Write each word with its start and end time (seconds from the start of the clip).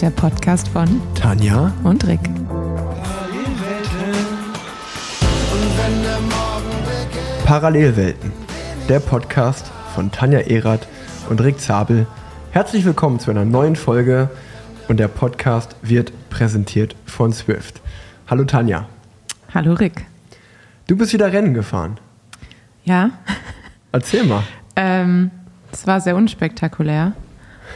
der 0.00 0.10
Podcast 0.10 0.68
von 0.68 1.00
Tanja 1.14 1.72
und 1.82 2.06
Rick. 2.06 2.20
Parallelwelten, 7.46 8.32
der 8.88 9.00
Podcast 9.00 9.70
von 9.94 10.12
Tanja 10.12 10.40
Erath 10.40 10.86
und 11.30 11.40
Rick 11.40 11.60
Zabel. 11.60 12.06
Herzlich 12.50 12.84
willkommen 12.84 13.20
zu 13.20 13.30
einer 13.30 13.46
neuen 13.46 13.74
Folge 13.74 14.28
und 14.88 15.00
der 15.00 15.08
Podcast 15.08 15.76
wird 15.80 16.12
präsentiert 16.28 16.94
von 17.06 17.32
Swift. 17.32 17.80
Hallo 18.28 18.44
Tanja. 18.44 18.88
Hallo 19.54 19.72
Rick. 19.72 20.04
Du 20.88 20.96
bist 20.96 21.14
wieder 21.14 21.32
Rennen 21.32 21.54
gefahren. 21.54 21.98
Ja. 22.84 23.10
Erzähl 23.92 24.24
mal. 24.24 24.42
Ähm, 24.78 25.30
es 25.72 25.86
war 25.86 26.02
sehr 26.02 26.16
unspektakulär, 26.16 27.14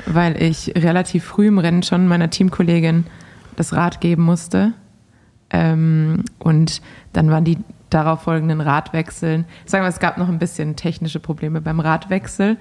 weil 0.06 0.40
ich 0.42 0.72
relativ 0.76 1.24
früh 1.24 1.48
im 1.48 1.58
Rennen 1.58 1.82
schon 1.82 2.08
meiner 2.08 2.30
Teamkollegin 2.30 3.04
das 3.56 3.72
Rad 3.72 4.00
geben 4.00 4.22
musste. 4.22 4.72
Ähm, 5.50 6.24
und 6.38 6.80
dann 7.12 7.30
waren 7.30 7.44
die 7.44 7.58
darauf 7.90 8.22
folgenden 8.22 8.60
Radwechseln. 8.60 9.44
Sagen 9.66 9.84
wir, 9.84 9.88
es 9.88 9.98
gab 9.98 10.16
noch 10.16 10.28
ein 10.28 10.38
bisschen 10.38 10.76
technische 10.76 11.20
Probleme 11.20 11.60
beim 11.60 11.80
Radwechsel 11.80 12.56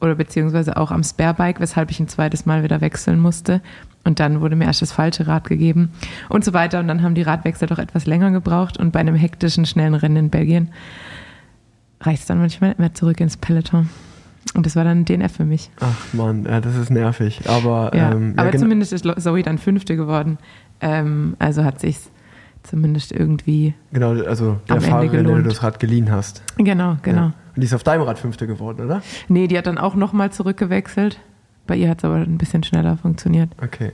oder 0.00 0.14
beziehungsweise 0.14 0.76
auch 0.76 0.90
am 0.90 1.02
Sparebike, 1.02 1.60
weshalb 1.60 1.90
ich 1.90 1.98
ein 2.00 2.08
zweites 2.08 2.44
Mal 2.46 2.62
wieder 2.62 2.80
wechseln 2.80 3.18
musste. 3.18 3.62
Und 4.04 4.20
dann 4.20 4.42
wurde 4.42 4.54
mir 4.54 4.66
erst 4.66 4.82
das 4.82 4.92
falsche 4.92 5.26
Rad 5.26 5.48
gegeben 5.48 5.90
und 6.28 6.44
so 6.44 6.52
weiter. 6.52 6.78
Und 6.80 6.88
dann 6.88 7.02
haben 7.02 7.14
die 7.14 7.22
Radwechsel 7.22 7.66
doch 7.66 7.78
etwas 7.78 8.04
länger 8.04 8.30
gebraucht. 8.30 8.76
Und 8.76 8.92
bei 8.92 9.00
einem 9.00 9.14
hektischen, 9.14 9.64
schnellen 9.64 9.94
Rennen 9.94 10.16
in 10.16 10.30
Belgien 10.30 10.70
reicht 12.02 12.22
es 12.22 12.26
dann 12.26 12.38
manchmal 12.38 12.70
nicht 12.70 12.80
mehr 12.80 12.92
zurück 12.92 13.20
ins 13.20 13.38
Peloton. 13.38 13.88
Und 14.54 14.66
das 14.66 14.76
war 14.76 14.84
dann 14.84 15.00
ein 15.00 15.04
DNF 15.04 15.32
für 15.36 15.44
mich. 15.44 15.70
Ach 15.80 16.14
man, 16.14 16.44
ja, 16.44 16.60
das 16.60 16.76
ist 16.76 16.90
nervig. 16.90 17.40
Aber, 17.48 17.90
Ja, 17.94 18.12
ähm, 18.12 18.34
aber 18.36 18.46
ja, 18.46 18.50
gen- 18.52 18.60
zumindest 18.60 18.92
ist 18.92 19.04
Zoe 19.18 19.42
dann 19.42 19.58
Fünfte 19.58 19.96
geworden. 19.96 20.38
Ähm, 20.80 21.34
also 21.38 21.64
hat 21.64 21.80
sich's 21.80 22.10
zumindest 22.62 23.12
irgendwie. 23.12 23.74
genau, 23.92 24.12
also 24.24 24.58
der 24.68 24.80
Fahrerin, 24.80 25.26
der 25.26 25.36
du 25.36 25.42
das 25.42 25.62
Rad 25.62 25.80
geliehen 25.80 26.10
hast. 26.10 26.42
Genau, 26.56 26.96
genau. 27.02 27.26
Und 27.26 27.34
die 27.56 27.64
ist 27.64 27.74
auf 27.74 27.82
deinem 27.84 28.02
Rad 28.02 28.18
Fünfte 28.18 28.46
geworden, 28.46 28.84
oder? 28.84 29.02
Nee, 29.28 29.48
die 29.48 29.58
hat 29.58 29.66
dann 29.66 29.76
auch 29.78 29.94
nochmal 29.96 30.30
zurückgewechselt. 30.32 31.20
Bei 31.66 31.76
ihr 31.76 31.88
hat 31.90 31.98
es 31.98 32.04
aber 32.04 32.16
ein 32.16 32.38
bisschen 32.38 32.62
schneller 32.62 32.96
funktioniert. 32.96 33.50
Okay. 33.62 33.92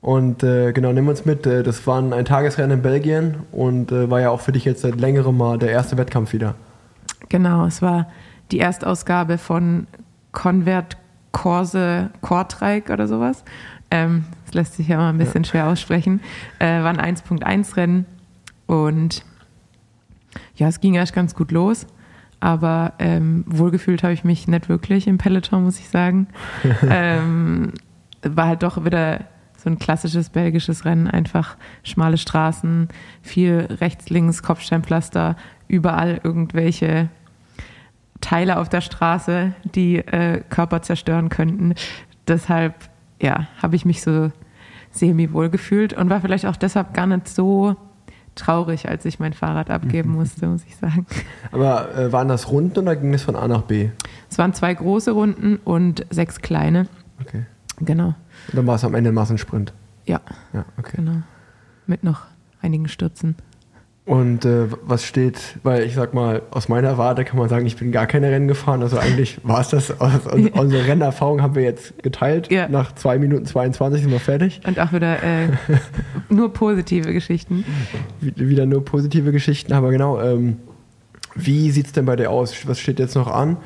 Und 0.00 0.42
äh, 0.44 0.72
genau, 0.72 0.92
nimm 0.92 1.08
uns 1.08 1.24
mit. 1.24 1.46
Äh, 1.46 1.62
das 1.62 1.84
war 1.86 2.00
ein 2.00 2.24
Tagesrennen 2.24 2.78
in 2.78 2.82
Belgien 2.82 3.34
und 3.52 3.90
äh, 3.90 4.08
war 4.08 4.20
ja 4.20 4.30
auch 4.30 4.40
für 4.40 4.52
dich 4.52 4.64
jetzt 4.64 4.82
seit 4.82 5.00
längerem 5.00 5.36
mal 5.36 5.58
der 5.58 5.70
erste 5.70 5.96
Wettkampf 5.98 6.32
wieder. 6.32 6.54
Genau, 7.28 7.66
es 7.66 7.82
war 7.82 8.06
die 8.50 8.60
Erstausgabe 8.60 9.38
von 9.38 9.86
Convert 10.32 10.96
Corse 11.32 12.10
Kortrijk 12.20 12.90
oder 12.90 13.08
sowas. 13.08 13.44
Ähm, 13.90 14.24
das 14.44 14.54
lässt 14.54 14.74
sich 14.74 14.88
ja 14.88 14.96
mal 14.96 15.10
ein 15.10 15.18
bisschen 15.18 15.44
schwer 15.44 15.66
aussprechen. 15.68 16.20
Äh, 16.58 16.82
war 16.82 16.98
ein 16.98 17.16
1.1 17.16 17.76
Rennen 17.76 18.06
und 18.66 19.24
ja, 20.56 20.68
es 20.68 20.80
ging 20.80 20.94
erst 20.94 21.14
ganz 21.14 21.34
gut 21.34 21.52
los. 21.52 21.86
Aber 22.40 22.92
ähm, 22.98 23.44
wohlgefühlt 23.46 24.02
habe 24.02 24.12
ich 24.12 24.22
mich 24.22 24.46
nicht 24.46 24.68
wirklich 24.68 25.08
im 25.08 25.18
Peloton, 25.18 25.64
muss 25.64 25.80
ich 25.80 25.88
sagen. 25.88 26.28
ähm, 26.88 27.72
war 28.22 28.46
halt 28.46 28.62
doch 28.62 28.84
wieder 28.84 29.24
so 29.56 29.68
ein 29.68 29.78
klassisches 29.78 30.30
belgisches 30.30 30.84
Rennen, 30.84 31.08
einfach 31.08 31.56
schmale 31.82 32.16
Straßen, 32.16 32.88
viel 33.22 33.66
rechts, 33.80 34.08
links, 34.08 34.42
Kopfsteinpflaster, 34.42 35.36
überall 35.66 36.20
irgendwelche 36.22 37.08
Teile 38.20 38.58
auf 38.58 38.68
der 38.68 38.80
Straße, 38.80 39.52
die 39.74 39.98
äh, 39.98 40.42
Körper 40.48 40.82
zerstören 40.82 41.28
könnten. 41.28 41.74
Deshalb, 42.26 42.74
ja, 43.20 43.46
habe 43.62 43.76
ich 43.76 43.84
mich 43.84 44.02
so 44.02 44.30
semi-wohl 44.90 45.50
gefühlt 45.50 45.92
und 45.92 46.10
war 46.10 46.20
vielleicht 46.20 46.46
auch 46.46 46.56
deshalb 46.56 46.94
gar 46.94 47.06
nicht 47.06 47.28
so 47.28 47.76
traurig, 48.34 48.88
als 48.88 49.04
ich 49.04 49.18
mein 49.18 49.32
Fahrrad 49.32 49.70
abgeben 49.70 50.12
musste, 50.14 50.46
muss 50.46 50.64
ich 50.64 50.76
sagen. 50.76 51.06
Aber 51.52 51.94
äh, 51.96 52.12
waren 52.12 52.28
das 52.28 52.50
Runden 52.50 52.78
oder 52.80 52.96
ging 52.96 53.12
es 53.14 53.22
von 53.22 53.36
A 53.36 53.48
nach 53.48 53.62
B? 53.62 53.90
Es 54.30 54.38
waren 54.38 54.54
zwei 54.54 54.74
große 54.74 55.10
Runden 55.10 55.56
und 55.64 56.06
sechs 56.10 56.40
kleine. 56.40 56.86
Okay. 57.20 57.44
Genau. 57.80 58.08
Und 58.08 58.54
dann 58.54 58.66
war 58.66 58.76
es 58.76 58.84
am 58.84 58.94
Ende 58.94 59.10
ein 59.10 59.14
Massensprint. 59.14 59.72
Ja, 60.04 60.20
Ja, 60.52 60.64
okay. 60.78 60.96
genau. 60.96 61.22
Mit 61.86 62.02
noch 62.02 62.22
einigen 62.60 62.88
Stürzen. 62.88 63.36
Und 64.08 64.46
äh, 64.46 64.68
was 64.86 65.04
steht, 65.04 65.38
weil 65.64 65.82
ich 65.84 65.94
sag 65.94 66.14
mal, 66.14 66.40
aus 66.50 66.70
meiner 66.70 66.96
Warte 66.96 67.24
kann 67.26 67.38
man 67.38 67.50
sagen, 67.50 67.66
ich 67.66 67.76
bin 67.76 67.92
gar 67.92 68.06
keine 68.06 68.30
Rennen 68.30 68.48
gefahren. 68.48 68.82
Also 68.82 68.96
eigentlich 68.96 69.38
war 69.42 69.60
es 69.60 69.68
das. 69.68 70.00
Aus, 70.00 70.12
unsere 70.54 70.86
Rennerfahrung 70.86 71.42
haben 71.42 71.54
wir 71.54 71.62
jetzt 71.62 72.02
geteilt. 72.02 72.50
Ja. 72.50 72.68
Nach 72.68 72.94
zwei 72.94 73.18
Minuten 73.18 73.44
22 73.44 74.00
sind 74.02 74.10
wir 74.10 74.18
fertig. 74.18 74.62
Und 74.66 74.80
auch 74.80 74.92
wieder 74.94 75.22
äh, 75.22 75.48
nur 76.30 76.52
positive 76.54 77.12
Geschichten. 77.12 77.66
Wie- 78.22 78.48
Wieder 78.48 78.64
nur 78.64 78.82
positive 78.82 79.30
Geschichten. 79.30 79.74
Aber 79.74 79.90
genau, 79.90 80.18
ähm, 80.22 80.56
wie 81.34 81.70
sieht 81.70 81.86
es 81.86 81.92
denn 81.92 82.06
bei 82.06 82.16
dir 82.16 82.30
aus? 82.30 82.54
Was 82.66 82.80
steht 82.80 82.98
jetzt 82.98 83.14
noch 83.14 83.28
an? 83.30 83.58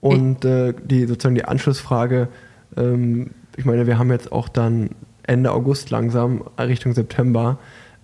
Und 0.00 0.44
äh, 0.44 0.74
die 0.84 1.06
sozusagen 1.06 1.34
die 1.34 1.44
Anschlussfrage, 1.44 2.28
ähm, 2.76 3.30
ich 3.56 3.64
meine, 3.64 3.86
wir 3.88 3.98
haben 3.98 4.10
jetzt 4.12 4.30
auch 4.30 4.48
dann 4.48 4.90
Ende 5.24 5.50
August 5.50 5.90
langsam, 5.90 6.44
Richtung 6.58 6.92
September. 6.92 7.58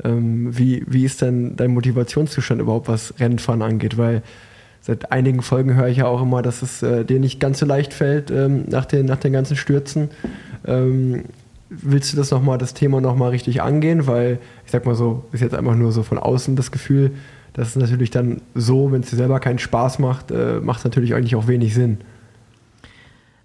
Ähm, 0.04 0.56
wie, 0.56 0.84
wie 0.86 1.04
ist 1.04 1.22
denn 1.22 1.56
dein 1.56 1.72
Motivationszustand 1.72 2.60
überhaupt, 2.60 2.88
was 2.88 3.14
Rennfahren 3.18 3.62
angeht? 3.62 3.98
Weil 3.98 4.22
seit 4.80 5.12
einigen 5.12 5.42
Folgen 5.42 5.74
höre 5.74 5.88
ich 5.88 5.98
ja 5.98 6.06
auch 6.06 6.22
immer, 6.22 6.42
dass 6.42 6.62
es 6.62 6.82
äh, 6.82 7.04
dir 7.04 7.20
nicht 7.20 7.40
ganz 7.40 7.58
so 7.58 7.66
leicht 7.66 7.92
fällt 7.92 8.30
ähm, 8.30 8.64
nach, 8.68 8.84
den, 8.84 9.06
nach 9.06 9.18
den 9.18 9.32
ganzen 9.32 9.56
Stürzen. 9.56 10.10
Ähm, 10.66 11.24
willst 11.68 12.12
du 12.12 12.16
das 12.16 12.30
noch 12.30 12.42
mal, 12.42 12.58
das 12.58 12.74
Thema 12.74 13.00
nochmal 13.00 13.30
richtig 13.30 13.62
angehen? 13.62 14.06
Weil 14.06 14.38
ich 14.64 14.72
sag 14.72 14.86
mal 14.86 14.94
so, 14.94 15.24
ist 15.32 15.40
jetzt 15.40 15.54
einfach 15.54 15.76
nur 15.76 15.92
so 15.92 16.02
von 16.02 16.18
außen 16.18 16.56
das 16.56 16.70
Gefühl, 16.70 17.12
dass 17.52 17.68
es 17.68 17.76
natürlich 17.76 18.10
dann 18.10 18.40
so, 18.54 18.92
wenn 18.92 19.02
es 19.02 19.10
dir 19.10 19.16
selber 19.16 19.40
keinen 19.40 19.58
Spaß 19.58 19.98
macht, 19.98 20.30
äh, 20.30 20.60
macht 20.60 20.78
es 20.78 20.84
natürlich 20.84 21.14
eigentlich 21.14 21.36
auch 21.36 21.46
wenig 21.46 21.74
Sinn. 21.74 21.98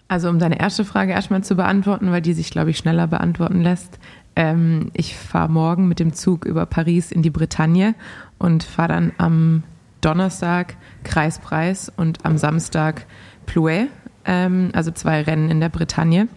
Also 0.08 0.30
um 0.30 0.38
deine 0.38 0.60
erste 0.60 0.86
Frage 0.86 1.14
erstmal 1.14 1.44
zu 1.44 1.56
beantworten, 1.56 2.12
weil 2.12 2.22
die 2.22 2.34
sich, 2.34 2.52
glaube 2.52 2.70
ich, 2.70 2.78
schneller 2.78 3.08
beantworten 3.08 3.62
lässt. 3.62 3.98
Ähm, 4.36 4.92
ich 4.94 5.16
fahre 5.16 5.50
morgen 5.50 5.88
mit 5.88 6.00
dem 6.00 6.14
Zug 6.14 6.46
über 6.46 6.66
Paris 6.66 7.12
in 7.12 7.22
die 7.22 7.30
Bretagne 7.30 7.96
und 8.38 8.64
fahre 8.64 8.90
dann 8.90 9.12
am 9.18 9.64
Donnerstag 10.02 10.76
Kreispreis 11.04 11.92
und 11.96 12.26
am 12.26 12.38
Samstag 12.38 13.06
Plouet, 13.46 13.88
ähm, 14.26 14.70
also 14.74 14.92
zwei 14.92 15.22
Rennen 15.22 15.50
in 15.50 15.60
der 15.60 15.70
Bretagne. 15.70 16.28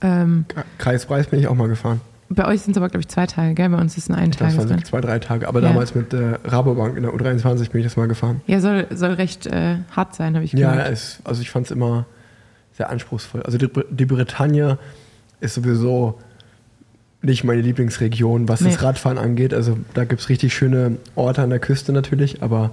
Ähm, 0.00 0.44
Kreispreis 0.78 1.26
bin 1.28 1.40
ich 1.40 1.48
auch 1.48 1.54
mal 1.54 1.68
gefahren. 1.68 2.00
bei 2.28 2.46
euch 2.46 2.62
sind 2.62 2.72
es 2.72 2.76
aber, 2.76 2.88
glaube 2.88 3.00
ich, 3.02 3.08
zwei 3.08 3.26
Tage, 3.26 3.54
gell? 3.54 3.68
Bei 3.68 3.78
uns 3.78 3.96
ist 3.96 4.10
es 4.10 4.16
ein 4.16 4.30
Das 4.32 4.40
waren 4.56 4.68
so 4.68 4.76
zwei, 4.84 5.00
drei 5.00 5.18
Tage. 5.18 5.48
Aber 5.48 5.60
Ja. 5.62 5.68
damals 5.68 5.94
mit 5.94 6.12
äh, 6.12 6.38
Rabobank 6.44 6.96
in 6.96 7.02
der 7.04 7.12
U23 7.12 7.70
bin 7.70 7.80
ich 7.80 7.86
das 7.86 7.96
mal 7.96 8.08
gefahren. 8.08 8.40
Ja, 8.46 8.60
soll, 8.60 8.86
soll 8.90 9.12
recht 9.12 9.46
äh, 9.46 9.76
hart 9.94 10.14
sein, 10.14 10.34
habe 10.34 10.44
ich 10.44 10.52
Ja, 10.52 10.72
gehört. 10.72 10.90
es, 10.92 11.20
also 11.24 11.40
ich 11.42 11.50
fand 11.50 11.66
es 11.66 11.70
immer 11.72 12.04
sehr 12.72 12.90
anspruchsvoll. 12.90 13.42
Also 13.42 13.58
die, 13.58 13.68
die 13.90 14.06
Bretagne 14.06 14.78
ist 15.40 15.54
sowieso 15.54 16.18
nicht 17.26 17.44
meine 17.44 17.60
Lieblingsregion, 17.60 18.48
was 18.48 18.60
das 18.60 18.76
Nee. 18.78 18.84
Radfahren 18.84 19.18
angeht. 19.18 19.52
Also 19.52 19.76
da 19.94 20.04
gibt 20.04 20.20
es 20.22 20.28
richtig 20.28 20.54
schöne 20.54 20.96
Orte 21.14 21.42
an 21.42 21.50
der 21.50 21.58
Küste 21.58 21.92
natürlich, 21.92 22.42
aber 22.42 22.70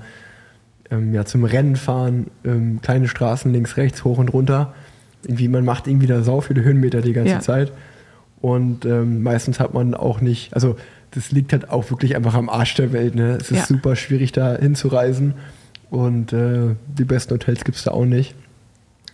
ähm, 0.91 1.13
ja, 1.13 1.25
zum 1.25 1.43
Rennenfahren, 1.43 2.27
ähm, 2.45 2.79
kleine 2.81 3.07
Straßen 3.07 3.51
links, 3.51 3.77
rechts, 3.77 4.03
hoch 4.03 4.17
und 4.17 4.29
runter. 4.33 4.73
Irgendwie, 5.25 5.47
man 5.47 5.65
macht 5.65 5.87
irgendwie 5.87 6.07
da 6.07 6.21
sau 6.23 6.41
viele 6.41 6.63
Höhenmeter 6.63 7.01
die 7.01 7.13
ganze 7.13 7.31
Ja. 7.33 7.39
Zeit. 7.39 7.71
Und 8.41 8.85
ähm, 8.85 9.23
meistens 9.23 9.59
hat 9.59 9.73
man 9.73 9.93
auch 9.93 10.19
nicht, 10.21 10.53
also 10.53 10.75
das 11.11 11.31
liegt 11.31 11.53
halt 11.53 11.69
auch 11.69 11.89
wirklich 11.91 12.15
einfach 12.15 12.33
am 12.33 12.49
Arsch 12.49 12.75
der 12.75 12.91
Welt. 12.91 13.15
Ne? 13.15 13.37
Es 13.39 13.51
ist 13.51 13.57
Ja. 13.59 13.65
super 13.65 13.95
schwierig 13.95 14.31
da 14.33 14.55
hinzureisen 14.57 15.33
und 15.89 16.33
äh, 16.33 16.75
die 16.87 17.05
besten 17.05 17.33
Hotels 17.35 17.63
gibt 17.63 17.77
es 17.77 17.83
da 17.83 17.91
auch 17.91 18.05
nicht. 18.05 18.35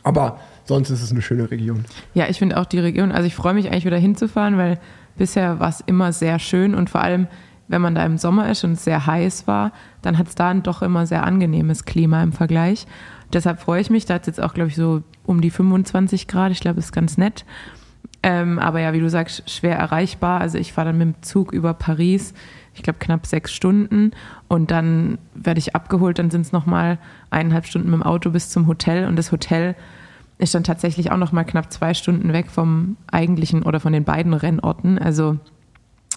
Aber 0.02 0.40
sonst 0.66 0.90
ist 0.90 1.04
es 1.04 1.12
eine 1.12 1.22
schöne 1.22 1.52
Region. 1.52 1.86
Ja, 2.14 2.28
ich 2.30 2.40
finde 2.40 2.58
auch 2.58 2.66
die 2.66 2.80
Region, 2.80 3.12
also 3.12 3.28
ich 3.28 3.36
freue 3.36 3.54
mich 3.54 3.68
eigentlich 3.70 3.86
wieder 3.86 3.98
hinzufahren, 3.98 4.58
weil 4.58 4.80
bisher 5.20 5.60
war 5.60 5.70
es 5.70 5.82
immer 5.82 6.12
sehr 6.12 6.40
schön 6.40 6.74
und 6.74 6.90
vor 6.90 7.02
allem, 7.02 7.28
wenn 7.68 7.82
man 7.82 7.94
da 7.94 8.04
im 8.04 8.18
Sommer 8.18 8.50
ist 8.50 8.64
und 8.64 8.72
es 8.72 8.84
sehr 8.84 9.06
heiß 9.06 9.46
war, 9.46 9.72
dann 10.02 10.18
hat 10.18 10.28
es 10.28 10.34
da 10.34 10.50
ein 10.50 10.64
doch 10.64 10.82
immer 10.82 11.06
sehr 11.06 11.24
angenehmes 11.24 11.86
Klima 11.86 12.24
im 12.24 12.32
Vergleich. 12.32 12.88
Deshalb 13.32 13.60
freue 13.60 13.82
ich 13.82 13.92
mich, 13.92 14.06
da 14.06 14.16
hat 14.16 14.22
es 14.22 14.28
jetzt 14.28 14.42
auch, 14.42 14.56
glaube 14.56 14.70
ich, 14.70 14.76
so 14.76 15.04
um 15.28 15.42
die 15.42 15.52
25 15.52 16.28
Grad, 16.28 16.52
ich 16.52 16.62
glaube, 16.62 16.78
das 16.78 16.86
ist 16.86 16.92
ganz 16.94 17.20
nett. 17.20 17.46
Ähm, 18.24 18.58
aber 18.60 18.80
ja, 18.80 18.92
wie 18.94 19.00
du 19.00 19.10
sagst, 19.10 19.50
schwer 19.50 19.78
erreichbar. 19.78 20.42
Also 20.42 20.58
ich 20.58 20.74
fahre 20.74 20.88
dann 20.88 20.98
mit 20.98 21.08
dem 21.08 21.22
Zug 21.22 21.54
über 21.54 21.74
Paris, 21.74 22.34
ich 22.74 22.82
glaube 22.82 23.00
knapp 23.00 23.26
sechs 23.26 23.54
Stunden 23.54 24.12
und 24.48 24.72
dann 24.72 25.20
werde 25.36 25.60
ich 25.60 25.76
abgeholt, 25.76 26.18
dann 26.18 26.32
sind 26.32 26.42
es 26.42 26.52
nochmal 26.52 26.98
eineinhalb 27.30 27.66
Stunden 27.66 27.92
mit 27.92 28.00
dem 28.00 28.04
Auto 28.04 28.32
bis 28.32 28.50
zum 28.50 28.68
Hotel 28.68 29.08
und 29.08 29.16
das 29.16 29.32
Hotel 29.32 29.76
ist 30.40 30.56
dann 30.56 30.64
tatsächlich 30.64 31.12
auch 31.12 31.18
noch 31.18 31.32
mal 31.32 31.44
knapp 31.44 31.72
zwei 31.72 31.94
Stunden 31.94 32.34
weg 32.34 32.50
vom 32.50 32.98
eigentlichen 33.12 33.62
oder 33.62 33.80
von 33.80 33.94
den 33.94 34.06
beiden 34.06 34.34
Rennorten. 34.34 34.98
Also 34.98 35.38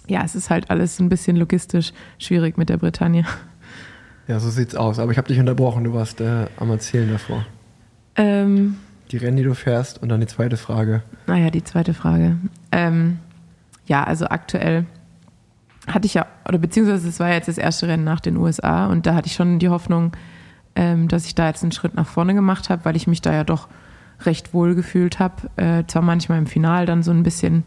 ja, 0.07 0.23
es 0.23 0.33
ist 0.33 0.49
halt 0.49 0.69
alles 0.69 0.99
ein 0.99 1.09
bisschen 1.09 1.35
logistisch 1.35 1.93
schwierig 2.17 2.57
mit 2.57 2.69
der 2.69 2.77
Bretagne. 2.77 3.25
Ja, 4.27 4.39
so 4.39 4.49
sieht's 4.49 4.73
aus. 4.73 4.99
Aber 4.99 5.11
ich 5.11 5.17
habe 5.17 5.27
dich 5.27 5.37
unterbrochen, 5.37 5.83
du 5.83 5.93
warst 5.93 6.21
äh, 6.21 6.45
am 6.57 6.71
Erzählen 6.71 7.11
davor. 7.11 7.45
Ähm, 8.15 8.77
die 9.11 9.17
Rennen, 9.17 9.35
die 9.35 9.43
du 9.43 9.53
fährst? 9.53 10.01
Und 10.01 10.07
dann 10.07 10.21
die 10.21 10.27
zweite 10.27 10.55
Frage. 10.55 11.03
Naja, 11.27 11.49
die 11.49 11.63
zweite 11.63 11.93
Frage. 11.93 12.37
Ähm, 12.71 13.19
ja, 13.85 14.05
also 14.05 14.27
aktuell 14.27 14.85
hatte 15.87 16.05
ich 16.05 16.13
ja, 16.13 16.25
oder 16.47 16.57
beziehungsweise 16.57 17.09
es 17.09 17.19
war 17.19 17.33
jetzt 17.33 17.49
das 17.49 17.57
erste 17.57 17.89
Rennen 17.89 18.05
nach 18.05 18.21
den 18.21 18.37
USA 18.37 18.87
und 18.87 19.05
da 19.05 19.15
hatte 19.15 19.27
ich 19.27 19.33
schon 19.33 19.59
die 19.59 19.67
Hoffnung, 19.67 20.13
ähm, 20.77 21.09
dass 21.09 21.25
ich 21.25 21.35
da 21.35 21.47
jetzt 21.47 21.63
einen 21.63 21.73
Schritt 21.73 21.95
nach 21.95 22.07
vorne 22.07 22.33
gemacht 22.33 22.69
habe, 22.69 22.85
weil 22.85 22.95
ich 22.95 23.07
mich 23.07 23.21
da 23.21 23.33
ja 23.33 23.43
doch 23.43 23.67
recht 24.25 24.53
wohl 24.53 24.75
gefühlt 24.75 25.19
habe. 25.19 25.49
Äh, 25.55 25.83
zwar 25.87 26.01
manchmal 26.01 26.37
im 26.37 26.47
Final 26.47 26.85
dann 26.85 27.03
so 27.03 27.11
ein 27.11 27.23
bisschen 27.23 27.63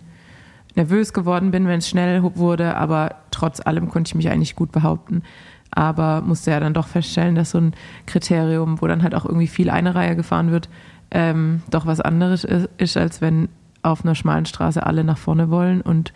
nervös 0.75 1.13
geworden 1.13 1.51
bin, 1.51 1.67
wenn 1.67 1.79
es 1.79 1.89
schnell 1.89 2.23
wurde, 2.23 2.77
aber 2.77 3.17
trotz 3.31 3.61
allem 3.65 3.89
konnte 3.89 4.11
ich 4.11 4.15
mich 4.15 4.29
eigentlich 4.31 4.57
gut 4.57 4.73
behaupten. 4.73 5.23
Aber 5.71 6.21
musste 6.21 6.51
ja 6.51 6.61
dann 6.61 6.75
doch 6.75 6.87
feststellen, 6.87 7.35
dass 7.35 7.51
so 7.51 7.59
ein 7.59 7.75
Kriterium, 8.07 8.81
wo 8.81 8.87
dann 8.87 9.03
halt 9.03 9.15
auch 9.15 9.25
irgendwie 9.25 9.49
viel 9.49 9.71
eine 9.71 9.95
Reihe 9.95 10.17
gefahren 10.17 10.51
wird, 10.51 10.69
ähm, 11.11 11.63
doch 11.71 11.87
was 11.87 12.01
anderes 12.01 12.45
ist, 12.45 12.69
ist, 12.79 12.97
als 12.97 13.21
wenn 13.21 13.49
auf 13.83 14.05
einer 14.05 14.15
schmalen 14.15 14.47
Straße 14.47 14.85
alle 14.85 15.05
nach 15.05 15.19
vorne 15.19 15.51
wollen 15.51 15.81
und 15.81 16.13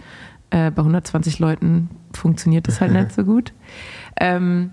äh, 0.50 0.70
bei 0.70 0.82
120 0.82 1.38
Leuten 1.38 1.88
funktioniert 2.12 2.66
das 2.66 2.80
halt 2.80 2.92
nicht 2.92 3.12
so 3.12 3.24
gut. 3.24 3.52
Ähm, 4.22 4.72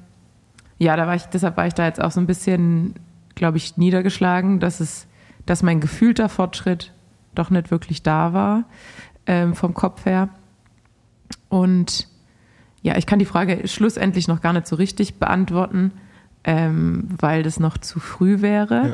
ja, 0.77 0.97
da 0.97 1.07
war 1.07 1.15
ich, 1.15 1.23
deshalb 1.27 1.55
war 1.55 1.67
ich 1.67 1.73
da 1.73 1.85
jetzt 1.85 2.01
auch 2.01 2.11
so 2.11 2.19
ein 2.19 2.27
bisschen, 2.27 2.95
glaube 3.35 3.55
ich, 3.55 3.77
niedergeschlagen, 3.77 4.59
dass 4.59 4.81
es, 4.81 5.07
dass 5.47 5.63
mein 5.63 5.79
gefühlter 5.79 6.29
Fortschritt 6.29 6.93
doch 7.33 7.49
nicht 7.49 7.71
wirklich 7.71 8.03
da 8.03 8.33
war 8.33 8.65
ähm, 9.25 9.55
vom 9.55 9.73
Kopf 9.73 10.05
her. 10.05 10.29
Und 11.49 12.07
ja, 12.81 12.97
ich 12.97 13.05
kann 13.05 13.19
die 13.19 13.25
Frage 13.25 13.67
schlussendlich 13.67 14.27
noch 14.27 14.41
gar 14.41 14.53
nicht 14.53 14.67
so 14.67 14.75
richtig 14.75 15.15
beantworten, 15.15 15.91
ähm, 16.43 17.07
weil 17.09 17.43
das 17.43 17.59
noch 17.59 17.77
zu 17.77 17.99
früh 17.99 18.41
wäre. 18.41 18.75
Ja, 18.75 18.87
ja. 18.87 18.93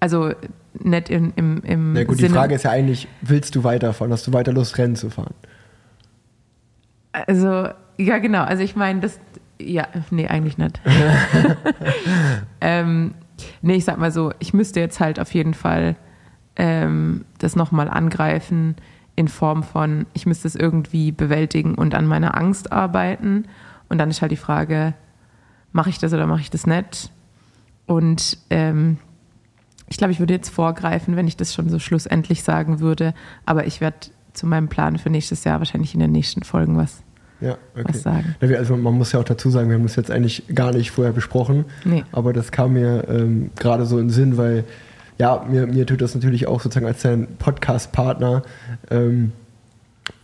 Also 0.00 0.32
nicht 0.74 1.08
im, 1.10 1.32
im, 1.36 1.62
im 1.62 1.92
Na 1.92 2.04
gut, 2.04 2.16
Sinne, 2.16 2.28
die 2.28 2.34
Frage 2.34 2.54
ist 2.54 2.64
ja 2.64 2.70
eigentlich, 2.70 3.08
willst 3.20 3.54
du 3.54 3.64
weiterfahren? 3.64 4.12
Hast 4.12 4.26
du 4.26 4.32
weiter 4.32 4.52
Lust, 4.52 4.78
Rennen 4.78 4.96
zu 4.96 5.10
fahren? 5.10 5.34
Also, 7.12 7.68
ja, 7.96 8.18
genau. 8.18 8.44
Also 8.44 8.62
ich 8.62 8.76
meine, 8.76 9.00
das, 9.00 9.18
ja, 9.58 9.88
nee, 10.10 10.28
eigentlich 10.28 10.56
nicht. 10.56 10.80
ähm, 12.60 13.14
nee, 13.62 13.74
ich 13.74 13.84
sag 13.84 13.98
mal 13.98 14.12
so, 14.12 14.32
ich 14.38 14.54
müsste 14.54 14.80
jetzt 14.80 15.00
halt 15.00 15.20
auf 15.20 15.32
jeden 15.34 15.54
Fall 15.54 15.96
ähm, 16.56 17.24
das 17.38 17.56
nochmal 17.56 17.88
angreifen 17.88 18.76
in 19.16 19.28
Form 19.28 19.62
von, 19.62 20.06
ich 20.14 20.26
müsste 20.26 20.46
es 20.46 20.54
irgendwie 20.54 21.10
bewältigen 21.10 21.74
und 21.74 21.94
an 21.94 22.06
meiner 22.06 22.36
Angst 22.36 22.70
arbeiten. 22.70 23.46
Und 23.88 23.98
dann 23.98 24.10
ist 24.10 24.22
halt 24.22 24.32
die 24.32 24.36
Frage, 24.36 24.94
mache 25.72 25.90
ich 25.90 25.98
das 25.98 26.12
oder 26.12 26.26
mache 26.26 26.42
ich 26.42 26.50
das 26.50 26.66
nicht? 26.66 27.10
Und 27.86 28.38
ähm, 28.50 28.98
ich 29.88 29.96
glaube, 29.96 30.12
ich 30.12 30.20
würde 30.20 30.34
jetzt 30.34 30.50
vorgreifen, 30.50 31.16
wenn 31.16 31.26
ich 31.26 31.36
das 31.36 31.54
schon 31.54 31.68
so 31.68 31.78
schlussendlich 31.78 32.42
sagen 32.42 32.80
würde. 32.80 33.14
Aber 33.46 33.66
ich 33.66 33.80
werde 33.80 34.08
zu 34.34 34.46
meinem 34.46 34.68
Plan 34.68 34.98
für 34.98 35.10
nächstes 35.10 35.44
Jahr 35.44 35.58
wahrscheinlich 35.58 35.94
in 35.94 36.00
den 36.00 36.12
nächsten 36.12 36.42
Folgen 36.42 36.76
was, 36.76 37.02
ja, 37.40 37.56
okay. 37.74 37.84
was 37.88 38.02
sagen. 38.02 38.34
Also 38.40 38.76
man 38.76 38.94
muss 38.94 39.12
ja 39.12 39.20
auch 39.20 39.24
dazu 39.24 39.50
sagen, 39.50 39.68
wir 39.68 39.76
haben 39.76 39.84
das 39.84 39.96
jetzt 39.96 40.10
eigentlich 40.10 40.44
gar 40.54 40.72
nicht 40.72 40.90
vorher 40.90 41.12
besprochen. 41.12 41.66
Nee. 41.84 42.04
Aber 42.12 42.32
das 42.32 42.50
kam 42.50 42.72
mir 42.72 43.06
ähm, 43.08 43.50
gerade 43.56 43.86
so 43.86 43.98
in 43.98 44.06
den 44.06 44.10
Sinn, 44.10 44.36
weil 44.36 44.64
ja, 45.18 45.44
mir, 45.48 45.66
mir 45.66 45.86
tut 45.86 46.00
das 46.00 46.14
natürlich 46.14 46.46
auch 46.46 46.60
sozusagen 46.60 46.86
als 46.86 47.02
dein 47.02 47.26
Podcast-Partner. 47.38 48.42
Ähm, 48.90 49.32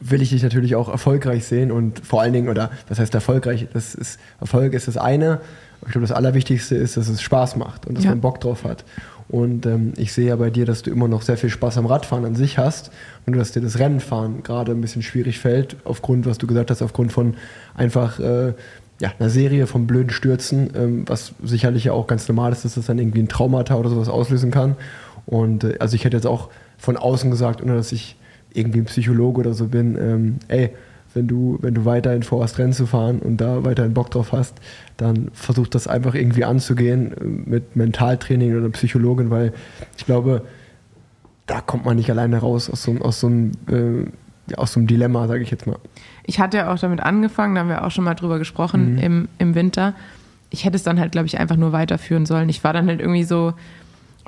will 0.00 0.22
ich 0.22 0.30
dich 0.30 0.42
natürlich 0.42 0.76
auch 0.76 0.88
erfolgreich 0.88 1.44
sehen 1.44 1.70
und 1.70 2.04
vor 2.04 2.22
allen 2.22 2.32
Dingen, 2.32 2.48
oder 2.48 2.70
was 2.88 2.98
heißt 2.98 3.14
erfolgreich? 3.14 3.68
Das 3.72 3.94
ist, 3.94 4.18
Erfolg 4.40 4.72
ist 4.72 4.88
das 4.88 4.96
eine. 4.96 5.40
Ich 5.86 5.92
glaube, 5.92 6.06
das 6.06 6.16
Allerwichtigste 6.16 6.76
ist, 6.76 6.96
dass 6.96 7.08
es 7.08 7.20
Spaß 7.20 7.56
macht 7.56 7.86
und 7.86 7.96
dass 7.96 8.04
ja. 8.04 8.10
man 8.10 8.20
Bock 8.20 8.40
drauf 8.40 8.64
hat. 8.64 8.84
Und 9.28 9.64
ähm, 9.66 9.94
ich 9.96 10.12
sehe 10.12 10.28
ja 10.28 10.36
bei 10.36 10.50
dir, 10.50 10.66
dass 10.66 10.82
du 10.82 10.90
immer 10.90 11.08
noch 11.08 11.22
sehr 11.22 11.36
viel 11.36 11.50
Spaß 11.50 11.78
am 11.78 11.86
Radfahren 11.86 12.24
an 12.24 12.34
sich 12.34 12.58
hast 12.58 12.90
und 13.26 13.36
dass 13.36 13.52
dir 13.52 13.62
das 13.62 13.78
Rennenfahren 13.78 14.42
gerade 14.42 14.72
ein 14.72 14.80
bisschen 14.80 15.02
schwierig 15.02 15.38
fällt, 15.38 15.76
aufgrund, 15.84 16.26
was 16.26 16.38
du 16.38 16.46
gesagt 16.46 16.70
hast, 16.70 16.82
aufgrund 16.82 17.12
von 17.12 17.34
einfach 17.74 18.20
äh, 18.20 18.52
ja, 19.00 19.12
einer 19.18 19.30
Serie 19.30 19.66
von 19.66 19.86
blöden 19.86 20.10
Stürzen, 20.10 20.70
ähm, 20.76 21.04
was 21.06 21.32
sicherlich 21.42 21.84
ja 21.84 21.92
auch 21.92 22.06
ganz 22.06 22.28
normal 22.28 22.52
ist, 22.52 22.64
dass 22.64 22.74
das 22.74 22.86
dann 22.86 22.98
irgendwie 22.98 23.20
ein 23.20 23.28
Traumata 23.28 23.76
oder 23.76 23.90
sowas 23.90 24.08
auslösen 24.08 24.50
kann. 24.50 24.76
Und 25.26 25.64
äh, 25.64 25.76
also 25.78 25.96
ich 25.96 26.04
hätte 26.04 26.16
jetzt 26.16 26.26
auch 26.26 26.50
von 26.78 26.96
außen 26.96 27.30
gesagt, 27.30 27.62
ohne 27.62 27.74
dass 27.74 27.92
ich 27.92 28.16
irgendwie 28.52 28.80
ein 28.80 28.84
Psychologe 28.84 29.40
oder 29.40 29.54
so 29.54 29.66
bin, 29.66 29.96
ähm, 29.98 30.36
ey, 30.48 30.70
wenn 31.14 31.28
du, 31.28 31.58
wenn 31.62 31.74
du 31.74 31.84
weiterhin 31.84 32.22
vorhast, 32.22 32.58
Rennen 32.58 32.72
zu 32.72 32.86
fahren 32.86 33.20
und 33.20 33.38
da 33.38 33.64
weiterhin 33.64 33.94
Bock 33.94 34.10
drauf 34.10 34.32
hast, 34.32 34.54
dann 34.96 35.30
versuch 35.32 35.68
das 35.68 35.86
einfach 35.86 36.14
irgendwie 36.14 36.44
anzugehen 36.44 37.12
äh, 37.12 37.50
mit 37.50 37.76
Mentaltraining 37.76 38.56
oder 38.56 38.68
Psychologin, 38.70 39.30
weil 39.30 39.52
ich 39.96 40.04
glaube, 40.04 40.42
da 41.46 41.60
kommt 41.60 41.84
man 41.84 41.96
nicht 41.96 42.10
alleine 42.10 42.38
raus 42.38 42.70
aus 42.70 42.82
so, 42.82 42.96
aus 43.00 43.20
so 43.20 43.28
einem, 43.28 43.52
äh, 43.68 44.56
aus 44.56 44.72
so 44.72 44.80
einem 44.80 44.86
Dilemma, 44.86 45.26
sage 45.28 45.42
ich 45.42 45.50
jetzt 45.50 45.66
mal. 45.66 45.78
Ich 46.24 46.40
hatte 46.40 46.58
ja 46.58 46.72
auch 46.72 46.78
damit 46.78 47.00
angefangen, 47.00 47.54
da 47.54 47.62
haben 47.62 47.68
wir 47.68 47.84
auch 47.84 47.90
schon 47.90 48.04
mal 48.04 48.14
drüber 48.14 48.38
gesprochen 48.38 48.92
mhm. 48.92 48.98
im, 48.98 49.28
im 49.38 49.54
Winter. 49.54 49.94
Ich 50.50 50.64
hätte 50.64 50.76
es 50.76 50.82
dann 50.82 51.00
halt, 51.00 51.12
glaube 51.12 51.26
ich, 51.26 51.38
einfach 51.38 51.56
nur 51.56 51.72
weiterführen 51.72 52.26
sollen. 52.26 52.48
Ich 52.48 52.64
war 52.64 52.72
dann 52.72 52.86
halt 52.86 53.00
irgendwie 53.00 53.24
so, 53.24 53.54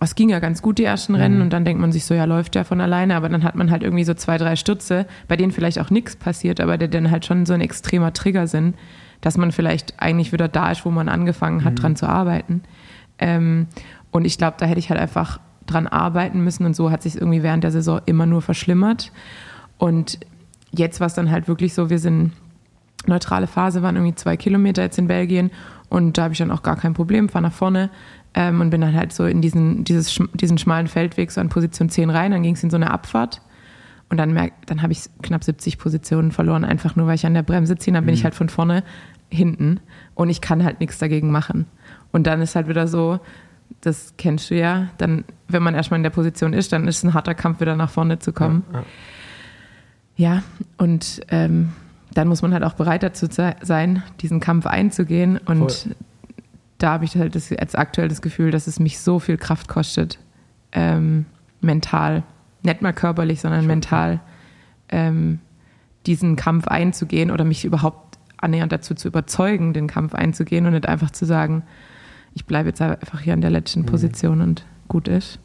es 0.04 0.14
ging 0.14 0.28
ja 0.28 0.40
ganz 0.40 0.60
gut, 0.60 0.78
die 0.78 0.84
ersten 0.84 1.14
mhm. 1.14 1.18
Rennen, 1.18 1.42
und 1.42 1.52
dann 1.52 1.64
denkt 1.64 1.80
man 1.80 1.92
sich 1.92 2.04
so, 2.04 2.14
ja, 2.14 2.24
läuft 2.24 2.54
ja 2.54 2.64
von 2.64 2.80
alleine, 2.80 3.16
aber 3.16 3.28
dann 3.28 3.44
hat 3.44 3.54
man 3.54 3.70
halt 3.70 3.82
irgendwie 3.82 4.04
so 4.04 4.14
zwei, 4.14 4.36
drei 4.36 4.56
Stürze, 4.56 5.06
bei 5.28 5.36
denen 5.36 5.52
vielleicht 5.52 5.78
auch 5.80 5.90
nichts 5.90 6.16
passiert, 6.16 6.60
aber 6.60 6.76
die 6.76 6.88
dann 6.88 7.10
halt 7.10 7.24
schon 7.24 7.46
so 7.46 7.54
ein 7.54 7.60
extremer 7.60 8.12
Trigger 8.12 8.46
sind, 8.46 8.76
dass 9.22 9.38
man 9.38 9.52
vielleicht 9.52 9.94
eigentlich 9.98 10.32
wieder 10.32 10.48
da 10.48 10.70
ist, 10.70 10.84
wo 10.84 10.90
man 10.90 11.08
angefangen 11.08 11.64
hat, 11.64 11.74
mhm. 11.74 11.76
dran 11.76 11.96
zu 11.96 12.08
arbeiten. 12.08 12.62
Ähm, 13.18 13.68
und 14.10 14.24
ich 14.26 14.36
glaube, 14.36 14.56
da 14.58 14.66
hätte 14.66 14.78
ich 14.78 14.90
halt 14.90 15.00
einfach 15.00 15.40
dran 15.64 15.86
arbeiten 15.86 16.44
müssen 16.44 16.64
und 16.66 16.76
so 16.76 16.90
hat 16.90 17.02
sich 17.02 17.16
irgendwie 17.16 17.42
während 17.42 17.64
der 17.64 17.72
Saison 17.72 18.00
immer 18.06 18.26
nur 18.26 18.42
verschlimmert. 18.42 19.12
Und 19.78 20.18
jetzt 20.70 21.00
war 21.00 21.06
es 21.06 21.14
dann 21.14 21.30
halt 21.30 21.48
wirklich 21.48 21.74
so, 21.74 21.90
wir 21.90 21.98
sind 21.98 22.32
neutrale 23.06 23.46
Phase, 23.46 23.82
waren 23.82 23.96
irgendwie 23.96 24.14
zwei 24.14 24.36
Kilometer 24.36 24.82
jetzt 24.82 24.98
in 24.98 25.06
Belgien 25.06 25.50
und 25.88 26.18
da 26.18 26.24
habe 26.24 26.32
ich 26.32 26.38
dann 26.38 26.50
auch 26.50 26.62
gar 26.62 26.76
kein 26.76 26.94
Problem, 26.94 27.28
fahre 27.28 27.44
nach 27.44 27.52
vorne, 27.52 27.90
ähm, 28.36 28.60
und 28.60 28.70
bin 28.70 28.82
dann 28.82 28.94
halt 28.94 29.12
so 29.12 29.24
in 29.24 29.40
diesen, 29.40 29.82
dieses, 29.82 30.20
diesen 30.34 30.58
schmalen 30.58 30.86
Feldweg 30.86 31.32
so 31.32 31.40
an 31.40 31.48
Position 31.48 31.88
10 31.88 32.10
rein. 32.10 32.30
Dann 32.30 32.42
ging 32.42 32.54
es 32.54 32.62
in 32.62 32.70
so 32.70 32.76
eine 32.76 32.90
Abfahrt. 32.90 33.40
Und 34.08 34.18
dann, 34.18 34.32
merk, 34.32 34.52
dann 34.66 34.82
habe 34.82 34.92
ich 34.92 35.00
knapp 35.22 35.42
70 35.42 35.78
Positionen 35.78 36.30
verloren, 36.30 36.64
einfach 36.64 36.94
nur, 36.94 37.08
weil 37.08 37.16
ich 37.16 37.26
an 37.26 37.34
der 37.34 37.42
Bremse 37.42 37.76
ziehe. 37.76 37.92
Dann 37.92 38.04
bin 38.04 38.14
mhm. 38.14 38.18
ich 38.18 38.24
halt 38.24 38.36
von 38.36 38.48
vorne 38.48 38.84
hinten 39.30 39.80
und 40.14 40.28
ich 40.28 40.40
kann 40.40 40.62
halt 40.62 40.78
nichts 40.78 40.98
dagegen 40.98 41.32
machen. 41.32 41.66
Und 42.12 42.28
dann 42.28 42.40
ist 42.40 42.54
halt 42.54 42.68
wieder 42.68 42.86
so, 42.86 43.18
das 43.80 44.14
kennst 44.16 44.50
du 44.50 44.54
ja, 44.54 44.90
dann, 44.98 45.24
wenn 45.48 45.62
man 45.62 45.74
erstmal 45.74 45.98
in 45.98 46.04
der 46.04 46.10
Position 46.10 46.52
ist, 46.52 46.72
dann 46.72 46.86
ist 46.86 46.98
es 46.98 47.04
ein 47.04 47.14
harter 47.14 47.34
Kampf, 47.34 47.58
wieder 47.60 47.74
nach 47.74 47.90
vorne 47.90 48.20
zu 48.20 48.32
kommen. 48.32 48.64
Ja, 48.72 48.78
ja. 50.16 50.34
ja 50.34 50.42
und 50.76 51.22
ähm, 51.30 51.72
dann 52.14 52.28
muss 52.28 52.42
man 52.42 52.52
halt 52.52 52.62
auch 52.62 52.74
bereit 52.74 53.02
dazu 53.02 53.26
sein, 53.28 54.02
diesen 54.20 54.38
Kampf 54.38 54.66
einzugehen. 54.66 55.38
Und 55.38 55.72
Voll 55.72 55.96
da 56.78 56.92
habe 56.92 57.04
ich 57.04 57.16
halt 57.16 57.34
das, 57.34 57.50
jetzt 57.50 57.78
aktuell 57.78 58.08
das 58.08 58.22
Gefühl, 58.22 58.50
dass 58.50 58.66
es 58.66 58.78
mich 58.78 58.98
so 58.98 59.18
viel 59.18 59.36
Kraft 59.36 59.68
kostet, 59.68 60.18
ähm, 60.72 61.26
mental, 61.60 62.22
nicht 62.62 62.82
mal 62.82 62.92
körperlich, 62.92 63.40
sondern 63.40 63.60
Schon. 63.60 63.68
mental, 63.68 64.20
ähm, 64.88 65.40
diesen 66.06 66.36
Kampf 66.36 66.68
einzugehen 66.68 67.30
oder 67.30 67.44
mich 67.44 67.64
überhaupt 67.64 68.18
annähernd 68.36 68.72
dazu 68.72 68.94
zu 68.94 69.08
überzeugen, 69.08 69.72
den 69.72 69.86
Kampf 69.86 70.14
einzugehen 70.14 70.66
und 70.66 70.72
nicht 70.72 70.86
einfach 70.86 71.10
zu 71.10 71.24
sagen, 71.24 71.62
ich 72.34 72.44
bleibe 72.44 72.68
jetzt 72.68 72.82
einfach 72.82 73.20
hier 73.20 73.32
an 73.32 73.40
der 73.40 73.50
letzten 73.50 73.80
mhm. 73.80 73.86
Position 73.86 74.40
und 74.42 74.66
gut 74.88 75.08
ist. 75.08 75.38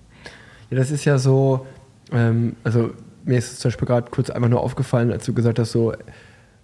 Ja, 0.70 0.78
das 0.78 0.92
ist 0.92 1.06
ja 1.06 1.18
so, 1.18 1.66
ähm, 2.12 2.56
also 2.64 2.92
mir 3.24 3.38
ist 3.38 3.54
es 3.54 3.60
zum 3.60 3.70
Beispiel 3.70 3.88
gerade 3.88 4.12
kurz 4.12 4.30
einfach 4.30 4.50
nur 4.50 4.62
aufgefallen, 4.62 5.12
als 5.12 5.26
du 5.26 5.34
gesagt 5.34 5.58
hast, 5.60 5.72
so 5.72 5.94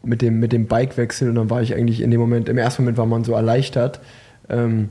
mit 0.03 0.21
dem, 0.21 0.39
mit 0.39 0.51
dem 0.51 0.67
Bikewechsel 0.67 1.29
und 1.29 1.35
dann 1.35 1.49
war 1.49 1.61
ich 1.61 1.73
eigentlich 1.73 2.01
in 2.01 2.11
dem 2.11 2.19
Moment, 2.19 2.49
im 2.49 2.57
ersten 2.57 2.83
Moment 2.83 2.97
war 2.97 3.05
man 3.05 3.23
so 3.23 3.33
erleichtert, 3.33 3.99
ähm, 4.49 4.89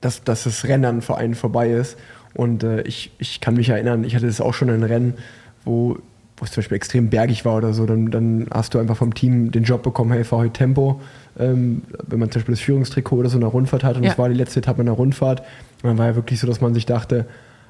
dass, 0.00 0.24
dass 0.24 0.44
das 0.44 0.64
Rennen 0.64 1.02
für 1.02 1.16
einen 1.16 1.34
vorbei 1.34 1.70
ist. 1.70 1.96
Und 2.34 2.62
äh, 2.64 2.82
ich, 2.82 3.10
ich 3.18 3.40
kann 3.40 3.54
mich 3.54 3.68
erinnern, 3.68 4.04
ich 4.04 4.14
hatte 4.14 4.26
das 4.26 4.40
auch 4.40 4.54
schon 4.54 4.68
in 4.68 4.82
Rennen, 4.82 5.14
wo, 5.64 5.98
wo 6.36 6.44
es 6.44 6.50
zum 6.50 6.60
Beispiel 6.60 6.76
extrem 6.76 7.08
bergig 7.08 7.44
war 7.44 7.56
oder 7.56 7.72
so, 7.72 7.86
dann, 7.86 8.10
dann 8.10 8.46
hast 8.52 8.74
du 8.74 8.78
einfach 8.78 8.96
vom 8.96 9.14
Team 9.14 9.50
den 9.50 9.64
Job 9.64 9.82
bekommen, 9.82 10.12
hey, 10.12 10.22
fahr 10.24 10.40
heute 10.40 10.52
Tempo. 10.52 11.00
Ähm, 11.38 11.82
wenn 12.06 12.18
man 12.18 12.30
zum 12.30 12.40
Beispiel 12.40 12.54
das 12.54 12.60
Führungstrikot 12.62 13.16
oder 13.16 13.28
so 13.28 13.36
in 13.36 13.42
der 13.42 13.50
Rundfahrt 13.50 13.84
hat 13.84 13.96
und 13.96 14.04
ja. 14.04 14.10
das 14.10 14.18
war 14.18 14.28
die 14.28 14.34
letzte 14.34 14.60
Etappe 14.60 14.80
in 14.80 14.86
der 14.86 14.94
Rundfahrt, 14.94 15.40
und 15.82 15.90
dann 15.90 15.98
war 15.98 16.06
ja 16.06 16.16
wirklich 16.16 16.40
so, 16.40 16.46
dass 16.46 16.60
man 16.60 16.74
sich 16.74 16.86
dachte, 16.86 17.26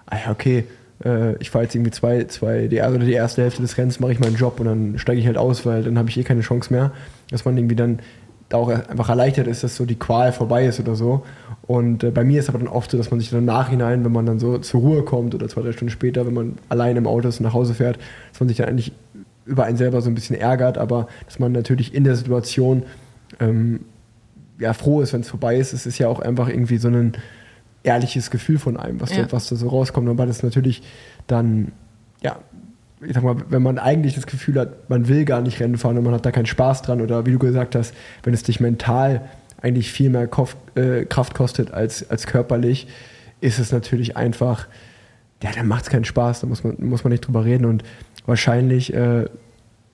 ah 0.06 0.16
ja, 0.24 0.30
okay, 0.30 0.64
äh, 1.04 1.36
ich 1.36 1.50
fahre 1.50 1.64
jetzt 1.64 1.74
irgendwie 1.74 1.90
zwei, 1.90 2.24
zwei, 2.24 2.68
die, 2.68 2.80
also 2.80 2.98
die 2.98 3.12
erste 3.12 3.42
Hälfte 3.42 3.62
des 3.62 3.76
Rennens 3.76 4.00
mache 4.00 4.12
ich 4.12 4.20
meinen 4.20 4.36
Job 4.36 4.60
und 4.60 4.66
dann 4.66 4.98
steige 4.98 5.20
ich 5.20 5.26
halt 5.26 5.36
aus, 5.36 5.66
weil 5.66 5.82
dann 5.82 5.98
habe 5.98 6.08
ich 6.08 6.18
eh 6.18 6.22
keine 6.22 6.40
Chance 6.40 6.72
mehr. 6.72 6.92
Dass 7.30 7.44
man 7.44 7.56
irgendwie 7.56 7.76
dann 7.76 7.98
da 8.48 8.58
auch 8.58 8.68
einfach 8.68 9.08
erleichtert 9.08 9.46
ist, 9.46 9.64
dass 9.64 9.76
so 9.76 9.84
die 9.84 9.96
Qual 9.98 10.32
vorbei 10.32 10.66
ist 10.66 10.78
oder 10.78 10.94
so. 10.94 11.24
Und 11.66 12.04
äh, 12.04 12.10
bei 12.10 12.24
mir 12.24 12.38
ist 12.40 12.48
aber 12.48 12.58
dann 12.58 12.68
oft 12.68 12.90
so, 12.90 12.96
dass 12.96 13.10
man 13.10 13.18
sich 13.18 13.30
dann 13.30 13.40
im 13.40 13.44
Nachhinein, 13.44 14.04
wenn 14.04 14.12
man 14.12 14.26
dann 14.26 14.38
so 14.38 14.58
zur 14.58 14.80
Ruhe 14.80 15.02
kommt 15.02 15.34
oder 15.34 15.48
zwei, 15.48 15.62
drei 15.62 15.72
Stunden 15.72 15.90
später, 15.90 16.26
wenn 16.26 16.34
man 16.34 16.58
allein 16.68 16.96
im 16.96 17.06
Auto 17.06 17.28
ist 17.28 17.40
und 17.40 17.44
nach 17.44 17.54
Hause 17.54 17.74
fährt, 17.74 17.98
dass 18.30 18.40
man 18.40 18.48
sich 18.48 18.58
dann 18.58 18.68
eigentlich 18.68 18.92
über 19.44 19.64
einen 19.64 19.76
selber 19.76 20.00
so 20.00 20.10
ein 20.10 20.14
bisschen 20.14 20.36
ärgert, 20.36 20.78
aber 20.78 21.08
dass 21.24 21.38
man 21.38 21.52
natürlich 21.52 21.94
in 21.94 22.04
der 22.04 22.16
Situation 22.16 22.84
ähm, 23.40 23.80
ja, 24.58 24.72
froh 24.72 25.00
ist, 25.00 25.12
wenn 25.12 25.20
es 25.20 25.28
vorbei 25.28 25.56
ist. 25.56 25.72
Es 25.72 25.86
ist 25.86 25.98
ja 25.98 26.08
auch 26.08 26.20
einfach 26.20 26.48
irgendwie 26.48 26.78
so 26.78 26.88
ein, 26.88 27.16
ehrliches 27.86 28.30
Gefühl 28.30 28.58
von 28.58 28.76
einem, 28.76 29.00
was, 29.00 29.14
ja. 29.14 29.22
da, 29.22 29.32
was 29.32 29.48
da 29.48 29.56
so 29.56 29.68
rauskommt. 29.68 30.08
Aber 30.08 30.26
das 30.26 30.42
natürlich 30.42 30.82
dann, 31.26 31.72
ja, 32.22 32.36
ich 33.06 33.14
sag 33.14 33.22
mal, 33.22 33.36
wenn 33.48 33.62
man 33.62 33.78
eigentlich 33.78 34.14
das 34.14 34.26
Gefühl 34.26 34.58
hat, 34.58 34.90
man 34.90 35.08
will 35.08 35.24
gar 35.24 35.40
nicht 35.40 35.60
Rennen 35.60 35.78
fahren 35.78 35.96
und 35.98 36.04
man 36.04 36.14
hat 36.14 36.26
da 36.26 36.32
keinen 36.32 36.46
Spaß 36.46 36.82
dran 36.82 37.00
oder 37.00 37.26
wie 37.26 37.32
du 37.32 37.38
gesagt 37.38 37.74
hast, 37.74 37.94
wenn 38.22 38.34
es 38.34 38.42
dich 38.42 38.60
mental 38.60 39.22
eigentlich 39.62 39.90
viel 39.90 40.10
mehr 40.10 40.26
Kopf, 40.26 40.56
äh, 40.74 41.04
Kraft 41.04 41.34
kostet 41.34 41.72
als, 41.72 42.10
als 42.10 42.26
körperlich, 42.26 42.88
ist 43.40 43.58
es 43.58 43.72
natürlich 43.72 44.16
einfach, 44.16 44.66
ja, 45.42 45.50
dann 45.54 45.68
macht 45.68 45.84
es 45.84 45.90
keinen 45.90 46.04
Spaß, 46.04 46.40
da 46.40 46.46
muss 46.46 46.64
man, 46.64 46.76
muss 46.80 47.04
man 47.04 47.12
nicht 47.12 47.26
drüber 47.26 47.44
reden 47.44 47.64
und 47.64 47.82
wahrscheinlich 48.26 48.92
äh, 48.92 49.26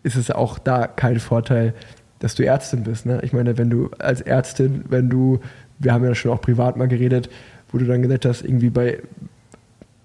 ist 0.03 0.17
es 0.17 0.31
auch 0.31 0.59
da 0.59 0.87
kein 0.87 1.21
Vorteil, 1.21 1.75
dass 2.19 2.35
du 2.35 2.45
Ärztin 2.45 2.85
bist. 2.85 3.07
Ne? 3.07 3.21
Ich 3.23 3.33
meine, 3.33 3.59
wenn 3.59 3.71
du 3.71 3.91
als 3.99 4.21
Ärztin, 4.21 4.85
wenn 4.89 5.11
du, 5.11 5.41
wir 5.79 5.93
haben 5.93 6.05
ja 6.05 6.15
schon 6.15 6.31
auch 6.31 6.41
privat 6.41 6.77
mal 6.77 6.89
geredet, 6.89 7.29
wo 7.71 7.79
du 7.79 7.85
dann 7.85 8.03
gesagt 8.03 8.25
hast, 8.25 8.43
irgendwie 8.43 8.71
bei, 8.71 8.99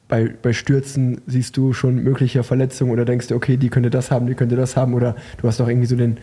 bei, 0.08 0.34
bei 0.42 0.54
Stürzen 0.54 1.22
siehst 1.28 1.58
du 1.58 1.74
schon 1.74 1.96
mögliche 1.96 2.44
Verletzungen 2.44 2.92
oder 2.92 3.06
denkst 3.06 3.28
du, 3.28 3.36
okay, 3.36 3.58
die 3.58 3.70
könnte 3.70 3.90
das 3.90 4.10
haben, 4.10 4.28
die 4.28 4.36
könnte 4.36 4.56
das 4.56 4.78
haben 4.78 4.94
oder 4.94 5.16
du 5.42 5.48
hast 5.48 5.60
auch 5.60 5.68
irgendwie 5.68 5.88
so 5.88 5.96
den 5.96 6.18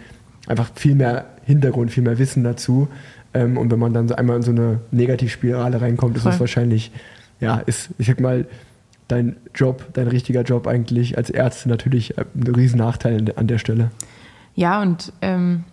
einfach 0.47 0.71
viel 0.75 0.95
mehr 0.95 1.27
Hintergrund, 1.45 1.91
viel 1.91 2.03
mehr 2.03 2.19
Wissen 2.19 2.45
dazu. 2.45 2.89
Ähm, 3.35 3.59
und 3.59 3.71
wenn 3.71 3.79
man 3.79 3.93
dann 3.93 4.09
so 4.09 4.15
einmal 4.15 4.37
in 4.37 4.43
so 4.43 4.51
eine 4.51 4.81
Negativspirale 4.91 5.81
reinkommt, 5.81 6.17
ist 6.17 6.27
das 6.27 6.41
wahrscheinlich, 6.41 6.93
ja, 7.41 7.59
ist, 7.59 7.91
ich 7.99 8.07
sag 8.07 8.21
mal, 8.21 8.47
dein 9.09 9.37
Job, 9.55 9.85
dein 9.93 10.09
richtiger 10.09 10.43
Job 10.43 10.67
eigentlich 10.67 11.19
als 11.19 11.31
Ärztin 11.31 11.71
natürlich 11.71 12.17
ein 12.19 12.43
riesen 12.43 12.79
Nachteil 12.79 13.33
an 13.37 13.47
der 13.47 13.59
Stelle. 13.59 13.91
Ja, 14.55 14.81
und 14.81 15.13
ähm, 15.21 15.65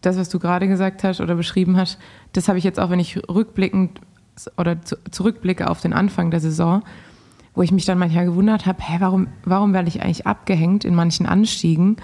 das, 0.00 0.16
was 0.16 0.28
du 0.28 0.38
gerade 0.38 0.68
gesagt 0.68 1.04
hast 1.04 1.20
oder 1.20 1.34
beschrieben 1.34 1.76
hast, 1.76 1.98
das 2.32 2.48
habe 2.48 2.56
ich 2.58 2.64
jetzt 2.64 2.80
auch, 2.80 2.90
wenn 2.90 3.00
ich 3.00 3.18
rückblickend 3.28 4.00
oder 4.56 4.80
zu, 4.82 4.96
zurückblicke 5.10 5.68
auf 5.68 5.80
den 5.80 5.92
Anfang 5.92 6.30
der 6.30 6.40
Saison, 6.40 6.82
wo 7.56 7.62
ich 7.62 7.72
mich 7.72 7.86
dann 7.86 7.98
manchmal 7.98 8.26
gewundert 8.26 8.66
habe, 8.66 8.78
hä, 8.82 8.98
warum, 9.00 9.28
warum 9.44 9.72
werde 9.72 9.88
ich 9.88 10.02
eigentlich 10.02 10.26
abgehängt 10.26 10.84
in 10.84 10.94
manchen 10.94 11.26
Anstiegen? 11.26 11.96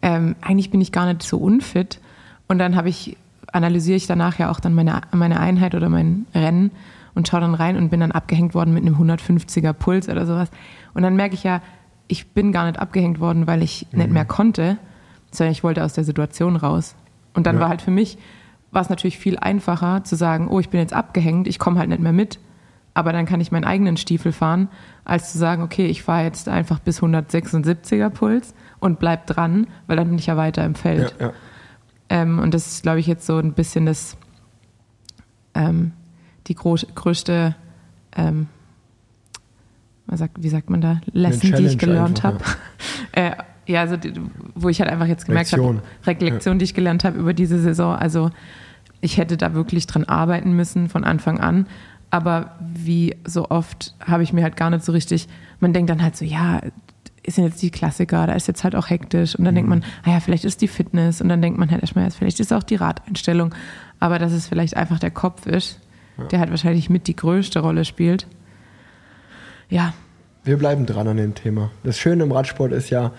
Ähm, 0.00 0.36
eigentlich 0.40 0.70
bin 0.70 0.80
ich 0.80 0.92
gar 0.92 1.06
nicht 1.06 1.22
so 1.24 1.38
unfit. 1.38 2.00
Und 2.46 2.58
dann 2.58 2.76
habe 2.76 2.88
ich, 2.88 3.16
analysiere 3.52 3.96
ich 3.96 4.06
danach 4.06 4.38
ja 4.38 4.50
auch 4.50 4.60
dann 4.60 4.74
meine, 4.74 5.00
meine 5.10 5.40
Einheit 5.40 5.74
oder 5.74 5.88
mein 5.88 6.26
Rennen 6.34 6.70
und 7.14 7.26
schaue 7.26 7.40
dann 7.40 7.54
rein 7.54 7.76
und 7.76 7.90
bin 7.90 7.98
dann 7.98 8.12
abgehängt 8.12 8.54
worden 8.54 8.72
mit 8.72 8.86
einem 8.86 8.94
150er 8.94 9.72
Puls 9.72 10.08
oder 10.08 10.24
sowas. 10.24 10.50
Und 10.94 11.02
dann 11.02 11.16
merke 11.16 11.34
ich 11.34 11.42
ja, 11.42 11.60
ich 12.06 12.28
bin 12.28 12.52
gar 12.52 12.66
nicht 12.66 12.78
abgehängt 12.78 13.18
worden, 13.18 13.48
weil 13.48 13.62
ich 13.62 13.88
mhm. 13.90 13.98
nicht 13.98 14.10
mehr 14.12 14.24
konnte, 14.24 14.78
sondern 15.32 15.52
ich 15.52 15.64
wollte 15.64 15.84
aus 15.84 15.94
der 15.94 16.04
Situation 16.04 16.54
raus. 16.54 16.94
Und 17.34 17.46
dann 17.46 17.56
ja. 17.56 17.62
war 17.62 17.68
halt 17.68 17.82
für 17.82 17.90
mich, 17.90 18.18
war 18.70 18.82
es 18.82 18.88
natürlich 18.88 19.18
viel 19.18 19.36
einfacher 19.36 20.04
zu 20.04 20.14
sagen, 20.14 20.46
oh, 20.48 20.60
ich 20.60 20.68
bin 20.68 20.78
jetzt 20.78 20.92
abgehängt, 20.92 21.48
ich 21.48 21.58
komme 21.58 21.80
halt 21.80 21.88
nicht 21.88 22.02
mehr 22.02 22.12
mit, 22.12 22.38
aber 22.94 23.12
dann 23.12 23.26
kann 23.26 23.40
ich 23.40 23.52
meinen 23.52 23.64
eigenen 23.64 23.96
Stiefel 23.96 24.32
fahren, 24.32 24.68
als 25.04 25.32
zu 25.32 25.38
sagen, 25.38 25.62
okay, 25.62 25.86
ich 25.86 26.02
fahre 26.02 26.24
jetzt 26.24 26.48
einfach 26.48 26.78
bis 26.78 27.02
176er 27.02 28.10
Puls 28.10 28.54
und 28.80 28.98
bleib 28.98 29.26
dran, 29.26 29.66
weil 29.86 29.96
dann 29.96 30.08
bin 30.08 30.18
ich 30.18 30.26
ja 30.26 30.36
weiter 30.36 30.64
im 30.64 30.74
Feld. 30.74 31.14
Ja, 31.18 31.26
ja. 31.26 31.32
Ähm, 32.08 32.38
und 32.38 32.52
das 32.52 32.66
ist, 32.66 32.82
glaube 32.82 33.00
ich, 33.00 33.06
jetzt 33.06 33.26
so 33.26 33.38
ein 33.38 33.54
bisschen 33.54 33.86
das, 33.86 34.16
ähm, 35.54 35.92
die 36.46 36.54
größte, 36.54 37.56
ähm, 38.16 38.48
sagt, 40.12 40.42
wie 40.42 40.48
sagt 40.50 40.68
man 40.68 40.82
da, 40.82 41.00
Lesson, 41.12 41.52
die 41.52 41.64
ich 41.64 41.78
gelernt 41.78 42.22
habe. 42.22 42.40
Ja. 43.16 43.22
äh, 43.28 43.36
ja, 43.66 43.80
also 43.80 43.96
wo 44.54 44.68
ich 44.68 44.80
halt 44.80 44.90
einfach 44.90 45.06
jetzt 45.06 45.26
gemerkt 45.26 45.52
habe, 45.52 45.80
Reflexion, 46.04 46.54
ja. 46.54 46.58
die 46.58 46.64
ich 46.64 46.74
gelernt 46.74 47.04
habe 47.04 47.18
über 47.18 47.32
diese 47.32 47.58
Saison. 47.60 47.94
Also 47.94 48.30
ich 49.00 49.16
hätte 49.16 49.36
da 49.36 49.54
wirklich 49.54 49.86
dran 49.86 50.04
arbeiten 50.04 50.52
müssen 50.52 50.88
von 50.88 51.04
Anfang 51.04 51.40
an. 51.40 51.66
Aber 52.12 52.56
wie 52.60 53.16
so 53.24 53.48
oft 53.48 53.94
habe 53.98 54.22
ich 54.22 54.34
mir 54.34 54.42
halt 54.42 54.54
gar 54.54 54.68
nicht 54.68 54.84
so 54.84 54.92
richtig, 54.92 55.28
man 55.60 55.72
denkt 55.72 55.88
dann 55.88 56.02
halt 56.02 56.14
so, 56.14 56.26
ja, 56.26 56.60
ist 57.22 57.38
jetzt 57.38 57.62
die 57.62 57.70
Klassiker, 57.70 58.26
da 58.26 58.34
ist 58.34 58.48
jetzt 58.48 58.64
halt 58.64 58.76
auch 58.76 58.90
hektisch. 58.90 59.34
Und 59.34 59.46
dann 59.46 59.54
mhm. 59.54 59.56
denkt 59.56 59.70
man, 59.70 59.84
ah 60.04 60.10
ja, 60.10 60.20
vielleicht 60.20 60.44
ist 60.44 60.60
die 60.60 60.68
Fitness. 60.68 61.22
Und 61.22 61.30
dann 61.30 61.40
denkt 61.40 61.58
man 61.58 61.70
halt 61.70 61.80
erstmal, 61.80 62.10
vielleicht 62.10 62.38
ist 62.38 62.52
auch 62.52 62.64
die 62.64 62.74
Radeinstellung. 62.74 63.54
Aber 63.98 64.18
dass 64.18 64.32
es 64.32 64.46
vielleicht 64.46 64.76
einfach 64.76 64.98
der 64.98 65.10
Kopf 65.10 65.46
ist, 65.46 65.80
ja. 66.18 66.24
der 66.24 66.40
halt 66.40 66.50
wahrscheinlich 66.50 66.90
mit 66.90 67.06
die 67.06 67.16
größte 67.16 67.60
Rolle 67.60 67.86
spielt. 67.86 68.26
Ja. 69.70 69.94
Wir 70.44 70.58
bleiben 70.58 70.84
dran 70.84 71.08
an 71.08 71.16
dem 71.16 71.34
Thema. 71.34 71.70
Das 71.82 71.96
Schöne 71.96 72.24
im 72.24 72.32
Radsport 72.32 72.72
ist 72.72 72.90
ja, 72.90 73.12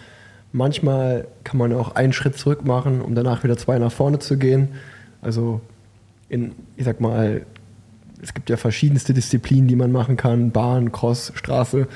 manchmal 0.52 1.28
kann 1.44 1.58
man 1.58 1.74
auch 1.74 1.96
einen 1.96 2.14
Schritt 2.14 2.38
zurück 2.38 2.64
machen, 2.64 3.02
um 3.02 3.16
danach 3.16 3.44
wieder 3.44 3.58
zwei 3.58 3.80
nach 3.80 3.92
vorne 3.92 4.20
zu 4.20 4.38
gehen. 4.38 4.68
Also 5.20 5.62
in, 6.30 6.52
ich 6.76 6.86
sag 6.86 7.02
mal, 7.02 7.44
es 8.24 8.34
gibt 8.34 8.50
ja 8.50 8.58
verschiedenste 8.58 9.14
Disziplinen, 9.14 9.68
die 9.68 9.76
man 9.76 9.92
machen 9.92 10.18
kann, 10.18 10.52
Bahn, 10.52 10.92
Cross, 10.92 11.34
Straße, 11.36 11.88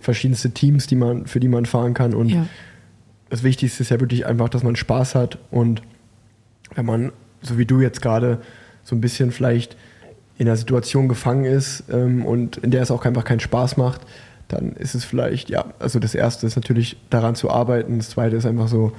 verschiedenste 0.00 0.50
Teams, 0.50 0.86
die 0.86 0.96
man, 0.96 1.26
für 1.26 1.40
die 1.40 1.48
man 1.48 1.66
fahren 1.66 1.94
kann. 1.94 2.14
Und 2.14 2.28
ja. 2.28 2.46
das 3.30 3.42
Wichtigste 3.42 3.82
ist 3.82 3.90
ja 3.90 4.00
wirklich 4.00 4.26
einfach, 4.26 4.48
dass 4.48 4.62
man 4.62 4.76
Spaß 4.76 5.14
hat. 5.14 5.38
Und 5.50 5.82
wenn 6.74 6.86
man, 6.86 7.12
so 7.42 7.58
wie 7.58 7.66
du 7.66 7.80
jetzt 7.80 8.00
gerade, 8.00 8.40
so 8.84 8.96
ein 8.96 9.00
bisschen 9.00 9.30
vielleicht 9.30 9.76
in 10.38 10.46
der 10.46 10.56
Situation 10.56 11.08
gefangen 11.08 11.44
ist 11.44 11.84
ähm, 11.90 12.24
und 12.24 12.56
in 12.58 12.70
der 12.70 12.82
es 12.82 12.90
auch 12.90 13.04
einfach 13.04 13.24
keinen 13.24 13.40
Spaß 13.40 13.76
macht, 13.76 14.00
dann 14.48 14.72
ist 14.72 14.94
es 14.94 15.04
vielleicht, 15.04 15.50
ja, 15.50 15.66
also 15.78 15.98
das 15.98 16.14
Erste 16.14 16.46
ist 16.46 16.56
natürlich 16.56 16.96
daran 17.10 17.34
zu 17.34 17.50
arbeiten. 17.50 17.98
Das 17.98 18.10
Zweite 18.10 18.36
ist 18.36 18.46
einfach 18.46 18.68
so, 18.68 18.92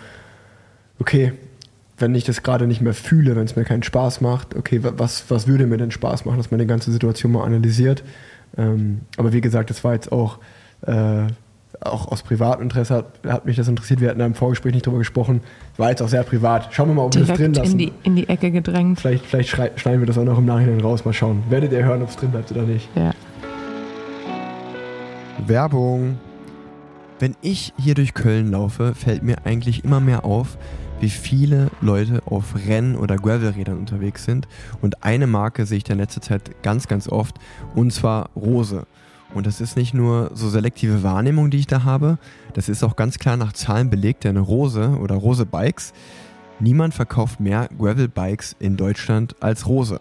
okay, 1.00 1.34
wenn 2.04 2.14
ich 2.16 2.26
das 2.26 2.44
gerade 2.44 2.68
nicht 2.68 2.82
mehr 2.82 2.94
fühle, 2.94 3.38
wenn 3.38 3.46
es 3.46 3.56
mir 3.56 3.64
keinen 3.64 3.82
Spaß 3.82 4.20
macht, 4.20 4.58
okay, 4.58 4.82
was, 4.84 5.24
was 5.30 5.48
würde 5.48 5.66
mir 5.66 5.78
denn 5.78 5.90
Spaß 5.90 6.26
machen, 6.26 6.36
dass 6.36 6.52
man 6.52 6.60
die 6.60 6.68
ganze 6.68 6.92
Situation 6.92 7.32
mal 7.32 7.46
analysiert. 7.46 8.04
Ähm, 8.58 9.02
aber 9.16 9.32
wie 9.32 9.40
gesagt, 9.40 9.70
das 9.70 9.86
war 9.86 9.94
jetzt 9.94 10.12
auch, 10.12 10.40
äh, 10.86 11.28
auch 11.80 12.12
aus 12.12 12.22
privatem 12.22 12.64
Interesse 12.64 12.96
hat, 12.96 13.06
hat, 13.26 13.46
mich 13.46 13.56
das 13.56 13.70
interessiert. 13.70 14.02
Wir 14.02 14.10
hatten 14.10 14.20
da 14.20 14.26
im 14.26 14.36
Vorgespräch 14.36 14.74
nicht 14.74 14.86
drüber 14.86 14.98
gesprochen. 14.98 15.40
War 15.78 15.92
jetzt 15.92 16.02
auch 16.02 16.10
sehr 16.10 16.24
privat. 16.24 16.74
Schauen 16.74 16.90
wir 16.90 16.96
mal, 16.96 17.04
ob 17.04 17.16
wir 17.16 17.24
das 17.24 17.38
drin 17.38 17.54
lassen. 17.54 17.72
In 17.72 17.78
die, 17.78 17.94
in 18.04 18.16
die 18.18 18.28
Ecke 18.28 18.52
gedrängt. 18.52 19.00
Vielleicht, 19.00 19.26
vielleicht 19.26 19.80
schneiden 19.80 20.02
wir 20.02 20.06
das 20.06 20.18
auch 20.18 20.26
noch 20.26 20.38
im 20.38 20.46
Nachhinein 20.46 20.82
raus. 20.82 21.06
Mal 21.06 21.14
schauen. 21.14 21.42
Werdet 21.50 21.72
ihr 21.72 21.86
hören, 21.86 22.02
ob 22.02 22.10
es 22.10 22.18
drin 22.18 22.32
bleibt 22.32 22.52
oder 22.52 22.64
nicht. 22.64 22.90
Ja. 22.96 23.12
Werbung. 25.48 26.18
Wenn 27.20 27.36
ich 27.42 27.72
hier 27.80 27.96
durch 27.96 28.14
Köln 28.14 28.52
laufe, 28.52 28.94
fällt 28.94 29.24
mir 29.24 29.38
eigentlich 29.46 29.86
immer 29.86 30.02
mehr 30.02 30.26
auf, 30.26 30.58
wie 31.00 31.10
viele 31.10 31.70
Leute 31.82 32.22
auf 32.26 32.56
Renn- 32.68 32.96
oder 32.96 33.18
Gravelrädern 33.18 33.78
unterwegs 33.78 34.26
sind. 34.26 34.48
Und 34.82 35.04
eine 35.04 35.28
Marke 35.28 35.66
sehe 35.66 35.78
ich 35.78 35.90
in 35.90 35.98
letzter 35.98 36.22
Zeit 36.22 36.64
ganz, 36.64 36.88
ganz 36.88 37.08
oft, 37.08 37.36
und 37.76 37.92
zwar 37.92 38.30
Rose. 38.36 38.86
Und 39.34 39.48
das 39.48 39.62
ist 39.62 39.76
nicht 39.76 39.94
nur 39.94 40.32
so 40.34 40.50
selektive 40.50 41.04
Wahrnehmung, 41.04 41.50
die 41.50 41.58
ich 41.58 41.68
da 41.68 41.84
habe, 41.84 42.18
das 42.54 42.70
ist 42.70 42.84
auch 42.84 42.96
ganz 42.96 43.18
klar 43.18 43.36
nach 43.36 43.54
Zahlen 43.54 43.90
belegt, 43.90 44.24
denn 44.24 44.38
Rose 44.38 44.98
oder 45.02 45.16
Rose 45.16 45.46
Bikes, 45.46 45.94
niemand 46.60 46.94
verkauft 46.94 47.40
mehr 47.40 47.68
Gravel-Bikes 47.78 48.56
in 48.60 48.78
Deutschland 48.78 49.36
als 49.42 49.68
Rose. 49.68 50.00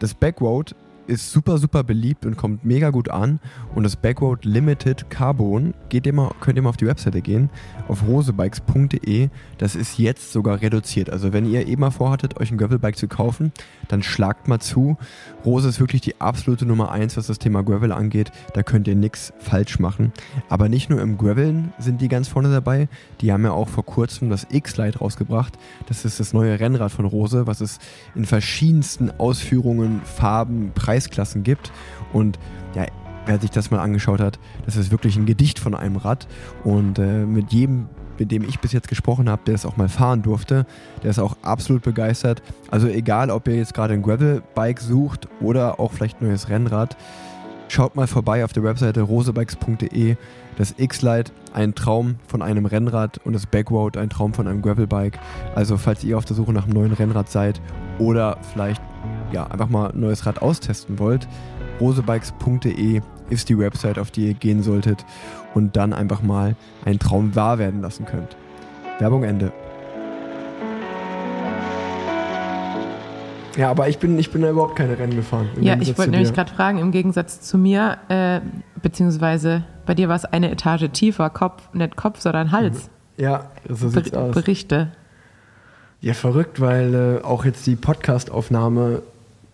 Das 0.00 0.14
Backroad 0.14 0.74
ist 1.08 1.32
super, 1.32 1.58
super 1.58 1.82
beliebt 1.82 2.26
und 2.26 2.36
kommt 2.36 2.64
mega 2.64 2.90
gut 2.90 3.10
an. 3.10 3.40
Und 3.74 3.82
das 3.82 3.96
Backroad 3.96 4.44
Limited 4.44 5.10
Carbon, 5.10 5.74
geht 5.88 6.06
ihr 6.06 6.12
könnt 6.40 6.56
ihr 6.56 6.62
mal 6.62 6.68
auf 6.70 6.76
die 6.76 6.86
Webseite 6.86 7.22
gehen, 7.22 7.50
auf 7.88 8.06
rosebikes.de. 8.06 9.30
Das 9.56 9.74
ist 9.74 9.98
jetzt 9.98 10.32
sogar 10.32 10.60
reduziert. 10.60 11.10
Also 11.10 11.32
wenn 11.32 11.50
ihr 11.50 11.66
eben 11.66 11.80
mal 11.80 11.90
vorhattet, 11.90 12.38
euch 12.40 12.50
ein 12.50 12.58
Gravelbike 12.58 12.96
zu 12.96 13.08
kaufen, 13.08 13.52
dann 13.88 14.02
schlagt 14.02 14.48
mal 14.48 14.60
zu. 14.60 14.96
Rose 15.44 15.68
ist 15.68 15.80
wirklich 15.80 16.02
die 16.02 16.20
absolute 16.20 16.66
Nummer 16.66 16.90
eins, 16.90 17.16
was 17.16 17.28
das 17.28 17.38
Thema 17.38 17.62
Gravel 17.62 17.92
angeht. 17.92 18.32
Da 18.54 18.62
könnt 18.62 18.88
ihr 18.88 18.96
nichts 18.96 19.32
falsch 19.38 19.78
machen. 19.78 20.12
Aber 20.48 20.68
nicht 20.68 20.90
nur 20.90 21.00
im 21.00 21.16
Graveln 21.16 21.72
sind 21.78 22.00
die 22.00 22.08
ganz 22.08 22.28
vorne 22.28 22.50
dabei. 22.50 22.88
Die 23.20 23.32
haben 23.32 23.44
ja 23.44 23.52
auch 23.52 23.68
vor 23.68 23.84
kurzem 23.84 24.30
das 24.30 24.46
X-Lite 24.50 24.98
rausgebracht. 24.98 25.58
Das 25.86 26.04
ist 26.04 26.20
das 26.20 26.32
neue 26.32 26.58
Rennrad 26.58 26.90
von 26.90 27.04
Rose, 27.04 27.46
was 27.46 27.60
es 27.60 27.78
in 28.14 28.24
verschiedensten 28.24 29.10
Ausführungen, 29.18 30.02
Farben, 30.04 30.72
Preisklassen 30.74 31.42
gibt. 31.44 31.72
Und 32.12 32.38
ja, 32.74 32.86
wer 33.26 33.38
sich 33.38 33.50
das 33.50 33.70
mal 33.70 33.80
angeschaut 33.80 34.20
hat, 34.20 34.38
das 34.64 34.76
ist 34.76 34.90
wirklich 34.90 35.16
ein 35.16 35.26
Gedicht 35.26 35.58
von 35.58 35.74
einem 35.74 35.96
Rad. 35.96 36.26
Und 36.64 36.98
äh, 36.98 37.24
mit 37.24 37.52
jedem, 37.52 37.86
mit 38.18 38.30
dem 38.30 38.42
ich 38.42 38.60
bis 38.60 38.72
jetzt 38.72 38.88
gesprochen 38.88 39.28
habe, 39.28 39.42
der 39.46 39.54
es 39.54 39.66
auch 39.66 39.76
mal 39.76 39.88
fahren 39.88 40.22
durfte, 40.22 40.66
der 41.02 41.10
ist 41.10 41.18
auch 41.18 41.36
absolut 41.42 41.82
begeistert. 41.82 42.42
Also 42.70 42.88
egal, 42.88 43.30
ob 43.30 43.48
ihr 43.48 43.56
jetzt 43.56 43.74
gerade 43.74 43.94
ein 43.94 44.02
Gravel-Bike 44.02 44.80
sucht 44.80 45.28
oder 45.40 45.80
auch 45.80 45.92
vielleicht 45.92 46.20
ein 46.20 46.28
neues 46.28 46.48
Rennrad, 46.48 46.96
schaut 47.68 47.96
mal 47.96 48.06
vorbei 48.06 48.44
auf 48.44 48.52
der 48.52 48.62
Webseite 48.62 49.02
rosebikes.de. 49.02 50.16
Das 50.56 50.74
X-Lite, 50.76 51.30
ein 51.52 51.74
Traum 51.74 52.16
von 52.26 52.42
einem 52.42 52.66
Rennrad 52.66 53.18
und 53.24 53.32
das 53.32 53.46
Backroad, 53.46 53.96
ein 53.96 54.10
Traum 54.10 54.34
von 54.34 54.48
einem 54.48 54.60
Gravelbike. 54.60 55.18
Also 55.54 55.76
falls 55.76 56.02
ihr 56.02 56.18
auf 56.18 56.24
der 56.24 56.34
Suche 56.34 56.52
nach 56.52 56.64
einem 56.64 56.74
neuen 56.74 56.92
Rennrad 56.92 57.30
seid 57.30 57.60
oder 57.98 58.38
vielleicht 58.52 58.82
ja, 59.32 59.46
einfach 59.46 59.68
mal 59.68 59.92
ein 59.92 60.00
neues 60.00 60.26
Rad 60.26 60.42
austesten 60.42 60.98
wollt, 60.98 61.28
rosebikes.de 61.80 63.02
ist 63.30 63.48
die 63.48 63.58
Website, 63.58 63.98
auf 63.98 64.10
die 64.10 64.28
ihr 64.28 64.34
gehen 64.34 64.62
solltet 64.62 65.04
und 65.54 65.76
dann 65.76 65.92
einfach 65.92 66.22
mal 66.22 66.56
einen 66.84 66.98
Traum 66.98 67.34
wahr 67.34 67.58
werden 67.58 67.80
lassen 67.80 68.06
könnt. 68.06 68.36
Werbung 68.98 69.24
Ende. 69.24 69.52
Ja, 73.56 73.70
aber 73.70 73.88
ich 73.88 73.98
bin, 73.98 74.16
ich 74.18 74.30
bin 74.30 74.42
da 74.42 74.50
überhaupt 74.50 74.76
keine 74.76 74.96
Rennen 74.96 75.16
gefahren. 75.16 75.48
Ja, 75.60 75.76
ich 75.80 75.98
wollte 75.98 76.12
nämlich 76.12 76.32
gerade 76.32 76.52
fragen, 76.52 76.78
im 76.78 76.92
Gegensatz 76.92 77.40
zu 77.40 77.58
mir, 77.58 77.98
äh, 78.08 78.40
beziehungsweise 78.80 79.64
bei 79.84 79.94
dir 79.94 80.08
war 80.08 80.14
es 80.14 80.24
eine 80.24 80.50
Etage 80.52 80.88
tiefer, 80.92 81.28
Kopf, 81.28 81.62
nicht 81.72 81.96
Kopf, 81.96 82.20
sondern 82.20 82.52
Hals. 82.52 82.88
Ja, 83.16 83.46
so 83.68 83.88
sieht's 83.88 84.12
Ber 84.12 84.20
aus. 84.20 84.34
Berichte. 84.34 84.92
Ja, 86.00 86.14
verrückt, 86.14 86.60
weil 86.60 87.20
äh, 87.20 87.24
auch 87.24 87.44
jetzt 87.44 87.66
die 87.66 87.74
Podcast-Aufnahme 87.74 89.02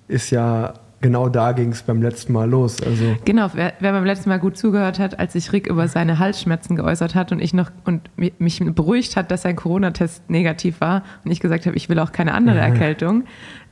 ist 0.06 0.30
ja 0.30 0.74
genau 1.04 1.28
da 1.28 1.52
ging 1.52 1.70
es 1.70 1.82
beim 1.82 2.02
letzten 2.02 2.32
Mal 2.32 2.48
los. 2.50 2.82
Also 2.82 3.14
Genau, 3.24 3.48
wer, 3.52 3.74
wer 3.78 3.92
beim 3.92 4.04
letzten 4.04 4.30
Mal 4.30 4.38
gut 4.40 4.56
zugehört 4.56 4.98
hat, 4.98 5.18
als 5.20 5.34
sich 5.34 5.52
Rick 5.52 5.66
über 5.68 5.86
seine 5.86 6.18
Halsschmerzen 6.18 6.74
geäußert 6.74 7.14
hat 7.14 7.30
und 7.30 7.40
ich 7.40 7.52
noch 7.54 7.70
und 7.84 8.10
mi- 8.16 8.32
mich 8.38 8.58
beruhigt 8.74 9.14
hat, 9.16 9.30
dass 9.30 9.42
sein 9.42 9.54
Corona-Test 9.54 10.28
negativ 10.30 10.80
war 10.80 11.02
und 11.24 11.30
ich 11.30 11.38
gesagt 11.40 11.66
habe, 11.66 11.76
ich 11.76 11.88
will 11.88 11.98
auch 11.98 12.10
keine 12.10 12.32
andere 12.34 12.58
Erkältung, 12.58 13.24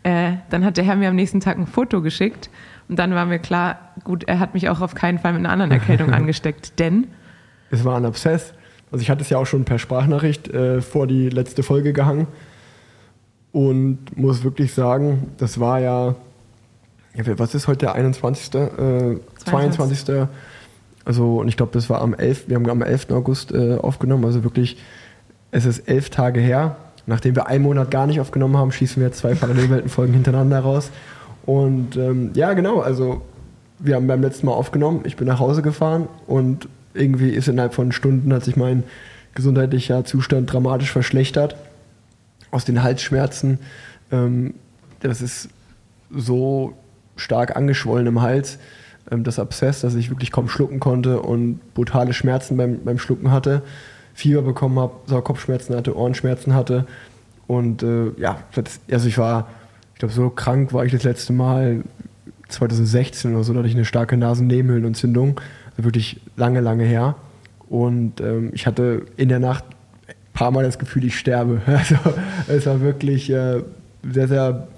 äh, 0.04 0.32
dann 0.50 0.64
hat 0.64 0.76
der 0.76 0.84
Herr 0.84 0.96
mir 0.96 1.08
am 1.08 1.16
nächsten 1.16 1.40
Tag 1.40 1.58
ein 1.58 1.66
Foto 1.66 2.02
geschickt 2.02 2.50
und 2.88 2.98
dann 2.98 3.14
war 3.14 3.24
mir 3.26 3.38
klar, 3.38 3.78
gut, 4.04 4.24
er 4.24 4.38
hat 4.38 4.52
mich 4.54 4.68
auch 4.68 4.80
auf 4.80 4.94
keinen 4.94 5.18
Fall 5.18 5.32
mit 5.32 5.40
einer 5.40 5.50
anderen 5.50 5.70
Erkältung 5.72 6.12
angesteckt, 6.12 6.78
denn 6.78 7.06
es 7.70 7.84
war 7.84 7.96
ein 7.96 8.04
Abszess. 8.04 8.52
Also 8.90 9.00
ich 9.02 9.08
hatte 9.10 9.22
es 9.22 9.30
ja 9.30 9.38
auch 9.38 9.46
schon 9.46 9.64
per 9.64 9.78
Sprachnachricht 9.78 10.48
äh, 10.48 10.82
vor 10.82 11.06
die 11.06 11.30
letzte 11.30 11.62
Folge 11.62 11.94
gehangen 11.94 12.26
und 13.52 14.16
muss 14.16 14.44
wirklich 14.44 14.72
sagen, 14.74 15.28
das 15.38 15.58
war 15.60 15.80
ja, 15.80 16.14
ja 17.14 17.38
was 17.38 17.54
ist 17.54 17.68
heute 17.68 17.86
der 17.86 17.94
21. 17.94 18.54
Äh, 18.54 19.16
22. 19.44 20.28
Also 21.04 21.38
und 21.40 21.48
ich 21.48 21.56
glaube, 21.56 21.72
das 21.72 21.90
war 21.90 22.00
am 22.00 22.14
11. 22.14 22.48
Wir 22.48 22.56
haben 22.56 22.68
am 22.68 22.82
11. 22.82 23.10
August 23.10 23.52
äh, 23.52 23.76
aufgenommen, 23.76 24.24
also 24.24 24.44
wirklich, 24.44 24.78
es 25.50 25.66
ist 25.66 25.88
elf 25.88 26.10
Tage 26.10 26.40
her. 26.40 26.76
Nachdem 27.06 27.34
wir 27.34 27.48
einen 27.48 27.64
Monat 27.64 27.90
gar 27.90 28.06
nicht 28.06 28.20
aufgenommen 28.20 28.56
haben, 28.56 28.70
schießen 28.70 29.00
wir 29.00 29.08
jetzt 29.08 29.18
zwei 29.18 29.34
Parallelweltenfolgen 29.34 30.14
hintereinander 30.14 30.60
raus. 30.60 30.90
Und 31.44 31.96
ähm, 31.96 32.30
ja, 32.34 32.52
genau, 32.52 32.80
also 32.80 33.22
wir 33.80 33.96
haben 33.96 34.06
beim 34.06 34.22
letzten 34.22 34.46
Mal 34.46 34.52
aufgenommen, 34.52 35.00
ich 35.04 35.16
bin 35.16 35.26
nach 35.26 35.40
Hause 35.40 35.62
gefahren 35.62 36.08
und 36.28 36.68
irgendwie 36.94 37.30
ist 37.30 37.48
innerhalb 37.48 37.74
von 37.74 37.90
Stunden 37.90 38.32
hat 38.32 38.44
sich 38.44 38.56
mein 38.56 38.84
gesundheitlicher 39.34 40.04
Zustand 40.04 40.52
dramatisch 40.52 40.92
verschlechtert. 40.92 41.56
Aus 42.52 42.64
den 42.64 42.82
Halsschmerzen, 42.82 43.58
ähm, 44.12 44.54
das 45.00 45.22
ist 45.22 45.48
so 46.14 46.74
stark 47.22 47.56
angeschwollen 47.56 48.06
im 48.06 48.22
Hals, 48.22 48.58
ähm, 49.10 49.24
das 49.24 49.38
Abszess, 49.38 49.80
dass 49.80 49.94
ich 49.94 50.10
wirklich 50.10 50.32
kaum 50.32 50.48
schlucken 50.48 50.80
konnte 50.80 51.20
und 51.20 51.60
brutale 51.74 52.12
Schmerzen 52.12 52.56
beim, 52.56 52.84
beim 52.84 52.98
Schlucken 52.98 53.30
hatte, 53.30 53.62
Fieber 54.14 54.42
bekommen 54.42 54.78
habe, 54.78 55.22
Kopfschmerzen 55.22 55.74
hatte, 55.74 55.96
Ohrenschmerzen 55.96 56.54
hatte 56.54 56.86
und 57.46 57.82
äh, 57.82 58.12
ja, 58.18 58.38
also 58.90 59.08
ich 59.08 59.18
war, 59.18 59.48
ich 59.92 59.98
glaube, 59.98 60.14
so 60.14 60.30
krank 60.30 60.72
war 60.72 60.84
ich 60.84 60.92
das 60.92 61.02
letzte 61.02 61.32
Mal 61.32 61.82
2016 62.48 63.34
oder 63.34 63.44
so, 63.44 63.52
da 63.52 63.60
hatte 63.60 63.68
ich 63.68 63.74
eine 63.74 63.84
starke 63.84 64.16
Nasennebenhöhlenentzündung, 64.16 65.40
also 65.70 65.84
wirklich 65.84 66.20
lange, 66.36 66.60
lange 66.60 66.84
her. 66.84 67.16
Und 67.68 68.20
ähm, 68.20 68.50
ich 68.52 68.66
hatte 68.66 69.06
in 69.16 69.28
der 69.28 69.38
Nacht 69.38 69.64
ein 70.06 70.14
paar 70.34 70.50
Mal 70.50 70.64
das 70.64 70.78
Gefühl, 70.78 71.04
ich 71.04 71.18
sterbe. 71.18 71.62
Also 71.66 71.96
es 72.48 72.66
war 72.66 72.80
wirklich 72.80 73.30
äh, 73.30 73.62
sehr, 74.02 74.28
sehr, 74.28 74.68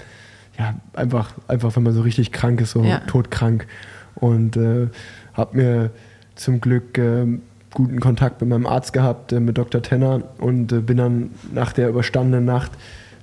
ja, 0.58 0.74
einfach, 0.92 1.32
einfach, 1.48 1.74
wenn 1.76 1.82
man 1.82 1.92
so 1.92 2.02
richtig 2.02 2.32
krank 2.32 2.60
ist, 2.60 2.72
so 2.72 2.82
Ja. 2.82 2.98
todkrank. 3.06 3.66
Und 4.14 4.56
äh, 4.56 4.88
habe 5.34 5.56
mir 5.56 5.90
zum 6.36 6.60
Glück 6.60 6.96
äh, 6.98 7.26
guten 7.72 7.98
Kontakt 8.00 8.40
mit 8.40 8.50
meinem 8.50 8.66
Arzt 8.66 8.92
gehabt, 8.92 9.32
äh, 9.32 9.40
mit 9.40 9.58
Dr. 9.58 9.82
Tenner 9.82 10.22
und 10.38 10.72
äh, 10.72 10.78
bin 10.80 10.96
dann 10.96 11.30
nach 11.52 11.72
der 11.72 11.88
überstandenen 11.88 12.44
Nacht 12.44 12.70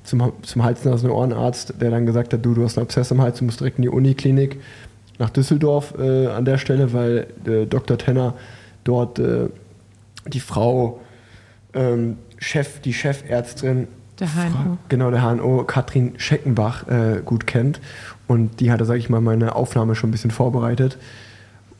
zum, 0.03 0.33
zum 0.41 0.63
Hals-, 0.63 0.83
Nasen- 0.83 1.09
und 1.09 1.15
Ohrenarzt, 1.15 1.75
der 1.79 1.91
dann 1.91 2.05
gesagt 2.05 2.33
hat, 2.33 2.45
du, 2.45 2.53
du 2.53 2.63
hast 2.63 2.77
einen 2.77 2.85
Abszess 2.87 3.11
im 3.11 3.21
Hals, 3.21 3.39
du 3.39 3.45
musst 3.45 3.59
direkt 3.61 3.77
in 3.77 3.83
die 3.83 3.89
Uniklinik 3.89 4.59
nach 5.19 5.29
Düsseldorf 5.29 5.93
äh, 5.97 6.27
an 6.27 6.43
der 6.45 6.57
Stelle, 6.57 6.91
weil 6.93 7.27
äh, 7.45 7.65
Dr. 7.65 7.97
Tenner 7.97 8.33
dort 8.83 9.19
äh, 9.19 9.47
die 10.27 10.39
Frau, 10.39 10.99
ähm, 11.73 12.17
Chef, 12.37 12.79
die 12.81 12.93
Chefärztin, 12.93 13.87
Der 14.21 14.29
HNO. 14.29 14.77
genau, 14.87 15.11
der 15.11 15.21
HNO, 15.21 15.63
Katrin 15.65 16.13
Scheckenbach, 16.17 16.87
äh, 16.87 17.21
gut 17.25 17.47
kennt. 17.47 17.81
Und 18.27 18.59
die 18.59 18.71
hatte, 18.71 18.85
sage 18.85 18.99
ich 18.99 19.09
mal, 19.09 19.19
meine 19.19 19.55
Aufnahme 19.55 19.95
schon 19.95 20.09
ein 20.09 20.11
bisschen 20.11 20.31
vorbereitet, 20.31 20.97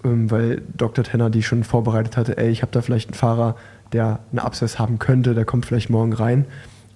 ähm, 0.04 0.30
weil 0.30 0.64
Dr. 0.76 1.06
Tenner 1.06 1.30
die 1.30 1.44
schon 1.44 1.64
vorbereitet 1.64 2.18
hatte, 2.18 2.38
ey, 2.38 2.50
ich 2.50 2.64
habe 2.64 2.72
da 2.72 2.82
vielleicht 2.82 3.10
einen 3.10 3.16
Fahrer, 3.16 3.56
der 3.94 4.20
einen 4.32 4.40
Abszess 4.40 4.80
haben 4.80 5.00
könnte, 5.00 5.36
der 5.36 5.46
kommt 5.46 5.66
vielleicht 5.66 5.90
morgen 5.90 6.14
rein. 6.14 6.46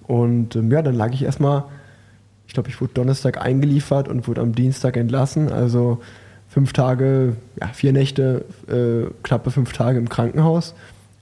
Und 0.02 0.56
ähm, 0.56 0.70
ja, 0.70 0.82
dann 0.82 0.94
lag 0.94 1.12
ich 1.12 1.22
erstmal, 1.22 1.64
ich 2.46 2.54
glaube, 2.54 2.68
ich 2.68 2.80
wurde 2.80 2.94
Donnerstag 2.94 3.40
eingeliefert 3.40 4.08
und 4.08 4.26
wurde 4.28 4.40
am 4.40 4.52
Dienstag 4.52 4.96
entlassen. 4.96 5.50
Also 5.50 6.00
fünf 6.48 6.72
Tage, 6.72 7.36
ja, 7.60 7.68
vier 7.68 7.92
Nächte, 7.92 8.44
äh, 8.68 9.12
knappe 9.22 9.50
fünf 9.52 9.72
Tage 9.72 9.98
im 9.98 10.08
Krankenhaus 10.08 10.74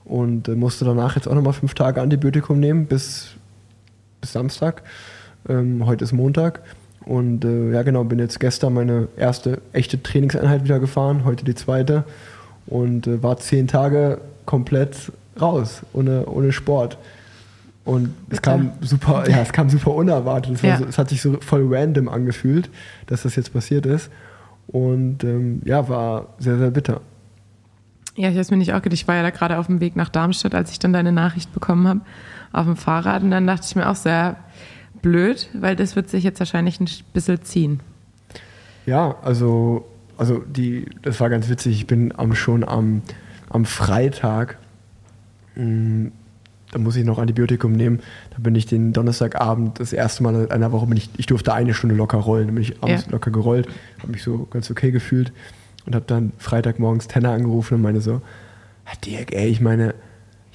und 0.03 0.47
äh, 0.47 0.55
musste 0.55 0.85
danach 0.85 1.15
jetzt 1.15 1.27
auch 1.27 1.35
nochmal 1.35 1.53
fünf 1.53 1.73
Tage 1.73 2.01
Antibiotikum 2.01 2.59
nehmen 2.59 2.85
bis, 2.85 3.34
bis 4.21 4.33
Samstag. 4.33 4.83
Ähm, 5.47 5.85
heute 5.85 6.03
ist 6.03 6.13
Montag. 6.13 6.61
Und 7.05 7.45
äh, 7.45 7.71
ja, 7.71 7.83
genau, 7.83 8.03
bin 8.03 8.17
jetzt 8.19 8.39
gestern 8.39 8.73
meine 8.73 9.07
erste 9.15 9.61
echte 9.73 10.01
Trainingseinheit 10.01 10.63
wieder 10.63 10.79
gefahren, 10.79 11.23
heute 11.23 11.45
die 11.45 11.55
zweite. 11.55 12.03
Und 12.65 13.05
äh, 13.05 13.21
war 13.21 13.37
zehn 13.37 13.67
Tage 13.67 14.19
komplett 14.45 15.11
raus, 15.39 15.83
ohne, 15.93 16.25
ohne 16.25 16.51
Sport. 16.51 16.97
Und 17.83 18.15
es 18.29 18.41
kam 18.41 18.71
super, 18.81 19.25
ja, 19.29 19.41
es 19.41 19.53
kam 19.53 19.69
super 19.69 19.93
unerwartet. 19.93 20.55
Es, 20.55 20.61
Ja. 20.63 20.77
so, 20.77 20.85
es 20.85 20.97
hat 20.97 21.09
sich 21.09 21.21
so 21.21 21.37
voll 21.39 21.67
random 21.69 22.09
angefühlt, 22.09 22.69
dass 23.05 23.21
das 23.21 23.35
jetzt 23.35 23.53
passiert 23.53 23.85
ist. 23.85 24.09
Und 24.67 25.23
ähm, 25.23 25.61
ja, 25.63 25.87
war 25.87 26.33
sehr, 26.39 26.57
sehr 26.57 26.71
bitter. 26.71 27.01
Ja, 28.15 28.29
ich 28.29 28.37
habe 28.37 28.47
mir 28.51 28.57
nicht 28.57 28.73
auch 28.73 28.81
gedacht, 28.81 28.93
ich 28.93 29.07
war 29.07 29.15
ja 29.15 29.21
da 29.21 29.29
gerade 29.29 29.59
auf 29.59 29.67
dem 29.67 29.79
Weg 29.79 29.95
nach 29.95 30.09
Darmstadt, 30.09 30.55
als 30.55 30.71
ich 30.71 30.79
dann 30.79 30.93
deine 30.93 31.11
Nachricht 31.11 31.53
bekommen 31.53 31.87
habe, 31.87 31.99
auf 32.55 32.65
dem 32.65 32.75
Fahrrad. 32.75 33.23
Und 33.23 33.31
dann 33.31 33.45
dachte 33.47 33.65
ich 33.67 33.75
mir 33.75 33.89
auch 33.89 33.95
sehr 33.95 34.37
blöd, 35.01 35.49
weil 35.53 35.75
das 35.75 35.95
wird 35.95 36.09
sich 36.09 36.23
jetzt 36.23 36.39
wahrscheinlich 36.39 36.79
ein 36.79 36.87
bisschen 37.13 37.41
ziehen. 37.43 37.79
Ja, 38.85 39.15
also, 39.21 39.85
also 40.17 40.39
die, 40.39 40.85
das 41.01 41.19
war 41.19 41.29
ganz 41.29 41.49
witzig. 41.49 41.75
Ich 41.75 41.87
bin 41.87 42.13
am, 42.17 42.35
schon 42.35 42.63
am, 42.67 43.01
am 43.49 43.65
Freitag, 43.65 44.57
mh, 45.55 46.11
da 46.71 46.79
muss 46.79 46.95
ich 46.95 47.05
noch 47.05 47.19
Antibiotikum 47.19 47.71
nehmen. 47.71 47.99
Da 48.31 48.37
bin 48.39 48.53
ich 48.55 48.65
den 48.65 48.91
Donnerstagabend 48.93 49.79
das 49.79 49.93
erste 49.93 50.23
Mal 50.23 50.35
in 50.45 50.51
einer 50.51 50.71
Woche 50.71 50.87
bin 50.87 50.97
ich, 50.97 51.09
ich 51.17 51.25
durfte 51.25 51.53
eine 51.53 51.73
Stunde 51.73 51.95
locker 51.95 52.17
rollen. 52.17 52.47
Da 52.47 52.53
bin 52.53 52.63
ich 52.63 52.81
abends 52.83 53.05
Ja. 53.05 53.11
locker 53.11 53.31
gerollt, 53.31 53.67
habe 53.99 54.11
mich 54.11 54.23
so 54.23 54.47
ganz 54.51 54.69
okay 54.69 54.91
gefühlt 54.91 55.31
und 55.85 55.95
habe 55.95 56.05
dann 56.07 56.31
Freitagmorgens 56.37 57.07
Tenner 57.07 57.31
angerufen 57.31 57.75
und 57.75 57.81
meine 57.81 58.01
so, 58.01 58.21
"Ah, 58.85 58.93
Dirk, 59.05 59.33
ey, 59.33 59.47
ich 59.47 59.61
meine, 59.61 59.93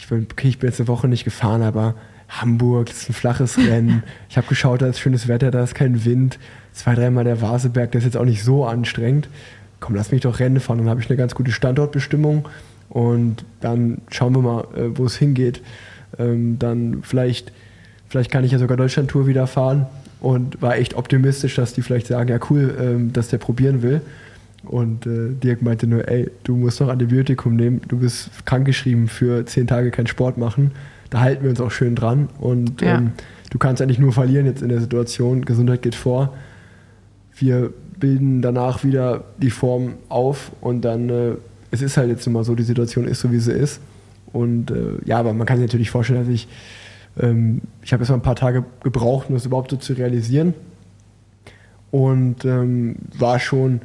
ich 0.01 0.09
bin, 0.09 0.27
okay, 0.31 0.49
ich 0.49 0.59
bin 0.59 0.71
jetzt 0.71 0.81
eine 0.81 0.89
Woche 0.89 1.09
nicht 1.09 1.25
gefahren, 1.25 1.63
aber 1.63 1.95
Hamburg, 2.29 2.87
das 2.87 3.03
ist 3.03 3.11
ein 3.11 3.15
flaches 3.15 3.59
Rennen. 3.59 4.03
Ich 4.31 4.37
habe 4.37 4.47
geschaut, 4.47 4.83
da 4.83 4.87
ist 4.87 4.99
schönes 4.99 5.29
Wetter, 5.29 5.51
da 5.51 5.63
ist 5.63 5.75
kein 5.75 6.05
Wind. 6.05 6.39
Zwei, 6.73 6.95
dreimal 6.95 7.25
der 7.25 7.43
Vaseberg, 7.43 7.93
der 7.93 7.99
ist 7.99 8.05
jetzt 8.05 8.17
auch 8.17 8.25
nicht 8.25 8.43
so 8.43 8.65
anstrengend. 8.65 9.29
Komm, 9.79 9.95
lass 9.95 10.11
mich 10.11 10.23
doch 10.23 10.39
Rennen 10.39 10.61
fahren. 10.61 10.79
Dann 10.79 10.89
habe 10.89 11.01
ich 11.01 11.11
eine 11.11 11.17
ganz 11.17 11.35
gute 11.35 11.51
Standortbestimmung 11.51 12.49
und 12.89 13.45
dann 13.61 13.99
schauen 14.11 14.35
wir 14.35 14.43
mal, 14.43 14.65
äh, 14.75 14.97
wo 14.97 15.05
es 15.05 15.17
hingeht. 15.17 15.61
Ähm, 16.19 16.59
dann 16.59 17.03
vielleicht, 17.03 17.53
vielleicht 18.09 18.31
kann 18.31 18.45
ich 18.45 18.53
ja 18.53 18.59
sogar 18.59 18.77
Deutschlandtour 18.77 19.27
wieder 19.27 19.47
fahren 19.47 19.87
und 20.21 20.63
war 20.63 20.77
echt 20.77 20.95
optimistisch, 20.95 21.57
dass 21.57 21.75
die 21.75 21.83
vielleicht 21.83 22.07
sagen, 22.07 22.31
ja 22.31 22.39
cool, 22.49 22.75
ähm, 22.81 23.13
dass 23.13 23.29
der 23.29 23.39
probieren 23.39 23.83
will. 23.83 24.01
Und 24.65 25.07
äh, 25.07 25.31
Dirk 25.43 25.63
meinte 25.63 25.87
nur, 25.87 26.07
ey, 26.09 26.31
du 26.45 26.55
musst 26.57 26.81
noch 26.81 26.89
Antibiotikum 26.89 27.57
nehmen, 27.57 27.81
du 27.89 27.99
bist 27.99 28.31
krankgeschrieben 28.45 29.09
für 29.09 29.47
zehn 29.47 29.67
Tage 29.67 29.91
keinen 29.91 30.07
Sport 30.07 30.37
machen. 30.37 30.73
Da 31.09 31.21
halten 31.21 31.43
wir 31.43 31.51
uns 31.51 31.61
auch 31.61 31.71
schön 31.71 31.95
dran. 31.95 32.29
Und 32.39 32.83
Ja. 32.83 32.99
ähm, 32.99 33.13
du 33.51 33.59
kannst 33.59 33.81
eigentlich 33.81 33.99
nur 33.99 34.13
verlieren 34.13 34.47
jetzt 34.47 34.63
in 34.63 34.69
der 34.69 34.81
Situation. 34.81 35.45
Gesundheit 35.45 35.83
geht 35.83 35.95
vor. 35.95 36.35
Wir 37.35 37.73
bilden 37.99 38.43
danach 38.43 38.85
wieder 38.85 39.25
die 39.39 39.51
Form 39.51 39.95
auf 40.09 40.53
und 40.61 40.83
dann, 40.85 41.09
äh, 41.09 41.33
es 41.71 41.81
ist 41.83 41.97
halt 41.97 42.11
jetzt 42.11 42.27
immer 42.27 42.45
so, 42.45 42.55
die 42.55 42.63
Situation 42.63 43.07
ist 43.07 43.21
so, 43.21 43.33
wie 43.33 43.39
sie 43.39 43.53
ist. 43.53 43.81
Und 44.33 44.71
äh, 44.71 44.99
ja, 45.07 45.19
aber 45.19 45.33
man 45.33 45.47
kann 45.47 45.57
sich 45.59 45.67
natürlich 45.67 45.91
vorstellen, 45.91 46.21
dass 46.21 46.29
ich, 46.29 46.49
ähm, 47.19 47.63
ich 47.83 47.93
habe 47.93 48.03
jetzt 48.03 48.11
mal 48.11 48.17
ein 48.17 48.23
paar 48.23 48.37
Tage 48.37 48.65
gebraucht, 48.83 49.29
um 49.29 49.35
das 49.35 49.47
überhaupt 49.47 49.71
so 49.71 49.77
zu 49.79 49.95
realisieren. 49.95 50.55
Und 51.91 52.45
ähm, 52.45 52.97
war 53.19 53.39
schon, 53.41 53.81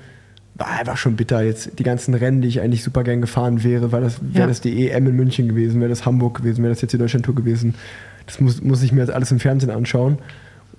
war 0.55 0.67
einfach 0.79 0.97
schon 0.97 1.15
bitter 1.15 1.41
jetzt. 1.43 1.77
Die 1.79 1.83
ganzen 1.83 2.13
Rennen, 2.13 2.41
die 2.41 2.47
ich 2.47 2.61
eigentlich 2.61 2.83
super 2.83 3.03
gern 3.03 3.21
gefahren 3.21 3.63
wäre, 3.63 3.91
weil 3.91 4.01
das 4.01 4.19
wäre 4.21 4.39
Ja. 4.41 4.47
das 4.47 4.61
die 4.61 4.89
EM 4.89 5.07
in 5.07 5.15
München 5.15 5.47
gewesen, 5.49 5.79
wäre 5.81 5.89
das 5.89 6.05
Hamburg 6.05 6.37
gewesen, 6.37 6.63
wäre 6.63 6.73
das 6.73 6.81
jetzt 6.81 6.91
die 6.93 6.97
Deutschlandtour 6.97 7.35
gewesen. 7.35 7.75
Das 8.25 8.39
muss, 8.39 8.61
muss 8.63 8.81
ich 8.81 8.91
mir 8.91 9.01
jetzt 9.01 9.11
alles 9.11 9.31
im 9.31 9.39
Fernsehen 9.39 9.69
anschauen. 9.69 10.17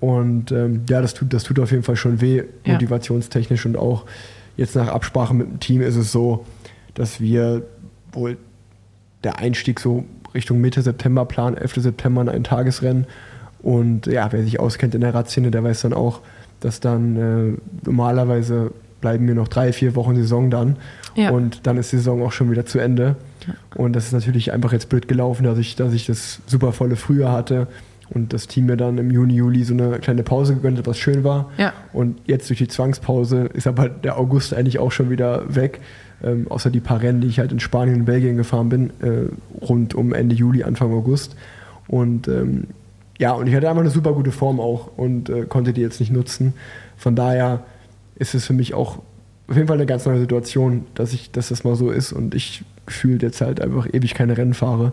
Und 0.00 0.50
ähm, 0.52 0.82
ja, 0.88 1.00
das 1.00 1.14
tut, 1.14 1.32
das 1.32 1.44
tut 1.44 1.58
auf 1.60 1.70
jeden 1.70 1.82
Fall 1.82 1.96
schon 1.96 2.20
weh, 2.20 2.42
Ja. 2.64 2.72
motivationstechnisch 2.74 3.64
und 3.66 3.76
auch 3.76 4.04
jetzt 4.56 4.74
nach 4.76 4.88
Absprache 4.88 5.34
mit 5.34 5.46
dem 5.48 5.60
Team 5.60 5.80
ist 5.82 5.96
es 5.96 6.10
so, 6.12 6.44
dass 6.94 7.20
wir 7.20 7.62
wohl 8.12 8.36
der 9.24 9.38
Einstieg 9.38 9.80
so 9.80 10.04
Richtung 10.34 10.60
Mitte 10.60 10.80
September 10.82 11.24
planen, 11.26 11.56
11. 11.56 11.74
September 11.82 12.30
ein 12.30 12.44
Tagesrennen. 12.44 13.06
Und 13.60 14.06
ja, 14.06 14.30
wer 14.32 14.42
sich 14.42 14.58
auskennt 14.60 14.94
in 14.94 15.00
der 15.02 15.12
Radszene, 15.14 15.50
der 15.50 15.62
weiß 15.64 15.82
dann 15.82 15.92
auch, 15.92 16.20
dass 16.60 16.80
dann 16.80 17.16
äh, 17.16 17.58
normalerweise 17.86 18.70
bleiben 19.00 19.24
mir 19.24 19.34
noch 19.34 19.48
drei, 19.48 19.72
vier 19.72 19.94
Wochen 19.94 20.16
Saison 20.16 20.50
dann. 20.50 20.76
Ja. 21.14 21.30
Und 21.30 21.66
dann 21.66 21.76
ist 21.76 21.92
die 21.92 21.96
Saison 21.96 22.22
auch 22.22 22.32
schon 22.32 22.50
wieder 22.50 22.66
zu 22.66 22.78
Ende. 22.78 23.16
Und 23.74 23.94
das 23.94 24.06
ist 24.06 24.12
natürlich 24.12 24.52
einfach 24.52 24.72
jetzt 24.72 24.88
blöd 24.88 25.08
gelaufen, 25.08 25.44
dass 25.44 25.58
ich, 25.58 25.76
dass 25.76 25.92
ich 25.92 26.06
das 26.06 26.40
super 26.46 26.72
volle 26.72 26.96
Frühjahr 26.96 27.32
hatte 27.32 27.68
und 28.10 28.32
das 28.32 28.46
Team 28.46 28.66
mir 28.66 28.76
dann 28.76 28.98
im 28.98 29.10
Juni, 29.10 29.34
Juli 29.34 29.64
so 29.64 29.74
eine 29.74 29.98
kleine 29.98 30.22
Pause 30.22 30.54
gegönnt 30.54 30.78
hat, 30.78 30.86
was 30.86 30.98
schön 30.98 31.24
war. 31.24 31.50
Ja. 31.58 31.72
Und 31.92 32.18
jetzt 32.26 32.48
durch 32.48 32.58
die 32.58 32.68
Zwangspause 32.68 33.50
ist 33.52 33.66
aber 33.66 33.88
der 33.88 34.18
August 34.18 34.54
eigentlich 34.54 34.78
auch 34.78 34.92
schon 34.92 35.10
wieder 35.10 35.54
weg. 35.54 35.80
Ähm, 36.24 36.46
außer 36.48 36.70
die 36.70 36.80
paar 36.80 37.02
Rennen, 37.02 37.20
die 37.20 37.28
ich 37.28 37.38
halt 37.38 37.52
in 37.52 37.60
Spanien 37.60 38.00
und 38.00 38.04
Belgien 38.06 38.36
gefahren 38.36 38.68
bin, 38.68 38.90
äh, 39.02 39.28
rund 39.64 39.94
um 39.94 40.14
Ende 40.14 40.34
Juli, 40.34 40.62
Anfang 40.62 40.92
August. 40.92 41.36
Und 41.88 42.26
ähm, 42.28 42.68
ja, 43.18 43.32
und 43.32 43.46
ich 43.46 43.54
hatte 43.54 43.68
einfach 43.68 43.82
eine 43.82 43.90
super 43.90 44.12
gute 44.12 44.32
Form 44.32 44.60
auch 44.60 44.90
und 44.96 45.28
äh, 45.28 45.42
konnte 45.42 45.72
die 45.72 45.80
jetzt 45.80 46.00
nicht 46.00 46.12
nutzen. 46.12 46.54
Von 46.96 47.16
daher 47.16 47.64
ist 48.16 48.34
es 48.34 48.46
für 48.46 48.52
mich 48.52 48.74
auch 48.74 48.98
auf 49.48 49.54
jeden 49.54 49.68
Fall 49.68 49.76
eine 49.76 49.86
ganz 49.86 50.06
neue 50.06 50.18
Situation, 50.18 50.86
dass 50.94 51.12
ich, 51.12 51.30
dass 51.30 51.48
das 51.48 51.64
mal 51.64 51.76
so 51.76 51.90
ist 51.90 52.12
und 52.12 52.34
ich 52.34 52.64
gefühlt 52.84 53.22
jetzt 53.22 53.40
halt 53.40 53.60
einfach 53.60 53.86
ewig 53.92 54.14
keine 54.14 54.36
Rennen 54.36 54.54
fahre. 54.54 54.92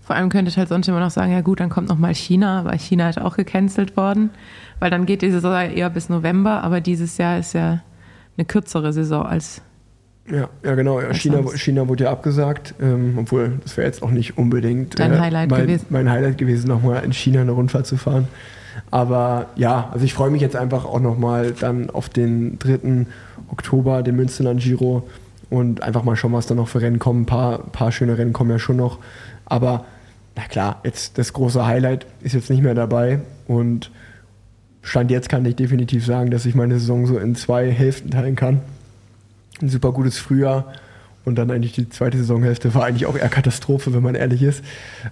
Vor 0.00 0.16
allem 0.16 0.30
könnte 0.30 0.48
ich 0.48 0.56
halt 0.56 0.68
sonst 0.68 0.88
immer 0.88 1.00
noch 1.00 1.10
sagen, 1.10 1.32
ja 1.32 1.42
gut, 1.42 1.60
dann 1.60 1.68
kommt 1.68 1.88
noch 1.88 1.98
mal 1.98 2.14
China, 2.14 2.64
weil 2.64 2.78
China 2.78 3.10
ist 3.10 3.20
auch 3.20 3.36
gecancelt 3.36 3.96
worden, 3.96 4.30
weil 4.78 4.90
dann 4.90 5.04
geht 5.04 5.22
die 5.22 5.30
Saison 5.30 5.52
eher 5.52 5.90
bis 5.90 6.08
November, 6.08 6.62
aber 6.62 6.80
dieses 6.80 7.18
Jahr 7.18 7.38
ist 7.38 7.52
ja 7.52 7.82
eine 8.36 8.44
kürzere 8.46 8.92
Saison 8.92 9.26
als 9.26 9.60
Ja, 10.30 10.48
ja 10.62 10.74
genau. 10.76 11.00
Ja, 11.00 11.12
China, 11.12 11.42
sonst. 11.42 11.58
China 11.58 11.88
wurde 11.88 12.04
ja 12.04 12.10
abgesagt, 12.10 12.74
ähm, 12.80 13.18
obwohl 13.18 13.58
das 13.62 13.76
wäre 13.76 13.86
jetzt 13.86 14.02
auch 14.02 14.10
nicht 14.10 14.38
unbedingt 14.38 14.98
Dein 14.98 15.20
Highlight 15.20 15.50
mein, 15.50 15.62
gewesen. 15.62 15.86
mein 15.90 16.10
Highlight 16.10 16.38
gewesen, 16.38 16.68
nochmal 16.68 17.04
in 17.04 17.12
China 17.12 17.40
eine 17.42 17.50
Rundfahrt 17.50 17.86
zu 17.86 17.96
fahren. 17.96 18.28
Aber 18.90 19.46
ja, 19.56 19.88
also 19.92 20.04
ich 20.04 20.14
freue 20.14 20.30
mich 20.30 20.42
jetzt 20.42 20.56
einfach 20.56 20.84
auch 20.84 21.00
nochmal 21.00 21.52
dann 21.52 21.90
auf 21.90 22.08
den 22.08 22.58
3. 22.58 23.06
Oktober, 23.50 24.02
den 24.02 24.16
Münsterland 24.16 24.60
Giro 24.60 25.08
und 25.50 25.82
einfach 25.82 26.04
mal 26.04 26.16
schauen, 26.16 26.32
was 26.32 26.46
da 26.46 26.54
noch 26.54 26.68
für 26.68 26.80
Rennen 26.80 26.98
kommen. 26.98 27.22
Ein 27.22 27.26
paar, 27.26 27.58
paar 27.58 27.92
schöne 27.92 28.18
Rennen 28.18 28.32
kommen 28.32 28.50
ja 28.50 28.58
schon 28.58 28.76
noch. 28.76 28.98
Aber 29.46 29.84
na 30.36 30.44
klar, 30.44 30.80
jetzt 30.84 31.18
das 31.18 31.32
große 31.32 31.66
Highlight 31.66 32.06
ist 32.22 32.34
jetzt 32.34 32.50
nicht 32.50 32.62
mehr 32.62 32.74
dabei 32.74 33.20
und 33.46 33.90
Stand 34.82 35.10
jetzt 35.10 35.28
kann 35.28 35.44
ich 35.44 35.56
definitiv 35.56 36.06
sagen, 36.06 36.30
dass 36.30 36.46
ich 36.46 36.54
meine 36.54 36.78
Saison 36.78 37.06
so 37.06 37.18
in 37.18 37.34
zwei 37.34 37.70
Hälften 37.70 38.10
teilen 38.10 38.36
kann 38.36 38.60
ein 39.62 39.68
super 39.68 39.92
gutes 39.92 40.18
Frühjahr 40.18 40.72
und 41.24 41.36
dann 41.36 41.50
eigentlich 41.50 41.72
die 41.72 41.88
zweite 41.88 42.18
Saisonhälfte 42.18 42.74
war 42.74 42.84
eigentlich 42.84 43.06
auch 43.06 43.16
eher 43.16 43.28
Katastrophe, 43.28 43.92
wenn 43.92 44.02
man 44.02 44.14
ehrlich 44.14 44.42
ist, 44.42 44.64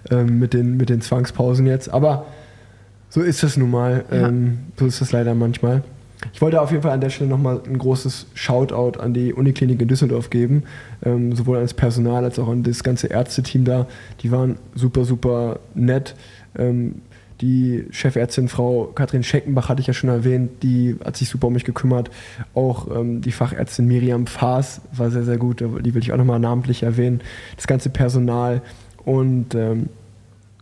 ähm, 0.09 0.39
mit, 0.39 0.53
den, 0.53 0.77
mit 0.77 0.89
den 0.89 1.01
Zwangspausen 1.01 1.65
jetzt. 1.67 1.89
Aber 1.89 2.25
so 3.09 3.21
ist 3.21 3.43
es 3.43 3.57
nun 3.57 3.71
mal. 3.71 4.05
Ja. 4.11 4.27
Ähm, 4.27 4.59
so 4.77 4.85
ist 4.85 5.01
es 5.01 5.11
leider 5.11 5.33
manchmal. 5.33 5.83
Ich 6.33 6.41
wollte 6.41 6.61
auf 6.61 6.71
jeden 6.71 6.81
Fall 6.81 6.91
an 6.91 7.01
der 7.01 7.09
Stelle 7.09 7.29
nochmal 7.29 7.61
ein 7.65 7.77
großes 7.77 8.27
Shoutout 8.33 8.99
an 8.99 9.13
die 9.13 9.33
Uniklinik 9.33 9.81
in 9.81 9.87
Düsseldorf 9.87 10.29
geben, 10.29 10.63
ähm, 11.05 11.35
sowohl 11.35 11.57
ans 11.57 11.73
Personal 11.73 12.23
als 12.23 12.39
auch 12.39 12.47
an 12.47 12.63
das 12.63 12.83
ganze 12.83 13.07
Ärzteteam 13.07 13.65
da. 13.65 13.87
Die 14.21 14.31
waren 14.31 14.57
super, 14.73 15.05
super 15.05 15.59
nett. 15.75 16.15
Ähm, 16.57 17.01
die 17.39 17.85
Chefärztin 17.91 18.47
Frau 18.47 18.85
Katrin 18.95 19.21
Scheckenbach 19.21 19.69
hatte 19.69 19.81
ich 19.81 19.87
ja 19.87 19.93
schon 19.93 20.09
erwähnt, 20.09 20.63
die 20.63 20.95
hat 21.05 21.17
sich 21.17 21.29
super 21.29 21.47
um 21.47 21.53
mich 21.53 21.65
gekümmert. 21.65 22.09
Auch 22.55 22.87
ähm, 22.89 23.21
die 23.21 23.31
Fachärztin 23.31 23.85
Miriam 23.85 24.25
Faas 24.25 24.81
war 24.91 25.11
sehr, 25.11 25.23
sehr 25.23 25.37
gut, 25.37 25.59
die 25.59 25.93
will 25.93 26.01
ich 26.01 26.11
auch 26.11 26.17
nochmal 26.17 26.39
namentlich 26.39 26.81
erwähnen. 26.81 27.21
Das 27.55 27.67
ganze 27.67 27.91
Personal 27.91 28.63
und 29.05 29.53
ähm, 29.53 29.89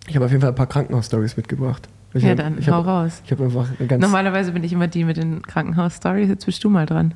ich 0.07 0.15
habe 0.15 0.25
auf 0.25 0.31
jeden 0.31 0.41
Fall 0.41 0.51
ein 0.51 0.55
paar 0.55 0.67
Krankenhausstories 0.67 1.37
mitgebracht. 1.37 1.87
Ich 2.15 2.23
ja, 2.23 2.29
hab- 2.29 2.37
dann 2.37 2.57
ich 2.57 2.69
hau 2.69 2.75
habe 2.75 2.87
raus. 2.87 3.21
ich 3.25 3.31
hab 3.31 3.41
einfach 3.41 3.67
ganz 3.87 4.01
Normalerweise 4.01 4.51
bin 4.53 4.63
ich 4.63 4.71
immer 4.71 4.87
die 4.87 5.03
mit 5.03 5.17
den 5.17 5.41
Krankenhaus-Stories, 5.41 6.29
jetzt 6.29 6.45
bist 6.45 6.63
du 6.63 6.69
mal 6.69 6.85
dran. 6.85 7.13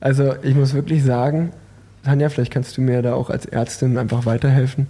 Also 0.00 0.34
ich 0.42 0.54
muss 0.54 0.72
wirklich 0.72 1.02
sagen, 1.04 1.50
Tanja, 2.04 2.28
vielleicht 2.28 2.52
kannst 2.52 2.76
du 2.76 2.80
mir 2.80 3.02
da 3.02 3.14
auch 3.14 3.28
als 3.28 3.44
Ärztin 3.44 3.98
einfach 3.98 4.24
weiterhelfen. 4.26 4.86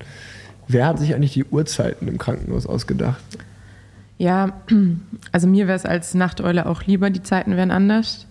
Wer 0.68 0.86
hat 0.86 0.98
sich 0.98 1.14
eigentlich 1.14 1.32
die 1.32 1.44
Uhrzeiten 1.44 2.06
im 2.06 2.18
Krankenhaus 2.18 2.66
ausgedacht? 2.66 3.20
Ja, 4.18 4.52
also 5.32 5.48
mir 5.48 5.66
wäre 5.66 5.76
es 5.76 5.86
als 5.86 6.12
Nachteule 6.14 6.66
auch 6.66 6.84
lieber, 6.84 7.08
die 7.10 7.22
Zeiten 7.22 7.56
wären 7.56 7.70
anders. 7.70 8.26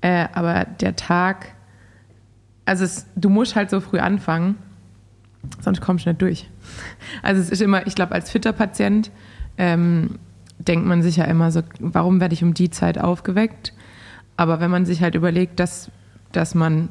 Äh, 0.00 0.26
aber 0.34 0.66
der 0.80 0.96
Tag, 0.96 1.52
also 2.66 2.84
es, 2.84 3.06
du 3.14 3.28
musst 3.30 3.54
halt 3.56 3.70
so 3.70 3.80
früh 3.80 4.00
anfangen, 4.00 4.56
sonst 5.60 5.80
kommst 5.80 6.04
du 6.04 6.10
nicht 6.10 6.20
durch. 6.22 6.50
Also 7.22 7.40
es 7.40 7.48
ist 7.48 7.62
immer, 7.62 7.86
ich 7.86 7.94
glaube, 7.94 8.12
als 8.12 8.30
fitter 8.30 8.52
Patient 8.52 9.10
ähm, 9.56 10.18
denkt 10.58 10.86
man 10.86 11.02
sich 11.02 11.16
ja 11.16 11.24
immer 11.24 11.50
so, 11.50 11.62
warum 11.80 12.20
werde 12.20 12.34
ich 12.34 12.42
um 12.42 12.54
die 12.54 12.70
Zeit 12.70 12.98
aufgeweckt? 12.98 13.72
Aber 14.36 14.60
wenn 14.60 14.70
man 14.70 14.86
sich 14.86 15.02
halt 15.02 15.14
überlegt, 15.14 15.58
dass, 15.60 15.90
dass 16.32 16.54
man 16.54 16.88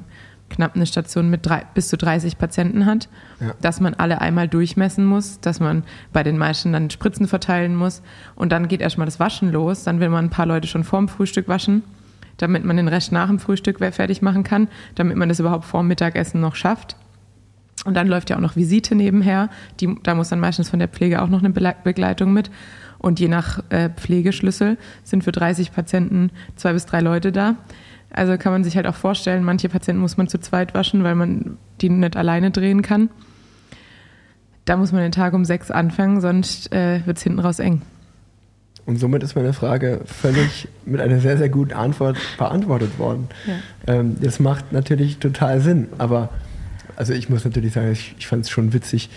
knapp 0.50 0.76
eine 0.76 0.86
Station 0.86 1.30
mit 1.30 1.46
drei, 1.46 1.64
bis 1.74 1.90
zu 1.90 1.98
30 1.98 2.38
Patienten 2.38 2.86
hat, 2.86 3.10
Ja. 3.42 3.54
dass 3.62 3.82
man 3.82 3.94
alle 3.96 4.22
einmal 4.22 4.48
durchmessen 4.48 5.06
muss, 5.06 5.42
dass 5.42 5.60
man 5.60 5.84
bei 6.14 6.24
den 6.24 6.38
meisten 6.38 6.72
dann 6.72 6.90
Spritzen 6.90 7.28
verteilen 7.28 7.76
muss 7.76 8.02
und 8.36 8.52
dann 8.54 8.70
geht 8.70 8.80
erstmal 8.82 9.06
das 9.06 9.20
Waschen 9.20 9.52
los. 9.52 9.84
Dann 9.84 10.00
will 10.00 10.08
man 10.10 10.26
ein 10.26 10.30
paar 10.30 10.46
Leute 10.46 10.68
schon 10.68 10.86
vorm 10.86 11.10
Frühstück 11.10 11.50
waschen, 11.50 11.84
damit 12.38 12.64
man 12.64 12.78
den 12.78 12.88
Rest 12.88 13.12
nach 13.12 13.28
dem 13.28 13.40
Frühstück 13.40 13.80
fertig 13.94 14.22
machen 14.22 14.44
kann, 14.44 14.70
damit 14.96 15.18
man 15.18 15.28
das 15.28 15.40
überhaupt 15.42 15.66
vor 15.66 15.82
dem 15.82 15.88
Mittagessen 15.90 16.40
noch 16.40 16.56
schafft. 16.56 16.96
Und 17.86 17.94
dann 17.94 18.08
läuft 18.08 18.30
ja 18.30 18.38
auch 18.38 18.42
noch 18.42 18.56
Visite 18.56 18.96
nebenher. 18.96 19.50
Die, 19.80 19.96
da 20.04 20.16
muss 20.16 20.30
dann 20.30 20.40
meistens 20.40 20.70
von 20.70 20.80
der 20.80 20.88
Pflege 20.88 21.22
auch 21.22 21.30
noch 21.30 21.40
eine 21.44 21.50
Begleitung 21.50 22.34
mit. 22.34 22.50
Und 23.00 23.20
je 23.20 23.28
nach 23.28 23.64
äh, 23.70 23.90
Pflegeschlüssel 23.90 24.78
sind 25.04 25.24
für 25.24 25.32
30 25.32 25.72
Patienten 25.72 26.32
zwei 26.56 26.74
bis 26.74 26.86
drei 26.86 27.02
Leute 27.02 27.32
da. 27.32 27.56
Also 28.10 28.38
kann 28.38 28.52
man 28.52 28.64
sich 28.64 28.76
halt 28.76 28.88
auch 28.88 28.96
vorstellen, 28.96 29.44
manche 29.44 29.70
Patienten 29.70 30.02
muss 30.02 30.18
man 30.18 30.28
zu 30.28 30.40
zweit 30.40 30.74
waschen, 30.74 31.04
weil 31.04 31.16
man 31.16 31.58
die 31.82 31.90
nicht 31.90 32.16
alleine 32.16 32.52
drehen 32.52 32.82
kann. 32.82 33.10
Da 34.66 34.78
muss 34.78 34.92
man 34.92 35.02
den 35.02 35.12
Tag 35.12 35.34
um 35.34 35.46
sechs 35.46 35.72
anfangen, 35.72 36.20
sonst 36.22 36.74
äh, 36.74 37.06
wird 37.06 37.18
es 37.18 37.24
hinten 37.24 37.40
raus 37.40 37.60
eng. 37.60 37.82
Und 38.86 38.98
somit 38.98 39.22
ist 39.22 39.36
meine 39.36 39.52
Frage 39.52 40.02
völlig 40.06 40.70
mit 40.86 41.02
einer 41.02 41.20
sehr, 41.20 41.38
sehr 41.38 41.50
guten 41.50 41.74
Antwort 41.74 42.18
beantwortet 42.38 42.98
worden. 42.98 43.28
Ähm, 43.86 44.16
das 44.22 44.40
macht 44.40 44.72
natürlich 44.72 45.18
total 45.18 45.60
Sinn, 45.60 45.90
aber 45.98 46.30
also 46.96 47.14
ich 47.14 47.30
muss 47.30 47.44
natürlich 47.44 47.74
sagen, 47.74 47.92
ich, 47.92 48.16
ich 48.18 48.28
fand 48.28 48.46
es 48.46 48.50
schon 48.50 48.72
witzig, 48.72 49.10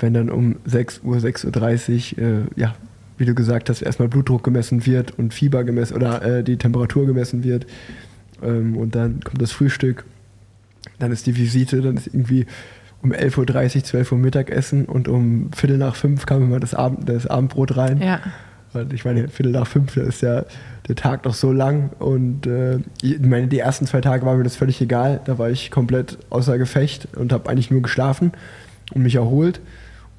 wenn 0.00 0.14
dann 0.14 0.30
um 0.30 0.56
6 0.64 1.02
Uhr, 1.04 1.18
6.30 1.18 2.18
Uhr, 2.18 2.26
äh, 2.26 2.40
ja, 2.56 2.74
wie 3.18 3.24
du 3.24 3.34
gesagt 3.34 3.68
hast, 3.68 3.82
erstmal 3.82 4.08
Blutdruck 4.08 4.44
gemessen 4.44 4.86
wird 4.86 5.18
und 5.18 5.34
Fieber 5.34 5.64
gemessen 5.64 5.94
oder 5.94 6.22
äh, 6.22 6.44
die 6.44 6.56
Temperatur 6.56 7.06
gemessen 7.06 7.44
wird. 7.44 7.66
Ähm, 8.42 8.76
und 8.76 8.94
dann 8.94 9.20
kommt 9.20 9.42
das 9.42 9.52
Frühstück, 9.52 10.04
dann 10.98 11.12
ist 11.12 11.26
die 11.26 11.36
Visite, 11.36 11.82
dann 11.82 11.96
ist 11.96 12.06
irgendwie 12.06 12.46
um 13.02 13.12
11.30 13.12 13.76
Uhr, 13.76 13.84
12 13.84 14.12
Uhr 14.12 14.18
Mittagessen 14.18 14.84
und 14.86 15.08
um 15.08 15.50
Viertel 15.52 15.78
nach 15.78 15.94
fünf 15.94 16.26
kam 16.26 16.42
immer 16.42 16.60
das, 16.60 16.74
Abend, 16.74 17.08
das 17.08 17.26
Abendbrot 17.26 17.76
rein. 17.76 18.00
Ja, 18.00 18.20
Weil 18.72 18.92
ich 18.92 19.04
meine, 19.04 19.28
Viertel 19.28 19.52
nach 19.52 19.66
fünf, 19.66 19.94
da 19.94 20.02
ist 20.02 20.20
ja 20.22 20.44
der 20.88 20.96
Tag 20.96 21.24
noch 21.24 21.34
so 21.34 21.52
lang. 21.52 21.90
Und 21.98 22.46
äh, 22.46 22.78
ich 23.02 23.20
meine, 23.20 23.46
die 23.46 23.58
ersten 23.58 23.86
zwei 23.86 24.00
Tage 24.00 24.26
war 24.26 24.36
mir 24.36 24.44
das 24.44 24.56
völlig 24.56 24.80
egal. 24.80 25.20
Da 25.24 25.38
war 25.38 25.50
ich 25.50 25.70
komplett 25.70 26.18
außer 26.30 26.58
Gefecht 26.58 27.08
und 27.16 27.32
habe 27.32 27.48
eigentlich 27.48 27.70
nur 27.70 27.82
geschlafen 27.82 28.32
und 28.94 29.02
mich 29.02 29.14
erholt. 29.14 29.60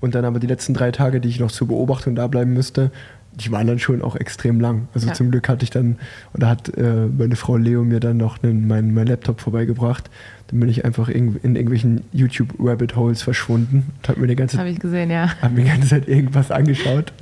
Und 0.01 0.15
dann 0.15 0.25
aber 0.25 0.39
die 0.39 0.47
letzten 0.47 0.73
drei 0.73 0.91
Tage, 0.91 1.19
die 1.19 1.29
ich 1.29 1.39
noch 1.39 1.51
zur 1.51 1.67
Beobachtung 1.67 2.15
da 2.15 2.27
bleiben 2.27 2.53
müsste, 2.53 2.91
die 3.33 3.51
waren 3.51 3.67
dann 3.67 3.79
schon 3.79 4.01
auch 4.01 4.15
extrem 4.15 4.59
lang. 4.59 4.87
Also 4.93 5.07
Ja. 5.07 5.13
zum 5.13 5.31
Glück 5.31 5.47
hatte 5.49 5.63
ich 5.63 5.69
dann, 5.69 5.97
oder 6.33 6.49
hat 6.49 6.75
äh, 6.77 7.05
meine 7.05 7.35
Frau 7.35 7.57
Leo 7.57 7.83
mir 7.83 7.99
dann 7.99 8.17
noch 8.17 8.41
einen, 8.43 8.67
meinen 8.67 8.93
mein 8.93 9.07
Laptop 9.07 9.39
vorbeigebracht. 9.39 10.09
Dann 10.47 10.59
bin 10.59 10.69
ich 10.69 10.83
einfach 10.83 11.09
in, 11.09 11.37
in 11.43 11.55
irgendwelchen 11.55 12.01
YouTube-Rabbit 12.11 12.95
Holes 12.95 13.21
verschwunden 13.21 13.93
und 13.97 14.09
habe 14.09 14.19
mir 14.19 14.27
die 14.27 14.35
ganze 14.35 14.57
habe 14.57 14.69
ich 14.69 14.79
gesehen, 14.79 15.09
ja. 15.11 15.29
habe 15.41 15.53
mir 15.53 15.63
die 15.63 15.69
ganze 15.69 15.87
Zeit 15.87 16.07
irgendwas 16.07 16.51
angeschaut. 16.51 17.13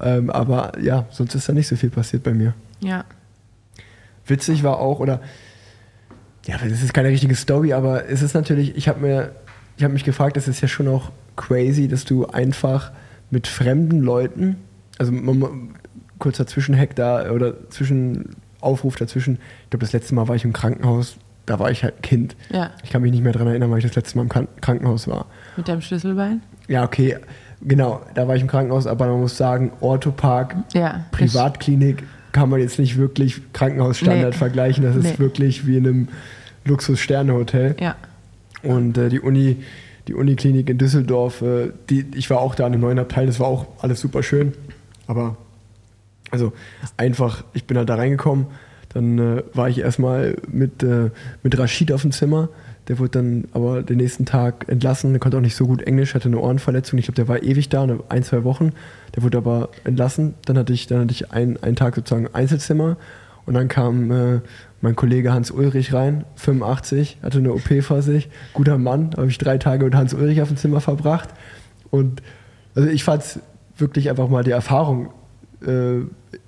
Ähm, 0.00 0.30
aber 0.30 0.72
ja, 0.80 1.06
sonst 1.10 1.34
ist 1.34 1.48
da 1.48 1.52
nicht 1.52 1.68
so 1.68 1.76
viel 1.76 1.90
passiert 1.90 2.22
bei 2.22 2.32
mir. 2.32 2.54
Ja, 2.80 3.04
Witzig 4.26 4.62
war 4.62 4.80
auch, 4.80 5.00
oder 5.00 5.20
ja, 6.46 6.56
das 6.58 6.82
ist 6.82 6.94
keine 6.94 7.08
richtige 7.08 7.34
Story, 7.34 7.72
aber 7.72 8.08
es 8.08 8.22
ist 8.22 8.34
natürlich, 8.34 8.76
ich 8.76 8.88
habe 8.88 9.00
mir, 9.00 9.32
ich 9.76 9.84
habe 9.84 9.92
mich 9.92 10.04
gefragt, 10.04 10.36
es 10.36 10.48
ist 10.48 10.60
ja 10.60 10.68
schon 10.68 10.88
auch 10.88 11.10
crazy, 11.36 11.88
dass 11.88 12.04
du 12.04 12.26
einfach 12.26 12.92
mit 13.30 13.46
fremden 13.46 14.00
Leuten, 14.00 14.56
also 14.98 15.12
man, 15.12 15.74
kurzer 16.18 16.46
Zwischenhack 16.46 16.94
da 16.96 17.30
oder 17.30 17.68
Zwischenaufruf 17.70 18.96
dazwischen, 18.96 19.34
ich 19.64 19.70
glaube, 19.70 19.84
das 19.84 19.92
letzte 19.92 20.14
Mal 20.14 20.28
war 20.28 20.36
ich 20.36 20.44
im 20.44 20.52
Krankenhaus, 20.52 21.16
da 21.44 21.58
war 21.58 21.70
ich 21.70 21.84
halt 21.84 22.02
Kind. 22.02 22.36
ja. 22.50 22.70
Ich 22.82 22.90
kann 22.90 23.02
mich 23.02 23.12
nicht 23.12 23.22
mehr 23.22 23.32
daran 23.32 23.48
erinnern, 23.48 23.70
weil 23.70 23.78
ich 23.78 23.84
das 23.84 23.94
letzte 23.94 24.16
Mal 24.16 24.22
im 24.22 24.28
Kran- 24.28 24.48
Krankenhaus 24.60 25.06
war. 25.08 25.26
Mit 25.56 25.68
deinem 25.68 25.80
Schlüsselbein? 25.82 26.40
Ja, 26.68 26.82
okay, 26.84 27.18
genau, 27.62 28.00
da 28.14 28.26
war 28.26 28.34
ich 28.36 28.42
im 28.42 28.48
Krankenhaus, 28.48 28.86
aber 28.86 29.06
man 29.08 29.20
muss 29.20 29.36
sagen, 29.36 29.72
Orthopark, 29.80 30.56
Ja. 30.72 31.04
Privatklinik 31.12 32.02
kann 32.32 32.48
man 32.50 32.60
jetzt 32.60 32.78
nicht 32.78 32.96
wirklich 32.96 33.40
Krankenhausstandard 33.52 34.32
Nee. 34.32 34.38
vergleichen. 34.38 34.84
Das 34.84 34.96
ist 34.96 35.04
Nee. 35.04 35.18
wirklich 35.18 35.66
wie 35.66 35.76
in 35.76 35.86
einem 35.86 36.08
Luxus-Sternehotel. 36.64 37.76
Ja, 37.80 37.94
Und 38.66 38.98
äh, 38.98 39.08
die 39.08 39.20
Uni, 39.20 39.58
die 40.08 40.14
Uniklinik 40.14 40.68
in 40.68 40.78
Düsseldorf, 40.78 41.42
äh, 41.42 41.70
die, 41.88 42.06
ich 42.14 42.30
war 42.30 42.40
auch 42.40 42.54
da 42.54 42.66
in 42.66 42.72
einem 42.72 42.82
neuen 42.82 42.98
Abteil, 42.98 43.26
das 43.26 43.40
war 43.40 43.46
auch 43.46 43.66
alles 43.80 44.00
super 44.00 44.22
schön. 44.22 44.52
Aber 45.06 45.36
also 46.30 46.52
einfach, 46.96 47.44
ich 47.54 47.64
bin 47.64 47.78
halt 47.78 47.88
da 47.88 47.94
reingekommen, 47.94 48.46
Dann 48.96 49.18
äh, 49.18 49.42
war 49.52 49.68
ich 49.68 49.80
erstmal 49.80 50.36
mit, 50.50 50.82
äh, 50.82 51.10
mit 51.42 51.58
Rashid 51.58 51.92
auf 51.92 52.02
dem 52.02 52.12
Zimmer. 52.12 52.48
Der 52.88 52.98
wurde 52.98 53.10
dann 53.10 53.44
aber 53.52 53.82
den 53.82 53.98
nächsten 53.98 54.24
Tag 54.24 54.68
entlassen. 54.68 55.10
Der 55.10 55.20
konnte 55.20 55.36
auch 55.36 55.42
nicht 55.42 55.56
so 55.56 55.66
gut 55.66 55.82
Englisch, 55.82 56.14
hatte 56.14 56.28
eine 56.28 56.38
Ohrenverletzung. 56.38 56.98
Ich 56.98 57.04
glaube, 57.04 57.16
der 57.16 57.28
war 57.28 57.42
ewig 57.42 57.68
da, 57.68 57.86
ein, 58.08 58.22
zwei 58.22 58.42
Wochen. 58.44 58.72
Der 59.14 59.22
wurde 59.22 59.38
aber 59.38 59.68
entlassen. 59.84 60.34
Dann 60.46 60.56
hatte 60.56 60.72
ich, 60.72 60.86
dann 60.86 61.00
hatte 61.00 61.12
ich 61.12 61.30
ein, 61.30 61.62
einen 61.62 61.76
Tag 61.76 61.94
sozusagen 61.96 62.28
Einzelzimmer. 62.32 62.96
Und 63.44 63.54
dann 63.54 63.68
kam 63.68 64.10
äh, 64.10 64.40
mein 64.80 64.94
Kollege 64.94 65.32
Hans 65.32 65.50
Ulrich 65.50 65.92
rein, 65.92 66.24
85, 66.36 67.18
hatte 67.22 67.38
eine 67.38 67.52
OP 67.52 67.82
vor 67.82 68.02
sich. 68.02 68.28
Guter 68.52 68.78
Mann, 68.78 69.10
habe 69.16 69.28
ich 69.28 69.38
drei 69.38 69.58
Tage 69.58 69.84
mit 69.84 69.94
Hans 69.94 70.14
Ulrich 70.14 70.42
auf 70.42 70.48
dem 70.48 70.56
Zimmer 70.56 70.80
verbracht. 70.80 71.30
Und 71.90 72.22
also 72.74 72.88
ich 72.88 73.04
fand 73.04 73.22
es 73.22 73.40
wirklich 73.78 74.10
einfach 74.10 74.28
mal 74.28 74.44
die 74.44 74.50
Erfahrung 74.50 75.10
äh, 75.66 76.00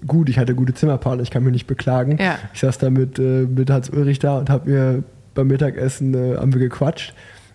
gut. 0.07 0.29
Ich 0.29 0.39
hatte 0.39 0.55
gute 0.55 0.75
Zimmerpartner, 0.75 1.23
ich 1.23 1.31
kann 1.31 1.43
mich 1.43 1.53
nicht 1.53 1.67
beklagen. 1.67 2.19
Ja. 2.19 2.39
Ich 2.53 2.61
saß 2.61 2.79
da 2.79 2.91
mit, 2.91 3.19
äh, 3.19 3.47
mit 3.47 3.71
Hans 3.71 3.91
Ulrich 3.91 4.19
da 4.19 4.39
und 4.39 4.51
habe 4.51 4.71
mir 4.71 5.03
beim 5.35 5.47
Mittagessen 5.47 6.15
äh, 6.15 6.37
haben 6.37 6.53
wir 6.53 6.61
gequatscht. 6.61 7.15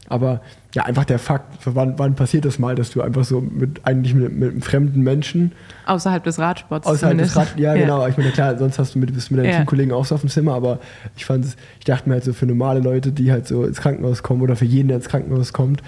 Aber 0.09 0.41
ja, 0.73 0.83
einfach 0.85 1.05
der 1.05 1.19
Fakt, 1.19 1.55
wann, 1.65 1.99
wann 1.99 2.15
passiert 2.15 2.45
das 2.45 2.57
mal, 2.57 2.73
dass 2.73 2.89
du 2.89 3.01
einfach 3.01 3.23
so 3.23 3.41
mit 3.41 3.81
eigentlich 3.83 4.15
mit, 4.15 4.33
mit 4.33 4.51
einem 4.51 4.61
fremden 4.61 5.01
Menschen 5.01 5.51
Außerhalb 5.85 6.23
des 6.23 6.39
Radsports. 6.39 6.87
außerhalb 6.87 7.17
des 7.17 7.31
zumindest. 7.33 7.53
Rad, 7.55 7.59
ja, 7.59 7.75
genau. 7.75 8.07
Ich 8.07 8.17
meine, 8.17 8.31
klar, 8.31 8.57
sonst 8.57 8.79
hast 8.79 8.95
du 8.95 8.99
mit, 8.99 9.13
bist 9.13 9.29
du 9.29 9.35
mit 9.35 9.43
deinen 9.43 9.51
Ja. 9.51 9.57
Teamkollegen 9.57 9.93
auch 9.93 10.05
so 10.05 10.15
auf 10.15 10.21
dem 10.21 10.29
Zimmer, 10.31 10.53
aber 10.55 10.79
ich 11.15 11.25
fand 11.25 11.45
ich 11.45 11.85
dachte 11.85 12.09
mir 12.09 12.15
halt 12.15 12.23
so 12.23 12.33
für 12.33 12.47
normale 12.47 12.79
Leute, 12.79 13.11
die 13.11 13.31
halt 13.31 13.47
so 13.47 13.65
ins 13.65 13.79
Krankenhaus 13.81 14.23
kommen 14.23 14.41
oder 14.41 14.55
für 14.55 14.65
jeden, 14.65 14.87
der 14.87 14.97
ins 14.97 15.09
Krankenhaus 15.09 15.53
kommt, 15.53 15.83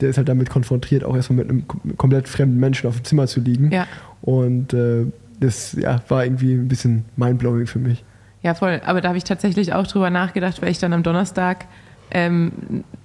der 0.00 0.08
ist 0.08 0.16
halt 0.16 0.28
damit 0.30 0.48
konfrontiert, 0.48 1.04
auch 1.04 1.14
erstmal 1.14 1.38
mit 1.44 1.50
einem 1.50 1.64
kom- 1.68 1.96
komplett 1.96 2.26
fremden 2.26 2.58
Menschen 2.58 2.86
auf 2.88 2.96
dem 2.96 3.04
Zimmer 3.04 3.26
zu 3.26 3.40
liegen. 3.40 3.70
Ja. 3.70 3.86
Und 4.22 4.72
äh, 4.72 5.04
das 5.40 5.74
ja, 5.74 6.00
war 6.08 6.24
irgendwie 6.24 6.54
ein 6.54 6.68
bisschen 6.68 7.04
mindblowing 7.16 7.66
für 7.66 7.78
mich. 7.78 8.02
Ja, 8.42 8.54
voll. 8.54 8.80
Aber 8.86 9.02
da 9.02 9.08
habe 9.08 9.18
ich 9.18 9.24
tatsächlich 9.24 9.74
auch 9.74 9.86
drüber 9.86 10.08
nachgedacht, 10.08 10.62
weil 10.62 10.70
ich 10.70 10.78
dann 10.78 10.94
am 10.94 11.02
Donnerstag 11.02 11.66
ähm, 12.10 12.52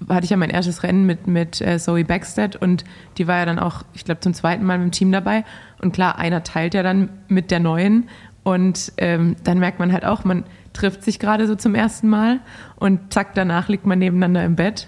hatte 0.10 0.26
ich 0.26 0.30
ja 0.30 0.38
mein 0.38 0.50
erstes 0.50 0.84
Rennen 0.84 1.06
mit, 1.06 1.28
mit 1.28 1.62
äh, 1.62 1.80
Zoe 1.80 2.04
Backstead 2.04 2.56
und 2.56 2.84
die 3.18 3.28
war 3.28 3.38
ja 3.40 3.46
dann 3.46 3.60
auch, 3.60 3.84
ich 3.94 4.06
glaube, 4.06 4.22
zum 4.22 4.34
zweiten 4.34 4.64
Mal 4.66 4.78
mit 4.78 4.88
dem 4.88 4.92
Team 4.92 5.12
dabei. 5.12 5.44
Und 5.82 5.94
klar, 5.94 6.18
einer 6.18 6.44
teilt 6.44 6.74
ja 6.74 6.84
dann 6.84 7.10
mit 7.28 7.52
der 7.52 7.60
neuen 7.60 8.10
und 8.44 8.92
ähm, 8.98 9.36
dann 9.44 9.60
merkt 9.60 9.80
man 9.80 9.92
halt 9.92 10.06
auch, 10.06 10.24
man 10.24 10.44
trifft 10.74 11.04
sich 11.04 11.20
gerade 11.20 11.48
so 11.48 11.56
zum 11.56 11.74
ersten 11.74 12.08
Mal 12.10 12.40
und 12.76 13.14
zack, 13.14 13.34
danach 13.34 13.70
liegt 13.70 13.86
man 13.86 13.98
nebeneinander 14.00 14.44
im 14.46 14.56
Bett, 14.56 14.88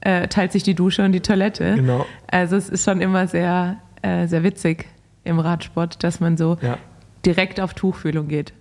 äh, 0.00 0.28
teilt 0.28 0.52
sich 0.52 0.62
die 0.62 0.74
Dusche 0.74 1.04
und 1.04 1.12
die 1.12 1.20
Toilette. 1.20 1.74
Genau. 1.76 2.04
Also 2.30 2.56
es 2.56 2.68
ist 2.68 2.84
schon 2.84 3.00
immer 3.00 3.26
sehr, 3.28 3.76
äh, 4.02 4.26
sehr 4.26 4.42
witzig 4.42 4.86
im 5.24 5.38
Radsport, 5.38 6.02
dass 6.04 6.20
man 6.20 6.36
so 6.36 6.56
Ja. 6.60 6.76
direkt 7.24 7.60
auf 7.60 7.74
Tuchfühlung 7.74 8.28
geht. 8.28 8.52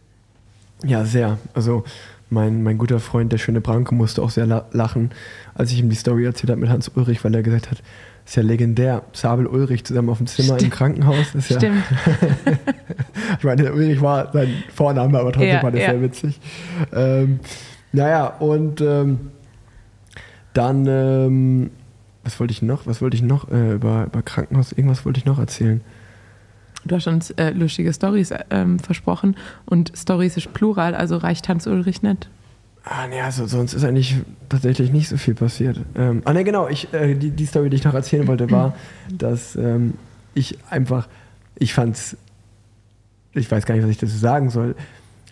Ja, 0.84 1.04
sehr. 1.06 1.38
Also 1.54 1.84
mein, 2.30 2.64
mein 2.64 2.78
guter 2.78 3.00
Freund, 3.00 3.32
der 3.32 3.38
schöne 3.38 3.62
Branko, 3.62 3.96
musste 3.96 4.22
auch 4.22 4.30
sehr 4.30 4.46
la 4.46 4.66
lachen, 4.72 5.12
als 5.56 5.72
ich 5.72 5.80
ihm 5.80 5.90
die 5.90 5.96
Story 5.96 6.26
erzählt 6.26 6.50
habe 6.50 6.62
mit 6.62 6.70
Hans 6.70 6.90
Ulrich, 6.90 7.24
weil 7.24 7.34
er 7.34 7.44
gesagt 7.44 7.72
hat, 7.72 7.82
ist 8.26 8.36
ja 8.36 8.44
legendär. 8.44 9.04
Sabel 9.14 9.48
Ulrich 9.48 9.86
zusammen 9.86 10.10
auf 10.10 10.18
dem 10.18 10.28
Zimmer 10.28 10.54
im 10.54 10.60
Stimmt. 10.60 10.74
Krankenhaus. 10.74 11.34
Ist 11.34 11.50
ja, 11.50 11.58
Stimmt. 11.58 11.84
ich 13.38 13.44
meine, 13.44 13.64
der 13.64 13.74
Ulrich 13.74 14.02
war 14.02 14.32
sein 14.34 14.64
Vorname, 14.74 15.18
aber 15.18 15.32
trotzdem 15.32 15.50
Ja, 15.50 15.64
war 15.64 15.72
das 15.72 15.82
ja. 15.82 15.92
sehr 15.92 16.02
witzig. 16.02 16.40
Ähm, 16.94 17.40
naja, 17.94 18.28
und 18.28 18.82
ähm, 18.82 19.32
dann, 20.54 20.86
ähm, 20.88 21.70
was 22.26 22.38
wollte 22.42 22.52
ich 22.52 22.62
noch? 22.62 22.86
Was 22.86 23.02
wollte 23.02 23.16
ich 23.16 23.24
noch 23.24 23.50
äh, 23.50 23.76
über, 23.76 24.06
über 24.06 24.22
Krankenhaus? 24.22 24.74
Irgendwas 24.74 25.06
wollte 25.06 25.20
ich 25.20 25.26
noch 25.26 25.40
erzählen. 25.40 25.82
Du 26.88 26.96
hast 26.96 27.08
uns 27.08 27.32
äh, 27.32 27.52
lustige 27.52 27.94
Stories 27.94 28.34
ähm, 28.50 28.80
versprochen 28.80 29.36
und 29.66 29.92
Stories 29.96 30.38
ist 30.38 30.54
Plural, 30.54 30.96
also 30.96 31.18
reicht 31.18 31.48
Hans 31.50 31.68
Ulrich 31.68 32.02
nicht. 32.02 32.30
Ah, 32.84 33.08
ne, 33.08 33.22
also 33.22 33.46
sonst 33.48 33.74
ist 33.74 33.84
eigentlich 33.84 34.16
tatsächlich 34.48 34.92
nicht 34.92 35.10
so 35.10 35.18
viel 35.18 35.36
passiert. 35.36 35.80
Ähm, 35.96 36.22
ah, 36.24 36.32
ne, 36.32 36.44
genau, 36.46 36.70
ich, 36.70 36.94
äh, 36.94 37.16
die, 37.16 37.32
die 37.32 37.46
Story, 37.46 37.70
die 37.70 37.76
ich 37.76 37.84
noch 37.84 37.94
erzählen 37.94 38.28
wollte, 38.28 38.50
war, 38.50 38.76
dass 39.12 39.58
ähm, 39.58 39.96
ich 40.34 40.58
einfach, 40.70 41.08
ich 41.56 41.74
fand's, 41.74 42.16
ich 43.34 43.52
weiß 43.52 43.66
gar 43.66 43.76
nicht, 43.76 43.84
was 43.84 43.92
ich 43.92 43.98
dazu 43.98 44.16
sagen 44.16 44.50
soll, 44.50 44.76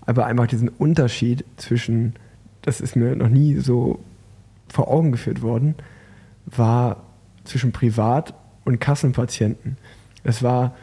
aber 0.06 0.26
einfach 0.26 0.48
diesen 0.48 0.68
Unterschied 0.68 1.46
zwischen, 1.56 2.16
das 2.62 2.82
ist 2.82 2.96
mir 2.96 3.16
noch 3.16 3.30
nie 3.30 3.56
so 3.56 4.00
vor 4.68 4.90
Augen 4.90 5.12
geführt 5.12 5.42
worden, 5.42 5.76
war 6.46 7.04
zwischen 7.46 7.72
Privat- 7.72 8.34
und 8.66 8.80
Kassenpatienten. 8.80 9.78
Es 10.24 10.44
war, 10.44 10.76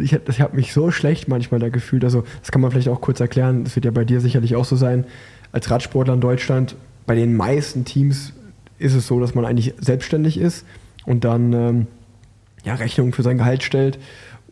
ich, 0.00 0.12
ich 0.12 0.40
habe 0.40 0.56
mich 0.56 0.72
so 0.72 0.90
schlecht 0.90 1.28
manchmal 1.28 1.60
da 1.60 1.68
gefühlt, 1.68 2.04
also 2.04 2.24
das 2.40 2.50
kann 2.50 2.60
man 2.60 2.70
vielleicht 2.70 2.88
auch 2.88 3.00
kurz 3.00 3.20
erklären, 3.20 3.64
das 3.64 3.76
wird 3.76 3.84
ja 3.84 3.90
bei 3.90 4.04
dir 4.04 4.20
sicherlich 4.20 4.56
auch 4.56 4.64
so 4.64 4.76
sein, 4.76 5.04
als 5.52 5.70
Radsportler 5.70 6.14
in 6.14 6.20
Deutschland, 6.20 6.76
bei 7.06 7.14
den 7.14 7.36
meisten 7.36 7.84
Teams 7.84 8.32
ist 8.78 8.94
es 8.94 9.06
so, 9.06 9.20
dass 9.20 9.34
man 9.34 9.44
eigentlich 9.44 9.74
selbstständig 9.78 10.38
ist 10.38 10.64
und 11.04 11.24
dann 11.24 11.52
ähm, 11.52 11.86
ja, 12.64 12.74
Rechnungen 12.74 13.12
für 13.12 13.22
sein 13.22 13.38
Gehalt 13.38 13.62
stellt 13.62 13.98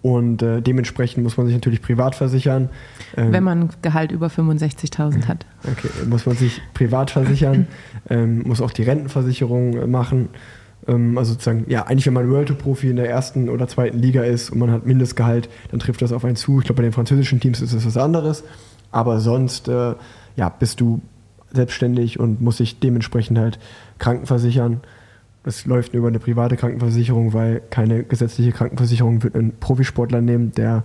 und 0.02 0.42
äh, 0.42 0.62
dementsprechend 0.62 1.24
muss 1.24 1.37
man 1.37 1.46
sich 1.46 1.54
natürlich 1.54 1.82
privat 1.82 2.14
versichern. 2.14 2.68
Ähm, 3.16 3.32
Wenn 3.32 3.42
man 3.42 3.70
Gehalt 3.82 4.12
über 4.12 4.28
65.000 4.28 5.26
hat. 5.26 5.44
Okay, 5.64 5.88
muss 6.08 6.24
man 6.24 6.37
sich 6.37 6.61
privat 6.74 7.11
versichern, 7.11 7.66
ähm, 8.11 8.42
muss 8.46 8.61
auch 8.61 8.70
die 8.70 8.84
Rentenversicherung 8.84 9.76
äh, 9.76 9.87
machen. 9.87 10.28
Ähm, 10.88 11.16
also 11.18 11.33
sozusagen, 11.33 11.66
ja, 11.68 11.87
eigentlich 11.87 12.07
wenn 12.07 12.14
man 12.14 12.31
World 12.31 12.57
Profi 12.59 12.90
in 12.90 12.96
der 12.96 13.09
ersten 13.09 13.48
oder 13.48 13.68
zweiten 13.68 13.98
Liga 13.98 14.22
ist 14.22 14.51
und 14.51 14.59
man 14.59 14.70
hat 14.70 14.87
Mindestgehalt, 14.87 15.48
dann 15.70 15.79
trifft 15.79 16.03
das 16.03 16.12
auf 16.12 16.24
einen 16.24 16.37
zu. 16.37 16.59
Ich 16.59 16.64
glaube, 16.64 16.79
bei 16.79 16.83
den 16.83 16.92
französischen 16.92 17.38
Teams 17.38 17.61
ist 17.61 17.72
es 17.72 17.87
was 17.87 17.96
anderes. 17.96 18.42
Aber 18.90 19.20
sonst, 19.20 19.68
äh, 19.68 19.94
ja, 20.37 20.48
bist 20.48 20.81
du 20.81 21.01
selbstständig 21.53 22.18
und 22.18 22.40
musst 22.40 22.61
dich 22.61 22.81
dementsprechend 22.81 23.38
halt 23.38 23.59
krankenversichern. 23.98 24.81
Das 25.44 25.66
läuft 25.66 25.94
über 25.94 26.09
eine 26.09 26.18
private 26.18 26.57
Krankenversicherung, 26.57 27.33
weil 27.33 27.62
keine 27.70 28.03
gesetzliche 28.05 28.53
Krankenversicherung 28.53 29.22
wird 29.22 29.35
einen 29.35 29.53
Profisportler 29.59 30.20
nehmen, 30.20 30.53
der 30.53 30.85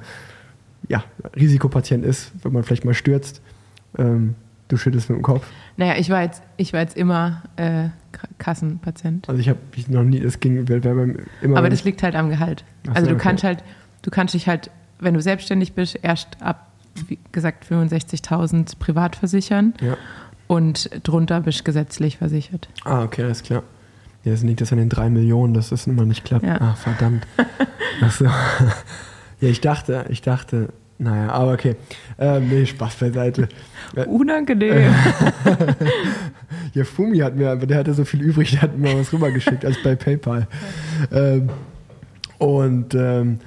ja, 0.87 1.03
Risikopatient 1.35 2.05
ist, 2.05 2.31
wenn 2.43 2.53
man 2.53 2.63
vielleicht 2.63 2.85
mal 2.85 2.93
stürzt. 2.93 3.41
Ähm, 3.97 4.35
du 4.73 4.77
schüttelst 4.77 5.09
mit 5.09 5.17
dem 5.19 5.21
Kopf. 5.21 5.45
Naja, 5.77 5.95
ich 5.97 6.09
war 6.09 6.23
jetzt, 6.23 6.41
ich 6.57 6.73
war 6.73 6.81
jetzt 6.81 6.97
immer 6.97 7.43
äh, 7.55 7.89
Kassenpatient. 8.37 9.29
Also 9.29 9.39
ich 9.39 9.49
habe 9.49 9.59
mich 9.75 9.87
noch 9.87 10.03
nie, 10.03 10.19
das 10.19 10.39
ging, 10.39 10.65
beim 10.65 11.17
immer. 11.41 11.57
Aber 11.57 11.69
das 11.69 11.83
liegt 11.83 12.03
halt 12.03 12.15
am 12.15 12.29
Gehalt. 12.29 12.63
Ach 12.83 12.87
so, 12.87 12.93
Also 12.95 13.07
du 13.09 13.15
okay. 13.15 13.23
kannst 13.23 13.43
halt, 13.43 13.63
du 14.01 14.11
kannst 14.11 14.33
dich 14.33 14.47
halt, 14.47 14.69
wenn 14.99 15.13
du 15.13 15.21
selbstständig 15.21 15.73
bist, 15.73 15.97
erst 16.01 16.41
ab, 16.41 16.67
wie 17.07 17.19
gesagt, 17.31 17.65
65.000 17.71 18.77
privat 18.79 19.15
versichern 19.15 19.73
Ja. 19.81 19.97
und 20.47 20.89
drunter 21.03 21.41
bist 21.41 21.59
du 21.61 21.63
gesetzlich 21.63 22.17
versichert. 22.17 22.69
Ah, 22.85 23.03
okay, 23.03 23.23
alles 23.23 23.43
klar. 23.43 23.63
Ja, 24.23 24.31
das 24.31 24.43
liegt 24.43 24.61
das 24.61 24.71
an 24.71 24.77
den 24.77 24.89
drei 24.89 25.09
Millionen, 25.09 25.53
dass 25.53 25.69
das 25.69 25.85
immer 25.87 26.05
nicht 26.05 26.23
klappt. 26.23 26.45
Ja. 26.45 26.59
Ah, 26.61 26.73
verdammt. 26.75 27.25
Ach 28.01 28.11
so. 28.11 28.25
Ja, 29.41 29.49
ich 29.49 29.59
dachte, 29.59 30.05
ich 30.07 30.21
dachte, 30.21 30.69
naja, 30.97 31.31
aber 31.31 31.53
okay. 31.53 31.75
Ähm, 32.17 32.49
nee, 32.49 32.65
Spaß 32.65 32.95
beiseite. 32.95 33.49
Unangenehm. 34.07 34.93
Ja, 36.73 36.83
Fumi 36.85 37.19
hat 37.19 37.35
mir, 37.35 37.55
der 37.55 37.77
hatte 37.77 37.93
so 37.93 38.03
viel 38.03 38.21
übrig, 38.21 38.51
der 38.51 38.63
hat 38.63 38.77
mir 38.77 38.97
was 38.97 39.13
rübergeschickt 39.13 39.63
als 39.65 39.81
bei 39.83 39.95
PayPal. 39.95 40.47
Ähm, 41.11 41.49
und 42.37 42.93
ähm, 42.95 43.39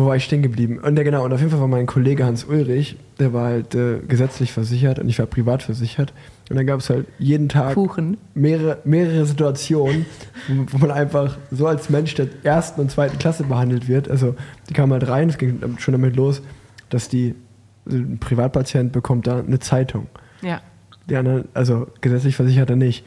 wo 0.00 0.06
war 0.06 0.16
ich 0.16 0.24
stehen 0.24 0.42
geblieben? 0.42 0.78
Und 0.78 0.96
ja, 0.96 1.02
genau, 1.02 1.24
und 1.24 1.32
auf 1.32 1.40
jeden 1.40 1.50
Fall 1.50 1.60
war 1.60 1.68
mein 1.68 1.86
Kollege 1.86 2.24
Hans 2.24 2.44
Ulrich, 2.44 2.96
der 3.18 3.32
war 3.32 3.46
halt 3.46 3.74
äh, 3.74 3.98
gesetzlich 4.06 4.52
versichert 4.52 4.98
und 4.98 5.08
ich 5.08 5.18
war 5.18 5.26
privat 5.26 5.62
versichert. 5.62 6.12
Und 6.48 6.56
dann 6.56 6.66
gab 6.66 6.80
es 6.80 6.90
halt 6.90 7.06
jeden 7.18 7.48
Tag 7.48 7.74
Kuchen. 7.74 8.16
mehrere, 8.34 8.78
mehrere 8.84 9.24
Situationen, 9.24 10.06
wo, 10.48 10.66
wo 10.72 10.78
man 10.78 10.90
einfach 10.90 11.38
so 11.50 11.66
als 11.66 11.90
Mensch 11.90 12.14
der 12.14 12.28
ersten 12.42 12.80
und 12.80 12.90
zweiten 12.90 13.18
Klasse 13.18 13.44
behandelt 13.44 13.88
wird. 13.88 14.10
Also 14.10 14.34
die 14.68 14.74
kamen 14.74 14.92
halt 14.92 15.08
rein, 15.08 15.28
es 15.28 15.38
ging 15.38 15.60
schon 15.78 15.92
damit 15.92 16.16
los, 16.16 16.42
dass 16.88 17.08
die, 17.08 17.34
also 17.86 17.98
ein 17.98 18.18
Privatpatient 18.18 18.92
bekommt 18.92 19.26
da 19.26 19.38
eine 19.38 19.60
Zeitung. 19.60 20.08
Ja. 20.42 20.60
Die 21.08 21.16
anderen, 21.16 21.48
also 21.54 21.88
gesetzlich 22.00 22.36
versichert 22.36 22.70
er 22.70 22.76
nicht. 22.76 23.04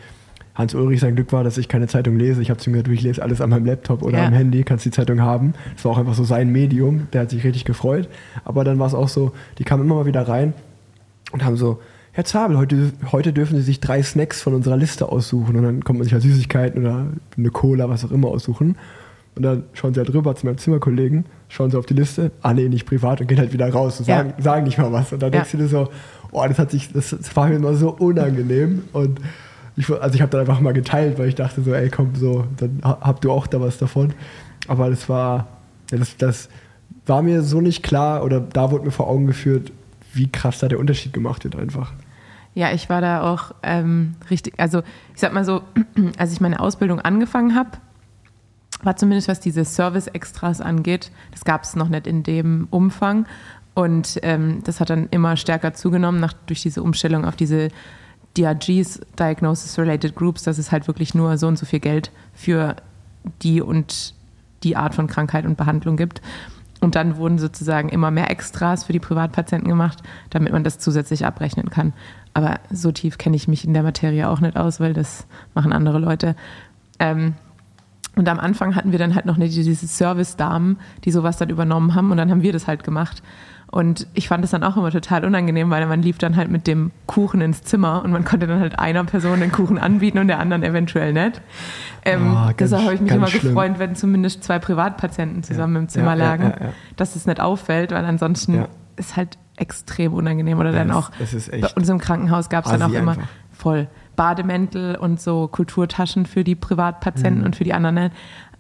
Hans 0.56 0.76
Ulrich, 0.76 1.00
sein 1.00 1.16
Glück 1.16 1.32
war, 1.34 1.44
dass 1.44 1.58
ich 1.58 1.68
keine 1.68 1.88
Zeitung 1.88 2.18
lese. 2.18 2.42
Ich 2.42 2.50
habe 2.52 2.60
zu 2.60 2.70
ihm 2.70 2.74
gesagt, 2.74 2.92
ich 2.92 3.02
lese 3.02 3.24
alles 3.24 3.42
an 3.42 3.50
meinem 3.50 3.66
Laptop 3.66 4.04
oder 4.04 4.20
Ja. 4.20 4.28
am 4.28 4.34
Handy, 4.34 4.64
kannst 4.64 4.86
die 4.86 4.92
Zeitung 4.92 5.22
haben. 5.22 5.54
Das 5.76 5.84
war 5.86 5.94
auch 5.94 5.98
einfach 5.98 6.14
so 6.14 6.24
sein 6.24 6.52
Medium, 6.52 7.08
der 7.12 7.22
hat 7.22 7.32
sich 7.32 7.44
richtig 7.44 7.66
gefreut. 7.66 8.08
Aber 8.46 8.64
dann 8.64 8.78
war 8.78 8.86
es 8.88 8.94
auch 8.94 9.10
so, 9.10 9.32
die 9.58 9.64
kamen 9.64 9.84
immer 9.84 9.96
mal 9.96 10.06
wieder 10.06 10.28
rein 10.28 10.54
und 11.32 11.44
haben 11.44 11.56
so, 11.58 11.80
Herr 12.12 12.26
Zabel, 12.26 12.58
heute, 12.60 12.92
heute 13.12 13.34
dürfen 13.34 13.56
Sie 13.58 13.64
sich 13.64 13.80
drei 13.80 14.04
Snacks 14.04 14.44
von 14.44 14.54
unserer 14.54 14.78
Liste 14.78 15.10
aussuchen. 15.10 15.56
Und 15.56 15.64
dann 15.64 15.84
kommt 15.84 15.98
man 15.98 16.04
sich 16.04 16.14
halt 16.14 16.22
Süßigkeiten 16.22 16.80
oder 16.82 17.08
eine 17.36 17.50
Cola, 17.50 17.90
was 17.90 18.06
auch 18.06 18.12
immer 18.12 18.28
aussuchen. 18.28 18.76
Und 19.36 19.42
dann 19.42 19.64
schauen 19.74 19.96
sie 19.96 20.00
halt 20.00 20.14
rüber 20.14 20.36
zu 20.36 20.46
meinem 20.46 20.60
Zimmerkollegen, 20.60 21.26
schauen 21.50 21.72
sie 21.72 21.78
auf 21.80 21.88
die 21.88 21.96
Liste, 21.96 22.30
ah 22.44 22.54
nee, 22.54 22.70
nicht 22.70 22.86
privat 22.86 23.20
und 23.20 23.26
gehen 23.26 23.40
halt 23.40 23.52
wieder 23.52 23.68
raus 23.74 24.00
und 24.00 24.08
Ja. 24.08 24.18
sagen, 24.18 24.34
sagen 24.38 24.64
nicht 24.66 24.78
mal 24.78 24.92
was. 24.92 25.12
Und 25.12 25.24
dann 25.24 25.32
Ja. 25.34 25.40
denkst 25.40 25.54
du 25.54 25.58
dir 25.58 25.68
so, 25.68 25.90
oh, 26.32 26.46
das 26.48 26.60
hat 26.60 26.70
sich, 26.70 26.94
das, 26.94 27.10
das 27.10 27.36
war 27.36 27.48
mir 27.50 27.56
immer 27.56 27.74
so 27.74 27.90
unangenehm. 27.90 28.84
Und 28.94 29.20
ich, 29.76 29.90
also 29.90 30.16
ich 30.16 30.22
habe 30.22 30.30
dann 30.32 30.42
einfach 30.42 30.60
mal 30.60 30.74
geteilt, 30.74 31.18
weil 31.20 31.28
ich 31.30 31.36
dachte 31.36 31.62
so, 31.62 31.74
ey 31.74 31.90
komm, 31.90 32.16
so, 32.16 32.46
dann 32.58 32.80
ha- 32.84 33.00
habt 33.02 33.24
du 33.24 33.32
auch 33.32 33.48
da 33.48 33.60
was 33.62 33.78
davon. 33.78 34.14
Aber 34.68 34.90
das 34.90 35.10
war, 35.10 35.48
das, 35.88 36.16
das 36.18 36.50
war 37.06 37.22
mir 37.22 37.42
so 37.42 37.60
nicht 37.62 37.84
klar 37.84 38.24
oder 38.24 38.40
da 38.40 38.72
wurde 38.72 38.86
mir 38.86 38.92
vor 38.92 39.08
Augen 39.08 39.28
geführt, 39.28 39.72
wie 40.14 40.32
krass 40.32 40.60
da 40.60 40.68
der 40.68 40.80
Unterschied 40.80 41.12
gemacht 41.14 41.44
wird 41.44 41.56
einfach. 41.56 41.92
Ja, 42.56 42.72
ich 42.72 42.88
war 42.88 43.02
da 43.02 43.24
auch 43.24 43.52
ähm, 43.64 44.14
richtig, 44.30 44.54
also 44.60 44.80
ich 45.16 45.20
sag 45.22 45.34
mal 45.34 45.44
so, 45.44 45.64
als 46.18 46.32
ich 46.34 46.40
meine 46.40 46.60
Ausbildung 46.60 47.00
angefangen 47.02 47.56
habe, 47.56 47.72
war 48.84 48.96
zumindest 48.96 49.28
was 49.28 49.40
diese 49.40 49.66
Service-Extras 49.66 50.62
angeht, 50.62 51.12
das 51.32 51.46
gab 51.46 51.64
es 51.64 51.76
noch 51.76 51.90
nicht 51.90 52.06
in 52.06 52.22
dem 52.24 52.68
Umfang. 52.70 53.26
Und 53.76 54.20
ähm, 54.22 54.60
das 54.66 54.80
hat 54.80 54.92
dann 54.92 55.08
immer 55.10 55.36
stärker 55.36 55.74
zugenommen 55.74 56.20
nach, 56.20 56.34
durch 56.46 56.62
diese 56.62 56.84
Umstellung 56.84 57.26
auf 57.26 57.36
diese 57.36 57.70
DRGs, 58.38 59.02
Diagnosis-Related 59.20 60.16
Groups, 60.16 60.44
dass 60.44 60.58
es 60.58 60.72
halt 60.72 60.88
wirklich 60.88 61.14
nur 61.14 61.38
so 61.38 61.48
und 61.48 61.58
so 61.58 61.66
viel 61.66 61.80
Geld 61.80 62.12
für 62.34 62.76
die 63.42 63.62
und 63.62 64.16
die 64.64 64.76
Art 64.76 64.96
von 64.96 65.08
Krankheit 65.08 65.46
und 65.46 65.58
Behandlung 65.58 65.98
gibt. 65.98 66.22
Und 66.80 66.96
dann 66.96 67.16
wurden 67.16 67.40
sozusagen 67.40 67.90
immer 67.90 68.12
mehr 68.12 68.30
Extras 68.30 68.84
für 68.84 68.94
die 68.94 69.00
Privatpatienten 69.00 69.70
gemacht, 69.70 70.04
damit 70.32 70.52
man 70.52 70.64
das 70.64 70.80
zusätzlich 70.80 71.26
abrechnen 71.26 71.70
kann. 71.70 71.94
Aber 72.34 72.60
so 72.72 72.92
tief 72.92 73.18
kenne 73.18 73.36
ich 73.36 73.48
mich 73.48 73.66
in 73.66 73.74
der 73.74 73.84
Materie 73.84 74.28
auch 74.28 74.42
nicht 74.42 74.58
aus, 74.58 74.80
weil 74.80 74.94
das 74.94 75.26
machen 75.54 75.72
andere 75.72 76.00
Leute. 76.00 76.36
Ähm, 77.00 77.36
und 78.16 78.28
am 78.28 78.40
Anfang 78.40 78.76
hatten 78.76 78.92
wir 78.92 79.00
dann 79.00 79.16
halt 79.16 79.26
noch 79.26 79.38
diese 79.38 79.88
Service-Damen, 79.88 80.78
die 81.04 81.12
sowas 81.12 81.38
dann 81.38 81.50
übernommen 81.50 81.96
haben. 81.96 82.12
Und 82.12 82.18
dann 82.18 82.30
haben 82.30 82.44
wir 82.44 82.54
das 82.54 82.68
halt 82.68 82.84
gemacht. 82.84 83.24
Und 83.74 84.06
ich 84.14 84.28
fand 84.28 84.46
es 84.46 84.52
dann 84.52 84.64
auch 84.64 84.78
immer 84.78 84.92
total 84.92 85.26
unangenehm, 85.26 85.72
weil 85.72 85.84
man 85.88 86.04
lief 86.04 86.20
dann 86.20 86.36
halt 86.36 86.52
mit 86.52 86.68
dem 86.68 86.92
Kuchen 87.08 87.42
ins 87.42 87.64
Zimmer 87.64 88.04
und 88.04 88.12
man 88.12 88.24
konnte 88.24 88.46
dann 88.46 88.60
halt 88.60 88.78
einer 88.78 89.04
Person 89.04 89.40
den 89.40 89.52
Kuchen 89.52 89.80
anbieten 89.80 90.20
und 90.20 90.28
der 90.28 90.38
anderen 90.38 90.62
eventuell 90.62 91.12
nicht. 91.12 91.42
Ähm, 92.06 92.38
oh, 92.38 92.52
deshalb 92.60 92.84
habe 92.84 92.94
ich 92.94 93.02
mich 93.02 93.12
immer 93.12 93.26
schlimm. 93.26 93.42
gefreut, 93.42 93.80
wenn 93.80 93.96
zumindest 93.96 94.44
zwei 94.44 94.60
Privatpatienten 94.60 95.42
zusammen 95.42 95.74
ja, 95.74 95.80
im 95.82 95.90
Zimmer 95.90 96.12
ja, 96.12 96.14
lagen, 96.14 96.44
ja, 96.44 96.70
dass 96.98 97.16
es 97.16 97.26
nicht 97.26 97.40
auffällt, 97.40 97.92
weil 97.92 98.06
ansonsten 98.06 98.66
ist 98.96 99.18
halt 99.18 99.40
extrem 99.58 100.14
unangenehm. 100.14 100.60
Oder 100.60 100.72
dann 100.72 100.92
auch 100.92 101.10
bei 101.10 101.68
uns 101.76 101.90
im 101.90 101.98
Krankenhaus 101.98 102.50
gab 102.50 102.66
es 102.66 102.72
dann 102.72 102.84
auch 102.84 102.94
immer 102.94 103.18
voll 103.52 103.88
Bademäntel 104.16 104.98
und 104.98 105.20
so 105.20 105.48
Kulturtaschen 105.48 106.28
für 106.28 106.44
die 106.44 106.54
Privatpatienten 106.54 107.40
mhm. 107.40 107.46
und 107.48 107.56
für 107.56 107.64
die 107.64 107.74
anderen. 107.74 108.12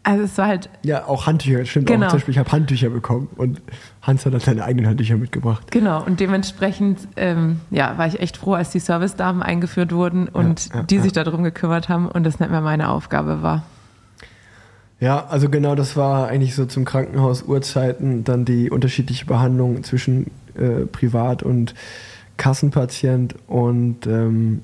Also 0.03 0.23
es 0.23 0.37
war 0.37 0.47
halt. 0.47 0.69
Ja, 0.83 1.07
auch 1.07 1.27
Handtücher, 1.27 1.65
stimmt 1.65 1.87
genau. 1.87 2.07
auch. 2.07 2.09
Zum 2.09 2.17
Beispiel, 2.17 2.33
ich 2.33 2.37
habe 2.37 2.51
Handtücher 2.51 2.89
bekommen 2.89 3.29
und 3.37 3.61
Hans 4.01 4.25
hat 4.25 4.33
dann 4.33 4.41
seine 4.41 4.65
eigenen 4.65 4.87
Handtücher 4.87 5.15
mitgebracht. 5.15 5.71
Genau, 5.71 6.03
und 6.03 6.19
dementsprechend 6.19 6.99
ähm, 7.15 7.61
ja, 7.71 7.97
war 7.97 8.07
ich 8.07 8.19
echt 8.19 8.35
froh, 8.35 8.53
als 8.53 8.71
die 8.71 8.79
Service-Damen 8.79 9.41
eingeführt 9.41 9.93
wurden 9.93 10.27
und 10.27 10.69
ja, 10.69 10.75
ja, 10.75 10.83
die 10.83 10.95
ja. 10.97 11.01
sich 11.01 11.13
darum 11.13 11.43
gekümmert 11.43 11.87
haben 11.87 12.09
und 12.09 12.25
das 12.25 12.39
nicht 12.39 12.51
mehr 12.51 12.61
meine 12.61 12.89
Aufgabe 12.89 13.41
war. 13.41 13.63
Ja, 14.99 15.25
also 15.27 15.49
genau 15.49 15.75
das 15.75 15.95
war 15.95 16.27
eigentlich 16.27 16.55
so 16.55 16.65
zum 16.65 16.85
Krankenhaus 16.85 17.43
Uhrzeiten 17.43 18.23
dann 18.23 18.45
die 18.45 18.69
unterschiedliche 18.69 19.25
Behandlung 19.25 19.83
zwischen 19.83 20.31
äh, 20.55 20.85
Privat- 20.85 21.43
und 21.43 21.73
Kassenpatient 22.37 23.35
und 23.47 24.07
ähm, 24.07 24.63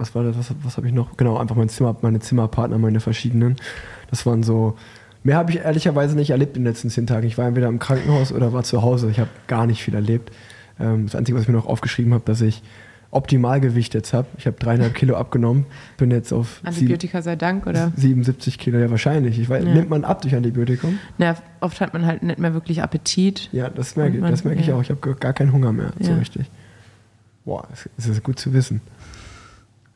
was 0.00 0.14
war 0.14 0.24
das, 0.24 0.36
was, 0.36 0.54
was 0.62 0.76
habe 0.76 0.88
ich 0.88 0.94
noch? 0.94 1.16
Genau, 1.16 1.36
einfach 1.36 1.54
mein 1.54 1.68
Zimmer, 1.68 1.94
meine 2.00 2.20
Zimmerpartner, 2.20 2.78
meine 2.78 3.00
verschiedenen. 3.00 3.56
Das 4.10 4.26
waren 4.26 4.42
so. 4.42 4.76
Mehr 5.22 5.36
habe 5.36 5.50
ich 5.52 5.58
ehrlicherweise 5.58 6.16
nicht 6.16 6.30
erlebt 6.30 6.56
in 6.56 6.62
den 6.62 6.72
letzten 6.72 6.88
zehn 6.88 7.06
Tagen. 7.06 7.26
Ich 7.26 7.36
war 7.36 7.46
entweder 7.46 7.68
im 7.68 7.78
Krankenhaus 7.78 8.32
oder 8.32 8.54
war 8.54 8.62
zu 8.62 8.80
Hause. 8.80 9.10
Ich 9.10 9.20
habe 9.20 9.28
gar 9.46 9.66
nicht 9.66 9.82
viel 9.82 9.94
erlebt. 9.94 10.32
Ähm, 10.80 11.04
das 11.06 11.14
Einzige, 11.14 11.36
was 11.36 11.42
ich 11.42 11.48
mir 11.48 11.56
noch 11.56 11.66
aufgeschrieben 11.66 12.14
habe, 12.14 12.24
dass 12.24 12.40
ich 12.40 12.62
Optimalgewicht 13.10 13.92
jetzt 13.92 14.14
habe. 14.14 14.28
Ich 14.38 14.46
habe 14.46 14.56
dreieinhalb 14.58 14.94
Kilo 14.94 15.16
abgenommen. 15.16 15.66
Bin 15.98 16.10
jetzt 16.10 16.32
auf. 16.32 16.60
Antibiotika 16.64 17.22
sei 17.22 17.36
Dank, 17.36 17.66
oder? 17.66 17.92
77 17.96 18.58
Kilo, 18.58 18.78
ja, 18.78 18.90
wahrscheinlich. 18.90 19.38
Ich 19.38 19.48
weiß, 19.48 19.64
ja. 19.64 19.74
Nimmt 19.74 19.90
man 19.90 20.04
ab 20.04 20.22
durch 20.22 20.34
Antibiotikum? 20.34 20.98
Na, 21.18 21.36
oft 21.60 21.80
hat 21.80 21.92
man 21.92 22.06
halt 22.06 22.22
nicht 22.22 22.38
mehr 22.38 22.54
wirklich 22.54 22.82
Appetit. 22.82 23.50
Ja, 23.52 23.68
das 23.68 23.96
merke, 23.96 24.18
man, 24.18 24.30
das 24.30 24.44
merke 24.44 24.60
ja. 24.60 24.66
ich 24.66 24.72
auch. 24.72 24.80
Ich 24.82 24.90
habe 24.90 25.16
gar 25.16 25.32
keinen 25.32 25.52
Hunger 25.52 25.72
mehr, 25.72 25.92
ja. 25.98 26.06
so 26.06 26.14
richtig. 26.14 26.50
Boah, 27.44 27.66
das 27.96 28.06
ist 28.06 28.22
gut 28.22 28.38
zu 28.38 28.52
wissen. 28.52 28.80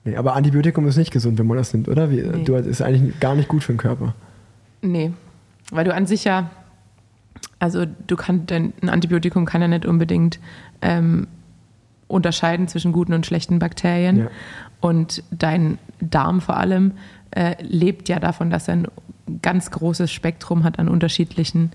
Nee, 0.05 0.17
aber 0.17 0.35
Antibiotikum 0.35 0.87
ist 0.87 0.97
nicht 0.97 1.11
gesund, 1.11 1.39
wenn 1.39 1.47
man 1.47 1.57
das 1.57 1.73
nimmt, 1.73 1.89
oder? 1.89 2.11
Wie, 2.11 2.21
nee. 2.21 2.45
Du, 2.45 2.55
ist 2.55 2.83
eigentlich 2.83 3.19
gar 3.21 3.35
nicht 3.35 3.49
gut 3.49 3.65
für 3.65 3.73
den 3.73 3.79
Körper. 3.79 4.15
Nee, 4.83 5.13
weil 5.71 5.85
du 5.85 5.95
an 5.95 6.07
sich 6.07 6.25
ja, 6.25 6.51
also 7.59 7.87
du 8.07 8.17
kannst, 8.17 8.53
ein 8.53 8.73
Antibiotikum 8.87 9.47
kann 9.47 9.63
ja 9.63 9.69
nicht 9.69 9.87
unbedingt 9.87 10.39
ähm, 10.83 11.27
unterscheiden 12.07 12.69
zwischen 12.69 12.93
guten 12.93 13.15
und 13.15 13.25
schlechten 13.25 13.59
Bakterien. 13.59 14.19
Ja. 14.19 14.27
Und 14.81 15.23
dein 15.31 15.79
Darm 16.01 16.43
vor 16.43 16.59
allem 16.59 16.93
äh, 17.31 17.55
lebt 17.63 18.09
ja 18.11 18.19
davon, 18.19 18.51
dass 18.51 18.69
er 18.69 18.75
ein 18.75 18.89
ganz 19.41 19.71
großes 19.71 20.13
Spektrum 20.13 20.65
hat 20.65 20.79
an 20.79 20.89
unterschiedlichen 20.89 21.71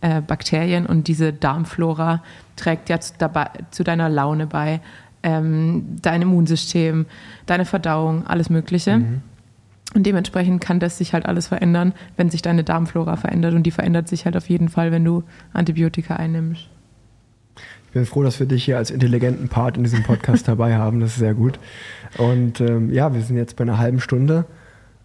äh, 0.00 0.20
Bakterien 0.20 0.86
und 0.86 1.08
diese 1.08 1.32
Darmflora 1.32 2.22
trägt 2.56 2.88
ja 2.88 3.00
zu, 3.00 3.12
dabei, 3.18 3.50
zu 3.70 3.84
deiner 3.84 4.08
Laune 4.08 4.46
bei, 4.46 4.80
ähm, 5.24 5.96
dein 6.02 6.22
Immunsystem, 6.22 7.06
deine 7.46 7.64
Verdauung, 7.64 8.26
alles 8.26 8.50
Mögliche. 8.50 8.98
Mhm. 8.98 9.22
Und 9.94 10.04
dementsprechend 10.04 10.60
kann 10.60 10.80
das 10.80 10.98
sich 10.98 11.14
halt 11.14 11.26
alles 11.26 11.48
verändern, 11.48 11.94
wenn 12.16 12.30
sich 12.30 12.42
deine 12.42 12.62
Darmflora 12.62 13.16
verändert. 13.16 13.54
Und 13.54 13.62
die 13.62 13.70
verändert 13.70 14.08
sich 14.08 14.26
halt 14.26 14.36
auf 14.36 14.48
jeden 14.48 14.68
Fall, 14.68 14.92
wenn 14.92 15.04
du 15.04 15.24
Antibiotika 15.52 16.16
einnimmst. 16.16 16.68
Ich 17.86 17.92
bin 17.92 18.06
froh, 18.06 18.22
dass 18.22 18.40
wir 18.40 18.46
dich 18.46 18.64
hier 18.64 18.76
als 18.76 18.90
intelligenten 18.90 19.48
Part 19.48 19.76
in 19.76 19.84
diesem 19.84 20.02
Podcast 20.02 20.46
dabei 20.48 20.76
haben. 20.76 21.00
Das 21.00 21.10
ist 21.10 21.18
sehr 21.18 21.34
gut. 21.34 21.58
Und 22.18 22.60
ähm, 22.60 22.92
ja, 22.92 23.14
wir 23.14 23.22
sind 23.22 23.36
jetzt 23.36 23.56
bei 23.56 23.62
einer 23.62 23.78
halben 23.78 24.00
Stunde 24.00 24.44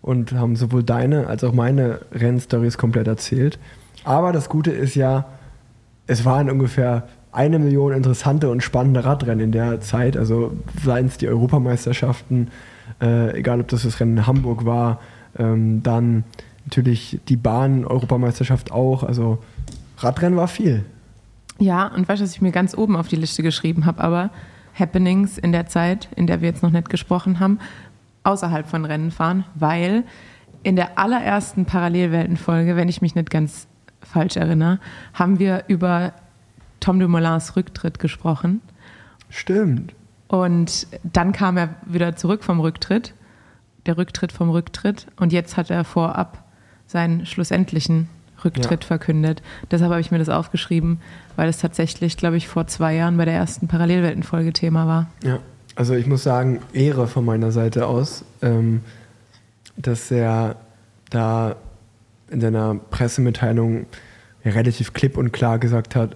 und 0.01 0.33
haben 0.33 0.55
sowohl 0.55 0.83
deine 0.83 1.27
als 1.27 1.43
auch 1.43 1.53
meine 1.53 2.01
Rennstories 2.11 2.77
komplett 2.77 3.07
erzählt. 3.07 3.59
Aber 4.03 4.31
das 4.33 4.49
Gute 4.49 4.71
ist 4.71 4.95
ja, 4.95 5.25
es 6.07 6.25
waren 6.25 6.49
ungefähr 6.49 7.07
eine 7.31 7.59
Million 7.59 7.93
interessante 7.93 8.49
und 8.49 8.63
spannende 8.63 9.05
Radrennen 9.05 9.45
in 9.45 9.51
der 9.51 9.81
Zeit. 9.81 10.17
Also 10.17 10.53
seien 10.83 11.05
es 11.05 11.17
die 11.17 11.27
Europameisterschaften, 11.27 12.49
äh, 13.01 13.37
egal 13.37 13.61
ob 13.61 13.67
das 13.67 13.83
das 13.83 13.99
Rennen 13.99 14.17
in 14.17 14.27
Hamburg 14.27 14.65
war, 14.65 14.99
ähm, 15.37 15.83
dann 15.83 16.23
natürlich 16.65 17.19
die 17.27 17.37
Bahn-Europameisterschaft 17.37 18.71
auch. 18.71 19.03
Also 19.03 19.39
Radrennen 19.97 20.37
war 20.37 20.47
viel. 20.47 20.85
Ja, 21.59 21.87
und 21.87 22.07
weißt 22.07 22.21
du, 22.21 22.23
was 22.23 22.33
ich 22.33 22.41
mir 22.41 22.51
ganz 22.51 22.75
oben 22.75 22.95
auf 22.95 23.07
die 23.07 23.17
Liste 23.17 23.43
geschrieben 23.43 23.85
habe, 23.85 24.01
aber 24.01 24.29
Happenings 24.73 25.37
in 25.37 25.51
der 25.51 25.67
Zeit, 25.67 26.07
in 26.15 26.25
der 26.25 26.41
wir 26.41 26.49
jetzt 26.49 26.63
noch 26.63 26.71
nicht 26.71 26.89
gesprochen 26.89 27.39
haben, 27.39 27.59
außerhalb 28.23 28.67
von 28.67 28.85
Rennen 28.85 29.11
fahren, 29.11 29.43
weil 29.55 30.03
in 30.63 30.75
der 30.75 30.97
allerersten 30.97 31.65
Parallelweltenfolge, 31.65 32.75
wenn 32.75 32.89
ich 32.89 33.01
mich 33.01 33.15
nicht 33.15 33.29
ganz 33.29 33.67
falsch 34.01 34.37
erinnere, 34.37 34.79
haben 35.13 35.39
wir 35.39 35.65
über 35.67 36.13
Tom 36.79 36.99
Dumoulins 36.99 37.55
Rücktritt 37.55 37.99
gesprochen. 37.99 38.61
Stimmt. 39.29 39.93
Und 40.27 40.87
dann 41.03 41.31
kam 41.31 41.57
er 41.57 41.75
wieder 41.85 42.15
zurück 42.15 42.43
vom 42.43 42.59
Rücktritt, 42.59 43.13
der 43.85 43.97
Rücktritt 43.97 44.31
vom 44.31 44.49
Rücktritt. 44.49 45.07
Und 45.17 45.33
jetzt 45.33 45.57
hat 45.57 45.69
er 45.69 45.83
vorab 45.83 46.43
seinen 46.85 47.25
schlussendlichen 47.25 48.09
Rücktritt 48.43 48.83
ja. 48.83 48.87
verkündet. 48.87 49.41
Deshalb 49.71 49.91
habe 49.91 50.01
ich 50.01 50.11
mir 50.11 50.19
das 50.19 50.29
aufgeschrieben, 50.29 50.99
weil 51.35 51.49
es 51.49 51.57
tatsächlich, 51.57 52.17
glaube 52.17 52.37
ich, 52.37 52.47
vor 52.47 52.67
zwei 52.67 52.95
Jahren 52.95 53.17
bei 53.17 53.25
der 53.25 53.33
ersten 53.33 53.67
Parallelweltenfolge 53.67 54.53
Thema 54.53 54.87
war. 54.87 55.07
Ja, 55.23 55.39
also 55.75 55.93
ich 55.93 56.07
muss 56.07 56.23
sagen, 56.23 56.59
Ehre 56.73 57.07
von 57.07 57.25
meiner 57.25 57.51
Seite 57.51 57.87
aus, 57.87 58.23
ähm, 58.41 58.81
dass 59.77 60.11
er 60.11 60.57
da 61.09 61.55
in 62.29 62.41
seiner 62.41 62.75
Pressemitteilung 62.75 63.85
relativ 64.45 64.93
klipp 64.93 65.17
und 65.17 65.31
klar 65.31 65.57
gesagt 65.59 65.95
hat, 65.95 66.15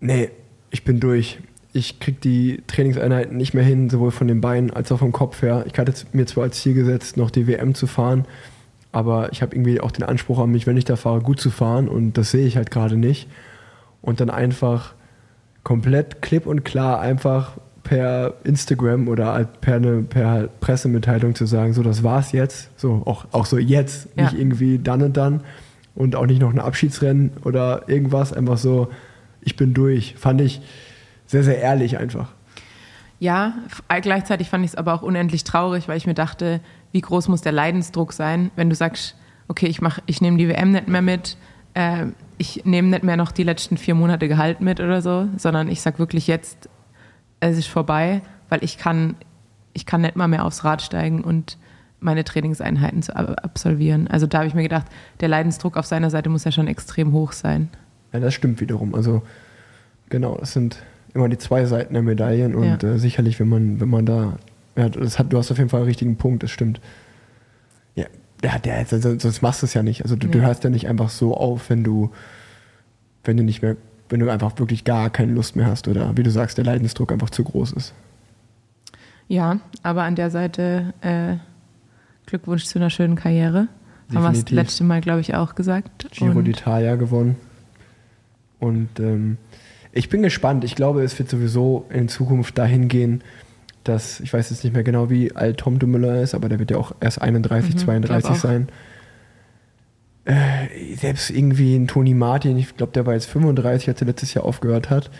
nee, 0.00 0.30
ich 0.70 0.84
bin 0.84 1.00
durch. 1.00 1.38
Ich 1.72 2.00
kriege 2.00 2.18
die 2.20 2.62
Trainingseinheiten 2.66 3.36
nicht 3.36 3.54
mehr 3.54 3.64
hin, 3.64 3.90
sowohl 3.90 4.10
von 4.10 4.26
den 4.26 4.40
Beinen 4.40 4.70
als 4.70 4.90
auch 4.90 4.98
vom 4.98 5.12
Kopf 5.12 5.42
her. 5.42 5.64
Ich 5.66 5.78
hatte 5.78 5.92
mir 6.12 6.26
zwar 6.26 6.44
als 6.44 6.60
Ziel 6.60 6.74
gesetzt, 6.74 7.16
noch 7.16 7.30
die 7.30 7.46
WM 7.46 7.74
zu 7.74 7.86
fahren, 7.86 8.24
aber 8.90 9.32
ich 9.32 9.42
habe 9.42 9.54
irgendwie 9.54 9.80
auch 9.80 9.90
den 9.90 10.04
Anspruch 10.04 10.38
an 10.38 10.50
mich, 10.50 10.66
wenn 10.66 10.76
ich 10.76 10.86
da 10.86 10.96
fahre, 10.96 11.20
gut 11.20 11.40
zu 11.40 11.50
fahren 11.50 11.88
und 11.88 12.14
das 12.14 12.30
sehe 12.30 12.46
ich 12.46 12.56
halt 12.56 12.70
gerade 12.70 12.96
nicht. 12.96 13.28
Und 14.00 14.20
dann 14.20 14.30
einfach 14.30 14.94
komplett 15.62 16.22
klipp 16.22 16.46
und 16.46 16.64
klar 16.64 17.00
einfach 17.00 17.58
per 17.82 18.34
Instagram 18.44 19.08
oder 19.08 19.32
halt 19.32 19.60
per, 19.60 19.76
eine, 19.76 20.02
per 20.02 20.48
Pressemitteilung 20.60 21.34
zu 21.34 21.46
sagen, 21.46 21.72
so 21.72 21.82
das 21.82 22.02
war's 22.02 22.32
jetzt, 22.32 22.70
so 22.78 23.02
auch, 23.04 23.26
auch 23.32 23.46
so 23.46 23.58
jetzt, 23.58 24.08
ja. 24.14 24.24
nicht 24.24 24.38
irgendwie 24.38 24.78
dann 24.78 25.02
und 25.02 25.16
dann 25.16 25.42
und 25.94 26.16
auch 26.16 26.26
nicht 26.26 26.40
noch 26.40 26.52
ein 26.52 26.58
Abschiedsrennen 26.58 27.32
oder 27.44 27.88
irgendwas, 27.88 28.32
einfach 28.32 28.58
so, 28.58 28.88
ich 29.48 29.56
bin 29.56 29.72
durch. 29.72 30.14
Fand 30.16 30.40
ich 30.42 30.60
sehr, 31.26 31.42
sehr 31.42 31.58
ehrlich 31.58 31.98
einfach. 31.98 32.28
Ja, 33.18 33.54
gleichzeitig 34.02 34.48
fand 34.48 34.64
ich 34.64 34.72
es 34.72 34.76
aber 34.76 34.94
auch 34.94 35.02
unendlich 35.02 35.42
traurig, 35.42 35.88
weil 35.88 35.96
ich 35.96 36.06
mir 36.06 36.14
dachte, 36.14 36.60
wie 36.92 37.00
groß 37.00 37.28
muss 37.28 37.40
der 37.40 37.52
Leidensdruck 37.52 38.12
sein, 38.12 38.50
wenn 38.56 38.70
du 38.70 38.76
sagst, 38.76 39.16
okay, 39.48 39.66
ich, 39.66 39.80
ich 40.06 40.20
nehme 40.20 40.36
die 40.36 40.48
WM 40.48 40.70
nicht 40.70 40.86
mehr 40.86 41.02
mit, 41.02 41.36
äh, 41.74 42.06
ich 42.36 42.64
nehme 42.64 42.88
nicht 42.88 43.02
mehr 43.02 43.16
noch 43.16 43.32
die 43.32 43.42
letzten 43.42 43.78
vier 43.78 43.94
Monate 43.94 44.28
Gehalt 44.28 44.60
mit 44.60 44.78
oder 44.80 45.02
so, 45.02 45.28
sondern 45.36 45.68
ich 45.68 45.80
sage 45.80 45.98
wirklich 45.98 46.26
jetzt, 46.26 46.68
es 47.40 47.56
ist 47.56 47.68
vorbei, 47.68 48.20
weil 48.50 48.62
ich 48.62 48.78
kann, 48.78 49.16
ich 49.72 49.86
kann 49.86 50.02
nicht 50.02 50.14
mal 50.14 50.28
mehr 50.28 50.44
aufs 50.44 50.62
Rad 50.62 50.82
steigen 50.82 51.24
und 51.24 51.56
meine 52.00 52.22
Trainingseinheiten 52.22 53.02
zu 53.02 53.16
absolvieren. 53.16 54.06
Also 54.06 54.26
da 54.26 54.38
habe 54.38 54.48
ich 54.48 54.54
mir 54.54 54.62
gedacht, 54.62 54.86
der 55.20 55.28
Leidensdruck 55.28 55.76
auf 55.76 55.86
seiner 55.86 56.10
Seite 56.10 56.28
muss 56.28 56.44
ja 56.44 56.52
schon 56.52 56.68
extrem 56.68 57.12
hoch 57.12 57.32
sein. 57.32 57.70
Ja, 58.12 58.20
das 58.20 58.34
stimmt 58.34 58.60
wiederum. 58.60 58.94
Also 58.94 59.22
genau, 60.08 60.36
das 60.38 60.52
sind 60.52 60.82
immer 61.14 61.28
die 61.28 61.38
zwei 61.38 61.64
Seiten 61.66 61.94
der 61.94 62.02
Medaillen 62.02 62.54
und 62.54 62.82
ja. 62.82 62.88
äh, 62.90 62.98
sicherlich, 62.98 63.40
wenn 63.40 63.48
man, 63.48 63.80
wenn 63.80 63.88
man 63.88 64.06
da, 64.06 64.38
ja, 64.76 64.88
das 64.88 65.18
hat, 65.18 65.32
du 65.32 65.38
hast 65.38 65.50
auf 65.50 65.58
jeden 65.58 65.70
Fall 65.70 65.80
einen 65.80 65.88
richtigen 65.88 66.16
Punkt, 66.16 66.42
das 66.42 66.50
stimmt. 66.50 66.80
Ja, 67.94 68.06
der, 68.42 68.58
der, 68.60 68.86
sonst 68.86 69.42
machst 69.42 69.62
du 69.62 69.66
es 69.66 69.74
ja 69.74 69.82
nicht. 69.82 70.02
Also 70.02 70.16
du, 70.16 70.26
ja. 70.26 70.32
du 70.32 70.40
hörst 70.40 70.62
ja 70.64 70.70
nicht 70.70 70.88
einfach 70.88 71.10
so 71.10 71.36
auf, 71.36 71.70
wenn 71.70 71.82
du, 71.82 72.12
wenn 73.24 73.36
du 73.36 73.42
nicht 73.42 73.62
mehr, 73.62 73.76
wenn 74.08 74.20
du 74.20 74.30
einfach 74.30 74.58
wirklich 74.58 74.84
gar 74.84 75.10
keine 75.10 75.32
Lust 75.32 75.56
mehr 75.56 75.66
hast 75.66 75.88
oder 75.88 76.16
wie 76.16 76.22
du 76.22 76.30
sagst, 76.30 76.56
der 76.56 76.64
Leidensdruck 76.64 77.12
einfach 77.12 77.30
zu 77.30 77.42
groß 77.42 77.72
ist. 77.72 77.94
Ja, 79.26 79.58
aber 79.82 80.04
an 80.04 80.14
der 80.14 80.30
Seite 80.30 80.94
äh, 81.00 81.36
Glückwunsch 82.26 82.64
zu 82.64 82.78
einer 82.78 82.90
schönen 82.90 83.16
Karriere. 83.16 83.68
Definitiv. 84.06 84.14
Haben 84.14 84.34
wir 84.34 84.42
das 84.42 84.50
letzte 84.50 84.84
Mal, 84.84 85.00
glaube 85.00 85.20
ich, 85.20 85.34
auch 85.34 85.54
gesagt. 85.54 86.06
Giro 86.12 86.38
d'Italia 86.38 86.96
gewonnen. 86.96 87.36
Und 88.58 88.88
ähm, 88.98 89.38
ich 89.92 90.08
bin 90.08 90.22
gespannt. 90.22 90.64
Ich 90.64 90.74
glaube, 90.74 91.02
es 91.02 91.18
wird 91.18 91.28
sowieso 91.28 91.86
in 91.90 92.08
Zukunft 92.08 92.58
dahin 92.58 92.88
gehen, 92.88 93.22
dass, 93.84 94.20
ich 94.20 94.32
weiß 94.32 94.50
jetzt 94.50 94.64
nicht 94.64 94.72
mehr 94.72 94.82
genau, 94.82 95.10
wie 95.10 95.34
alt 95.34 95.58
Tom 95.58 95.78
Dumoulin 95.78 96.16
ist, 96.16 96.34
aber 96.34 96.48
der 96.48 96.58
wird 96.58 96.70
ja 96.70 96.76
auch 96.76 96.92
erst 97.00 97.22
31, 97.22 97.74
mhm, 97.74 97.78
32 97.78 98.36
sein. 98.36 98.68
Äh, 100.24 100.94
selbst 100.96 101.30
irgendwie 101.30 101.74
ein 101.74 101.88
Toni 101.88 102.12
Martin, 102.14 102.58
ich 102.58 102.76
glaube, 102.76 102.92
der 102.92 103.06
war 103.06 103.14
jetzt 103.14 103.26
35, 103.26 103.88
als 103.88 104.00
er 104.00 104.06
letztes 104.06 104.34
Jahr 104.34 104.44
aufgehört 104.44 104.90
hat. 104.90 105.10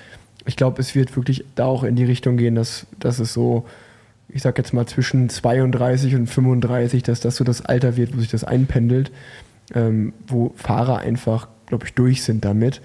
Ich 0.45 0.57
glaube, 0.57 0.81
es 0.81 0.95
wird 0.95 1.17
wirklich 1.17 1.45
da 1.55 1.65
auch 1.65 1.83
in 1.83 1.97
die 1.97 2.05
Richtung 2.05 2.37
gehen, 2.37 2.55
dass, 2.55 2.87
dass 2.99 3.19
es 3.19 3.33
so 3.33 3.65
ich 4.29 4.43
sag 4.43 4.59
jetzt 4.59 4.73
mal 4.73 4.87
zwischen 4.87 5.29
32 5.29 6.15
und 6.15 6.27
35, 6.27 7.03
dass 7.03 7.21
das 7.21 7.37
so 7.37 7.45
das 7.45 7.65
Alter 7.65 7.97
wird, 7.97 8.15
wo 8.15 8.21
sich 8.21 8.31
das 8.31 8.45
einpendelt, 8.45 9.11
ähm, 9.75 10.13
wo 10.27 10.53
Fahrer 10.57 10.99
einfach, 10.99 11.49
glaube 11.67 11.87
ich, 11.87 11.95
durch 11.95 12.23
sind 12.23 12.45
damit, 12.45 12.81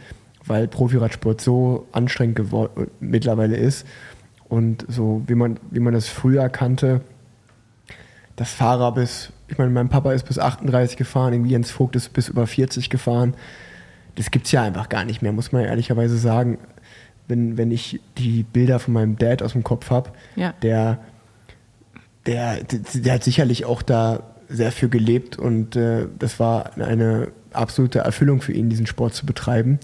weil 0.46 0.68
Profiradsport 0.68 1.42
so 1.42 1.88
anstrengend 1.92 2.36
geworden 2.36 2.92
mittlerweile 3.00 3.56
ist 3.56 3.86
und 4.50 4.86
so 4.88 5.24
wie 5.28 5.36
man 5.36 5.60
wie 5.72 5.80
man 5.80 5.94
das 5.94 6.10
früher 6.10 6.50
kannte, 6.50 7.02
dass 8.36 8.52
Fahrer 8.52 8.94
bis, 8.94 9.32
ich 9.48 9.58
meine, 9.58 9.70
mein 9.70 9.90
Papa 9.90 10.12
ist 10.14 10.28
bis 10.28 10.40
38 10.40 10.98
gefahren, 10.98 11.34
irgendwie 11.34 11.52
Jens 11.52 11.72
Vogt 11.72 11.96
ist 11.96 12.14
bis 12.14 12.30
über 12.30 12.48
40 12.48 12.90
gefahren. 12.90 13.36
Das 14.16 14.32
gibt 14.32 14.46
es 14.46 14.52
ja 14.52 14.64
einfach 14.64 14.90
gar 14.90 15.06
nicht 15.06 15.22
mehr, 15.22 15.32
muss 15.32 15.52
man 15.52 15.64
ehrlicherweise 15.64 16.18
sagen. 16.18 16.60
Wenn, 17.28 17.58
wenn 17.58 17.72
ich 17.72 18.02
die 18.18 18.44
Bilder 18.44 18.80
von 18.80 18.94
meinem 18.94 19.18
Dad 19.18 19.42
aus 19.42 19.54
dem 19.54 19.64
Kopf 19.64 19.90
habe, 19.90 20.12
ja. 20.36 20.54
der 20.62 21.00
der, 22.26 22.60
der 22.64 23.14
hat 23.14 23.24
sicherlich 23.24 23.66
auch 23.66 23.82
da 23.82 24.24
sehr 24.48 24.72
viel 24.72 24.90
gelebt 24.90 25.38
und 25.38 25.76
äh, 25.76 26.08
das 26.20 26.40
war 26.40 26.78
eine 26.78 27.30
absolute 27.52 28.00
Erfüllung 28.00 28.42
für 28.42 28.54
ihn, 28.54 28.70
diesen 28.70 28.88
Sport 28.88 29.14
zu 29.14 29.26
betreiben. 29.26 29.80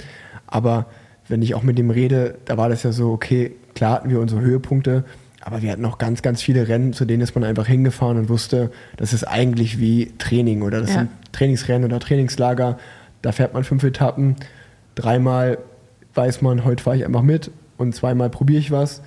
Aber 0.49 0.87
wenn 1.27 1.41
ich 1.41 1.55
auch 1.55 1.63
mit 1.63 1.79
ihm 1.79 1.89
rede, 1.89 2.35
da 2.45 2.57
war 2.57 2.69
das 2.69 2.83
ja 2.83 2.91
so, 2.91 3.11
okay, 3.11 3.55
klar 3.75 3.93
hatten 3.93 4.09
wir 4.09 4.19
unsere 4.19 4.41
Höhepunkte, 4.41 5.03
aber 5.41 5.61
wir 5.61 5.71
hatten 5.71 5.85
auch 5.85 5.97
ganz, 5.97 6.21
ganz 6.21 6.41
viele 6.41 6.67
Rennen, 6.67 6.91
zu 6.93 7.05
denen 7.05 7.21
ist 7.21 7.35
man 7.35 7.43
einfach 7.43 7.67
hingefahren 7.67 8.17
und 8.17 8.29
wusste, 8.29 8.71
das 8.97 9.13
ist 9.13 9.23
eigentlich 9.23 9.79
wie 9.79 10.11
Training 10.17 10.63
oder 10.63 10.81
das 10.81 10.89
ja. 10.89 10.99
sind 10.99 11.09
Trainingsrennen 11.31 11.85
oder 11.85 11.99
Trainingslager. 11.99 12.77
Da 13.21 13.31
fährt 13.31 13.53
man 13.53 13.63
fünf 13.63 13.83
Etappen, 13.83 14.35
dreimal 14.95 15.59
weiß 16.13 16.41
man, 16.41 16.65
heute 16.65 16.83
fahre 16.83 16.97
ich 16.97 17.05
einfach 17.05 17.21
mit 17.21 17.51
und 17.77 17.95
zweimal 17.95 18.29
probiere 18.29 18.59
ich 18.59 18.71
was. 18.71 19.01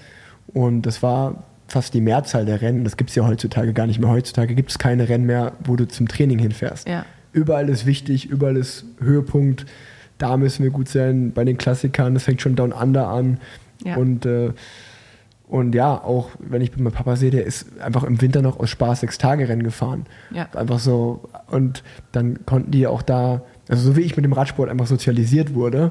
Und 0.48 0.82
das 0.82 1.02
war 1.02 1.44
fast 1.68 1.94
die 1.94 2.00
Mehrzahl 2.00 2.44
der 2.44 2.60
Rennen. 2.60 2.84
Das 2.84 2.96
gibt 2.96 3.10
es 3.10 3.16
ja 3.16 3.26
heutzutage 3.26 3.72
gar 3.72 3.86
nicht 3.86 3.98
mehr. 3.98 4.10
Heutzutage 4.10 4.54
gibt 4.54 4.70
es 4.70 4.78
keine 4.78 5.08
Rennen 5.08 5.26
mehr, 5.26 5.52
wo 5.64 5.76
du 5.76 5.86
zum 5.88 6.08
Training 6.08 6.38
hinfährst. 6.38 6.88
Ja. 6.88 7.04
Überall 7.32 7.68
ist 7.68 7.86
wichtig, 7.86 8.28
überall 8.28 8.56
ist 8.56 8.84
Höhepunkt. 9.00 9.66
Da 10.22 10.36
müssen 10.36 10.62
wir 10.62 10.70
gut 10.70 10.88
sein. 10.88 11.32
Bei 11.32 11.44
den 11.44 11.58
Klassikern, 11.58 12.14
das 12.14 12.22
fängt 12.22 12.40
schon 12.40 12.54
Down 12.54 12.72
Under 12.72 13.08
an. 13.08 13.38
Ja. 13.84 13.96
Und, 13.96 14.24
äh, 14.24 14.52
und 15.48 15.74
ja, 15.74 15.92
auch 15.92 16.30
wenn 16.38 16.62
ich 16.62 16.70
mit 16.70 16.80
meinem 16.80 16.92
Papa 16.92 17.16
sehe, 17.16 17.32
der 17.32 17.44
ist 17.44 17.80
einfach 17.80 18.04
im 18.04 18.20
Winter 18.22 18.40
noch 18.40 18.60
aus 18.60 18.70
Spaß 18.70 19.00
sechs 19.00 19.18
Tage 19.18 19.48
Rennen 19.48 19.64
gefahren. 19.64 20.06
Ja. 20.30 20.48
Einfach 20.54 20.78
so. 20.78 21.28
Und 21.48 21.82
dann 22.12 22.46
konnten 22.46 22.70
die 22.70 22.86
auch 22.86 23.02
da, 23.02 23.42
also 23.68 23.82
so 23.90 23.96
wie 23.96 24.02
ich 24.02 24.16
mit 24.16 24.24
dem 24.24 24.32
Radsport 24.32 24.70
einfach 24.70 24.86
sozialisiert 24.86 25.54
wurde, 25.54 25.90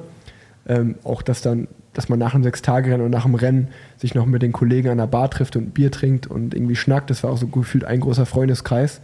ähm, 0.65 0.95
auch 1.03 1.21
dass 1.21 1.41
dann 1.41 1.67
dass 1.93 2.07
man 2.07 2.19
nach 2.19 2.33
einem 2.33 2.43
Sechs-Tage-Rennen 2.43 3.03
und 3.03 3.11
nach 3.11 3.25
dem 3.25 3.35
Rennen 3.35 3.67
sich 3.97 4.15
noch 4.15 4.25
mit 4.25 4.41
den 4.41 4.53
Kollegen 4.53 4.87
an 4.87 4.97
der 4.97 5.07
Bar 5.07 5.29
trifft 5.29 5.57
und 5.57 5.73
Bier 5.73 5.91
trinkt 5.91 6.25
und 6.25 6.53
irgendwie 6.53 6.77
schnackt. 6.77 7.09
Das 7.09 7.21
war 7.23 7.31
auch 7.31 7.37
so 7.37 7.47
gefühlt 7.47 7.83
ein 7.83 7.99
großer 7.99 8.25
Freundeskreis. 8.25 9.01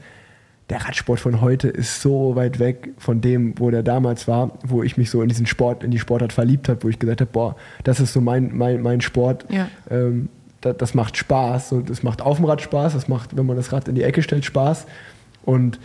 Der 0.69 0.83
Radsport 0.83 1.19
von 1.19 1.39
heute 1.39 1.69
ist 1.69 2.01
so 2.01 2.35
weit 2.35 2.59
weg 2.59 2.89
von 2.97 3.21
dem, 3.21 3.57
wo 3.57 3.71
der 3.71 3.83
damals 3.83 4.27
war, 4.27 4.51
wo 4.65 4.83
ich 4.83 4.97
mich 4.97 5.09
so 5.09 5.21
in 5.21 5.29
diesen 5.29 5.45
Sport, 5.45 5.83
in 5.83 5.91
die 5.91 5.99
Sportart 5.99 6.33
verliebt 6.33 6.67
habe, 6.67 6.83
wo 6.83 6.89
ich 6.89 6.99
gesagt 6.99 7.21
habe, 7.21 7.31
boah, 7.31 7.55
das 7.85 8.01
ist 8.01 8.11
so 8.11 8.19
mein, 8.19 8.55
mein, 8.55 8.81
mein 8.81 8.99
Sport. 8.99 9.45
Ja. 9.49 9.69
Ähm, 9.89 10.27
das, 10.59 10.75
das, 10.77 10.93
macht 10.93 11.15
Spaß. 11.15 11.71
Und 11.71 11.89
das 11.89 12.03
macht 12.03 12.21
auf 12.21 12.37
dem 12.37 12.45
Rad 12.45 12.61
Spaß, 12.61 12.93
das 12.93 13.07
macht, 13.07 13.37
wenn 13.37 13.45
man 13.45 13.55
das 13.55 13.71
Rad 13.71 13.87
in 13.87 13.95
die 13.95 14.03
Ecke 14.03 14.21
stellt, 14.21 14.43
Spaß. 14.43 14.87
Und 15.45 15.79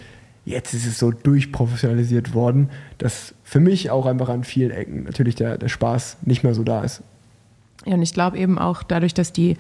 jetzt 0.45 0.75
ist 0.75 0.87
es 0.87 0.99
so 0.99 1.13
durchprofessionalisiert 1.13 2.35
worden, 2.35 2.69
dass 2.99 3.35
für 3.45 3.61
mich 3.61 3.91
auch 3.91 4.07
einfach 4.07 4.29
an 4.29 4.43
vielen 4.43 4.73
Ecken 4.73 5.05
natürlich 5.05 5.37
der, 5.37 5.59
der 5.59 5.69
Spaß 5.69 6.19
nicht 6.23 6.43
mehr 6.43 6.55
so 6.55 6.65
da 6.65 6.83
ist. 6.83 7.03
Ja, 7.85 7.95
und 7.95 8.03
ich 8.03 8.15
glaube 8.15 8.39
eben 8.39 8.59
auch 8.59 8.83
dadurch, 8.83 9.15
dass 9.15 9.33
die 9.33 9.57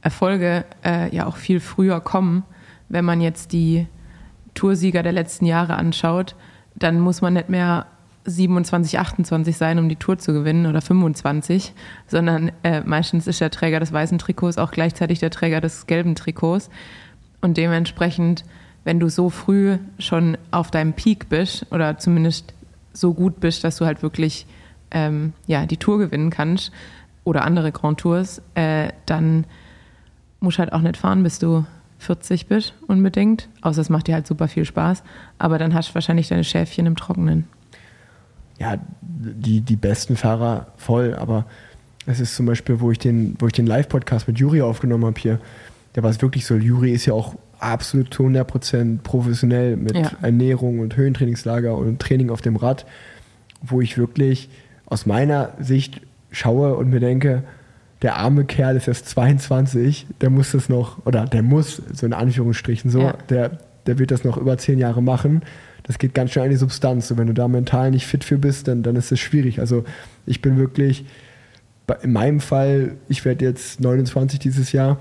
Erfolge 0.00 0.64
äh, 0.84 1.14
ja 1.14 1.26
auch 1.26 1.36
viel 1.36 1.60
früher 1.60 2.00
kommen, 2.00 2.44
wenn 2.88 3.04
man 3.04 3.20
jetzt 3.20 3.52
die 3.52 3.86
Toursieger 4.56 5.04
der 5.04 5.12
letzten 5.12 5.46
Jahre 5.46 5.76
anschaut, 5.76 6.34
dann 6.74 6.98
muss 6.98 7.20
man 7.20 7.34
nicht 7.34 7.48
mehr 7.48 7.86
27, 8.24 8.98
28 8.98 9.56
sein, 9.56 9.78
um 9.78 9.88
die 9.88 9.94
Tour 9.94 10.18
zu 10.18 10.32
gewinnen 10.32 10.66
oder 10.66 10.80
25, 10.80 11.72
sondern 12.08 12.50
äh, 12.64 12.80
meistens 12.80 13.28
ist 13.28 13.40
der 13.40 13.52
Träger 13.52 13.78
des 13.78 13.92
weißen 13.92 14.18
Trikots 14.18 14.58
auch 14.58 14.72
gleichzeitig 14.72 15.20
der 15.20 15.30
Träger 15.30 15.60
des 15.60 15.86
gelben 15.86 16.16
Trikots. 16.16 16.68
Und 17.40 17.56
dementsprechend 17.56 18.42
wenn 18.86 19.00
du 19.00 19.10
so 19.10 19.30
früh 19.30 19.78
schon 19.98 20.38
auf 20.52 20.70
deinem 20.70 20.92
Peak 20.92 21.28
bist 21.28 21.66
oder 21.72 21.98
zumindest 21.98 22.54
so 22.92 23.14
gut 23.14 23.40
bist, 23.40 23.64
dass 23.64 23.78
du 23.78 23.84
halt 23.84 24.00
wirklich 24.04 24.46
ähm, 24.92 25.32
ja, 25.48 25.66
die 25.66 25.76
Tour 25.76 25.98
gewinnen 25.98 26.30
kannst 26.30 26.70
oder 27.24 27.44
andere 27.44 27.72
Grand 27.72 27.98
Tours, 27.98 28.40
äh, 28.54 28.90
dann 29.04 29.44
musst 30.38 30.58
du 30.58 30.60
halt 30.60 30.72
auch 30.72 30.82
nicht 30.82 30.96
fahren, 30.96 31.24
bis 31.24 31.40
du 31.40 31.66
40 31.98 32.46
bist 32.46 32.74
unbedingt. 32.86 33.48
Außer 33.62 33.80
es 33.80 33.88
macht 33.88 34.06
dir 34.06 34.14
halt 34.14 34.26
super 34.26 34.48
viel 34.48 34.64
Spaß. 34.64 35.02
Aber 35.38 35.58
dann 35.58 35.74
hast 35.74 35.90
du 35.90 35.94
wahrscheinlich 35.94 36.28
deine 36.28 36.44
Schäfchen 36.44 36.86
im 36.86 36.96
Trockenen. 36.96 37.44
Ja, 38.58 38.78
die, 39.00 39.60
die 39.60 39.76
besten 39.76 40.16
Fahrer 40.16 40.68
voll, 40.76 41.14
aber 41.14 41.46
es 42.06 42.20
ist 42.20 42.36
zum 42.36 42.46
Beispiel, 42.46 42.80
wo 42.80 42.90
ich 42.90 42.98
den, 42.98 43.34
wo 43.38 43.46
ich 43.46 43.52
den 43.52 43.66
Live-Podcast 43.66 44.28
mit 44.28 44.38
Juri 44.38 44.62
aufgenommen 44.62 45.04
habe 45.04 45.20
hier, 45.20 45.40
da 45.92 46.02
war 46.02 46.10
es 46.10 46.22
wirklich 46.22 46.46
so, 46.46 46.56
Juri 46.56 46.92
ist 46.92 47.06
ja 47.06 47.14
auch 47.14 47.34
absolut 47.58 48.12
zu 48.12 48.24
100% 48.24 48.98
professionell 49.02 49.76
mit 49.76 49.96
ja. 49.96 50.10
Ernährung 50.22 50.78
und 50.78 50.96
Höhentrainingslager 50.96 51.76
und 51.76 52.00
Training 52.00 52.30
auf 52.30 52.42
dem 52.42 52.56
Rad, 52.56 52.86
wo 53.62 53.80
ich 53.80 53.98
wirklich 53.98 54.48
aus 54.84 55.06
meiner 55.06 55.54
Sicht 55.58 56.00
schaue 56.30 56.76
und 56.76 56.90
mir 56.90 57.00
denke, 57.00 57.44
der 58.02 58.16
arme 58.16 58.44
Kerl 58.44 58.76
ist 58.76 58.88
erst 58.88 59.08
22, 59.08 60.06
der 60.20 60.30
muss 60.30 60.52
das 60.52 60.68
noch, 60.68 61.04
oder 61.06 61.24
der 61.24 61.42
muss, 61.42 61.82
so 61.92 62.06
in 62.06 62.12
Anführungsstrichen 62.12 62.90
so, 62.90 63.00
ja. 63.00 63.14
der, 63.28 63.58
der 63.86 63.98
wird 63.98 64.10
das 64.10 64.24
noch 64.24 64.36
über 64.36 64.58
zehn 64.58 64.78
Jahre 64.78 65.02
machen. 65.02 65.42
Das 65.84 65.98
geht 65.98 66.14
ganz 66.14 66.32
schön 66.32 66.42
an 66.42 66.50
die 66.50 66.56
Substanz. 66.56 67.10
Und 67.10 67.18
wenn 67.18 67.28
du 67.28 67.32
da 67.32 67.48
mental 67.48 67.90
nicht 67.92 68.06
fit 68.06 68.24
für 68.24 68.38
bist, 68.38 68.68
dann, 68.68 68.82
dann 68.82 68.96
ist 68.96 69.12
es 69.12 69.20
schwierig. 69.20 69.60
Also 69.60 69.84
ich 70.26 70.42
bin 70.42 70.58
wirklich, 70.58 71.06
in 72.02 72.12
meinem 72.12 72.40
Fall, 72.40 72.96
ich 73.08 73.24
werde 73.24 73.44
jetzt 73.44 73.80
29 73.80 74.40
dieses 74.40 74.72
Jahr, 74.72 74.98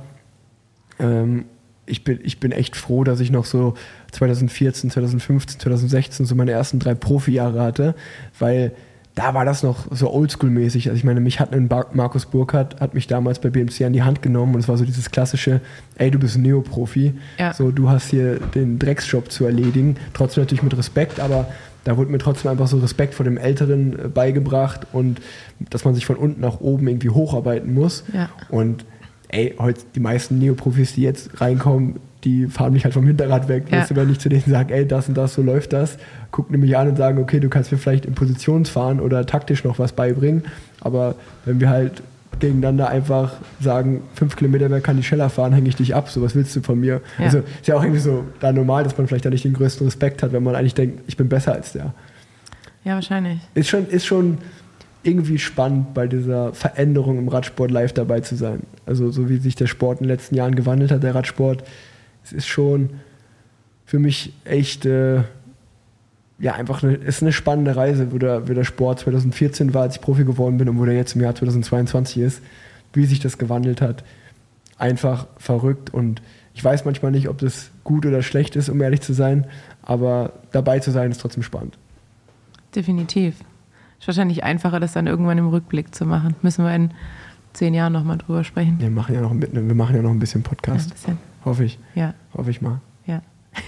ähm, 1.00 1.46
ich 1.88 2.04
bin, 2.04 2.20
ich 2.24 2.40
bin 2.40 2.52
echt 2.52 2.76
froh, 2.76 3.04
dass 3.04 3.20
ich 3.20 3.32
noch 3.32 3.46
so 3.46 3.76
2014, 4.12 4.90
2015, 4.90 5.60
2016 5.60 6.26
so 6.26 6.36
meine 6.36 6.52
ersten 6.52 6.80
drei 6.80 6.96
Profi-Jahre 6.96 7.62
hatte, 7.62 7.96
weil 8.40 8.72
da 9.16 9.34
war 9.34 9.46
das 9.46 9.64
noch 9.64 9.88
so 9.92 10.14
oldschool-mäßig. 10.14 10.90
Also 10.90 10.98
ich 10.98 11.06
meine, 11.06 11.22
mich 11.22 11.40
hat 11.40 11.54
ein 11.54 11.70
Markus 11.94 12.26
Burkhardt, 12.26 12.82
hat 12.82 12.94
mich 12.94 13.08
damals 13.08 13.40
bei 13.40 13.50
BMC 13.50 13.82
an 13.84 13.94
die 13.94 14.04
Hand 14.04 14.22
genommen 14.22 14.54
und 14.54 14.60
es 14.60 14.68
war 14.68 14.78
so 14.78 14.84
dieses 14.84 15.10
klassische, 15.10 15.62
ey, 15.96 16.12
du 16.12 16.20
bist 16.20 16.36
ein 16.36 16.42
Neoprofi, 16.42 17.14
ja. 17.40 17.54
so 17.54 17.72
du 17.72 17.90
hast 17.90 18.10
hier 18.10 18.40
den 18.40 18.78
Drecksjob 18.78 19.32
zu 19.32 19.46
erledigen, 19.46 19.96
trotzdem 20.14 20.44
natürlich 20.44 20.64
mit 20.64 20.78
Respekt, 20.78 21.22
aber 21.22 21.48
da 21.86 21.96
wurde 21.98 22.12
mir 22.12 22.18
trotzdem 22.18 22.52
einfach 22.52 22.68
so 22.68 22.78
Respekt 22.80 23.14
vor 23.14 23.24
dem 23.24 23.38
Älteren 23.38 23.98
äh, 23.98 24.08
beigebracht 24.10 24.88
und 24.92 25.22
dass 25.70 25.86
man 25.86 25.96
sich 25.96 26.06
von 26.06 26.18
unten 26.18 26.42
nach 26.42 26.60
oben 26.60 26.88
irgendwie 26.88 27.10
hocharbeiten 27.10 27.74
muss. 27.74 28.04
Ja. 28.12 28.30
Und 28.50 28.86
ey, 29.30 29.56
heute 29.58 29.82
die 29.96 30.00
meisten 30.00 30.40
Neoprofis, 30.40 30.94
die 30.94 31.04
jetzt 31.04 31.40
reinkommen, 31.40 31.98
die 32.26 32.48
fahren 32.48 32.74
mich 32.74 32.84
halt 32.84 32.94
vom 32.94 33.06
Hinterrad 33.06 33.48
weg. 33.48 33.66
Ja. 33.72 33.80
Weißt 33.80 33.92
du, 33.92 33.96
wenn 33.96 34.10
ich 34.10 34.20
zu 34.20 34.30
denen 34.30 34.44
sage, 34.46 34.74
ey, 34.74 34.88
das 34.88 35.08
und 35.08 35.16
das, 35.16 35.36
so 35.36 35.42
läuft 35.42 35.74
das, 35.74 35.98
gucken 36.32 36.60
mich 36.60 36.76
an 36.76 36.90
und 36.90 36.98
sagen, 36.98 37.20
okay, 37.20 37.40
du 37.40 37.50
kannst 37.50 37.72
mir 37.72 37.78
vielleicht 37.78 38.06
in 38.06 38.16
Positionsfahren 38.16 39.00
oder 39.00 39.26
taktisch 39.26 39.64
noch 39.64 39.80
was 39.80 39.94
beibringen. 39.94 40.44
Aber 40.82 41.16
wenn 41.46 41.60
wir 41.60 41.70
halt 41.70 42.02
gegeneinander 42.40 42.90
einfach 42.90 43.34
sagen, 43.62 44.02
fünf 44.16 44.36
Kilometer 44.36 44.68
mehr 44.68 44.82
kann 44.82 45.00
ich 45.00 45.08
schneller 45.08 45.30
fahren, 45.30 45.54
hänge 45.54 45.70
ich 45.70 45.76
dich 45.76 45.96
ab, 45.96 46.10
so 46.10 46.22
was 46.22 46.36
willst 46.36 46.56
du 46.56 46.62
von 46.62 46.80
mir? 46.80 47.02
Ja. 47.18 47.26
Also 47.26 47.38
ist 47.40 47.68
ja 47.68 47.78
auch 47.78 47.84
irgendwie 47.84 48.02
so 48.02 48.26
da 48.40 48.52
normal, 48.52 48.84
dass 48.84 48.98
man 48.98 49.08
vielleicht 49.08 49.26
da 49.26 49.30
nicht 49.30 49.46
den 49.46 49.54
größten 49.54 49.86
Respekt 49.86 50.24
hat, 50.24 50.34
wenn 50.34 50.44
man 50.44 50.56
eigentlich 50.56 50.74
denkt, 50.74 51.04
ich 51.08 51.16
bin 51.16 51.30
besser 51.30 51.54
als 51.54 51.72
der. 51.72 51.94
Ja, 52.84 52.96
wahrscheinlich. 52.96 53.40
Ist 53.54 53.70
schon, 53.70 53.88
ist 53.88 54.06
schon 54.06 54.40
irgendwie 55.04 55.38
spannend, 55.38 55.94
bei 55.94 56.08
dieser 56.08 56.54
Veränderung 56.54 57.20
im 57.20 57.28
Radsport 57.28 57.72
live 57.72 57.94
dabei 57.94 58.20
zu 58.22 58.36
sein. 58.36 58.64
Also 58.86 59.12
so 59.12 59.30
wie 59.30 59.38
sich 59.38 59.56
der 59.56 59.68
Sport 59.68 60.02
in 60.02 60.08
den 60.08 60.16
letzten 60.16 60.36
Jahren 60.36 60.56
gewandelt 60.56 60.92
hat, 60.92 61.04
der 61.04 61.16
Radsport, 61.16 61.64
es 62.26 62.34
ist 62.34 62.48
schon 62.48 62.90
für 63.86 64.00
mich 64.00 64.34
echt 64.46 64.86
äh, 64.86 65.22
ja 66.40 66.54
einfach 66.54 66.84
eine, 66.84 66.96
ist 66.96 67.22
eine 67.22 67.32
spannende 67.32 67.76
Reise, 67.76 68.12
wo 68.12 68.18
der, 68.18 68.48
wo 68.48 68.54
der 68.54 68.64
Sport 68.64 69.00
2014 69.00 69.74
war, 69.74 69.84
als 69.84 69.96
ich 69.96 70.02
Profi 70.02 70.26
geworden 70.26 70.58
bin 70.58 70.68
und 70.68 70.80
wo 70.80 70.86
der 70.86 70.96
jetzt 70.96 71.16
im 71.16 71.22
Jahr 71.22 71.36
2022 71.36 72.18
ist, 72.18 72.42
wie 72.94 73.06
sich 73.06 73.20
das 73.20 73.38
gewandelt 73.38 73.82
hat. 73.82 74.04
Einfach 74.78 75.28
verrückt 75.38 75.94
und 75.94 76.22
ich 76.54 76.64
weiß 76.64 76.86
manchmal 76.86 77.12
nicht, 77.12 77.30
ob 77.30 77.38
das 77.38 77.70
gut 77.84 78.06
oder 78.06 78.22
schlecht 78.24 78.56
ist, 78.56 78.70
um 78.70 78.82
ehrlich 78.82 79.02
zu 79.02 79.14
sein, 79.14 79.46
aber 79.84 80.34
dabei 80.52 80.80
zu 80.80 80.92
sein 80.92 81.12
ist 81.12 81.22
trotzdem 81.22 81.44
spannend. 81.44 81.78
Definitiv. 82.74 83.36
Ist 84.00 84.08
wahrscheinlich 84.08 84.44
einfacher, 84.44 84.80
das 84.80 84.94
dann 84.94 85.08
irgendwann 85.08 85.38
im 85.38 85.48
Rückblick 85.48 85.94
zu 85.94 86.06
machen. 86.06 86.36
Müssen 86.42 86.66
wir 86.66 86.76
in 86.76 86.92
zehn 87.54 87.74
Jahren 87.74 87.94
nochmal 87.94 88.18
drüber 88.18 88.44
sprechen. 88.44 88.80
Wir 88.80 88.90
machen 88.90 89.16
ja 89.16 89.22
noch, 89.22 89.34
wir 89.34 89.76
machen 89.76 89.96
ja 89.96 90.02
noch 90.02 90.12
ein 90.12 90.20
bisschen 90.20 90.44
Podcast. 90.44 90.90
Ja, 90.90 90.96
ein 90.96 91.18
bisschen. 91.18 91.35
Hoffe 91.46 91.64
ich. 91.64 91.80
Ja. 91.94 92.14
Hoffe 92.34 92.50
ich 92.52 92.62
mal. 92.62 92.82
Ja. 93.06 93.22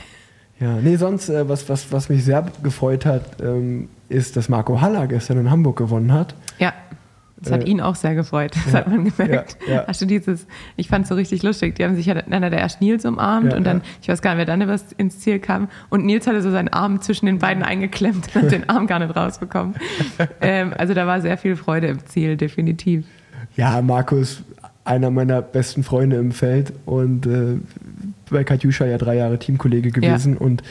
Ja, 0.59 0.73
nee, 0.81 0.95
sonst, 0.95 1.29
äh, 1.29 1.47
was, 1.47 1.69
was, 1.69 1.91
was 1.91 2.09
mich 2.09 2.25
sehr 2.25 2.43
gefreut 2.63 3.05
hat, 3.05 3.39
ähm, 3.43 3.89
ist, 4.09 4.35
dass 4.37 4.49
Marco 4.49 4.81
Haller 4.81 5.05
gestern 5.05 5.37
in 5.37 5.51
Hamburg 5.51 5.77
gewonnen 5.77 6.11
hat. 6.11 6.33
Ja. 6.57 6.73
Das 7.39 7.51
hat 7.53 7.63
Äh, 7.63 7.67
ihn 7.69 7.79
auch 7.79 7.93
sehr 7.95 8.15
gefreut, 8.15 8.55
das 8.55 8.73
ja, 8.73 8.79
hat 8.79 8.87
man 8.87 9.05
gemerkt. 9.05 9.57
ja, 9.67 9.73
ja. 9.75 9.83
Hast 9.85 10.01
du 10.01 10.07
dieses, 10.07 10.47
ich 10.75 10.87
fand 10.87 11.03
es 11.03 11.09
so 11.09 11.13
richtig 11.15 11.43
lustig. 11.43 11.75
Die 11.75 11.83
haben 11.83 11.95
sich 11.95 12.07
ja 12.07 12.15
einer 12.15 12.49
der 12.49 12.57
erst 12.57 12.81
Nils 12.81 13.05
umarmt 13.05 13.51
Ja, 13.51 13.57
und 13.59 13.65
dann, 13.65 13.83
ich 14.01 14.09
weiß 14.09 14.23
gar 14.23 14.31
nicht, 14.31 14.39
wer 14.39 14.45
dann 14.57 14.67
was 14.67 14.91
ins 14.93 15.19
Ziel 15.19 15.37
kam. 15.37 15.67
Und 15.91 16.03
Nils 16.07 16.25
hatte 16.25 16.41
so 16.41 16.49
seinen 16.49 16.69
Arm 16.69 17.01
zwischen 17.03 17.27
den 17.27 17.37
beiden 17.37 17.61
eingeklemmt 17.61 18.35
und 18.35 18.41
hat 18.41 18.51
den 18.51 18.67
Arm 18.67 18.87
gar 18.87 18.97
nicht 18.97 19.15
rausbekommen. 19.15 19.75
ähm, 20.41 20.73
also 20.75 20.95
da 20.95 21.05
war 21.05 21.21
sehr 21.21 21.37
viel 21.37 21.55
Freude 21.55 21.85
im 21.85 22.03
Ziel, 22.07 22.35
definitiv. 22.35 23.05
Ja, 23.55 23.79
Marco 23.83 24.15
ist 24.15 24.41
einer 24.87 25.11
meiner 25.11 25.41
besten 25.41 25.83
Freunde 25.83 26.17
im 26.17 26.31
Feld 26.31 26.73
und 26.85 27.25
äh, 27.25 27.57
bei 28.29 28.43
Katjuscha 28.43 28.85
ja 28.85 28.97
drei 28.97 29.15
Jahre 29.15 29.37
Teamkollege 29.37 29.91
gewesen 29.91 30.37
und 30.37 30.63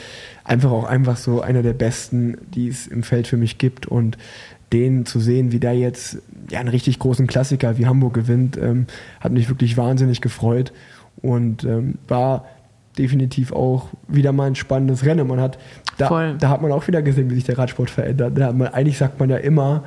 einfach 0.43 0.71
auch 0.71 0.85
einfach 0.85 1.17
so 1.17 1.41
einer 1.41 1.61
der 1.61 1.73
besten, 1.73 2.37
die 2.53 2.67
es 2.67 2.87
im 2.87 3.03
Feld 3.03 3.27
für 3.27 3.37
mich 3.37 3.57
gibt 3.57 3.85
und 3.85 4.17
den 4.73 5.05
zu 5.05 5.19
sehen, 5.19 5.51
wie 5.51 5.59
der 5.59 5.75
jetzt 5.75 6.17
ja 6.49 6.59
einen 6.59 6.69
richtig 6.69 6.99
großen 6.99 7.27
Klassiker 7.27 7.77
wie 7.77 7.85
Hamburg 7.85 8.13
gewinnt, 8.13 8.57
ähm, 8.57 8.87
hat 9.19 9.31
mich 9.31 9.49
wirklich 9.49 9.77
wahnsinnig 9.77 10.21
gefreut 10.21 10.73
und 11.21 11.63
ähm, 11.63 11.95
war 12.07 12.45
definitiv 12.97 13.51
auch 13.51 13.89
wieder 14.07 14.33
mal 14.33 14.47
ein 14.47 14.55
spannendes 14.55 15.05
Rennen. 15.05 15.27
Man 15.27 15.39
hat 15.39 15.57
da, 15.97 16.07
Voll. 16.07 16.35
da 16.39 16.49
hat 16.49 16.61
man 16.61 16.71
auch 16.71 16.87
wieder 16.87 17.01
gesehen, 17.01 17.29
wie 17.29 17.35
sich 17.35 17.43
der 17.43 17.57
Radsport 17.57 17.89
verändert. 17.89 18.37
Da 18.37 18.51
man, 18.51 18.69
eigentlich 18.69 18.97
sagt 18.97 19.19
man 19.19 19.29
ja 19.29 19.37
immer, 19.37 19.83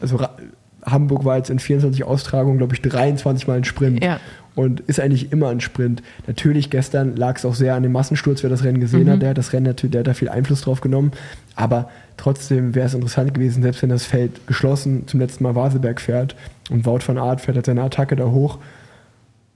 also 0.00 0.18
Hamburg 0.86 1.24
war 1.24 1.36
jetzt 1.36 1.50
in 1.50 1.58
24 1.58 2.04
Austragungen, 2.04 2.58
glaube 2.58 2.74
ich, 2.74 2.80
23 2.82 3.46
Mal 3.48 3.58
ein 3.58 3.64
Sprint. 3.64 4.02
Ja. 4.04 4.20
Und 4.54 4.80
ist 4.80 5.00
eigentlich 5.00 5.32
immer 5.32 5.48
ein 5.50 5.60
Sprint. 5.60 6.02
Natürlich, 6.26 6.70
gestern 6.70 7.14
lag 7.16 7.36
es 7.36 7.44
auch 7.44 7.54
sehr 7.54 7.74
an 7.74 7.82
dem 7.82 7.92
Massensturz, 7.92 8.42
wer 8.42 8.48
das 8.48 8.64
Rennen 8.64 8.80
gesehen 8.80 9.04
Mhm. 9.04 9.10
hat. 9.10 9.22
Der 9.22 9.30
hat 9.30 9.38
das 9.38 9.52
Rennen 9.52 9.66
natürlich, 9.66 9.90
der 9.92 9.98
hat 10.00 10.06
da 10.06 10.14
viel 10.14 10.30
Einfluss 10.30 10.62
drauf 10.62 10.80
genommen. 10.80 11.12
Aber 11.56 11.90
trotzdem 12.16 12.74
wäre 12.74 12.86
es 12.86 12.94
interessant 12.94 13.34
gewesen, 13.34 13.62
selbst 13.62 13.82
wenn 13.82 13.90
das 13.90 14.06
Feld 14.06 14.46
geschlossen 14.46 15.06
zum 15.08 15.20
letzten 15.20 15.44
Mal 15.44 15.54
Vaseberg 15.54 16.00
fährt 16.00 16.36
und 16.70 16.86
Wout 16.86 17.00
van 17.06 17.18
Aert 17.18 17.42
fährt 17.42 17.56
halt 17.56 17.66
seine 17.66 17.82
Attacke 17.82 18.16
da 18.16 18.24
hoch, 18.26 18.58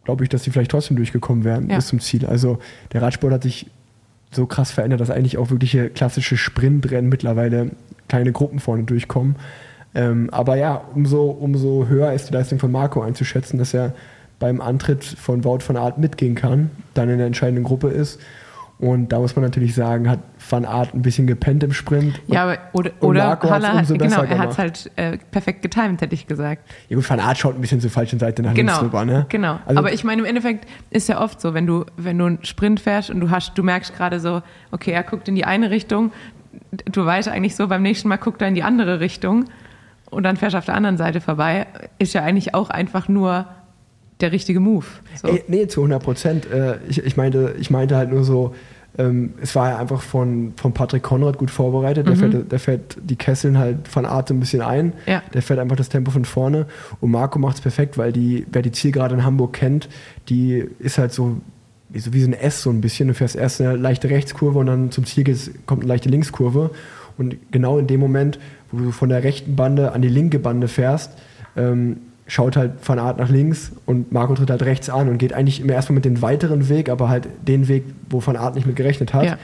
glaube 0.05 0.25
ich, 0.25 0.29
dass 0.29 0.43
die 0.43 0.51
vielleicht 0.51 0.71
trotzdem 0.73 0.97
durchgekommen 0.97 1.45
wären 1.45 1.71
Ja. 1.71 1.77
bis 1.77 1.87
zum 1.87 2.01
Ziel. 2.01 2.27
Also 2.27 2.59
der 2.93 3.01
Radsport 3.01 3.33
hat 3.33 3.43
sich 3.45 3.67
so 4.33 4.45
krass 4.47 4.71
verändert, 4.71 5.01
dass 5.01 5.11
eigentlich 5.11 5.39
auch 5.39 5.51
wirkliche 5.51 5.89
klassische 5.89 6.37
Sprintrennen 6.37 7.09
mittlerweile 7.09 7.71
kleine 8.09 8.33
Gruppen 8.33 8.59
vorne 8.61 8.83
durchkommen. 8.83 9.37
Ähm, 9.95 10.29
aber 10.31 10.57
ja, 10.57 10.83
umso, 10.95 11.25
umso 11.31 11.87
höher 11.89 12.13
ist 12.13 12.29
die 12.29 12.35
Leistung 12.35 12.59
von 12.59 12.71
Marco 12.71 13.01
einzuschätzen, 13.03 13.59
dass 13.59 13.75
er 13.75 13.93
beim 14.39 14.61
Antritt 14.61 15.05
von 15.05 15.45
Wout 15.45 15.61
van 15.67 15.77
Aert 15.77 15.99
mitgehen 15.99 16.35
kann, 16.35 16.71
dann 16.95 17.09
in 17.09 17.19
der 17.19 17.27
entscheidenden 17.27 17.65
Gruppe 17.65 17.89
ist. 17.89 18.21
Und 18.79 19.13
da 19.13 19.19
muss 19.19 19.37
man 19.37 19.45
natürlich 19.45 19.75
sagen, 19.75 20.09
hat 20.09 20.21
Van 20.49 20.65
Aert 20.65 20.95
ein 20.95 21.03
bisschen 21.03 21.27
gepennt 21.27 21.63
im 21.63 21.75
Sprint. 21.75 22.19
Ja, 22.29 22.45
aber 22.45 22.59
oder, 22.73 22.91
oder 23.01 23.39
Haller 23.43 23.75
hat, 23.75 23.89
genau, 23.89 24.23
er 24.23 24.39
hat 24.39 24.53
es 24.53 24.59
halt 24.59 24.91
äh, 24.97 25.19
perfekt 25.31 25.61
getimt, 25.61 26.01
hätte 26.01 26.15
ich 26.15 26.27
gesagt. 26.27 26.63
Ja 26.89 26.97
gut, 26.97 27.09
Van 27.09 27.21
Aert 27.21 27.37
schaut 27.37 27.57
ein 27.57 27.61
bisschen 27.61 27.83
zur 27.83 27.91
falschen 27.91 28.19
Seite 28.19 28.41
nach 28.41 28.55
Genau, 28.55 28.73
links 28.73 28.83
rüber, 28.83 29.05
ne? 29.05 29.27
genau. 29.29 29.59
Also, 29.67 29.79
aber 29.79 29.93
ich 29.93 30.03
meine, 30.03 30.23
im 30.23 30.27
Endeffekt 30.27 30.67
ist 30.89 31.11
ja 31.11 31.21
oft 31.21 31.43
so, 31.43 31.53
wenn 31.53 31.67
du, 31.67 31.85
wenn 31.99 32.17
du 32.17 32.25
einen 32.25 32.45
Sprint 32.47 32.81
fährst 32.81 33.11
und 33.11 33.21
du 33.21 33.29
hast, 33.29 33.59
du 33.59 33.63
merkst 33.63 33.95
gerade 33.95 34.19
so, 34.19 34.41
okay, 34.71 34.93
er 34.93 35.03
guckt 35.03 35.29
in 35.29 35.35
die 35.35 35.45
eine 35.45 35.71
Richtung, 35.71 36.11
du 36.91 37.05
weißt 37.05 37.29
eigentlich 37.29 37.57
so, 37.57 37.69
beim 37.69 37.83
nächsten 37.83 38.09
Mal 38.09 38.17
guckt 38.17 38.41
er 38.41 38.49
in 38.49 38.55
die 38.55 38.63
andere 38.63 39.01
Richtung 39.01 39.45
und 40.11 40.23
dann 40.25 40.37
fährst 40.37 40.55
du 40.55 40.59
auf 40.59 40.65
der 40.65 40.75
anderen 40.75 40.97
Seite 40.97 41.21
vorbei, 41.21 41.67
ist 41.99 42.13
ja 42.13 42.23
eigentlich 42.23 42.55
auch 42.55 42.71
einfach 42.71 43.09
nur 43.09 43.47
der 44.21 44.33
richtige 44.33 44.61
Move. 44.61 44.85
So. 45.15 45.29
Ey, 45.29 45.45
nee, 45.49 45.67
zu 45.67 45.81
100 45.81 46.03
Prozent. 46.03 46.51
Äh, 46.51 46.79
ich, 46.89 47.05
ich, 47.05 47.17
meinte, 47.17 47.55
ich 47.59 47.71
meinte 47.71 47.97
halt 47.97 48.11
nur 48.11 48.25
so, 48.25 48.55
ähm, 48.99 49.35
es 49.41 49.55
war 49.55 49.71
ja 49.71 49.79
einfach 49.79 50.03
von, 50.03 50.53
von 50.57 50.73
Patrick 50.73 51.03
Konrad 51.03 51.39
gut 51.39 51.51
vorbereitet. 51.51 52.07
Der, 52.07 52.17
fährt, 52.17 52.53
der 52.53 52.59
fährt 52.59 52.97
die 53.03 53.17
Kesseln 53.17 53.57
halt 53.57 53.89
von 53.89 54.05
Art 54.05 54.29
so 54.29 54.35
ein 54.35 54.41
bisschen 54.41 54.63
ein. 54.63 54.93
Ja. 55.07 55.23
Der 55.33 55.43
fährt 55.43 55.59
einfach 55.59 55.77
das 55.77 55.89
Tempo 55.89 56.11
von 56.11 56.25
vorne. 56.25 56.67
Und 57.01 57.11
Marco 57.11 57.39
macht 57.39 57.57
es 57.57 57.61
perfekt, 57.61 57.97
weil 57.97 58.13
die, 58.13 58.47
wer 58.51 58.63
die 58.63 58.73
Zielgerade 58.73 59.15
in 59.15 59.25
Hamburg 59.25 59.55
kennt, 59.55 59.89
die 60.29 60.67
ist 60.79 60.99
halt 60.99 61.13
so 61.13 61.41
wie 61.89 61.99
so, 61.99 62.13
wie 62.13 62.21
so 62.21 62.29
ein 62.29 62.35
S 62.35 62.63
so 62.63 62.71
ein 62.71 62.81
bisschen. 62.81 63.09
Du 63.09 63.15
fährst 63.15 63.37
erst 63.37 63.61
eine 63.61 63.77
leichte 63.77 64.11
Rechtskurve 64.11 64.59
und 64.59 64.67
dann 64.67 64.91
zum 64.91 65.07
Ziel 65.07 65.25
kommt 65.67 65.83
eine 65.83 65.89
leichte 65.89 66.09
Linkskurve. 66.09 66.71
Und 67.19 67.37
genau 67.51 67.79
in 67.79 67.87
dem 67.87 68.01
Moment, 68.01 68.39
wo 68.73 68.79
du 68.79 68.91
von 68.91 69.09
der 69.09 69.23
rechten 69.23 69.57
Bande 69.57 69.93
an 69.93 70.03
die 70.03 70.09
linke 70.09 70.39
Bande 70.39 70.69
fährst, 70.69 71.13
ähm, 71.57 71.99
schaut 72.27 72.57
halt 72.57 72.73
Van 72.87 72.99
Aert 72.99 73.19
nach 73.19 73.29
links 73.29 73.73
und 73.87 74.13
Marco 74.13 74.35
tritt 74.35 74.51
halt 74.51 74.63
rechts 74.63 74.89
an 74.89 75.09
und 75.09 75.19
geht 75.19 75.33
eigentlich 75.33 75.61
immer 75.61 75.73
erstmal 75.73 75.97
mit 75.97 76.05
dem 76.05 76.23
weiteren 76.23 76.69
Weg, 76.69 76.89
aber 76.89 77.09
halt 77.09 77.29
den 77.47 77.67
Weg, 77.69 77.85
wo 78.09 78.25
Van 78.25 78.37
Aert 78.37 78.55
nicht 78.55 78.67
mit 78.67 78.77
gerechnet 78.77 79.13
hat. 79.13 79.25
Ja. 79.25 79.39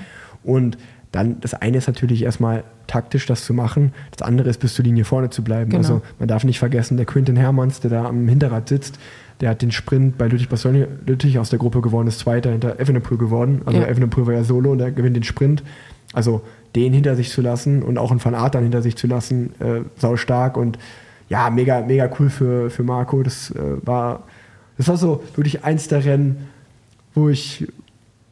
Und 0.44 0.78
dann, 1.12 1.40
das 1.40 1.54
eine 1.54 1.78
ist 1.78 1.86
natürlich 1.88 2.22
erstmal 2.22 2.62
taktisch, 2.86 3.26
das 3.26 3.44
zu 3.44 3.54
machen. 3.54 3.92
Das 4.16 4.26
andere 4.26 4.48
ist, 4.48 4.58
bis 4.60 4.74
zur 4.74 4.84
Linie 4.84 5.04
vorne 5.04 5.30
zu 5.30 5.42
bleiben. 5.42 5.70
Genau. 5.70 5.78
Also 5.78 6.02
man 6.18 6.28
darf 6.28 6.44
nicht 6.44 6.58
vergessen, 6.58 6.96
der 6.96 7.06
Quintin 7.06 7.36
Hermanns, 7.36 7.80
der 7.80 7.90
da 7.90 8.04
am 8.04 8.28
Hinterrad 8.28 8.68
sitzt, 8.68 8.98
der 9.40 9.50
hat 9.50 9.62
den 9.62 9.70
Sprint 9.70 10.16
bei 10.16 10.28
Lüttich 10.28 10.48
Lüttich 11.06 11.38
aus 11.38 11.50
der 11.50 11.58
Gruppe 11.58 11.80
gewonnen, 11.80 12.08
ist 12.08 12.20
Zweiter 12.20 12.50
hinter 12.52 12.78
Evenepoel 12.80 13.18
geworden. 13.18 13.62
Also 13.66 13.80
Ja. 13.80 13.86
Evenepoel 13.86 14.26
war 14.26 14.34
ja 14.34 14.44
solo 14.44 14.72
und 14.72 14.78
der 14.78 14.92
gewinnt 14.92 15.16
den 15.16 15.24
Sprint. 15.24 15.62
Also 16.12 16.42
den 16.76 16.92
hinter 16.92 17.16
sich 17.16 17.30
zu 17.30 17.40
lassen 17.42 17.82
und 17.82 17.98
auch 17.98 18.10
einen 18.10 18.24
Van 18.24 18.34
Aert 18.34 18.54
dann 18.54 18.62
hinter 18.62 18.82
sich 18.82 18.96
zu 18.96 19.06
lassen, 19.06 19.54
äh, 19.60 19.80
sau 19.96 20.16
stark 20.16 20.56
und 20.56 20.78
ja, 21.28 21.50
mega, 21.50 21.80
mega 21.80 22.08
cool 22.20 22.30
für, 22.30 22.70
für 22.70 22.84
Marco. 22.84 23.22
Das 23.22 23.50
äh, 23.50 23.58
war, 23.82 24.22
das 24.78 24.86
war 24.86 24.96
so 24.96 25.24
wirklich 25.34 25.64
eins 25.64 25.88
der 25.88 26.04
Rennen, 26.04 26.48
wo 27.14 27.28
ich 27.28 27.66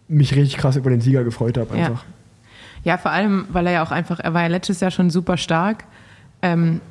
mich 0.06 0.36
richtig 0.36 0.58
krass 0.58 0.76
über 0.76 0.90
den 0.90 1.00
Sieger 1.00 1.24
gefreut 1.24 1.58
habe 1.58 1.76
Ja. 1.76 1.86
einfach. 1.86 2.04
Ja, 2.84 2.98
vor 2.98 3.10
allem, 3.10 3.46
weil 3.50 3.66
er 3.66 3.72
ja 3.72 3.82
auch 3.82 3.90
einfach, 3.90 4.20
er 4.20 4.34
war 4.34 4.42
ja 4.42 4.48
letztes 4.48 4.80
Jahr 4.80 4.90
schon 4.90 5.08
super 5.08 5.38
stark. 5.38 5.84
Ähm, 6.42 6.82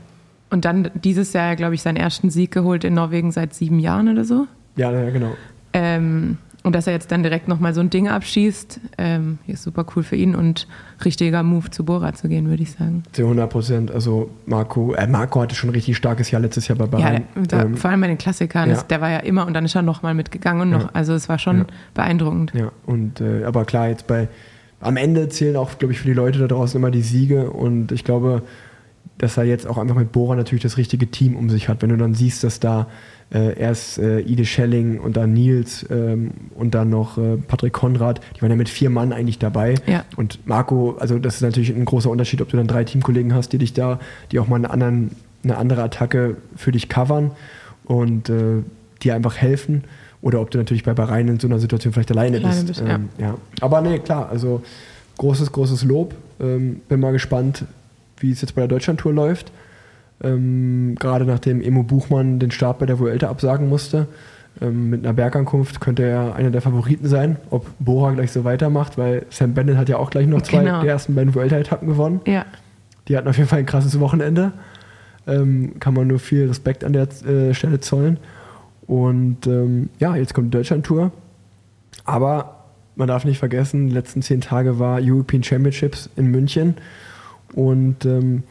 und 0.49 0.65
dann 0.65 0.89
dieses 0.95 1.33
Jahr, 1.33 1.55
glaube 1.55 1.75
ich, 1.75 1.83
seinen 1.83 1.97
ersten 1.97 2.31
Sieg 2.31 2.51
geholt 2.51 2.83
in 2.83 2.95
Norwegen 2.95 3.31
seit 3.31 3.53
sieben 3.53 3.79
Jahren 3.79 4.09
oder 4.09 4.25
so. 4.25 4.47
Ja, 4.75 4.91
ja, 4.91 5.11
genau. 5.11 5.35
Ähm, 5.73 6.37
und 6.63 6.73
dass 6.73 6.87
er 6.87 6.93
jetzt 6.93 7.11
dann 7.11 7.23
direkt 7.23 7.47
nochmal 7.47 7.73
so 7.73 7.81
ein 7.81 7.89
Ding 7.89 8.07
abschießt, 8.07 8.79
ähm, 8.97 9.37
ist 9.47 9.63
super 9.63 9.85
cool 9.95 10.03
für 10.03 10.15
ihn 10.15 10.33
und 10.35 10.67
richtiger 11.03 11.43
Move 11.43 11.69
zu 11.71 11.83
Bora 11.83 12.13
zu 12.13 12.29
gehen, 12.29 12.49
würde 12.49 12.63
ich 12.63 12.71
sagen. 12.71 13.03
Zu 13.11 13.23
100 13.23 13.49
Prozent. 13.49 13.91
Also 13.91 14.29
Marco, 14.45 14.93
äh, 14.93 15.05
Marco 15.07 15.41
hatte 15.41 15.55
schon 15.55 15.69
ein 15.69 15.73
richtig 15.75 15.97
starkes 15.97 16.31
Jahr 16.31 16.41
letztes 16.41 16.67
Jahr 16.69 16.77
bei 16.77 16.85
Ja, 16.85 16.89
Bahrain. 16.91 17.23
da, 17.47 17.63
ähm, 17.63 17.75
vor 17.77 17.91
allem 17.91 18.01
bei 18.01 18.07
den 18.07 18.17
Klassikern, 18.17 18.69
ja. 18.69 18.81
der 18.81 19.01
war 19.01 19.09
ja 19.11 19.19
immer 19.19 19.45
und 19.45 19.53
dann 19.53 19.65
ist 19.65 19.75
er 19.75 19.81
nochmal 19.81 20.13
mitgegangen 20.13 20.61
und 20.61 20.69
noch, 20.69 20.83
Ja. 20.85 20.89
also 20.93 21.13
es 21.13 21.27
war 21.29 21.37
schon 21.39 21.57
Ja. 21.59 21.65
beeindruckend. 21.93 22.53
Ja, 22.55 22.71
und 22.85 23.19
äh, 23.21 23.43
aber 23.43 23.65
klar, 23.65 23.89
jetzt 23.89 24.07
bei 24.07 24.29
am 24.79 24.97
Ende 24.97 25.29
zählen 25.29 25.55
auch, 25.55 25.77
glaube 25.77 25.93
ich, 25.93 25.99
für 25.99 26.07
die 26.07 26.13
Leute 26.13 26.39
da 26.39 26.47
draußen 26.47 26.77
immer 26.79 26.91
die 26.91 27.01
Siege 27.01 27.51
und 27.51 27.91
ich 27.91 28.03
glaube, 28.03 28.41
dass 29.17 29.37
er 29.37 29.43
jetzt 29.43 29.67
auch 29.67 29.77
einfach 29.77 29.95
mit 29.95 30.11
Bora 30.11 30.35
natürlich 30.35 30.63
das 30.63 30.77
richtige 30.77 31.07
Team 31.09 31.35
um 31.35 31.49
sich 31.49 31.69
hat. 31.69 31.81
Wenn 31.81 31.89
du 31.89 31.97
dann 31.97 32.13
siehst, 32.13 32.43
dass 32.43 32.59
da 32.59 32.87
äh, 33.33 33.57
erst 33.59 33.97
äh, 33.97 34.19
Ide 34.19 34.45
Schelling 34.45 34.99
und 34.99 35.17
dann 35.17 35.33
Nils 35.33 35.85
ähm, 35.89 36.31
und 36.55 36.75
dann 36.75 36.89
noch 36.89 37.17
äh, 37.17 37.37
Patrick 37.37 37.73
Konrad, 37.73 38.21
die 38.35 38.41
waren 38.41 38.51
ja 38.51 38.55
mit 38.55 38.69
vier 38.69 38.89
Mann 38.89 39.11
eigentlich 39.11 39.39
dabei. 39.39 39.75
Ja. 39.87 40.05
Und 40.15 40.45
Marco, 40.45 40.95
also 40.99 41.17
das 41.19 41.35
ist 41.35 41.41
natürlich 41.41 41.75
ein 41.75 41.85
großer 41.85 42.09
Unterschied, 42.09 42.41
ob 42.41 42.49
du 42.49 42.57
dann 42.57 42.67
drei 42.67 42.83
Teamkollegen 42.83 43.33
hast, 43.33 43.53
die 43.53 43.57
dich 43.57 43.73
da, 43.73 43.99
die 44.31 44.39
auch 44.39 44.47
mal 44.47 44.57
eine, 44.57 44.69
anderen, 44.69 45.11
eine 45.43 45.57
andere 45.57 45.83
Attacke 45.83 46.37
für 46.55 46.71
dich 46.71 46.89
covern 46.89 47.31
und 47.85 48.29
äh, 48.29 48.63
dir 49.01 49.15
einfach 49.15 49.35
helfen. 49.35 49.83
Oder 50.21 50.39
ob 50.39 50.51
du 50.51 50.57
natürlich 50.57 50.83
bei 50.83 50.93
Bahrain 50.93 51.27
in 51.27 51.39
so 51.39 51.47
einer 51.47 51.59
Situation 51.59 51.91
vielleicht 51.91 52.11
alleine, 52.11 52.37
Alleine 52.37 52.55
bist. 52.55 52.67
bist, 52.67 52.81
ja. 52.81 52.95
ähm, 52.95 53.09
ja. 53.17 53.35
Aber 53.59 53.81
nee, 53.81 53.99
klar, 53.99 54.29
also 54.29 54.61
großes, 55.17 55.51
großes 55.51 55.83
Lob. 55.83 56.15
Ähm, 56.39 56.81
bin 56.87 56.99
mal 56.99 57.11
gespannt, 57.11 57.65
wie 58.17 58.31
es 58.31 58.41
jetzt 58.41 58.55
bei 58.55 58.61
der 58.61 58.69
Deutschlandtour 58.69 59.11
läuft. 59.11 59.51
Ähm, 60.23 60.95
gerade 60.99 61.25
nachdem 61.25 61.61
Emo 61.61 61.83
Buchmann 61.83 62.39
den 62.39 62.51
Start 62.51 62.79
bei 62.79 62.85
der 62.85 62.99
Vuelta 62.99 63.29
absagen 63.29 63.67
musste. 63.69 64.07
Ähm, 64.61 64.89
mit 64.89 65.03
einer 65.03 65.13
Bergankunft 65.13 65.81
könnte 65.81 66.03
er 66.03 66.35
einer 66.35 66.51
der 66.51 66.61
Favoriten 66.61 67.07
sein, 67.07 67.37
ob 67.49 67.65
Bora 67.79 68.11
gleich 68.11 68.31
so 68.31 68.43
weitermacht, 68.43 68.97
weil 68.97 69.25
Sam 69.29 69.53
Bennett 69.53 69.77
hat 69.77 69.89
ja 69.89 69.97
auch 69.97 70.09
gleich 70.11 70.27
noch 70.27 70.41
zwei 70.43 70.59
Genau. 70.63 70.81
der 70.81 70.91
ersten 70.91 71.15
beiden 71.15 71.33
Vuelta-Etappen 71.35 71.87
gewonnen. 71.87 72.21
Ja, 72.27 72.45
Die 73.07 73.17
hatten 73.17 73.27
auf 73.27 73.35
jeden 73.37 73.49
Fall 73.49 73.59
ein 73.59 73.65
krasses 73.65 73.99
Wochenende. 73.99 74.53
Ähm, 75.25 75.73
kann 75.79 75.93
man 75.93 76.07
nur 76.07 76.19
viel 76.19 76.47
Respekt 76.47 76.83
an 76.83 76.93
der 76.93 77.07
äh, 77.25 77.53
Stelle 77.53 77.79
zollen. 77.79 78.17
Und 78.87 79.47
ähm, 79.47 79.89
ja, 79.99 80.15
jetzt 80.15 80.33
kommt 80.33 80.53
die 80.53 80.57
Deutschland-Tour. 80.57 81.11
Aber 82.05 82.57
man 82.95 83.07
darf 83.07 83.25
nicht 83.25 83.39
vergessen, 83.39 83.87
die 83.87 83.93
letzten 83.93 84.21
zehn 84.21 84.41
Tage 84.41 84.79
war 84.79 84.99
European 85.01 85.41
Championships 85.43 86.09
in 86.15 86.27
München. 86.27 86.75
Und 87.53 88.05
ähm, 88.05 88.43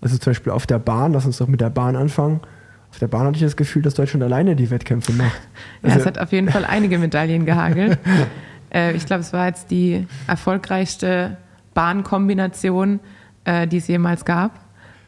also 0.00 0.16
zum 0.16 0.30
Beispiel 0.30 0.52
auf 0.52 0.66
der 0.66 0.78
Bahn, 0.78 1.12
lass 1.12 1.26
uns 1.26 1.38
doch 1.38 1.48
mit 1.48 1.60
der 1.60 1.70
Bahn 1.70 1.96
anfangen. 1.96 2.40
Auf 2.90 2.98
der 2.98 3.08
Bahn 3.08 3.26
hatte 3.26 3.36
ich 3.36 3.42
das 3.42 3.56
Gefühl, 3.56 3.82
dass 3.82 3.94
Deutschland 3.94 4.24
alleine 4.24 4.56
die 4.56 4.70
Wettkämpfe 4.70 5.12
macht. 5.12 5.40
Also, 5.82 5.94
ja, 5.96 6.00
es 6.00 6.06
hat 6.06 6.18
auf 6.18 6.32
jeden 6.32 6.48
Fall 6.48 6.64
einige 6.64 6.98
Medaillen 6.98 7.46
gehagelt. 7.46 7.98
äh, 8.74 8.94
ich 8.94 9.06
glaube, 9.06 9.20
es 9.20 9.32
war 9.32 9.46
jetzt 9.46 9.70
die 9.70 10.06
erfolgreichste 10.26 11.36
Bahnkombination, 11.74 13.00
äh, 13.44 13.66
die 13.68 13.76
es 13.76 13.86
jemals 13.86 14.24
gab. 14.24 14.58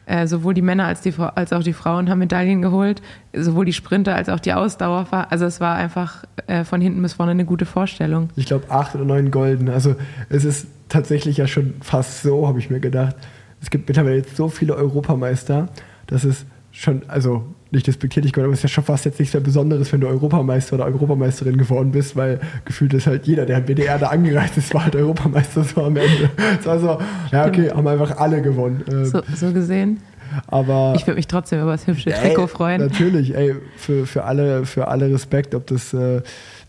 Äh, 0.05 0.27
sowohl 0.27 0.53
die 0.53 0.61
Männer 0.61 0.85
als, 0.85 0.99
die, 0.99 1.13
als 1.17 1.53
auch 1.53 1.63
die 1.63 1.71
Frauen 1.71 2.09
haben 2.09 2.19
Medaillen 2.19 2.61
geholt, 2.61 3.01
sowohl 3.33 3.63
die 3.63 3.71
Sprinter 3.71 4.15
als 4.15 4.27
auch 4.27 4.39
die 4.39 4.51
Ausdauer. 4.51 5.07
Also 5.29 5.45
es 5.45 5.61
war 5.61 5.75
einfach 5.75 6.25
äh, 6.47 6.65
von 6.65 6.81
hinten 6.81 7.01
bis 7.01 7.13
vorne 7.13 7.31
eine 7.31 7.45
gute 7.45 7.65
Vorstellung. 7.65 8.29
Ich 8.35 8.45
glaube 8.45 8.69
acht 8.69 8.95
oder 8.95 9.05
neun 9.05 9.31
Golden. 9.31 9.69
Also 9.69 9.95
es 10.27 10.43
ist 10.43 10.67
tatsächlich 10.89 11.37
ja 11.37 11.47
schon 11.47 11.75
fast 11.81 12.21
so, 12.21 12.47
habe 12.49 12.59
ich 12.59 12.69
mir 12.69 12.81
gedacht. 12.81 13.15
Es 13.63 13.69
gibt 13.69 13.87
mittlerweile 13.87 14.17
jetzt 14.17 14.35
so 14.35 14.49
viele 14.49 14.75
Europameister, 14.75 15.69
dass 16.07 16.25
es 16.25 16.45
schon, 16.71 17.01
also 17.07 17.45
nicht 17.71 17.87
despektierlich 17.87 18.37
aber 18.37 18.47
es 18.47 18.59
ist 18.59 18.63
ja 18.63 18.69
schon 18.69 18.83
fast 18.83 19.05
jetzt 19.05 19.19
nichts 19.19 19.33
mehr 19.33 19.41
Besonderes, 19.41 19.91
wenn 19.93 20.01
du 20.01 20.07
Europameister 20.07 20.75
oder 20.75 20.85
Europameisterin 20.85 21.57
geworden 21.57 21.91
bist, 21.91 22.15
weil 22.15 22.39
gefühlt 22.65 22.93
ist 22.93 23.07
halt 23.07 23.25
jeder, 23.25 23.45
der 23.45 23.55
halt 23.55 23.65
BDR 23.65 23.97
da 23.97 24.07
angereist 24.07 24.57
ist, 24.57 24.73
war 24.73 24.83
halt 24.83 24.95
Europameister 24.95 25.63
so 25.63 25.81
am 25.83 25.95
Ende. 25.95 26.29
Es 26.59 26.65
war 26.65 26.79
so, 26.79 26.99
ja, 27.31 27.47
okay, 27.47 27.71
haben 27.71 27.87
einfach 27.87 28.17
alle 28.17 28.41
gewonnen. 28.41 28.83
Ähm, 28.91 29.05
so, 29.05 29.21
so 29.33 29.53
gesehen. 29.53 30.01
Aber 30.47 30.93
ich 30.95 31.05
würde 31.07 31.15
mich 31.15 31.27
trotzdem 31.27 31.61
über 31.61 31.71
das 31.71 31.87
hübsche 31.87 32.11
Trikot 32.11 32.47
freuen. 32.47 32.81
Natürlich, 32.81 33.35
ey, 33.35 33.55
für, 33.77 34.05
für, 34.05 34.23
alle, 34.23 34.65
für 34.65 34.87
alle 34.87 35.11
Respekt, 35.11 35.55
ob 35.55 35.67
das 35.67 35.93
äh, 35.93 36.21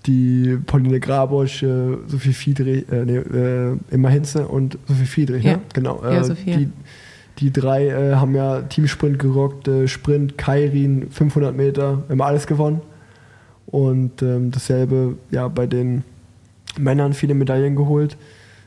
die 0.06 0.58
Pauline 0.66 1.00
Grabosch, 1.00 1.62
äh, 1.62 1.96
Sophie 2.06 2.32
Fiedrich, 2.32 2.90
äh, 2.90 3.04
nee, 3.04 3.16
äh, 3.16 3.76
Emma 3.90 4.08
Hinze 4.08 4.46
und 4.46 4.78
Sophie 4.86 5.06
Fiedrich, 5.06 5.44
ja. 5.44 5.52
ne? 5.52 5.60
Genau. 5.72 6.02
Äh, 6.02 6.14
ja, 6.14 6.24
Sophie. 6.24 6.56
Die, 6.56 6.70
die 7.38 7.52
drei 7.52 7.88
äh, 7.88 8.14
haben 8.14 8.34
ja 8.34 8.62
Teamsprint 8.62 9.18
gerockt, 9.18 9.66
äh, 9.66 9.88
Sprint, 9.88 10.38
Kairin, 10.38 11.10
500 11.10 11.56
Meter, 11.56 12.02
haben 12.08 12.20
alles 12.20 12.46
gewonnen. 12.46 12.80
Und 13.66 14.22
ähm, 14.22 14.50
dasselbe 14.50 15.16
ja 15.30 15.48
bei 15.48 15.66
den 15.66 16.04
Männern 16.78 17.12
viele 17.12 17.34
Medaillen 17.34 17.76
geholt. 17.76 18.16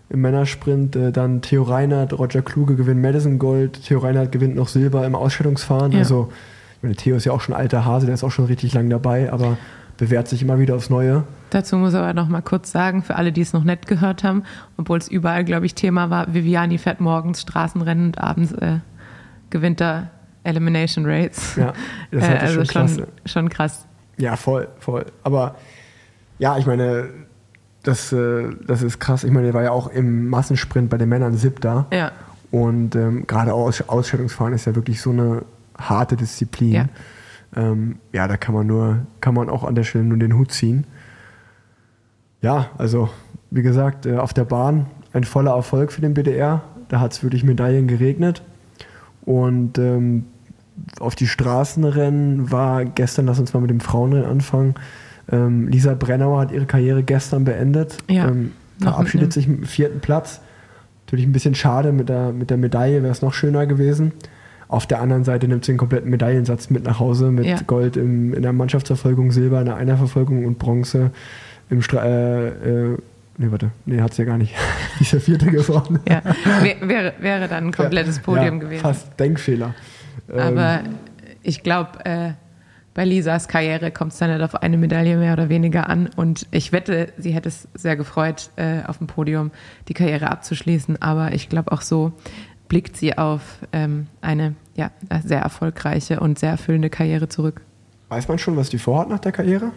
Im 0.10 0.22
Männersprint 0.22 0.96
äh, 0.96 1.12
dann 1.12 1.42
Theo 1.42 1.64
Reinhardt, 1.64 2.18
Roger 2.18 2.42
Kluge 2.42 2.76
gewinnt 2.76 3.02
Madison 3.02 3.40
Gold, 3.40 3.84
Theo 3.84 4.00
Reinhardt 4.00 4.32
gewinnt 4.32 4.56
noch 4.56 4.70
Silber 4.70 5.06
im 5.06 5.16
Ausstellungsfahren. 5.16 5.92
Ja. 5.92 6.00
Also, 6.00 6.30
ich 6.78 6.84
meine, 6.84 6.96
Theo 6.96 7.16
ist 7.16 7.26
ja 7.26 7.32
auch 7.34 7.42
schon 7.42 7.54
alter 7.54 7.86
Hase, 7.86 8.06
der 8.06 8.16
ist 8.16 8.24
auch 8.24 8.32
schon 8.32 8.46
richtig 8.46 8.74
lang 8.74 8.90
dabei, 8.90 9.32
aber 9.32 9.58
bewährt 9.98 10.28
sich 10.28 10.41
immer 10.41 10.60
wieder 10.60 10.76
aufs 10.76 10.89
Neue. 10.89 11.24
Dazu 11.50 11.78
muss 11.78 11.93
ich 11.93 12.00
aber 12.00 12.14
noch 12.14 12.28
mal 12.28 12.41
kurz 12.41 12.72
sagen, 12.72 13.04
für 13.04 13.16
alle, 13.16 13.32
die 13.32 13.41
es 13.41 13.54
noch 13.54 13.64
nicht 13.64 13.88
gehört 13.88 14.24
haben, 14.24 14.43
obwohl 14.78 14.98
es 14.98 15.08
überall, 15.08 15.43
glaube 15.43 15.66
ich, 15.66 15.76
Thema 15.76 16.10
war, 16.10 16.34
Viviani 16.34 16.78
fährt 16.78 17.02
morgens 17.02 17.41
Straßenrennen 17.41 18.08
und 18.08 18.18
abends 18.20 18.52
äh, 18.54 18.80
gewinnt 19.50 19.82
er 19.82 20.12
Elimination 20.43 21.06
Rates. 21.06 21.56
Ja, 21.56 21.74
das 22.12 22.24
ist 22.28 22.30
äh, 22.30 22.38
also 22.38 22.56
schon, 22.56 22.68
krass. 22.68 22.95
Schon, 22.95 23.08
schon 23.26 23.50
krass. 23.50 23.88
Ja, 24.18 24.36
voll, 24.36 24.68
voll. 24.80 25.06
Aber 25.24 25.56
ja, 26.39 26.58
ich 26.58 26.66
meine, 26.66 27.10
das, 27.84 28.12
äh, 28.12 28.50
das 28.66 28.82
ist 28.82 29.00
krass. 29.00 29.24
Ich 29.24 29.32
meine, 29.32 29.45
der 29.45 29.54
war 29.54 29.64
ja 29.64 29.72
auch 29.72 29.88
im 29.88 30.30
Massensprint 30.30 30.89
bei 30.89 30.98
den 30.98 31.10
Männern 31.10 31.36
siebter. 31.36 31.88
Ja. 31.91 32.12
Und 32.52 32.95
ähm, 32.95 33.26
gerade 33.28 33.54
Aus 33.54 33.82
Ausstellungsfahren 33.88 34.54
ist 34.54 34.66
ja 34.66 34.76
wirklich 34.76 35.02
so 35.02 35.12
eine 35.12 35.43
harte 35.78 36.16
Disziplin. 36.16 36.74
Ja. 36.74 36.86
Ähm, 37.56 37.98
ja, 38.12 38.28
da 38.28 38.38
kann 38.38 38.54
man 38.54 38.68
nur, 38.68 39.06
kann 39.22 39.34
man 39.34 39.50
auch 39.50 39.64
an 39.64 39.76
der 39.76 39.84
Stelle 39.84 40.04
nur 40.04 40.18
den 40.18 40.38
Hut 40.38 40.52
ziehen. 40.52 40.86
Ja, 42.41 42.68
also 42.78 43.10
wie 43.52 43.62
gesagt, 43.62 44.06
äh, 44.06 44.18
auf 44.18 44.34
der 44.34 44.45
Bahn 44.45 44.88
ein 45.14 45.24
voller 45.24 45.52
Erfolg 45.52 45.91
für 45.91 46.02
den 46.02 46.14
BDR. 46.14 46.64
Da 46.89 47.00
hat 47.00 47.14
es 47.14 47.24
wirklich 47.24 47.43
Medaillen 47.43 47.88
geregnet. 47.88 48.43
Und 49.26 49.78
ähm, 49.78 50.26
auf 51.00 51.16
die 51.16 51.28
Straßenrennen 51.28 52.52
war 52.52 52.86
gestern, 52.86 53.26
lass 53.26 53.39
uns 53.39 53.54
mal 53.54 53.60
mit 53.60 53.70
dem 53.70 53.80
Frauenrennen 53.80 54.30
anfangen. 54.30 54.76
Ähm, 55.30 55.68
Lisa 55.68 55.93
Brennauer 55.95 56.39
hat 56.39 56.52
ihre 56.52 56.66
Karriere 56.66 57.04
gestern 57.04 57.43
beendet. 57.43 57.98
Ja, 58.10 58.28
ähm, 58.28 58.54
verabschiedet 58.80 59.34
sich 59.34 59.48
mit 59.48 59.60
dem 59.60 59.66
vierten 59.66 60.00
Platz. 60.00 60.41
Natürlich 61.06 61.26
ein 61.26 61.32
bisschen 61.32 61.56
schade 61.56 61.91
mit 61.91 62.10
der, 62.10 62.32
mit 62.32 62.50
der 62.50 62.58
Medaille, 62.58 63.02
wäre 63.02 63.12
es 63.12 63.22
noch 63.22 63.34
schöner 63.34 63.66
gewesen. 63.66 64.14
Auf 64.70 64.86
der 64.86 65.01
anderen 65.01 65.24
Seite 65.24 65.47
nimmt 65.47 65.65
sie 65.65 65.72
den 65.72 65.78
kompletten 65.78 66.09
Medaillensatz 66.09 66.70
mit 66.70 66.84
nach 66.84 66.99
Hause 66.99 67.32
mit 67.32 67.45
ja. 67.45 67.57
Gold 67.65 67.95
im, 67.95 68.34
in 68.34 68.41
der 68.41 68.53
Mannschaftsverfolgung, 68.53 69.32
Silber 69.32 69.59
in 69.59 69.65
der 69.65 69.78
Einerverfolgung 69.78 70.45
und 70.45 70.59
Bronze 70.59 71.11
im 71.70 71.82
Stra 71.82 72.05
äh, 72.05 72.47
äh, 72.47 72.97
Nee, 73.39 73.51
warte. 73.51 73.70
Nee, 73.86 74.01
hat 74.01 74.15
sie 74.15 74.24
ja 74.24 74.28
gar 74.28 74.39
nicht. 74.39 74.55
Die 74.99 75.03
ist 75.03 75.13
ja 75.13 75.20
vierte 75.20 75.45
geworden. 75.51 75.99
Ja, 76.09 76.24
wäre, 76.82 77.13
wäre 77.20 77.47
dann 77.47 77.65
ein 77.65 77.72
komplettes 77.72 78.20
Podium 78.20 78.55
ja, 78.55 78.61
gewesen. 78.61 78.82
Fast 78.82 79.20
Denkfehler. 79.20 79.76
Aber 80.28 80.80
ähm, 80.84 80.95
ich 81.43 81.61
glaube, 81.61 82.03
äh, 82.03 82.32
bei 82.95 83.05
Lisas 83.05 83.47
Karriere 83.47 83.91
kommt 83.91 84.13
es 84.13 84.18
dann 84.18 84.32
nicht 84.32 84.41
auf 84.41 84.55
eine 84.55 84.76
Medaille 84.76 85.18
mehr 85.18 85.34
oder 85.34 85.49
weniger 85.49 85.88
an. 85.88 86.09
Und 86.15 86.47
ich 86.49 86.72
wette, 86.72 87.13
sie 87.20 87.30
hätte 87.30 87.49
es 87.49 87.68
sehr 87.76 87.95
gefreut, 87.95 88.49
äh, 88.55 88.82
auf 88.88 88.97
dem 88.97 89.05
Podium 89.05 89.51
die 89.88 89.93
Karriere 89.93 90.32
abzuschließen. 90.32 90.99
Aber 90.99 91.34
ich 91.34 91.47
glaube 91.47 91.72
auch 91.72 91.82
so 91.82 92.13
blickt 92.68 92.97
sie 92.97 93.18
auf 93.18 93.41
ähm, 93.72 94.07
eine 94.22 94.55
ja, 94.76 94.91
sehr 95.24 95.39
erfolgreiche 95.39 96.20
und 96.20 96.39
sehr 96.39 96.51
erfüllende 96.51 96.89
Karriere 96.89 97.30
zurück. 97.30 97.61
Weiß 98.09 98.28
man 98.28 98.39
schon, 98.39 98.55
was 98.55 98.70
die 98.70 98.78
vorhat 98.78 99.09
nach 99.09 99.20
der 99.20 99.32
Karriere? 99.32 99.72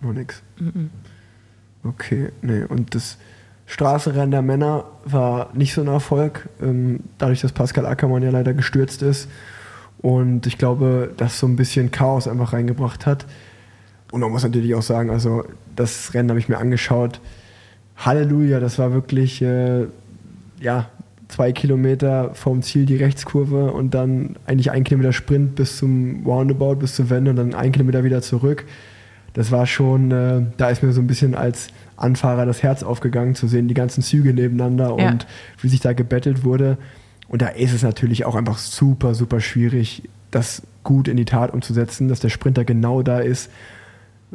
Noch 0.00 0.12
nichts. 0.12 0.42
Mhm. 0.58 0.90
Okay, 1.84 2.30
nee. 2.42 2.62
Und 2.64 2.94
das 2.94 3.18
Straßenrennen 3.66 4.30
der 4.30 4.42
Männer 4.42 4.84
war 5.04 5.50
nicht 5.54 5.74
so 5.74 5.80
ein 5.80 5.86
Erfolg, 5.86 6.48
ähm, 6.60 7.00
dadurch, 7.18 7.40
dass 7.40 7.52
Pascal 7.52 7.86
Ackermann 7.86 8.22
ja 8.22 8.30
leider 8.30 8.54
gestürzt 8.54 9.02
ist. 9.02 9.28
Und 9.98 10.46
ich 10.46 10.58
glaube, 10.58 11.12
das 11.16 11.38
so 11.38 11.46
ein 11.46 11.56
bisschen 11.56 11.90
Chaos 11.90 12.26
einfach 12.26 12.52
reingebracht 12.52 13.06
hat. 13.06 13.26
Und 14.10 14.20
man 14.20 14.30
muss 14.30 14.42
natürlich 14.42 14.74
auch 14.74 14.82
sagen, 14.82 15.10
also 15.10 15.44
das 15.76 16.14
Rennen 16.14 16.30
habe 16.30 16.40
ich 16.40 16.48
mir 16.48 16.58
angeschaut. 16.58 17.20
Halleluja, 17.96 18.60
das 18.60 18.78
war 18.78 18.92
wirklich, 18.92 19.42
äh, 19.42 19.86
ja, 20.60 20.88
zwei 21.30 21.52
Kilometer 21.52 22.34
vom 22.34 22.62
Ziel 22.62 22.86
die 22.86 22.96
Rechtskurve 22.96 23.72
und 23.72 23.94
dann 23.94 24.36
eigentlich 24.46 24.70
ein 24.70 24.84
Kilometer 24.84 25.12
Sprint 25.12 25.54
bis 25.54 25.78
zum 25.78 26.26
Roundabout, 26.26 26.76
bis 26.76 26.96
zur 26.96 27.10
Wende 27.10 27.30
und 27.30 27.36
dann 27.36 27.54
ein 27.54 27.72
Kilometer 27.72 28.04
wieder 28.04 28.20
zurück. 28.22 28.64
Das 29.32 29.52
war 29.52 29.66
schon, 29.66 30.10
äh, 30.10 30.42
da 30.56 30.70
ist 30.70 30.82
mir 30.82 30.92
so 30.92 31.00
ein 31.00 31.06
bisschen 31.06 31.34
als 31.34 31.68
Anfahrer 31.96 32.46
das 32.46 32.62
Herz 32.62 32.82
aufgegangen, 32.82 33.34
zu 33.34 33.46
sehen, 33.46 33.68
die 33.68 33.74
ganzen 33.74 34.02
Züge 34.02 34.34
nebeneinander 34.34 34.96
ja. 34.98 35.10
und 35.10 35.26
wie 35.60 35.68
sich 35.68 35.80
da 35.80 35.92
gebettelt 35.92 36.44
wurde. 36.44 36.78
Und 37.28 37.42
da 37.42 37.48
ist 37.48 37.72
es 37.72 37.82
natürlich 37.82 38.24
auch 38.24 38.34
einfach 38.34 38.58
super, 38.58 39.14
super 39.14 39.40
schwierig, 39.40 40.02
das 40.30 40.62
gut 40.82 41.06
in 41.06 41.16
die 41.16 41.24
Tat 41.24 41.52
umzusetzen, 41.52 42.08
dass 42.08 42.20
der 42.20 42.28
Sprinter 42.28 42.64
genau 42.64 43.02
da 43.02 43.20
ist, 43.20 43.50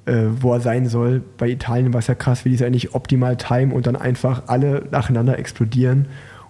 äh, 0.05 0.23
wo 0.39 0.53
er 0.53 0.61
sein 0.61 0.87
soll. 0.87 1.21
Bei 1.37 1.49
Italien 1.49 1.93
war 1.93 1.99
es 1.99 2.07
ja 2.07 2.15
krass, 2.15 2.45
wie 2.45 2.49
die 2.49 2.55
es 2.55 2.61
eigentlich 2.61 2.95
optimal 2.95 3.35
timen 3.35 3.73
und 3.73 3.87
dann 3.87 3.95
einfach 3.95 4.43
alle 4.47 4.87
nacheinander 4.91 5.37
explodieren. 5.37 6.05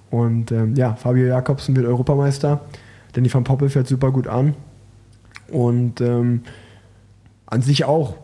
Und 0.10 0.52
ähm, 0.52 0.76
ja, 0.76 0.96
Fabio 0.96 1.26
Jakobsen 1.26 1.76
wird 1.76 1.86
Europameister. 1.86 2.62
Danny 3.14 3.34
van 3.34 3.44
Poppel 3.44 3.70
fährt 3.70 3.88
super 3.88 4.12
gut 4.12 4.28
an. 4.28 4.56
Und 5.52 6.02
ähm, 6.02 6.42
an 7.46 7.62
sich 7.62 7.86
auch 7.86 8.16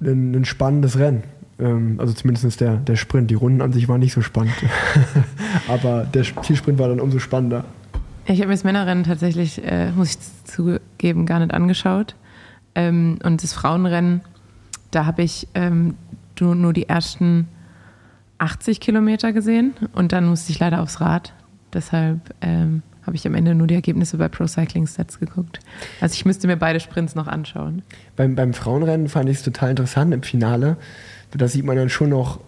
ein, 0.00 0.34
ein 0.34 0.44
spannendes 0.44 0.98
Rennen. 0.98 1.22
Ähm, 1.58 1.96
also 1.98 2.12
zumindest 2.12 2.60
der, 2.60 2.76
der 2.76 2.96
Sprint. 2.96 3.30
Die 3.30 3.34
Runden 3.34 3.60
an 3.62 3.72
sich 3.72 3.88
waren 3.88 4.00
nicht 4.00 4.12
so 4.12 4.22
spannend. 4.22 4.54
Aber 5.68 6.04
der 6.04 6.24
Zielsprint 6.42 6.78
war 6.78 6.88
dann 6.88 7.00
umso 7.00 7.18
spannender. 7.18 7.64
Ich 8.26 8.38
habe 8.38 8.48
mir 8.48 8.54
das 8.54 8.64
Männerrennen 8.64 9.04
tatsächlich, 9.04 9.64
äh, 9.64 9.90
muss 9.92 10.10
ich 10.10 10.18
zugeben, 10.44 11.26
gar 11.26 11.40
nicht 11.40 11.52
angeschaut. 11.52 12.14
Ähm, 12.74 13.18
und 13.24 13.42
das 13.42 13.52
Frauenrennen, 13.52 14.20
da 14.90 15.06
habe 15.06 15.22
ich 15.22 15.48
ähm, 15.54 15.94
nur 16.40 16.72
die 16.72 16.88
ersten 16.88 17.48
80 18.40 18.80
Kilometer 18.80 19.32
gesehen 19.32 19.74
und 19.92 20.12
dann 20.12 20.26
musste 20.26 20.52
ich 20.52 20.58
leider 20.58 20.82
aufs 20.82 21.00
Rad. 21.00 21.32
Deshalb 21.72 22.18
ähm, 22.40 22.82
habe 23.06 23.16
ich 23.16 23.26
am 23.26 23.34
Ende 23.34 23.54
nur 23.54 23.66
die 23.66 23.74
Ergebnisse 23.74 24.16
bei 24.16 24.28
Pro 24.28 24.46
Cycling 24.46 24.86
Stats 24.86 25.20
geguckt. 25.20 25.60
Also 26.00 26.14
ich 26.14 26.24
müsste 26.24 26.46
mir 26.46 26.56
beide 26.56 26.80
Sprints 26.80 27.14
noch 27.14 27.26
anschauen. 27.26 27.82
Beim, 28.16 28.34
beim 28.34 28.54
Frauenrennen 28.54 29.08
fand 29.08 29.28
ich 29.28 29.38
es 29.38 29.42
total 29.42 29.70
interessant 29.70 30.14
im 30.14 30.22
Finale. 30.22 30.76
Da 31.36 31.48
sieht 31.48 31.64
man 31.64 31.76
dann 31.76 31.90
schon 31.90 32.10
noch 32.10 32.40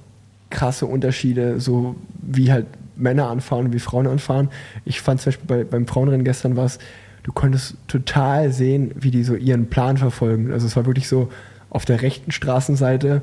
krasse 0.50 0.86
Unterschiede, 0.86 1.60
so 1.60 1.96
wie 2.20 2.52
halt 2.52 2.66
Männer 2.96 3.28
anfahren 3.28 3.66
und 3.66 3.72
wie 3.72 3.78
Frauen 3.78 4.06
anfahren. 4.06 4.48
Ich 4.84 5.00
fand 5.00 5.20
zum 5.20 5.30
Beispiel 5.30 5.46
bei, 5.46 5.64
beim 5.64 5.86
Frauenrennen 5.86 6.24
gestern 6.24 6.56
was, 6.56 6.78
du 7.22 7.32
konntest 7.32 7.76
total 7.86 8.52
sehen, 8.52 8.92
wie 8.94 9.10
die 9.10 9.24
so 9.24 9.34
ihren 9.34 9.68
Plan 9.68 9.96
verfolgen. 9.96 10.52
Also 10.52 10.66
es 10.66 10.76
war 10.76 10.86
wirklich 10.86 11.08
so, 11.08 11.30
auf 11.70 11.84
der 11.84 12.02
rechten 12.02 12.32
Straßenseite 12.32 13.22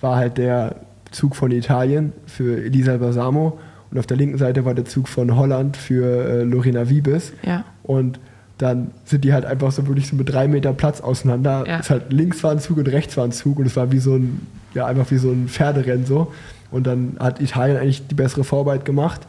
war 0.00 0.16
halt 0.16 0.38
der 0.38 0.76
Zug 1.12 1.36
von 1.36 1.50
Italien 1.50 2.12
für 2.26 2.64
Elisa 2.64 2.96
Balsamo 2.96 3.58
und 3.92 3.98
auf 3.98 4.06
der 4.06 4.16
linken 4.16 4.38
Seite 4.38 4.64
war 4.64 4.74
der 4.74 4.86
Zug 4.86 5.06
von 5.06 5.36
Holland 5.36 5.76
für 5.76 6.06
äh, 6.06 6.42
Lorena 6.44 6.88
Wiebes. 6.88 7.32
Ja. 7.44 7.64
Und 7.82 8.18
dann 8.56 8.90
sind 9.04 9.24
die 9.24 9.32
halt 9.32 9.44
einfach 9.44 9.70
so 9.70 9.86
wirklich 9.86 10.08
so 10.08 10.16
mit 10.16 10.32
drei 10.32 10.48
Meter 10.48 10.72
Platz 10.72 11.00
auseinander. 11.00 11.64
Ja. 11.66 11.80
Es 11.80 11.90
halt 11.90 12.12
links 12.12 12.42
war 12.42 12.52
ein 12.52 12.58
Zug 12.58 12.78
und 12.78 12.88
rechts 12.88 13.16
war 13.16 13.24
ein 13.24 13.32
Zug 13.32 13.58
und 13.58 13.66
es 13.66 13.76
war 13.76 13.92
wie 13.92 13.98
so 13.98 14.14
ein, 14.14 14.46
ja, 14.72 14.86
einfach 14.86 15.10
wie 15.10 15.18
so 15.18 15.30
ein 15.30 15.48
Pferderennen 15.48 16.06
so. 16.06 16.32
Und 16.70 16.86
dann 16.86 17.16
hat 17.18 17.40
Italien 17.40 17.76
eigentlich 17.76 18.06
die 18.06 18.14
bessere 18.14 18.44
Vorarbeit 18.44 18.84
gemacht. 18.86 19.20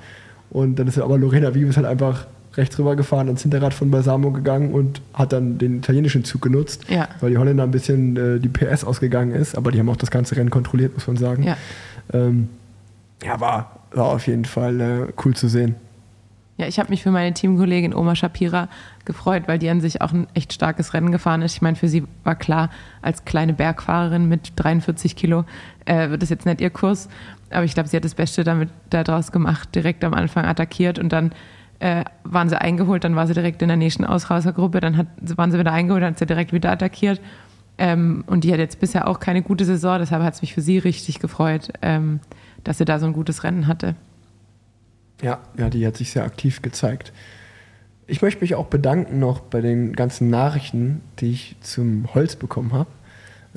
Und 0.50 0.78
dann 0.78 0.88
ist 0.88 0.98
aber 0.98 1.18
Lorena 1.18 1.54
Vives 1.54 1.76
halt 1.76 1.86
einfach 1.86 2.26
rechts 2.56 2.78
rüber 2.78 2.96
gefahren, 2.96 3.28
ans 3.28 3.42
Hinterrad 3.42 3.74
von 3.74 3.90
Balsamo 3.92 4.32
gegangen 4.32 4.74
und 4.74 5.02
hat 5.14 5.34
dann 5.34 5.58
den 5.58 5.78
italienischen 5.80 6.24
Zug 6.24 6.42
genutzt, 6.42 6.86
Ja. 6.90 7.08
weil 7.20 7.32
die 7.32 7.38
Holländer 7.38 7.64
ein 7.64 7.72
bisschen 7.72 8.16
äh, 8.18 8.40
die 8.40 8.50
PS 8.50 8.84
ausgegangen 8.84 9.32
ist. 9.32 9.58
Aber 9.58 9.72
die 9.72 9.80
haben 9.80 9.90
auch 9.90 9.96
das 9.98 10.12
ganze 10.12 10.36
Rennen 10.36 10.50
kontrolliert, 10.52 10.94
muss 10.94 11.08
man 11.08 11.18
sagen. 11.18 11.44
Ja. 11.44 11.58
Ähm, 12.14 12.50
ja, 13.24 13.40
war, 13.40 13.80
war 13.92 14.06
auf 14.06 14.28
jeden 14.28 14.46
Fall 14.46 14.82
äh, 14.82 15.08
cool 15.26 15.34
zu 15.36 15.48
sehen. 15.48 15.76
Ja, 16.58 16.68
ich 16.68 16.78
habe 16.78 16.90
mich 16.92 17.02
für 17.02 17.10
meine 17.10 17.34
Teamkollegin 17.34 17.96
Oma 17.96 18.16
Shapira 18.16 18.70
gefreut, 19.06 19.44
weil 19.48 19.58
die 19.58 19.70
an 19.70 19.82
sich 19.82 20.02
auch 20.04 20.12
ein 20.14 20.28
echt 20.36 20.54
starkes 20.54 20.94
Rennen 20.94 21.12
gefahren 21.12 21.42
ist. 21.42 21.56
Ich 21.56 21.64
meine, 21.64 21.76
für 21.76 21.88
sie 21.88 22.04
war 22.24 22.36
klar, 22.36 22.70
als 23.02 23.26
kleine 23.26 23.54
Bergfahrerin 23.54 24.30
mit 24.30 24.54
43 24.58 25.16
Kilo 25.16 25.46
äh, 25.86 26.10
wird 26.12 26.22
das 26.22 26.30
jetzt 26.30 26.46
nicht 26.46 26.62
ihr 26.62 26.70
Kurs. 26.70 27.10
Aber 27.50 27.64
ich 27.66 27.74
glaube, 27.74 27.90
sie 27.90 27.98
hat 27.98 28.06
das 28.06 28.14
Beste 28.14 28.44
damit 28.44 28.70
daraus 28.92 29.32
gemacht, 29.32 29.74
direkt 29.74 30.04
am 30.04 30.14
Anfang 30.14 30.46
attackiert 30.46 31.00
und 31.00 31.10
dann 31.12 31.32
äh, 31.84 32.06
waren 32.24 32.48
sie 32.48 32.60
eingeholt, 32.60 33.04
dann 33.04 33.18
war 33.18 33.28
sie 33.28 33.34
direkt 33.34 33.62
in 33.62 33.68
der 33.68 33.76
nächsten 33.76 34.06
Ausreißergruppe, 34.06 34.80
dann 34.80 34.96
hat, 34.96 35.08
waren 35.36 35.52
sie 35.52 35.60
wieder 35.60 35.74
eingeholt, 35.74 36.02
dann 36.02 36.12
hat 36.12 36.20
sie 36.20 36.26
direkt 36.26 36.54
wieder 36.54 36.72
attackiert. 36.72 37.20
Ähm, 37.78 38.24
und 38.26 38.46
die 38.46 38.54
hat 38.54 38.60
jetzt 38.60 38.80
bisher 38.80 39.06
auch 39.06 39.20
keine 39.20 39.42
gute 39.42 39.66
Saison, 39.66 40.00
deshalb 40.00 40.24
hat 40.24 40.34
es 40.34 40.42
mich 40.42 40.54
für 40.54 40.62
sie 40.62 40.78
richtig 40.78 41.20
gefreut, 41.20 41.74
ähm, 41.82 42.22
dass 42.64 42.78
sie 42.78 42.86
da 42.86 43.00
so 43.00 43.06
ein 43.06 43.12
gutes 43.12 43.44
Rennen 43.44 43.68
hatte. 43.68 43.96
Ja, 45.22 45.40
ja, 45.58 45.70
die 45.70 45.86
hat 45.86 45.98
sich 45.98 46.12
sehr 46.12 46.24
aktiv 46.24 46.62
gezeigt. 46.62 47.12
Ich 48.08 48.22
möchte 48.22 48.40
mich 48.40 48.56
auch 48.56 48.68
bedanken 48.68 49.20
noch 49.20 49.42
bei 49.42 49.60
den 49.60 49.94
ganzen 49.94 50.30
Nachrichten, 50.30 51.02
die 51.20 51.32
ich 51.32 51.58
zum 51.60 52.14
Holz 52.14 52.38
bekommen 52.38 52.72
habe. 52.72 52.90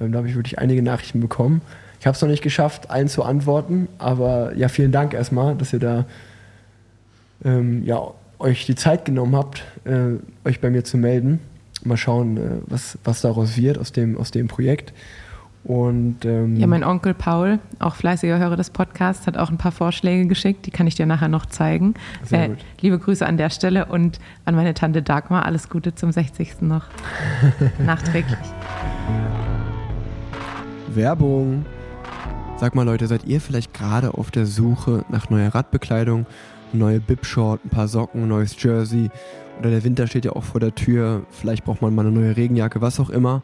Ähm, 0.00 0.10
da 0.10 0.18
habe 0.18 0.28
ich 0.28 0.34
wirklich 0.34 0.58
einige 0.58 0.82
Nachrichten 0.82 1.20
bekommen. 1.20 1.62
Ich 2.00 2.06
habe 2.08 2.16
es 2.16 2.22
noch 2.22 2.28
nicht 2.28 2.42
geschafft, 2.42 2.90
allen 2.90 3.06
zu 3.06 3.22
antworten, 3.22 3.86
aber 3.98 4.52
ja, 4.56 4.66
vielen 4.66 4.90
Dank 4.90 5.14
erstmal, 5.14 5.54
dass 5.54 5.72
ihr 5.72 5.78
da 5.78 6.06
ähm, 7.45 7.84
ja, 7.84 8.01
euch 8.39 8.66
die 8.66 8.74
Zeit 8.74 9.05
genommen 9.05 9.34
habt, 9.37 9.64
äh, 9.84 10.16
euch 10.49 10.61
bei 10.61 10.70
mir 10.70 10.84
zu 10.84 10.97
melden. 10.99 11.41
Mal 11.84 11.97
schauen, 11.97 12.37
äh, 12.37 12.41
was, 12.66 12.99
was 13.05 13.20
daraus 13.22 13.57
wird 13.57 13.78
aus 13.78 13.93
dem, 13.93 14.16
aus 14.18 14.30
dem 14.30 14.49
Projekt. 14.49 14.93
Und, 15.64 16.24
ähm, 16.24 16.55
Ja, 16.57 16.68
mein 16.68 16.84
Onkel 16.84 17.12
Paul, 17.12 17.59
auch 17.80 17.97
fleißiger 17.97 18.39
Hörer 18.39 18.57
des 18.57 18.70
Podcasts, 18.70 19.26
hat 19.26 19.37
auch 19.37 19.51
ein 19.51 19.59
paar 19.59 19.72
Vorschläge 19.72 20.26
geschickt. 20.28 20.64
Die 20.66 20.70
kann 20.70 20.87
ich 20.87 20.95
dir 20.95 21.07
nachher 21.07 21.26
noch 21.28 21.47
zeigen. 21.47 21.95
Sehr 22.22 22.45
Äh, 22.45 22.49
gut. 22.51 22.59
liebe 22.82 22.99
Grüße 23.01 23.26
an 23.26 23.37
der 23.37 23.51
Stelle 23.51 23.87
und 23.87 24.20
an 24.45 24.55
meine 24.55 24.74
Tante 24.74 25.03
Dagmar. 25.03 25.45
Alles 25.45 25.68
Gute 25.68 25.93
zum 25.95 26.12
60. 26.12 26.62
noch. 26.62 26.84
Nachträglich. 27.84 28.39
Werbung. 30.95 31.66
Sag 32.59 32.74
mal 32.74 32.84
Leute, 32.84 33.07
seid 33.07 33.24
ihr 33.24 33.41
vielleicht 33.41 33.74
gerade 33.74 34.14
auf 34.14 34.30
der 34.30 34.47
Suche 34.47 35.05
nach 35.11 35.28
neuer 35.30 35.55
Radbekleidung, 35.55 36.26
neue 36.72 37.00
Bib-Short, 37.00 37.64
ein 37.64 37.70
paar 37.70 37.88
Socken, 37.88 38.28
neues 38.28 38.60
Jersey 38.62 39.10
oder 39.58 39.70
der 39.70 39.84
Winter 39.84 40.06
steht 40.06 40.24
ja 40.24 40.32
auch 40.32 40.44
vor 40.44 40.60
der 40.60 40.74
Tür, 40.74 41.24
vielleicht 41.30 41.64
braucht 41.64 41.82
man 41.82 41.94
mal 41.94 42.06
eine 42.06 42.14
neue 42.14 42.36
Regenjacke, 42.36 42.80
was 42.80 43.00
auch 43.00 43.10
immer, 43.10 43.42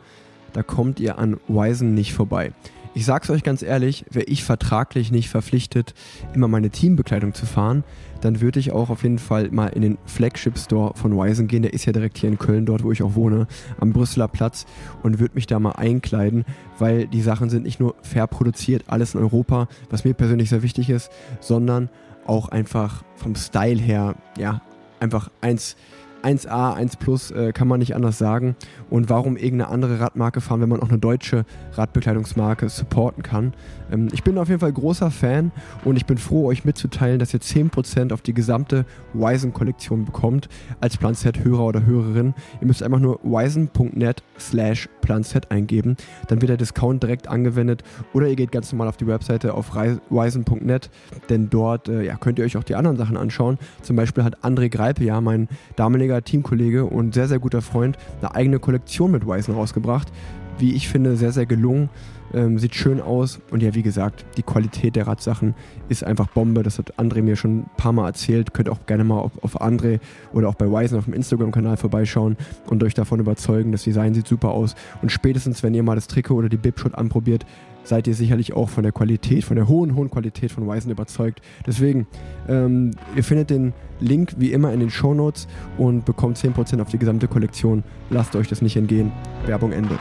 da 0.52 0.62
kommt 0.62 1.00
ihr 1.00 1.18
an 1.18 1.38
Wisen 1.48 1.94
nicht 1.94 2.12
vorbei. 2.12 2.52
Ich 2.94 3.06
sag's 3.06 3.30
euch 3.30 3.42
ganz 3.42 3.62
ehrlich, 3.62 4.04
wäre 4.10 4.26
ich 4.26 4.44
vertraglich 4.44 5.10
nicht 5.10 5.30
verpflichtet, 5.30 5.94
immer 6.34 6.46
meine 6.46 6.68
Teambekleidung 6.68 7.32
zu 7.32 7.46
fahren, 7.46 7.84
dann 8.20 8.42
würde 8.42 8.60
ich 8.60 8.70
auch 8.72 8.90
auf 8.90 9.02
jeden 9.02 9.18
Fall 9.18 9.50
mal 9.50 9.68
in 9.68 9.80
den 9.80 9.98
Flagship 10.04 10.58
Store 10.58 10.92
von 10.94 11.16
Wisen 11.16 11.48
gehen. 11.48 11.62
Der 11.62 11.72
ist 11.72 11.86
ja 11.86 11.92
direkt 11.92 12.18
hier 12.18 12.28
in 12.28 12.38
Köln, 12.38 12.66
dort 12.66 12.84
wo 12.84 12.92
ich 12.92 13.02
auch 13.02 13.14
wohne, 13.14 13.46
am 13.80 13.94
Brüsseler 13.94 14.28
Platz 14.28 14.66
und 15.02 15.20
würde 15.20 15.34
mich 15.34 15.46
da 15.46 15.58
mal 15.58 15.72
einkleiden, 15.72 16.44
weil 16.78 17.06
die 17.06 17.22
Sachen 17.22 17.48
sind 17.48 17.62
nicht 17.62 17.80
nur 17.80 17.94
fair 18.02 18.26
produziert, 18.26 18.84
alles 18.88 19.14
in 19.14 19.20
Europa, 19.20 19.68
was 19.88 20.04
mir 20.04 20.12
persönlich 20.12 20.50
sehr 20.50 20.62
wichtig 20.62 20.90
ist, 20.90 21.10
sondern 21.40 21.88
auch 22.26 22.48
einfach 22.48 23.02
vom 23.16 23.34
Style 23.34 23.80
her, 23.80 24.14
ja, 24.38 24.62
einfach 25.00 25.30
eins 25.40 25.76
1A, 26.22 26.74
1 26.74 26.96
Plus 26.96 27.30
äh, 27.30 27.52
kann 27.52 27.68
man 27.68 27.80
nicht 27.80 27.94
anders 27.94 28.18
sagen. 28.18 28.56
Und 28.90 29.10
warum 29.10 29.36
irgendeine 29.36 29.68
andere 29.68 30.00
Radmarke 30.00 30.40
fahren, 30.40 30.60
wenn 30.60 30.68
man 30.68 30.80
auch 30.80 30.88
eine 30.88 30.98
deutsche 30.98 31.44
Radbekleidungsmarke 31.72 32.68
supporten 32.68 33.22
kann? 33.22 33.52
Ähm, 33.90 34.08
ich 34.12 34.22
bin 34.22 34.38
auf 34.38 34.48
jeden 34.48 34.60
Fall 34.60 34.72
großer 34.72 35.10
Fan 35.10 35.52
und 35.84 35.96
ich 35.96 36.06
bin 36.06 36.18
froh, 36.18 36.46
euch 36.46 36.64
mitzuteilen, 36.64 37.18
dass 37.18 37.34
ihr 37.34 37.40
10% 37.40 38.12
auf 38.12 38.22
die 38.22 38.34
gesamte 38.34 38.84
Wisen-Kollektion 39.14 40.04
bekommt 40.04 40.48
als 40.80 40.96
Planset-Hörer 40.96 41.64
oder 41.64 41.86
Hörerin. 41.86 42.34
Ihr 42.60 42.66
müsst 42.66 42.82
einfach 42.82 43.00
nur 43.00 43.20
wisen.net 43.22 44.22
slash 44.38 44.88
Planset 45.00 45.50
eingeben. 45.50 45.96
Dann 46.28 46.40
wird 46.40 46.50
der 46.50 46.56
Discount 46.56 47.02
direkt 47.02 47.28
angewendet 47.28 47.82
oder 48.12 48.28
ihr 48.28 48.36
geht 48.36 48.52
ganz 48.52 48.72
normal 48.72 48.88
auf 48.88 48.96
die 48.96 49.06
Webseite 49.06 49.54
auf 49.54 49.74
wisen.net, 49.74 50.90
denn 51.28 51.50
dort 51.50 51.88
äh, 51.88 52.04
ja, 52.04 52.16
könnt 52.16 52.38
ihr 52.38 52.44
euch 52.44 52.56
auch 52.56 52.64
die 52.64 52.74
anderen 52.74 52.96
Sachen 52.96 53.16
anschauen. 53.16 53.58
Zum 53.82 53.96
Beispiel 53.96 54.24
hat 54.24 54.44
André 54.44 54.68
Greipe, 54.68 55.04
ja, 55.04 55.20
mein 55.20 55.48
damaliger 55.76 56.11
Teamkollege 56.20 56.84
und 56.84 57.14
sehr, 57.14 57.28
sehr 57.28 57.38
guter 57.38 57.62
Freund, 57.62 57.96
eine 58.20 58.34
eigene 58.34 58.58
Kollektion 58.58 59.10
mit 59.10 59.26
Wisen 59.26 59.54
rausgebracht. 59.54 60.12
Wie 60.58 60.74
ich 60.74 60.88
finde, 60.88 61.16
sehr, 61.16 61.32
sehr 61.32 61.46
gelungen. 61.46 61.88
Ähm, 62.34 62.58
sieht 62.58 62.74
schön 62.74 63.00
aus 63.00 63.40
und 63.50 63.62
ja, 63.62 63.74
wie 63.74 63.82
gesagt, 63.82 64.24
die 64.38 64.42
Qualität 64.42 64.96
der 64.96 65.06
Radsachen 65.06 65.54
ist 65.90 66.02
einfach 66.02 66.28
Bombe. 66.28 66.62
Das 66.62 66.78
hat 66.78 66.98
André 66.98 67.20
mir 67.20 67.36
schon 67.36 67.58
ein 67.58 67.70
paar 67.76 67.92
Mal 67.92 68.06
erzählt. 68.06 68.54
Könnt 68.54 68.70
auch 68.70 68.86
gerne 68.86 69.04
mal 69.04 69.18
auf, 69.18 69.32
auf 69.42 69.60
André 69.60 70.00
oder 70.32 70.48
auch 70.48 70.54
bei 70.54 70.66
Wisen 70.66 70.96
auf 70.96 71.04
dem 71.04 71.14
Instagram-Kanal 71.14 71.76
vorbeischauen 71.76 72.36
und 72.70 72.82
euch 72.84 72.94
davon 72.94 73.20
überzeugen. 73.20 73.72
Das 73.72 73.82
Design 73.82 74.14
sieht 74.14 74.26
super 74.26 74.50
aus. 74.52 74.74
Und 75.02 75.12
spätestens, 75.12 75.62
wenn 75.62 75.74
ihr 75.74 75.82
mal 75.82 75.94
das 75.94 76.06
Trikot 76.06 76.36
oder 76.36 76.48
die 76.48 76.56
Bibshot 76.56 76.94
anprobiert, 76.94 77.44
seid 77.84 78.06
ihr 78.06 78.14
sicherlich 78.14 78.52
auch 78.52 78.68
von 78.68 78.82
der 78.82 78.92
Qualität, 78.92 79.44
von 79.44 79.56
der 79.56 79.68
hohen, 79.68 79.94
hohen 79.94 80.10
Qualität 80.10 80.52
von 80.52 80.66
Wisen 80.68 80.90
überzeugt. 80.90 81.40
Deswegen, 81.66 82.06
ähm, 82.48 82.92
ihr 83.16 83.24
findet 83.24 83.50
den 83.50 83.72
Link 84.00 84.34
wie 84.38 84.52
immer 84.52 84.72
in 84.72 84.80
den 84.80 84.90
Show 84.90 85.14
Notes 85.14 85.48
und 85.78 86.04
bekommt 86.04 86.38
10% 86.38 86.80
auf 86.80 86.88
die 86.88 86.98
gesamte 86.98 87.28
Kollektion. 87.28 87.84
Lasst 88.10 88.36
euch 88.36 88.48
das 88.48 88.62
nicht 88.62 88.76
entgehen. 88.76 89.12
Werbung 89.46 89.72
Ende. 89.72 89.98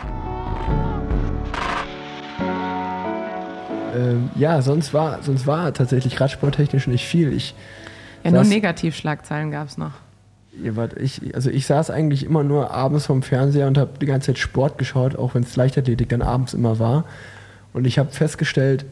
ähm, 3.95 4.29
ja, 4.36 4.61
sonst 4.61 4.93
war, 4.93 5.21
sonst 5.21 5.47
war 5.47 5.73
tatsächlich 5.73 6.19
radsporttechnisch 6.19 6.88
nicht 6.88 7.05
viel. 7.05 7.34
Ich, 7.34 7.55
Ja, 8.23 8.32
nur 8.32 8.43
Negativschlagzeilen 8.43 9.51
gab 9.51 9.67
es 9.67 9.77
noch. 9.77 9.93
Wart, 10.53 10.97
ich, 10.99 11.34
also 11.34 11.49
ich 11.49 11.65
saß 11.65 11.89
eigentlich 11.89 12.25
immer 12.25 12.43
nur 12.43 12.71
abends 12.71 13.05
vom 13.05 13.23
Fernseher 13.23 13.67
und 13.67 13.77
habe 13.77 13.91
die 14.01 14.05
ganze 14.05 14.27
Zeit 14.27 14.38
Sport 14.38 14.77
geschaut, 14.77 15.15
auch 15.15 15.34
wenn 15.34 15.43
es 15.43 15.55
Leichtathletik 15.55 16.09
dann 16.09 16.21
abends 16.21 16.53
immer 16.53 16.77
war. 16.77 17.05
Und 17.74 17.86
ich 17.86 17.97
habe 17.99 18.11
festgestellt, 18.11 18.86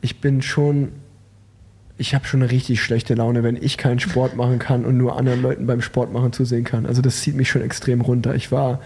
ich 0.00 0.20
bin 0.20 0.42
schon, 0.42 0.92
ich 1.98 2.14
habe 2.14 2.24
schon 2.26 2.42
eine 2.42 2.50
richtig 2.50 2.82
schlechte 2.82 3.14
Laune, 3.14 3.42
wenn 3.42 3.56
ich 3.56 3.76
keinen 3.78 4.00
Sport 4.00 4.34
machen 4.36 4.58
kann 4.58 4.84
und 4.84 4.96
nur 4.96 5.16
anderen 5.16 5.42
Leuten 5.42 5.66
beim 5.66 5.80
Sport 5.82 6.12
machen 6.12 6.32
zusehen 6.32 6.64
kann. 6.64 6.86
Also 6.86 7.02
das 7.02 7.20
zieht 7.20 7.34
mich 7.36 7.48
schon 7.50 7.62
extrem 7.62 8.00
runter. 8.00 8.34
Ich 8.34 8.50
war, 8.50 8.80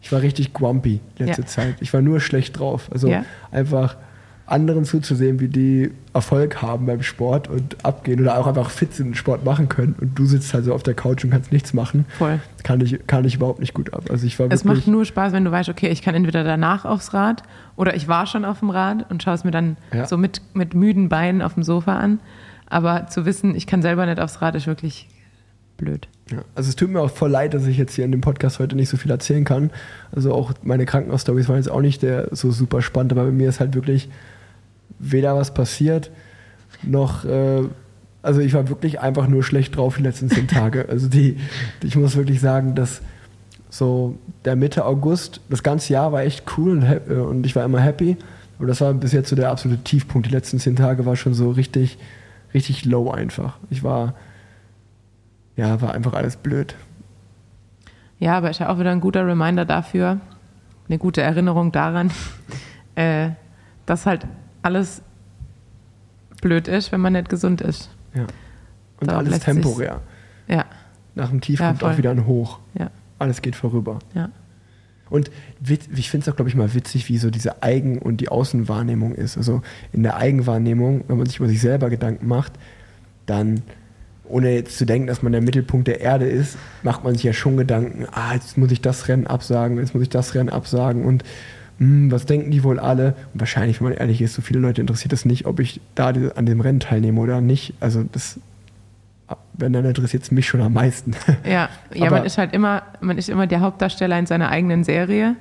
ich 0.00 0.12
war 0.12 0.22
richtig 0.22 0.52
grumpy 0.52 1.00
letzte 1.18 1.42
Ja. 1.42 1.46
Zeit. 1.46 1.74
Ich 1.80 1.92
war 1.92 2.00
nur 2.02 2.20
schlecht 2.20 2.58
drauf. 2.58 2.88
Also 2.92 3.08
Ja. 3.08 3.24
einfach 3.50 3.96
anderen 4.46 4.84
zuzusehen, 4.84 5.40
wie 5.40 5.48
die 5.48 5.90
Erfolg 6.14 6.62
haben 6.62 6.86
beim 6.86 7.02
Sport 7.02 7.48
und 7.48 7.84
abgehen 7.84 8.20
oder 8.20 8.38
auch 8.38 8.46
einfach 8.46 8.70
fit 8.70 8.94
sind 8.94 9.08
und 9.08 9.14
Sport 9.16 9.44
machen 9.44 9.68
können. 9.68 9.96
Und 10.00 10.16
du 10.18 10.24
sitzt 10.24 10.54
halt 10.54 10.64
so 10.64 10.72
auf 10.72 10.82
der 10.84 10.94
Couch 10.94 11.24
und 11.24 11.30
kannst 11.30 11.50
nichts 11.52 11.74
machen. 11.74 12.06
Voll. 12.16 12.38
Kann 12.62 12.80
ich, 12.80 13.06
kann 13.06 13.24
ich 13.24 13.34
überhaupt 13.34 13.58
nicht 13.60 13.74
gut 13.74 13.92
ab. 13.92 14.04
Also 14.08 14.26
ich 14.26 14.38
war 14.38 14.46
Es 14.50 14.64
macht 14.64 14.86
nur 14.86 15.04
Spaß, 15.04 15.32
wenn 15.32 15.44
du 15.44 15.50
weißt, 15.50 15.68
okay, 15.68 15.88
ich 15.88 16.00
kann 16.02 16.14
entweder 16.14 16.44
danach 16.44 16.84
aufs 16.84 17.12
Rad 17.12 17.42
oder 17.74 17.94
ich 17.96 18.06
war 18.08 18.26
schon 18.26 18.44
auf 18.44 18.60
dem 18.60 18.70
Rad 18.70 19.10
und 19.10 19.22
schaue 19.22 19.34
es 19.34 19.42
mir 19.44 19.50
dann 19.50 19.76
Ja. 19.92 20.06
so 20.06 20.16
mit, 20.16 20.40
mit 20.54 20.74
müden 20.74 21.08
Beinen 21.08 21.42
auf 21.42 21.54
dem 21.54 21.62
Sofa 21.64 21.96
an. 21.98 22.20
Aber 22.68 23.08
zu 23.08 23.26
wissen, 23.26 23.54
ich 23.56 23.66
kann 23.66 23.82
selber 23.82 24.06
nicht 24.06 24.20
aufs 24.20 24.42
Rad, 24.42 24.54
ist 24.54 24.66
wirklich 24.66 25.08
blöd. 25.76 26.08
ja. 26.30 26.38
Also 26.54 26.70
es 26.70 26.76
tut 26.76 26.88
mir 26.90 27.00
auch 27.00 27.10
voll 27.10 27.30
leid, 27.30 27.52
dass 27.52 27.66
ich 27.66 27.76
jetzt 27.76 27.94
hier 27.94 28.04
in 28.04 28.10
dem 28.12 28.20
Podcast 28.22 28.58
heute 28.60 28.76
nicht 28.76 28.88
so 28.88 28.96
viel 28.96 29.10
erzählen 29.10 29.44
kann. 29.44 29.70
Also 30.12 30.32
auch 30.32 30.52
meine 30.62 30.86
Krankenhausstories 30.86 31.48
waren 31.48 31.56
jetzt 31.56 31.70
auch 31.70 31.82
nicht 31.82 32.02
der, 32.02 32.28
so 32.34 32.50
super 32.52 32.80
spannend, 32.80 33.12
aber 33.12 33.24
bei 33.24 33.30
mir 33.30 33.48
ist 33.48 33.60
halt 33.60 33.74
wirklich 33.74 34.08
weder 34.98 35.36
was 35.36 35.54
passiert, 35.54 36.10
noch, 36.82 37.24
äh, 37.24 37.62
also 38.22 38.40
ich 38.40 38.54
war 38.54 38.68
wirklich 38.68 39.00
einfach 39.00 39.28
nur 39.28 39.42
schlecht 39.42 39.76
drauf 39.76 39.96
die 39.96 40.02
letzten 40.02 40.28
zehn 40.30 40.48
Tage. 40.48 40.86
Also 40.90 41.08
die, 41.08 41.38
ich 41.82 41.96
muss 41.96 42.16
wirklich 42.16 42.40
sagen, 42.40 42.74
dass 42.74 43.02
so 43.68 44.16
der 44.44 44.56
Mitte 44.56 44.84
August, 44.84 45.40
das 45.48 45.62
ganze 45.62 45.92
Jahr 45.92 46.12
war 46.12 46.22
echt 46.22 46.44
cool 46.56 46.70
und, 46.70 46.82
äh, 46.82 47.14
und 47.14 47.44
ich 47.46 47.54
war 47.56 47.64
immer 47.64 47.80
happy. 47.80 48.16
Aber 48.58 48.68
das 48.68 48.80
war 48.80 48.94
bis 48.94 49.12
jetzt 49.12 49.28
so 49.28 49.36
der 49.36 49.50
absolute 49.50 49.82
Tiefpunkt. 49.82 50.28
Die 50.28 50.32
letzten 50.32 50.58
zehn 50.58 50.76
Tage 50.76 51.04
war 51.04 51.16
schon 51.16 51.34
so 51.34 51.50
richtig, 51.50 51.98
richtig 52.54 52.84
low 52.84 53.10
einfach. 53.10 53.58
Ich 53.68 53.82
war, 53.82 54.14
ja, 55.56 55.80
war 55.82 55.92
einfach 55.92 56.14
alles 56.14 56.36
blöd. 56.36 56.74
Ja, 58.18 58.38
aber 58.38 58.48
ist 58.48 58.60
ja 58.60 58.70
auch 58.70 58.78
wieder 58.78 58.92
ein 58.92 59.00
guter 59.00 59.26
Reminder 59.26 59.66
dafür, 59.66 60.20
eine 60.88 60.98
gute 60.98 61.20
Erinnerung 61.20 61.70
daran, 61.70 62.10
äh, 62.94 63.30
dass 63.84 64.06
halt 64.06 64.26
alles 64.66 65.00
blöd 66.42 66.68
ist, 66.68 66.92
wenn 66.92 67.00
man 67.00 67.12
nicht 67.14 67.28
gesund 67.28 67.60
ist. 67.60 67.88
Ja. 68.14 68.26
Und 69.00 69.10
Da 69.10 69.18
alles 69.18 69.40
temporär. 69.40 70.00
Ja, 70.48 70.64
nach 71.14 71.30
dem 71.30 71.40
Tief 71.40 71.60
Ja, 71.60 71.68
kommt 71.68 71.82
auch 71.84 71.88
voll. 71.88 71.98
wieder 71.98 72.10
ein 72.10 72.26
Hoch. 72.26 72.58
Ja. 72.78 72.90
Alles 73.18 73.40
geht 73.42 73.56
vorüber. 73.56 74.00
Ja. 74.14 74.30
Und 75.08 75.30
ich 75.94 76.10
finde 76.10 76.24
es 76.24 76.28
auch, 76.32 76.36
glaube 76.36 76.48
ich, 76.48 76.56
mal 76.56 76.74
witzig, 76.74 77.08
wie 77.08 77.16
so 77.18 77.30
diese 77.30 77.62
Eigen- 77.62 77.98
und 77.98 78.16
die 78.20 78.28
Außenwahrnehmung 78.28 79.14
ist. 79.14 79.36
Also 79.36 79.62
in 79.92 80.02
der 80.02 80.16
Eigenwahrnehmung, 80.16 81.04
wenn 81.06 81.16
man 81.16 81.26
sich 81.26 81.38
über 81.38 81.48
sich 81.48 81.60
selber 81.60 81.90
Gedanken 81.90 82.26
macht, 82.26 82.54
dann, 83.24 83.62
ohne 84.24 84.52
jetzt 84.52 84.76
zu 84.78 84.84
denken, 84.84 85.06
dass 85.06 85.22
man 85.22 85.30
der 85.30 85.42
Mittelpunkt 85.42 85.86
der 85.86 86.00
Erde 86.00 86.26
ist, 86.26 86.58
macht 86.82 87.04
man 87.04 87.14
sich 87.14 87.22
ja 87.22 87.32
schon 87.32 87.56
Gedanken, 87.56 88.06
ah, 88.10 88.34
jetzt 88.34 88.58
muss 88.58 88.72
ich 88.72 88.80
das 88.80 89.06
Rennen 89.06 89.28
absagen, 89.28 89.78
jetzt 89.78 89.94
muss 89.94 90.02
ich 90.02 90.08
das 90.10 90.34
Rennen 90.34 90.48
absagen 90.48 91.04
und 91.04 91.22
hm, 91.78 92.10
was 92.10 92.26
denken 92.26 92.50
die 92.50 92.64
wohl 92.64 92.78
alle? 92.78 93.14
Und 93.34 93.40
wahrscheinlich, 93.40 93.80
wenn 93.80 93.88
man 93.88 93.96
ehrlich 93.96 94.22
ist, 94.22 94.34
so 94.34 94.42
viele 94.42 94.60
Leute 94.60 94.80
interessiert 94.80 95.12
es 95.12 95.24
nicht, 95.24 95.46
ob 95.46 95.60
ich 95.60 95.80
da 95.94 96.08
an 96.08 96.46
dem 96.46 96.60
Rennen 96.60 96.80
teilnehme 96.80 97.20
oder 97.20 97.40
nicht. 97.40 97.74
Also 97.80 98.04
das, 98.10 98.40
wenn 99.52 99.72
dann 99.72 99.84
interessiert 99.84 100.22
es 100.22 100.30
mich 100.30 100.46
schon 100.46 100.60
am 100.60 100.72
meisten. 100.72 101.12
Ja, 101.44 101.68
ja 101.92 102.10
man 102.10 102.24
ist 102.24 102.38
halt 102.38 102.52
immer, 102.54 102.82
man 103.00 103.18
ist 103.18 103.28
immer 103.28 103.46
der 103.46 103.60
Hauptdarsteller 103.60 104.18
in 104.18 104.26
seiner 104.26 104.48
eigenen 104.48 104.84
Serie 104.84 105.36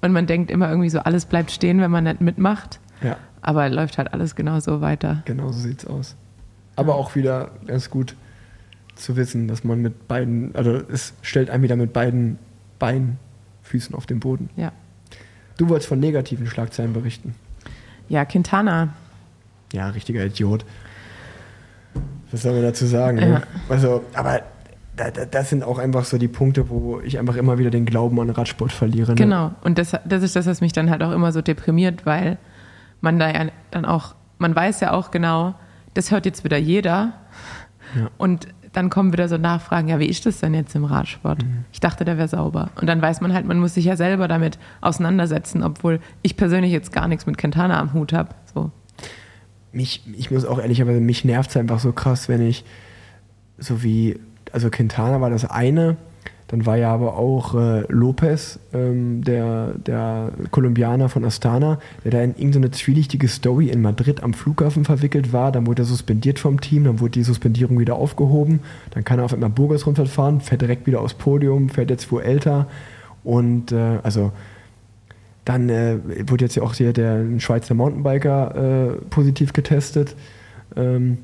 und 0.00 0.12
man 0.12 0.26
denkt 0.26 0.50
immer 0.50 0.68
irgendwie 0.68 0.90
so, 0.90 0.98
alles 0.98 1.24
bleibt 1.24 1.50
stehen, 1.50 1.80
wenn 1.80 1.90
man 1.90 2.04
nicht 2.04 2.20
mitmacht. 2.20 2.80
ja. 3.02 3.16
Aber 3.42 3.68
läuft 3.68 3.96
halt 3.98 4.12
alles 4.12 4.34
genauso 4.34 4.80
weiter. 4.80 5.22
Genau 5.24 5.52
so 5.52 5.60
sieht's 5.60 5.86
aus. 5.86 6.16
Aber 6.74 6.96
auch 6.96 7.14
wieder 7.14 7.52
ganz 7.66 7.90
gut 7.90 8.16
zu 8.96 9.14
wissen, 9.14 9.46
dass 9.46 9.62
man 9.62 9.80
mit 9.80 10.08
beiden, 10.08 10.52
also 10.56 10.82
es 10.90 11.14
stellt 11.22 11.50
einen 11.50 11.62
wieder 11.62 11.76
mit 11.76 11.92
beiden 11.92 12.38
Beinen, 12.80 13.18
Füßen 13.62 13.94
auf 13.94 14.06
dem 14.06 14.18
Boden. 14.18 14.50
Ja. 14.56 14.72
Du 15.56 15.68
wolltest 15.68 15.88
von 15.88 16.00
negativen 16.00 16.46
Schlagzeilen 16.46 16.92
berichten. 16.92 17.34
Ja, 18.08 18.24
Quintana. 18.24 18.90
Ja, 19.72 19.88
richtiger 19.88 20.24
Idiot. 20.24 20.64
Was 22.30 22.42
soll 22.42 22.52
man 22.52 22.62
dazu 22.62 22.86
sagen? 22.86 23.18
Ne? 23.18 23.28
Ja. 23.30 23.42
Also, 23.68 24.04
aber 24.14 24.42
da, 24.96 25.10
da, 25.10 25.24
das 25.24 25.50
sind 25.50 25.62
auch 25.62 25.78
einfach 25.78 26.04
so 26.04 26.18
die 26.18 26.28
Punkte, 26.28 26.68
wo 26.68 27.00
ich 27.00 27.18
einfach 27.18 27.36
immer 27.36 27.58
wieder 27.58 27.70
den 27.70 27.86
Glauben 27.86 28.20
an 28.20 28.30
Radsport 28.30 28.72
verliere. 28.72 29.12
Ne? 29.12 29.16
Genau. 29.16 29.52
Und 29.62 29.78
das, 29.78 29.92
das 30.04 30.22
ist 30.22 30.36
das, 30.36 30.46
was 30.46 30.60
mich 30.60 30.72
dann 30.72 30.90
halt 30.90 31.02
auch 31.02 31.12
immer 31.12 31.32
so 31.32 31.42
deprimiert, 31.42 32.06
weil 32.06 32.38
man 33.00 33.18
da 33.18 33.30
ja 33.30 33.46
dann 33.70 33.84
auch, 33.84 34.14
man 34.38 34.54
weiß 34.54 34.80
ja 34.80 34.92
auch 34.92 35.10
genau, 35.10 35.54
das 35.94 36.10
hört 36.10 36.26
jetzt 36.26 36.44
wieder 36.44 36.56
jeder. 36.56 37.12
Ja. 37.94 38.10
Und 38.18 38.48
dann 38.76 38.90
kommen 38.90 39.12
wieder 39.12 39.26
so 39.28 39.38
Nachfragen, 39.38 39.88
ja, 39.88 39.98
wie 39.98 40.06
ist 40.06 40.26
das 40.26 40.40
denn 40.40 40.52
jetzt 40.52 40.74
im 40.74 40.84
Radsport? 40.84 41.42
Mhm. 41.42 41.64
Ich 41.72 41.80
dachte, 41.80 42.04
der 42.04 42.18
wäre 42.18 42.28
sauber. 42.28 42.68
Und 42.78 42.86
dann 42.86 43.00
weiß 43.00 43.22
man 43.22 43.32
halt, 43.32 43.46
man 43.46 43.58
muss 43.58 43.72
sich 43.72 43.86
ja 43.86 43.96
selber 43.96 44.28
damit 44.28 44.58
auseinandersetzen, 44.82 45.62
obwohl 45.62 45.98
ich 46.20 46.36
persönlich 46.36 46.72
jetzt 46.72 46.92
gar 46.92 47.08
nichts 47.08 47.24
mit 47.24 47.38
Quintana 47.38 47.80
am 47.80 47.94
Hut 47.94 48.12
habe. 48.12 48.34
So. 48.52 48.70
mich, 49.72 50.02
ich 50.16 50.30
muss 50.30 50.44
auch 50.44 50.58
ehrlicherweise, 50.58 51.00
mich 51.00 51.24
nervt 51.24 51.50
es 51.50 51.56
einfach 51.56 51.80
so 51.80 51.92
krass, 51.92 52.28
wenn 52.28 52.46
ich 52.46 52.64
so 53.56 53.82
wie, 53.82 54.20
also 54.52 54.68
Quintana 54.68 55.22
war 55.22 55.30
das 55.30 55.46
eine, 55.46 55.96
dann 56.48 56.64
war 56.64 56.76
ja 56.76 56.92
aber 56.92 57.16
auch 57.16 57.54
äh, 57.54 57.82
Lopez, 57.88 58.60
ähm, 58.72 59.24
der, 59.24 59.72
der 59.84 60.30
Kolumbianer 60.52 61.08
von 61.08 61.24
Astana, 61.24 61.80
der 62.04 62.12
da 62.12 62.22
in 62.22 62.36
irgendeine 62.36 62.70
zwielichtige 62.70 63.26
Story 63.26 63.68
in 63.68 63.82
Madrid 63.82 64.22
am 64.22 64.32
Flughafen 64.32 64.84
verwickelt 64.84 65.32
war. 65.32 65.50
Dann 65.50 65.66
wurde 65.66 65.82
er 65.82 65.86
suspendiert 65.86 66.38
vom 66.38 66.60
Team, 66.60 66.84
dann 66.84 67.00
wurde 67.00 67.12
die 67.12 67.24
Suspendierung 67.24 67.80
wieder 67.80 67.96
aufgehoben. 67.96 68.60
Dann 68.90 69.02
kann 69.02 69.18
er 69.18 69.24
auf 69.24 69.34
einmal 69.34 69.50
Burgers 69.50 69.86
runterfahren, 69.86 70.40
fährt 70.40 70.62
direkt 70.62 70.86
wieder 70.86 71.00
aufs 71.00 71.14
Podium, 71.14 71.68
fährt 71.68 71.90
jetzt 71.90 72.12
wohl 72.12 72.22
älter. 72.22 72.68
Und 73.24 73.72
äh, 73.72 73.98
also 74.04 74.30
dann 75.44 75.68
äh, 75.68 75.98
wurde 76.28 76.44
jetzt 76.44 76.54
ja 76.54 76.62
auch 76.62 76.74
der 76.76 77.14
ein 77.14 77.40
Schweizer 77.40 77.74
Mountainbiker 77.74 78.54
äh, 78.54 78.92
positiv 79.10 79.52
getestet. 79.52 80.14
Ähm, 80.76 81.18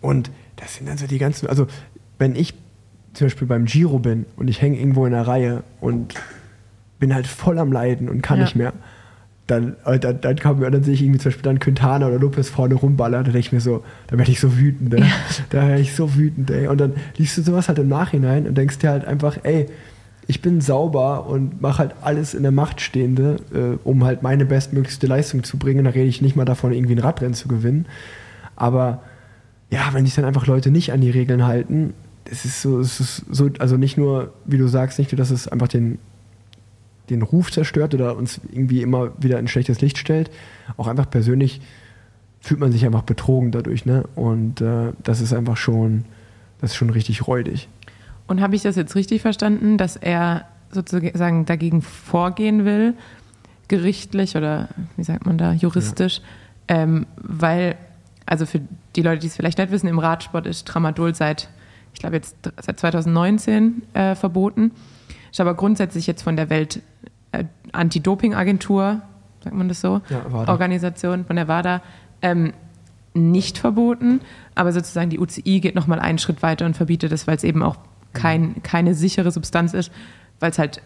und 0.00 0.30
das 0.54 0.76
sind 0.76 0.88
dann 0.88 0.98
so 0.98 1.08
die 1.08 1.18
ganzen, 1.18 1.48
also 1.48 1.66
wenn 2.18 2.36
ich 2.36 2.54
zum 3.16 3.26
Beispiel 3.26 3.48
beim 3.48 3.64
Giro 3.64 3.98
bin 3.98 4.26
und 4.36 4.48
ich 4.48 4.60
hänge 4.62 4.78
irgendwo 4.78 5.06
in 5.06 5.12
der 5.12 5.26
Reihe 5.26 5.62
und 5.80 6.14
bin 6.98 7.14
halt 7.14 7.26
voll 7.26 7.58
am 7.58 7.72
Leiden 7.72 8.08
und 8.08 8.22
kann 8.22 8.38
Ja. 8.38 8.44
nicht 8.44 8.56
mehr, 8.56 8.72
dann, 9.46 9.76
äh, 9.84 9.98
dann, 9.98 10.20
dann, 10.20 10.36
kann, 10.36 10.60
dann 10.60 10.82
sehe 10.82 10.94
ich 10.94 11.02
irgendwie 11.02 11.18
zum 11.20 11.30
Beispiel 11.30 11.42
dann 11.44 11.58
Quintana 11.60 12.06
oder 12.08 12.18
Lopez 12.18 12.48
vorne 12.48 12.74
rumballern, 12.74 13.24
da 13.24 13.30
denke 13.30 13.38
ich 13.38 13.52
mir 13.52 13.60
so, 13.60 13.84
da 14.08 14.18
werde 14.18 14.30
ich 14.32 14.40
so 14.40 14.56
wütend, 14.58 14.92
ey. 14.94 15.04
da 15.50 15.68
werde 15.68 15.80
ich 15.80 15.94
so 15.94 16.14
wütend, 16.16 16.50
ey. 16.50 16.66
Und 16.68 16.78
dann 16.80 16.94
liest 17.16 17.38
du 17.38 17.42
sowas 17.42 17.68
halt 17.68 17.78
im 17.78 17.88
Nachhinein 17.88 18.46
und 18.46 18.56
denkst 18.56 18.78
dir 18.78 18.90
halt 18.90 19.04
einfach, 19.04 19.38
ey, 19.44 19.66
ich 20.28 20.42
bin 20.42 20.60
sauber 20.60 21.26
und 21.28 21.62
mache 21.62 21.78
halt 21.78 21.94
alles 22.02 22.34
in 22.34 22.42
der 22.42 22.50
Macht 22.50 22.80
Stehende, 22.80 23.36
äh, 23.54 23.78
um 23.84 24.02
halt 24.04 24.24
meine 24.24 24.44
bestmöglichste 24.44 25.06
Leistung 25.06 25.44
zu 25.44 25.56
bringen. 25.56 25.84
Da 25.84 25.92
rede 25.92 26.08
ich 26.08 26.20
nicht 26.20 26.34
mal 26.34 26.44
davon, 26.44 26.72
irgendwie 26.72 26.96
ein 26.96 26.98
Radrennen 26.98 27.34
zu 27.34 27.46
gewinnen. 27.46 27.86
Aber 28.56 29.02
ja, 29.70 29.90
wenn 29.92 30.04
sich 30.04 30.16
dann 30.16 30.24
einfach 30.24 30.46
Leute 30.48 30.72
nicht 30.72 30.92
an 30.92 31.00
die 31.00 31.10
Regeln 31.10 31.46
halten, 31.46 31.94
es 32.30 32.44
ist 32.44 32.62
so, 32.62 32.80
es 32.80 33.00
ist 33.00 33.24
so, 33.30 33.50
also 33.58 33.76
nicht 33.76 33.96
nur, 33.96 34.32
wie 34.44 34.58
du 34.58 34.68
sagst, 34.68 34.98
nicht 34.98 35.12
nur, 35.12 35.16
dass 35.16 35.30
es 35.30 35.48
einfach 35.48 35.68
den, 35.68 35.98
den 37.10 37.22
Ruf 37.22 37.52
zerstört 37.52 37.94
oder 37.94 38.16
uns 38.16 38.40
irgendwie 38.50 38.82
immer 38.82 39.12
wieder 39.18 39.38
in 39.38 39.44
ein 39.44 39.48
schlechtes 39.48 39.80
Licht 39.80 39.98
stellt, 39.98 40.30
auch 40.76 40.86
einfach 40.86 41.08
persönlich 41.08 41.60
fühlt 42.40 42.60
man 42.60 42.70
sich 42.70 42.84
einfach 42.86 43.02
betrogen 43.02 43.50
dadurch, 43.50 43.86
ne? 43.86 44.04
Und 44.14 44.60
äh, 44.60 44.92
das 45.02 45.20
ist 45.20 45.32
einfach 45.32 45.56
schon, 45.56 46.04
das 46.60 46.70
ist 46.70 46.76
schon 46.76 46.90
richtig 46.90 47.26
räudig. 47.26 47.68
Und 48.28 48.40
habe 48.40 48.54
ich 48.54 48.62
das 48.62 48.76
jetzt 48.76 48.94
richtig 48.94 49.22
verstanden, 49.22 49.78
dass 49.78 49.96
er 49.96 50.46
sozusagen 50.70 51.44
dagegen 51.44 51.82
vorgehen 51.82 52.64
will, 52.64 52.94
gerichtlich 53.68 54.36
oder 54.36 54.68
wie 54.96 55.04
sagt 55.04 55.26
man 55.26 55.38
da, 55.38 55.52
juristisch, 55.52 56.20
ähm, 56.68 57.06
weil, 57.16 57.76
also 58.26 58.46
für 58.46 58.60
die 58.94 59.02
Leute, 59.02 59.20
die 59.20 59.26
es 59.28 59.36
vielleicht 59.36 59.58
nicht 59.58 59.70
wissen, 59.70 59.88
im 59.88 59.98
Radsport 59.98 60.46
ist 60.46 60.66
Tramadol 60.66 61.14
seit, 61.14 61.48
ich 61.96 62.00
glaube 62.00 62.16
jetzt 62.16 62.36
seit 62.60 62.78
2019 62.78 63.82
äh, 63.94 64.14
verboten, 64.14 64.72
ist 65.30 65.40
aber 65.40 65.54
grundsätzlich 65.54 66.06
jetzt 66.06 66.20
von 66.20 66.36
der 66.36 66.50
Welt 66.50 66.82
äh, 67.32 67.44
Anti-Doping-Agentur, 67.72 69.00
sagt 69.42 69.56
man 69.56 69.68
das 69.68 69.80
so, 69.80 70.02
Ja. 70.10 70.26
Organisation 70.46 71.24
von 71.24 71.36
der 71.36 71.48
WADA, 71.48 71.80
ähm, 72.20 72.52
nicht 73.14 73.56
verboten, 73.56 74.20
aber 74.54 74.72
sozusagen 74.72 75.08
die 75.08 75.18
UCI 75.18 75.60
geht 75.60 75.74
nochmal 75.74 75.98
einen 75.98 76.18
Schritt 76.18 76.42
weiter 76.42 76.66
und 76.66 76.76
verbietet 76.76 77.12
es, 77.12 77.26
weil 77.26 77.36
es 77.36 77.44
eben 77.44 77.62
auch 77.62 77.78
kein, 78.12 78.62
keine 78.62 78.94
sichere 78.94 79.30
Substanz 79.30 79.72
ist, 79.72 79.90
weil 80.38 80.50
es 80.50 80.58
halt 80.58 80.82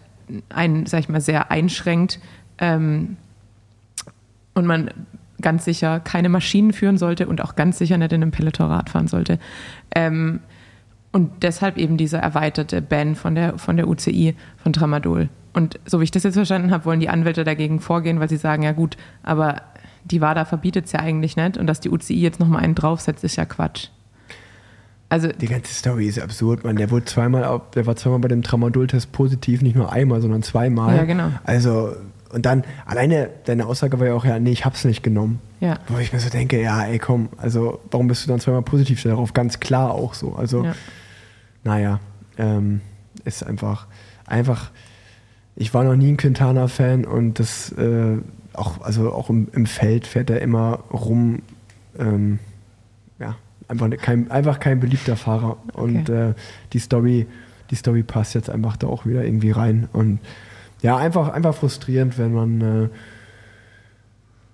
einen, 0.48 0.86
sag 0.86 1.00
ich 1.00 1.08
mal, 1.08 1.20
sehr 1.20 1.50
einschränkt 1.50 2.20
ähm, 2.58 3.16
und 4.54 4.64
man 4.64 4.92
ganz 5.40 5.64
sicher 5.64 5.98
keine 5.98 6.28
Maschinen 6.28 6.72
führen 6.72 6.98
sollte 6.98 7.26
und 7.26 7.42
auch 7.42 7.56
ganz 7.56 7.78
sicher 7.78 7.98
nicht 7.98 8.12
in 8.12 8.22
einem 8.22 8.30
Peloton 8.30 8.68
Rad 8.68 8.90
fahren 8.90 9.08
sollte. 9.08 9.40
Ähm, 9.92 10.38
und 11.12 11.42
deshalb 11.42 11.76
eben 11.76 11.96
dieser 11.96 12.18
erweiterte 12.20 12.80
Ban 12.82 13.14
von 13.16 13.34
der, 13.34 13.58
von 13.58 13.76
der 13.76 13.88
UCI, 13.88 14.34
von 14.56 14.72
Tramadol. 14.72 15.28
Und 15.52 15.80
so 15.84 15.98
wie 16.00 16.04
ich 16.04 16.10
das 16.12 16.22
jetzt 16.22 16.34
verstanden 16.34 16.70
habe, 16.70 16.84
wollen 16.84 17.00
die 17.00 17.08
Anwälte 17.08 17.42
dagegen 17.44 17.80
vorgehen, 17.80 18.20
weil 18.20 18.28
sie 18.28 18.36
sagen, 18.36 18.62
ja 18.62 18.72
gut, 18.72 18.96
aber 19.22 19.62
die 20.04 20.20
WADA 20.20 20.44
verbietet 20.44 20.86
es 20.86 20.92
ja 20.92 21.00
eigentlich 21.00 21.36
nicht 21.36 21.56
und 21.58 21.66
dass 21.66 21.80
die 21.80 21.90
UCI 21.90 22.20
jetzt 22.20 22.38
nochmal 22.40 22.62
einen 22.62 22.74
draufsetzt, 22.76 23.24
ist 23.24 23.36
ja 23.36 23.44
Quatsch. 23.44 23.88
Also 25.08 25.26
Die 25.28 25.48
ganze 25.48 25.74
Story 25.74 26.06
ist 26.06 26.20
absurd, 26.20 26.62
man. 26.62 26.76
Der 26.76 26.90
wurde 26.92 27.04
zweimal, 27.04 27.44
auf- 27.44 27.70
der 27.72 27.84
war 27.86 27.96
zweimal 27.96 28.20
bei 28.20 28.28
dem 28.28 28.42
Tramadol-Test 28.42 29.10
positiv, 29.10 29.60
nicht 29.60 29.74
nur 29.74 29.92
einmal, 29.92 30.20
sondern 30.20 30.42
zweimal. 30.44 30.96
Ja, 30.96 31.04
genau. 31.04 31.30
Also, 31.42 31.96
und 32.32 32.46
dann, 32.46 32.62
alleine 32.86 33.28
deine 33.46 33.66
Aussage 33.66 33.98
war 33.98 34.06
ja 34.06 34.14
auch, 34.14 34.24
ja, 34.24 34.38
nee, 34.38 34.52
ich 34.52 34.64
hab's 34.64 34.84
nicht 34.84 35.02
genommen. 35.02 35.40
Ja. 35.58 35.78
Wo 35.88 35.98
ich 35.98 36.12
mir 36.12 36.20
so 36.20 36.30
denke, 36.30 36.62
ja, 36.62 36.84
ey, 36.84 37.00
komm, 37.00 37.28
also, 37.38 37.80
warum 37.90 38.06
bist 38.06 38.24
du 38.24 38.28
dann 38.30 38.38
zweimal 38.38 38.62
positiv 38.62 39.02
darauf? 39.02 39.34
Ganz 39.34 39.58
klar 39.58 39.90
auch 39.90 40.14
so. 40.14 40.34
Also, 40.34 40.64
Ja. 40.64 40.74
Naja, 41.64 42.00
ähm, 42.38 42.80
ist 43.24 43.42
einfach, 43.42 43.86
einfach, 44.26 44.70
ich 45.56 45.74
war 45.74 45.84
noch 45.84 45.96
nie 45.96 46.08
ein 46.08 46.16
Quintana-Fan 46.16 47.04
und 47.04 47.38
das, 47.38 47.72
äh, 47.72 48.18
auch, 48.52 48.80
also 48.80 49.12
auch 49.12 49.30
im, 49.30 49.48
im 49.52 49.66
Feld 49.66 50.06
fährt 50.06 50.30
er 50.30 50.40
immer 50.40 50.80
rum, 50.92 51.42
ähm, 51.98 52.38
ja, 53.18 53.36
einfach 53.68 53.88
ne- 53.88 53.96
kein, 53.96 54.30
einfach 54.30 54.58
kein 54.60 54.80
beliebter 54.80 55.16
Fahrer. 55.16 55.58
Und 55.74 56.08
äh, 56.08 56.34
die 56.72 56.78
Story, 56.78 57.26
die 57.70 57.76
Story 57.76 58.02
passt 58.02 58.34
jetzt 58.34 58.50
einfach 58.50 58.76
da 58.76 58.86
auch 58.86 59.06
wieder 59.06 59.24
irgendwie 59.24 59.50
rein. 59.50 59.88
Und 59.92 60.18
ja, 60.82 60.96
einfach, 60.96 61.28
einfach 61.28 61.54
frustrierend, 61.54 62.18
wenn 62.18 62.32
man, 62.32 62.60
äh, 62.60 62.88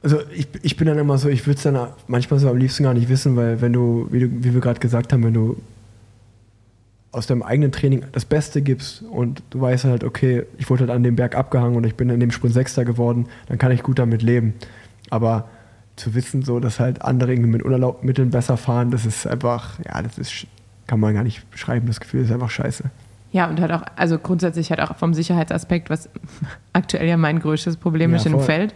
also 0.03 0.21
ich, 0.35 0.49
ich 0.63 0.77
bin 0.77 0.87
dann 0.87 0.99
immer 0.99 1.19
so, 1.19 1.29
ich 1.29 1.47
würde 1.47 1.57
es 1.57 1.63
dann 1.63 1.89
manchmal 2.07 2.39
so 2.39 2.49
am 2.51 2.57
liebsten 2.57 2.83
gar 2.85 2.95
nicht 2.95 3.09
wissen, 3.09 3.37
weil 3.37 3.61
wenn 3.61 3.73
du, 3.73 4.09
wie, 4.11 4.21
du, 4.21 4.29
wie 4.45 4.55
wir 4.55 4.61
gerade 4.61 4.81
gesagt 4.81 5.13
haben, 5.13 5.25
wenn 5.25 5.35
du 5.35 5.57
aus 7.17 7.27
deinem 7.27 7.43
eigenen 7.43 7.73
Training 7.73 8.05
das 8.13 8.25
Beste 8.25 8.63
gibst 8.63 9.03
und 9.03 9.43
du 9.51 9.61
weißt 9.61 9.85
halt, 9.85 10.05
okay, 10.05 10.45
ich 10.59 10.69
wurde 10.69 10.81
halt 10.83 10.91
an 10.91 11.03
dem 11.03 11.17
Berg 11.17 11.35
abgehangen 11.35 11.77
und 11.77 11.85
ich 11.85 11.95
bin 11.95 12.11
in 12.11 12.21
dem 12.21 12.31
Sprint 12.31 12.55
Sechster 12.55 12.85
geworden, 12.85 13.27
dann 13.49 13.59
kann 13.59 13.73
ich 13.73 13.83
gut 13.83 13.99
damit 13.99 14.23
leben. 14.23 14.55
Aber 15.11 15.49
zu 15.97 16.15
wissen, 16.15 16.43
so, 16.43 16.61
dass 16.61 16.79
halt 16.79 17.03
andere 17.03 17.33
irgendwie 17.33 17.51
mit 17.51 17.63
unerlaubten 17.63 18.07
Mitteln 18.07 18.31
besser 18.31 18.57
fahren, 18.57 18.91
das 18.91 19.07
ist 19.07 19.27
einfach, 19.27 19.79
ja, 19.85 20.03
das 20.03 20.19
ist, 20.19 20.47
kann 20.87 21.01
man 21.01 21.15
gar 21.15 21.23
nicht 21.23 21.51
beschreiben, 21.51 21.87
das 21.87 22.01
Gefühl 22.01 22.23
ist 22.23 22.31
einfach 22.31 22.51
scheiße. 22.51 22.85
Ja, 23.33 23.49
und 23.49 23.61
halt 23.61 23.73
auch, 23.73 23.83
also 23.97 24.19
grundsätzlich 24.19 24.71
halt 24.71 24.81
auch 24.81 24.97
vom 24.97 25.15
Sicherheitsaspekt, 25.15 25.91
was 25.91 26.09
aktuell 26.73 27.09
ja 27.09 27.17
mein 27.17 27.41
größtes 27.41 27.77
Problem 27.79 28.11
Ja, 28.11 28.17
ist 28.17 28.27
im. 28.27 28.39
Feld. 28.41 28.75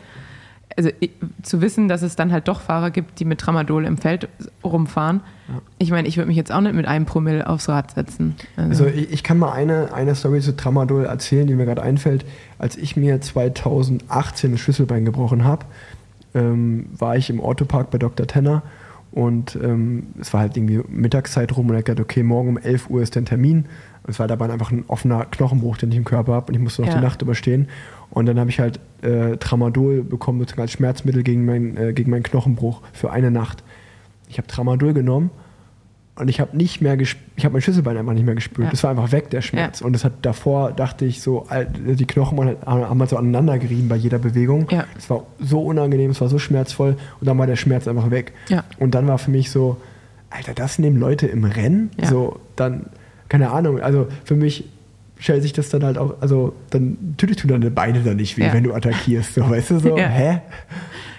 Also 0.76 0.90
zu 1.42 1.60
wissen, 1.60 1.88
dass 1.88 2.02
es 2.02 2.16
dann 2.16 2.32
halt 2.32 2.48
doch 2.48 2.60
Fahrer 2.60 2.90
gibt, 2.90 3.20
die 3.20 3.24
mit 3.24 3.40
Tramadol 3.40 3.84
im 3.84 3.98
Feld 3.98 4.28
rumfahren. 4.64 5.20
Ich 5.78 5.90
meine, 5.90 6.06
ich 6.06 6.16
würde 6.16 6.28
mich 6.28 6.36
jetzt 6.36 6.52
auch 6.52 6.60
nicht 6.60 6.74
mit 6.74 6.86
einem 6.86 7.06
Promille 7.06 7.46
aufs 7.48 7.68
Rad 7.68 7.90
setzen. 7.90 8.36
Also 8.56 8.86
ich, 8.86 9.12
ich 9.12 9.22
kann 9.22 9.38
mal 9.38 9.52
eine, 9.52 9.92
eine 9.92 10.14
Story 10.14 10.40
zu 10.40 10.56
Tramadol 10.56 11.04
erzählen, 11.04 11.46
die 11.46 11.54
mir 11.54 11.64
gerade 11.66 11.82
einfällt. 11.82 12.24
Als 12.58 12.76
ich 12.76 12.96
mir 12.96 13.20
2018 13.20 14.52
das 14.52 14.60
Schlüsselbein 14.60 15.04
gebrochen 15.04 15.44
habe, 15.44 15.66
ähm, 16.34 16.86
war 16.96 17.16
ich 17.16 17.30
im 17.30 17.40
Autopark 17.40 17.90
bei 17.90 17.98
Dr. 17.98 18.26
Tenner 18.26 18.62
und 19.12 19.58
ähm, 19.60 20.06
es 20.20 20.32
war 20.32 20.40
halt 20.40 20.56
irgendwie 20.56 20.80
Mittagszeit 20.88 21.56
rum 21.56 21.66
und 21.68 21.74
er 21.74 21.78
hat 21.78 21.86
gesagt, 21.86 22.00
okay, 22.00 22.22
morgen 22.22 22.50
um 22.50 22.58
11 22.58 22.90
Uhr 22.90 23.02
ist 23.02 23.16
der 23.16 23.24
Termin. 23.24 23.64
Und 24.04 24.10
es 24.10 24.18
war 24.20 24.28
dabei 24.28 24.48
einfach 24.50 24.70
ein 24.70 24.84
offener 24.86 25.24
Knochenbruch, 25.24 25.78
den 25.78 25.90
ich 25.90 25.96
im 25.98 26.04
Körper 26.04 26.32
habe 26.34 26.46
und 26.48 26.54
ich 26.54 26.60
musste 26.60 26.82
noch 26.82 26.88
Ja. 26.88 26.94
die 26.94 27.04
Nacht 27.04 27.20
überstehen. 27.20 27.68
Und 28.10 28.26
dann 28.26 28.38
habe 28.38 28.50
ich 28.50 28.58
halt 28.60 28.80
äh, 29.02 29.36
Tramadol 29.36 30.02
bekommen, 30.02 30.40
sozusagen 30.40 30.62
als 30.62 30.72
Schmerzmittel 30.72 31.22
gegen, 31.22 31.44
mein, 31.44 31.76
äh, 31.76 31.92
gegen 31.92 32.10
meinen 32.10 32.22
Knochenbruch 32.22 32.82
für 32.92 33.10
eine 33.12 33.30
Nacht. 33.30 33.62
Ich 34.28 34.38
habe 34.38 34.48
Tramadol 34.48 34.92
genommen 34.92 35.30
und 36.16 36.28
ich 36.28 36.40
habe 36.40 36.56
nicht 36.56 36.80
mehr 36.82 36.98
ich 37.00 37.16
habe 37.44 37.52
mein 37.52 37.62
Schlüsselbein 37.62 37.96
einfach 37.96 38.12
nicht 38.12 38.26
mehr 38.26 38.34
gespürt. 38.34 38.66
Ja. 38.66 38.70
Das 38.70 38.82
war 38.82 38.90
einfach 38.90 39.10
weg, 39.12 39.30
der 39.30 39.40
Schmerz. 39.40 39.80
Und 39.80 39.92
das 39.94 40.04
hat 40.04 40.12
davor, 40.22 40.72
dachte 40.72 41.04
ich, 41.04 41.22
so, 41.22 41.46
die 41.76 42.04
Knochen 42.04 42.38
halt- 42.38 42.66
haben 42.66 43.00
halt 43.00 43.10
so 43.10 43.16
aneinander 43.16 43.58
gerieben 43.58 43.88
bei 43.88 43.96
jeder 43.96 44.18
Bewegung. 44.18 44.66
Ja. 44.70 44.84
Es 44.98 45.08
war 45.08 45.24
so 45.38 45.62
unangenehm, 45.62 46.10
es 46.10 46.20
war 46.20 46.28
so 46.28 46.38
schmerzvoll 46.38 46.96
und 47.20 47.26
dann 47.26 47.38
war 47.38 47.46
der 47.46 47.56
Schmerz 47.56 47.88
einfach 47.88 48.10
weg. 48.10 48.32
Ja. 48.48 48.64
Und 48.78 48.94
dann 48.94 49.06
war 49.08 49.18
für 49.18 49.30
mich 49.30 49.50
so, 49.50 49.78
Alter, 50.28 50.52
das 50.54 50.78
nehmen 50.78 50.98
Leute 50.98 51.26
im 51.26 51.44
Rennen? 51.44 51.90
Ja. 51.98 52.08
So, 52.08 52.38
dann, 52.56 52.86
keine 53.28 53.50
Ahnung, 53.50 53.80
also 53.80 54.06
für 54.24 54.36
mich 54.36 54.68
stellt 55.20 55.42
sich 55.42 55.52
das 55.52 55.68
dann 55.68 55.84
halt 55.84 55.98
auch, 55.98 56.20
also 56.20 56.54
dann, 56.70 56.96
natürlich 57.10 57.36
tun 57.36 57.48
deine 57.50 57.70
Beine 57.70 58.00
dann 58.00 58.16
nicht 58.16 58.36
weh, 58.36 58.46
Ja. 58.46 58.52
wenn 58.52 58.64
du 58.64 58.74
attackierst, 58.74 59.34
so, 59.34 59.48
weißt 59.48 59.70
du, 59.70 59.78
so, 59.78 59.96
Ja. 59.98 60.06
hä? 60.08 60.40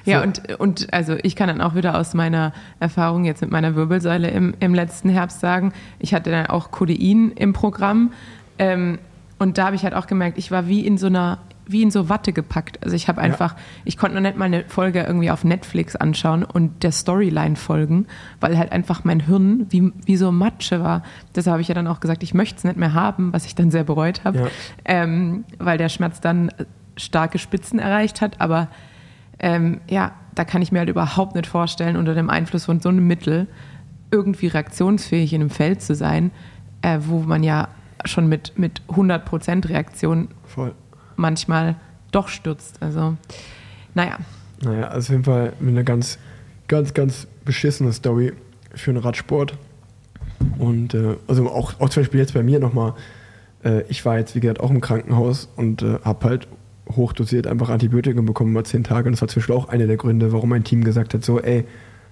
Ja, 0.04 0.18
So. 0.20 0.24
und, 0.28 0.60
und 0.60 0.94
also 0.94 1.16
ich 1.22 1.36
kann 1.36 1.48
dann 1.48 1.62
auch 1.62 1.76
wieder 1.76 1.98
aus 1.98 2.14
meiner 2.16 2.52
Erfahrung 2.80 3.24
jetzt 3.24 3.42
mit 3.42 3.52
meiner 3.52 3.76
Wirbelsäule 3.76 4.30
im, 4.30 4.56
im 4.60 4.74
letzten 4.74 5.10
Herbst 5.10 5.40
sagen, 5.40 5.72
ich 6.00 6.14
hatte 6.14 6.32
dann 6.32 6.48
auch 6.48 6.72
Codein 6.72 7.32
im 7.36 7.54
Programm 7.54 8.12
ähm, 8.58 8.98
und 9.38 9.58
da 9.60 9.66
habe 9.68 9.76
ich 9.76 9.84
halt 9.84 9.94
auch 9.94 10.08
gemerkt, 10.08 10.38
ich 10.40 10.50
war 10.52 10.68
wie 10.68 10.86
in 10.86 10.98
so 10.98 11.08
einer 11.08 11.38
wie 11.72 11.82
in 11.84 11.92
so 11.92 12.10
Watte 12.10 12.34
gepackt. 12.34 12.84
Also 12.84 12.96
ich 12.96 13.08
habe 13.08 13.22
einfach, 13.22 13.56
ich 13.86 13.98
konnte 13.98 14.16
noch 14.16 14.22
nicht 14.22 14.38
mal 14.38 14.46
eine 14.46 14.64
Folge 14.68 15.02
irgendwie 15.02 15.32
auf 15.32 15.44
Netflix 15.44 15.96
anschauen 15.96 16.44
und 16.44 16.84
der 16.84 16.92
Storyline 16.92 17.56
folgen, 17.56 18.08
weil 18.40 18.58
halt 18.58 18.72
einfach 18.72 19.04
mein 19.04 19.20
Hirn 19.22 19.66
wie, 19.70 19.92
wie 20.06 20.18
so 20.18 20.32
Matsche 20.32 20.82
war. 20.84 21.04
Deshalb 21.36 21.54
habe 21.54 21.62
ich 21.62 21.68
ja 21.68 21.76
dann 21.76 21.88
auch 21.88 22.00
gesagt, 22.00 22.24
ich 22.24 22.34
möchte 22.34 22.58
es 22.58 22.64
nicht 22.64 22.78
mehr 22.78 22.94
haben, 22.94 23.34
was 23.34 23.46
ich 23.46 23.56
dann 23.56 23.72
sehr 23.72 23.84
bereut 23.84 24.24
habe, 24.24 24.38
Ja. 24.40 24.48
ähm, 24.86 25.46
weil 25.60 25.78
der 25.78 25.90
Schmerz 25.90 26.22
dann 26.22 26.52
starke 26.98 27.38
Spitzen 27.40 27.80
erreicht 27.80 28.22
hat. 28.22 28.40
Aber 28.42 28.68
ähm, 29.40 29.82
ja, 29.90 30.12
da 30.36 30.46
kann 30.46 30.62
ich 30.62 30.72
mir 30.72 30.80
halt 30.80 30.90
überhaupt 30.90 31.36
nicht 31.36 31.48
vorstellen, 31.48 31.96
unter 31.98 32.14
dem 32.14 32.30
Einfluss 32.30 32.66
von 32.66 32.80
so 32.80 32.90
einem 32.90 33.08
Mittel 33.08 33.48
irgendwie 34.12 34.48
reaktionsfähig 34.48 35.34
in 35.34 35.42
einem 35.42 35.50
Feld 35.50 35.82
zu 35.82 35.96
sein, 35.96 36.32
äh, 36.82 37.00
wo 37.02 37.20
man 37.20 37.44
ja 37.44 37.70
schon 38.06 38.28
mit, 38.28 38.58
mit 38.58 38.82
100% 38.90 39.70
Reaktion 39.70 40.30
Voll. 40.44 40.74
Manchmal 41.22 41.76
doch 42.12 42.28
stürzt. 42.28 42.78
Also, 42.82 43.16
naja, 43.96 44.18
Naja, 44.64 44.88
also 44.90 45.06
auf 45.06 45.10
jeden 45.12 45.24
Fall 45.24 45.54
eine 45.62 45.84
ganz, 45.84 46.18
ganz, 46.68 46.94
ganz 46.94 47.28
beschissene 47.46 47.94
Story 47.94 48.34
für 48.76 48.92
den 48.94 49.02
Radsport. 49.02 49.58
Und 50.58 50.94
äh, 50.94 51.16
also 51.28 51.50
auch, 51.50 51.80
auch 51.80 51.90
zum 51.90 52.02
Beispiel 52.04 52.20
jetzt 52.20 52.34
bei 52.34 52.44
mir 52.44 52.60
nochmal, 52.60 52.94
äh, 53.64 53.84
ich 53.90 54.04
war 54.06 54.18
jetzt, 54.18 54.36
wie 54.36 54.40
gesagt, 54.40 54.60
auch 54.60 54.70
im 54.72 54.82
Krankenhaus 54.82 55.50
und 55.56 55.82
äh, 55.82 56.00
habe 56.04 56.28
halt 56.30 56.48
hochdosiert 56.90 57.48
einfach 57.48 57.70
Antibiotikum 57.70 58.26
bekommen 58.26 58.52
über 58.52 58.64
zehn 58.64 58.84
Tage. 58.84 59.08
Und 59.08 59.14
das 59.14 59.22
war 59.22 59.28
zum 59.30 59.40
Beispiel 59.42 59.56
auch 59.56 59.70
einer 59.70 59.88
der 59.88 59.98
Gründe, 59.98 60.32
warum 60.34 60.50
mein 60.50 60.64
Team 60.64 60.84
gesagt 60.84 61.14
hat, 61.14 61.24
so, 61.24 61.40
ey, 61.40 61.66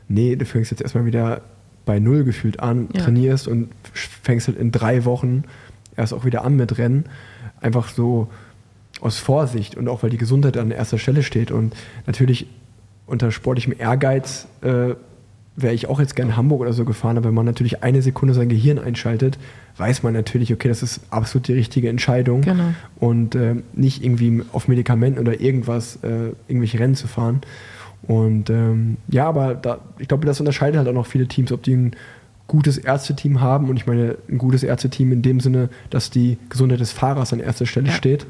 nee, 0.07 0.36
du 0.36 0.45
fängst 0.45 0.72
jetzt 0.72 0.82
erstmal 0.82 1.05
wieder 1.05 1.41
bei 1.86 1.99
Null 1.99 2.24
gefühlt 2.24 2.60
an, 2.60 2.88
Ja. 2.93 3.03
trainierst 3.03 3.47
und 3.47 3.70
fängst 3.93 4.47
halt 4.47 4.57
in 4.57 4.72
drei 4.72 5.05
Wochen 5.05 5.43
erst 5.95 6.14
auch 6.14 6.24
wieder 6.24 6.43
an 6.45 6.55
mit 6.55 6.78
Rennen. 6.78 7.05
Einfach 7.62 7.89
so 7.89 8.30
aus 9.02 9.18
Vorsicht 9.18 9.76
und 9.78 9.88
auch 9.88 10.04
weil 10.04 10.10
die 10.10 10.18
Gesundheit 10.18 10.58
an 10.58 10.72
erster 10.72 10.97
Stelle 10.97 11.24
steht. 11.24 11.52
Und 11.52 11.74
natürlich 12.08 12.47
unter 13.06 13.32
sportlichem 13.32 13.74
Ehrgeiz 13.78 14.47
äh, 14.62 14.95
wäre 15.56 15.74
ich 15.74 15.88
auch 15.88 16.00
jetzt 16.00 16.16
gerne 16.16 16.38
Hamburg 16.38 16.62
oder 16.62 16.74
so 16.74 16.86
gefahren, 16.86 17.18
aber 17.18 17.28
wenn 17.28 17.34
man 17.36 17.45
natürlich 17.45 17.84
eine 17.84 18.02
Sekunde 18.02 18.34
sein 18.34 18.47
Gehirn 18.50 18.80
einschaltet, 18.80 19.38
weiß 19.78 20.04
man 20.04 20.14
natürlich, 20.14 20.54
okay, 20.54 20.70
das 20.70 20.84
ist 20.84 21.02
absolut 21.10 21.47
die 21.50 21.54
richtige 21.54 21.89
Entscheidung 21.89 22.41
Genau. 22.41 22.74
und 22.97 23.36
äh, 23.36 23.56
nicht 23.74 24.04
irgendwie 24.04 24.43
auf 24.54 24.68
Medikamenten 24.70 25.20
oder 25.20 25.39
irgendwas, 25.41 25.97
äh, 26.04 26.32
irgendwelche 26.47 26.80
Rennen 26.80 26.95
zu 26.95 27.08
fahren. 27.08 27.41
Und 28.04 28.50
ähm, 28.50 28.97
ja, 29.10 29.28
aber 29.28 29.54
da, 29.56 29.80
ich 29.97 30.08
glaube, 30.08 30.26
das 30.26 30.39
unterscheidet 30.39 30.78
halt 30.78 30.88
auch 30.88 30.93
noch 30.93 31.08
viele 31.08 31.28
Teams, 31.28 31.52
ob 31.52 31.64
die 31.64 31.74
ein 31.76 31.91
gutes 32.47 32.78
Ärzteteam 32.78 33.41
haben 33.41 33.70
und 33.70 33.76
ich 33.78 33.86
meine 33.86 34.16
ein 34.30 34.38
gutes 34.38 34.64
Ärzteteam 34.64 35.12
in 35.12 35.22
dem 35.22 35.39
Sinne, 35.39 35.70
dass 35.89 36.10
die 36.10 36.38
Gesundheit 36.50 36.80
des 36.80 36.91
Fahrers 36.93 37.34
an 37.34 37.39
erster 37.39 37.66
Stelle 37.66 37.88
Ja. 37.88 37.93
steht 37.93 38.26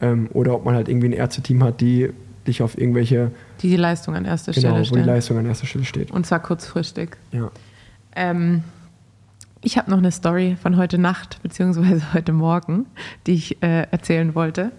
ähm, 0.00 0.28
oder 0.32 0.54
ob 0.54 0.64
man 0.64 0.74
halt 0.74 0.88
irgendwie 0.88 1.08
ein 1.08 1.12
Ärzteteam 1.12 1.62
hat, 1.64 1.80
die 1.80 2.10
dich 2.46 2.62
auf 2.62 2.78
irgendwelche, 2.78 3.30
die 3.62 3.68
die 3.68 3.76
Leistung 3.76 4.14
an 4.14 4.24
erster 4.24 4.52
genau, 4.52 4.60
Stelle 4.60 4.74
wo 4.78 4.80
die 4.82 4.86
stellen. 4.88 5.06
Leistung 5.06 5.38
an 5.38 5.46
erster 5.46 5.66
Stelle 5.66 5.84
steht. 5.84 6.10
Und 6.10 6.26
zwar 6.26 6.40
kurzfristig. 6.40 7.16
Ja. 7.32 7.50
Ähm, 8.16 8.62
ich 9.62 9.76
habe 9.76 9.90
noch 9.90 9.98
eine 9.98 10.10
Story 10.10 10.56
von 10.60 10.76
heute 10.78 10.96
Nacht 10.98 11.42
beziehungsweise 11.42 12.02
heute 12.14 12.32
Morgen, 12.32 12.86
die 13.26 13.32
ich 13.34 13.62
äh, 13.62 13.82
erzählen 13.90 14.34
wollte. 14.34 14.72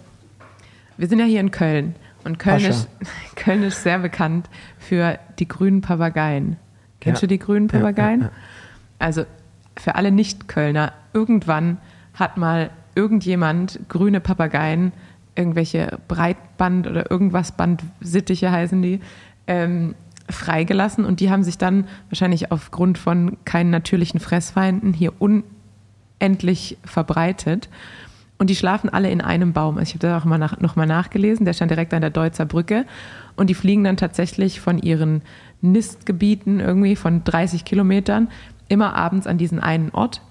Wir 0.96 1.08
sind 1.08 1.18
ja 1.20 1.24
hier 1.24 1.40
in 1.40 1.50
Köln 1.52 1.94
und 2.24 2.38
Köln 2.38 2.64
ist, 2.64 2.88
Köln 3.36 3.62
ist 3.62 3.82
sehr 3.82 3.98
bekannt 4.00 4.48
für 4.78 5.18
die 5.38 5.48
grünen 5.48 5.80
Papageien. 5.80 6.56
Kennst 7.00 7.22
Ja. 7.22 7.26
du 7.26 7.34
die 7.34 7.38
grünen 7.38 7.68
Ja, 7.68 7.74
ja, 7.74 7.80
Papageien? 7.80 8.20
ja. 8.22 8.30
Also 8.98 9.24
für 9.78 9.94
alle 9.94 10.10
Nicht-Kölner, 10.12 10.92
irgendwann 11.14 11.78
hat 12.14 12.36
mal 12.36 12.70
irgendjemand 12.94 13.80
grüne 13.88 14.20
Papageien, 14.20 14.92
irgendwelche 15.34 15.98
Breitband 16.08 16.86
oder 16.86 17.10
irgendwas 17.10 17.52
Bandsittiche 17.52 18.50
heißen 18.50 18.82
die, 18.82 19.00
ähm, 19.46 19.94
freigelassen 20.28 21.04
und 21.04 21.20
die 21.20 21.30
haben 21.30 21.42
sich 21.42 21.58
dann 21.58 21.86
wahrscheinlich 22.08 22.52
aufgrund 22.52 22.98
von 22.98 23.36
keinen 23.44 23.70
natürlichen 23.70 24.20
Fressfeinden 24.20 24.92
hier 24.92 25.12
unendlich 25.18 26.78
verbreitet. 26.84 27.68
Und 28.38 28.50
die 28.50 28.56
schlafen 28.56 28.90
alle 28.90 29.10
in 29.10 29.20
einem 29.20 29.52
Baum. 29.52 29.78
Also 29.78 29.90
ich 29.90 29.94
habe 29.94 30.08
da 30.08 30.18
auch 30.18 30.24
mal 30.24 30.38
nach, 30.38 30.58
noch 30.58 30.74
mal 30.74 30.86
nachgelesen, 30.86 31.44
der 31.44 31.52
stand 31.52 31.70
direkt 31.70 31.94
an 31.94 32.00
der 32.00 32.10
Deutzer 32.10 32.44
Brücke. 32.44 32.86
Und 33.36 33.50
die 33.50 33.54
fliegen 33.54 33.84
dann 33.84 33.96
tatsächlich 33.96 34.60
von 34.60 34.78
ihren 34.78 35.22
Nistgebieten 35.60 36.58
irgendwie 36.58 36.96
von 36.96 37.22
30 37.22 37.64
Kilometern 37.64 38.28
immer 38.68 38.96
abends 38.96 39.28
an 39.28 39.38
diesen 39.38 39.60
einen 39.60 39.90
Ort 39.90 40.22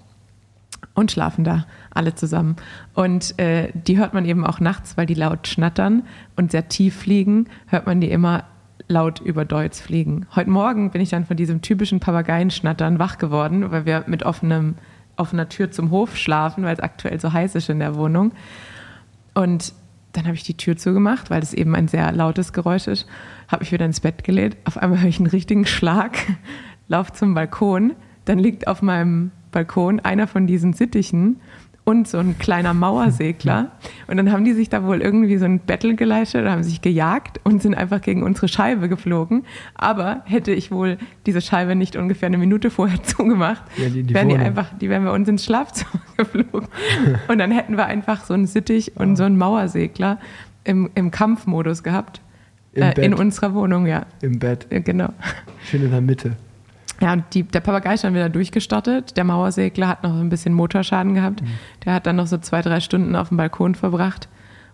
und 0.94 1.10
schlafen 1.10 1.44
da 1.44 1.66
alle 1.90 2.14
zusammen. 2.14 2.56
Und 2.94 3.38
äh, 3.38 3.70
die 3.74 3.98
hört 3.98 4.14
man 4.14 4.24
eben 4.24 4.44
auch 4.44 4.60
nachts, 4.60 4.96
weil 4.96 5.06
die 5.06 5.14
laut 5.14 5.48
schnattern 5.48 6.02
und 6.36 6.50
sehr 6.50 6.68
tief 6.68 6.96
fliegen, 6.96 7.46
hört 7.66 7.86
man 7.86 8.00
die 8.00 8.10
immer 8.10 8.44
laut 8.88 9.20
über 9.20 9.44
Deutz 9.44 9.80
fliegen. 9.80 10.26
Heute 10.34 10.50
Morgen 10.50 10.90
bin 10.90 11.00
ich 11.00 11.10
dann 11.10 11.24
von 11.24 11.36
diesem 11.36 11.62
typischen 11.62 12.00
Papageienschnattern 12.00 12.98
wach 12.98 13.18
geworden, 13.18 13.70
weil 13.70 13.86
wir 13.86 14.04
mit 14.06 14.22
offenem, 14.24 14.74
offener 15.16 15.48
Tür 15.48 15.70
zum 15.70 15.90
Hof 15.90 16.16
schlafen, 16.16 16.64
weil 16.64 16.74
es 16.74 16.80
aktuell 16.80 17.20
so 17.20 17.32
heiß 17.32 17.54
ist 17.54 17.70
in 17.70 17.78
der 17.78 17.94
Wohnung. 17.94 18.32
Und 19.34 19.72
dann 20.12 20.24
habe 20.26 20.34
ich 20.34 20.42
die 20.42 20.56
Tür 20.56 20.76
zugemacht, 20.76 21.30
weil 21.30 21.40
das 21.40 21.54
eben 21.54 21.74
ein 21.74 21.88
sehr 21.88 22.12
lautes 22.12 22.52
Geräusch 22.52 22.86
ist, 22.86 23.06
habe 23.48 23.62
mich 23.62 23.72
wieder 23.72 23.86
ins 23.86 24.00
Bett 24.00 24.24
gelegt. 24.24 24.58
Auf 24.66 24.76
einmal 24.76 25.00
höre 25.00 25.08
ich 25.08 25.18
einen 25.18 25.28
richtigen 25.28 25.64
Schlag, 25.64 26.18
laufe 26.88 27.12
zum 27.12 27.34
Balkon, 27.34 27.94
dann 28.26 28.38
liegt 28.38 28.66
auf 28.66 28.82
meinem 28.82 29.30
Balkon 29.52 30.00
einer 30.00 30.26
von 30.26 30.46
diesen 30.48 30.72
Sittichen 30.72 31.36
und 31.84 32.06
so 32.06 32.18
ein 32.18 32.38
kleiner 32.38 32.74
Mauersegler. 32.74 33.72
Und 34.06 34.16
dann 34.16 34.30
haben 34.30 34.44
die 34.44 34.52
sich 34.52 34.68
da 34.68 34.84
wohl 34.84 35.00
irgendwie 35.02 35.36
so 35.36 35.44
ein 35.46 35.58
Battle 35.58 35.96
geleistet 35.96 36.42
oder 36.42 36.52
haben 36.52 36.62
sich 36.62 36.80
gejagt 36.80 37.40
und 37.42 37.60
sind 37.60 37.74
einfach 37.74 38.00
gegen 38.00 38.22
unsere 38.22 38.46
Scheibe 38.46 38.88
geflogen. 38.88 39.44
Aber 39.74 40.22
hätte 40.26 40.52
ich 40.52 40.70
wohl 40.70 40.96
diese 41.26 41.40
Scheibe 41.40 41.74
nicht 41.74 41.96
ungefähr 41.96 42.28
eine 42.28 42.38
Minute 42.38 42.70
vorher 42.70 43.02
zugemacht, 43.02 43.62
Ja, 43.76 43.88
die- 43.88 44.04
die 44.04 44.14
wären 44.14 44.28
die 44.28 44.36
einfach, 44.36 44.68
die 44.80 44.88
wären 44.88 45.04
bei 45.04 45.10
uns 45.12 45.28
ins 45.28 45.44
Schlafzimmer 45.44 46.02
geflogen. 46.16 46.68
Und 47.26 47.38
dann 47.38 47.50
hätten 47.50 47.76
wir 47.76 47.86
einfach 47.86 48.24
so 48.24 48.34
einen 48.34 48.46
Sittich 48.46 48.96
und 48.96 49.16
so 49.16 49.24
einen 49.24 49.36
Mauersegler 49.36 50.18
im, 50.64 50.88
im 50.94 51.10
Kampfmodus 51.10 51.82
gehabt. 51.82 52.20
Im 52.74 52.82
äh, 52.84 53.04
in 53.04 53.12
unserer 53.12 53.54
Wohnung, 53.54 53.86
ja. 53.86 54.06
Im 54.22 54.38
Bett, 54.38 54.68
Ja, 54.70 54.78
Genau. 54.78 55.08
schön 55.68 55.82
in 55.82 55.90
der 55.90 56.00
Mitte. 56.00 56.36
Ja, 57.02 57.14
und 57.14 57.24
die, 57.34 57.42
der 57.42 57.58
Papagei 57.58 57.94
ist 57.94 58.04
dann 58.04 58.14
wieder 58.14 58.28
durchgestartet. 58.28 59.16
Der 59.16 59.24
Mauersegler 59.24 59.88
hat 59.88 60.04
noch 60.04 60.16
ein 60.16 60.28
bisschen 60.28 60.54
Motorschaden 60.54 61.14
gehabt. 61.14 61.42
Der 61.84 61.94
hat 61.94 62.06
dann 62.06 62.14
noch 62.14 62.28
so 62.28 62.38
zwei, 62.38 62.62
drei 62.62 62.78
Stunden 62.78 63.16
auf 63.16 63.28
dem 63.28 63.38
Balkon 63.38 63.74
verbracht 63.74 64.28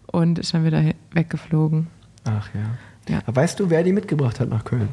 und 0.07 0.39
ist 0.39 0.53
dann 0.53 0.63
wieder 0.67 0.83
weggeflogen. 1.13 1.87
Ach 2.25 2.51
ja. 2.55 3.15
Ja. 3.15 3.23
Aber 3.27 3.41
Weißt 3.41 3.59
du, 3.59 3.71
wer 3.71 3.83
die 3.83 3.95
mitgebracht 3.95 4.41
hat 4.41 4.51
nach 4.51 4.65
Köln? 4.65 4.91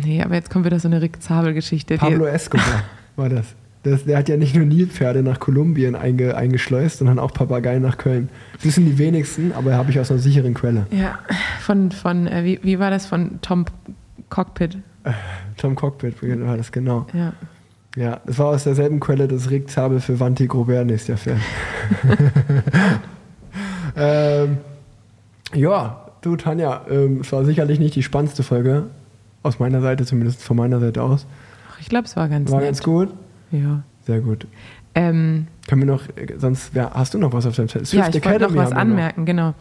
Nee, 0.00 0.22
aber 0.22 0.36
jetzt 0.36 0.48
kommt 0.48 0.64
wieder 0.64 0.78
so 0.78 0.86
eine 0.86 1.02
Rick 1.02 1.20
Zabel-Geschichte. 1.20 1.96
Pablo 1.96 2.26
Escobar 2.26 2.84
war 3.16 3.30
das. 3.30 3.56
Das, 3.82 4.04
der 4.04 4.18
hat 4.18 4.28
ja 4.28 4.36
nicht 4.36 4.54
nur 4.54 4.64
Nilpferde 4.64 5.24
nach 5.24 5.40
Kolumbien 5.40 5.96
einge, 5.96 6.36
eingeschleust, 6.36 6.98
sondern 6.98 7.18
auch 7.18 7.32
Papageien 7.32 7.82
nach 7.82 7.98
Köln. 7.98 8.28
Das 8.62 8.76
sind 8.76 8.84
die 8.84 8.98
wenigsten, 8.98 9.50
aber 9.52 9.74
habe 9.74 9.90
ich 9.90 9.98
aus 9.98 10.12
einer 10.12 10.20
sicheren 10.20 10.54
Quelle. 10.54 10.86
Ja, 10.92 11.18
von, 11.60 11.90
von 11.90 12.28
äh, 12.28 12.44
wie, 12.44 12.60
wie 12.62 12.78
war 12.78 12.90
das 12.90 13.06
von 13.06 13.40
Tom 13.42 13.64
Cockpit? 14.28 14.78
Tom 15.56 15.74
Cockpit 15.74 16.16
war 16.22 16.56
das, 16.56 16.72
genau. 16.72 17.06
Ja. 17.12 17.32
Ja, 17.96 18.20
das 18.26 18.38
war 18.38 18.48
aus 18.48 18.64
derselben 18.64 19.00
Quelle 19.00 19.26
das 19.26 19.48
Rick 19.48 19.70
Zabel 19.70 20.00
für 20.00 20.20
Vanti 20.20 20.46
Grobert 20.46 20.90
ist 20.90 21.08
der 21.08 21.16
Fan. 21.16 21.40
ähm, 23.96 24.58
ja, 25.54 26.04
du 26.20 26.36
Tanja, 26.36 26.82
ähm, 26.90 27.20
es 27.22 27.32
war 27.32 27.44
sicherlich 27.44 27.78
nicht 27.78 27.94
die 27.94 28.02
spannendste 28.02 28.42
Folge, 28.42 28.84
aus 29.42 29.58
meiner 29.58 29.80
Seite, 29.80 30.04
zumindest 30.04 30.42
von 30.42 30.56
meiner 30.56 30.80
Seite 30.80 31.02
aus. 31.02 31.26
Ach, 31.72 31.80
ich 31.80 31.88
glaube, 31.88 32.04
es 32.04 32.16
war 32.16 32.28
ganz 32.28 32.50
War 32.50 32.58
nett. 32.58 32.68
ganz 32.68 32.82
gut. 32.82 33.14
Ja. 33.50 33.82
Sehr 34.06 34.20
gut. 34.20 34.46
Ähm, 34.94 35.46
Können 35.68 35.82
wir 35.82 35.86
noch, 35.86 36.02
äh, 36.16 36.34
sonst, 36.36 36.70
wer, 36.74 36.90
hast 36.92 37.14
du 37.14 37.18
noch 37.18 37.32
was 37.32 37.46
auf 37.46 37.56
deinem 37.56 37.68
Zettel? 37.68 37.98
ja, 37.98 38.08
ich 38.08 38.24
wollte 38.24 38.40
noch 38.44 38.54
was 38.54 38.70
wir 38.70 38.74
noch. 38.74 38.80
anmerken, 38.80 39.24
genau. 39.24 39.54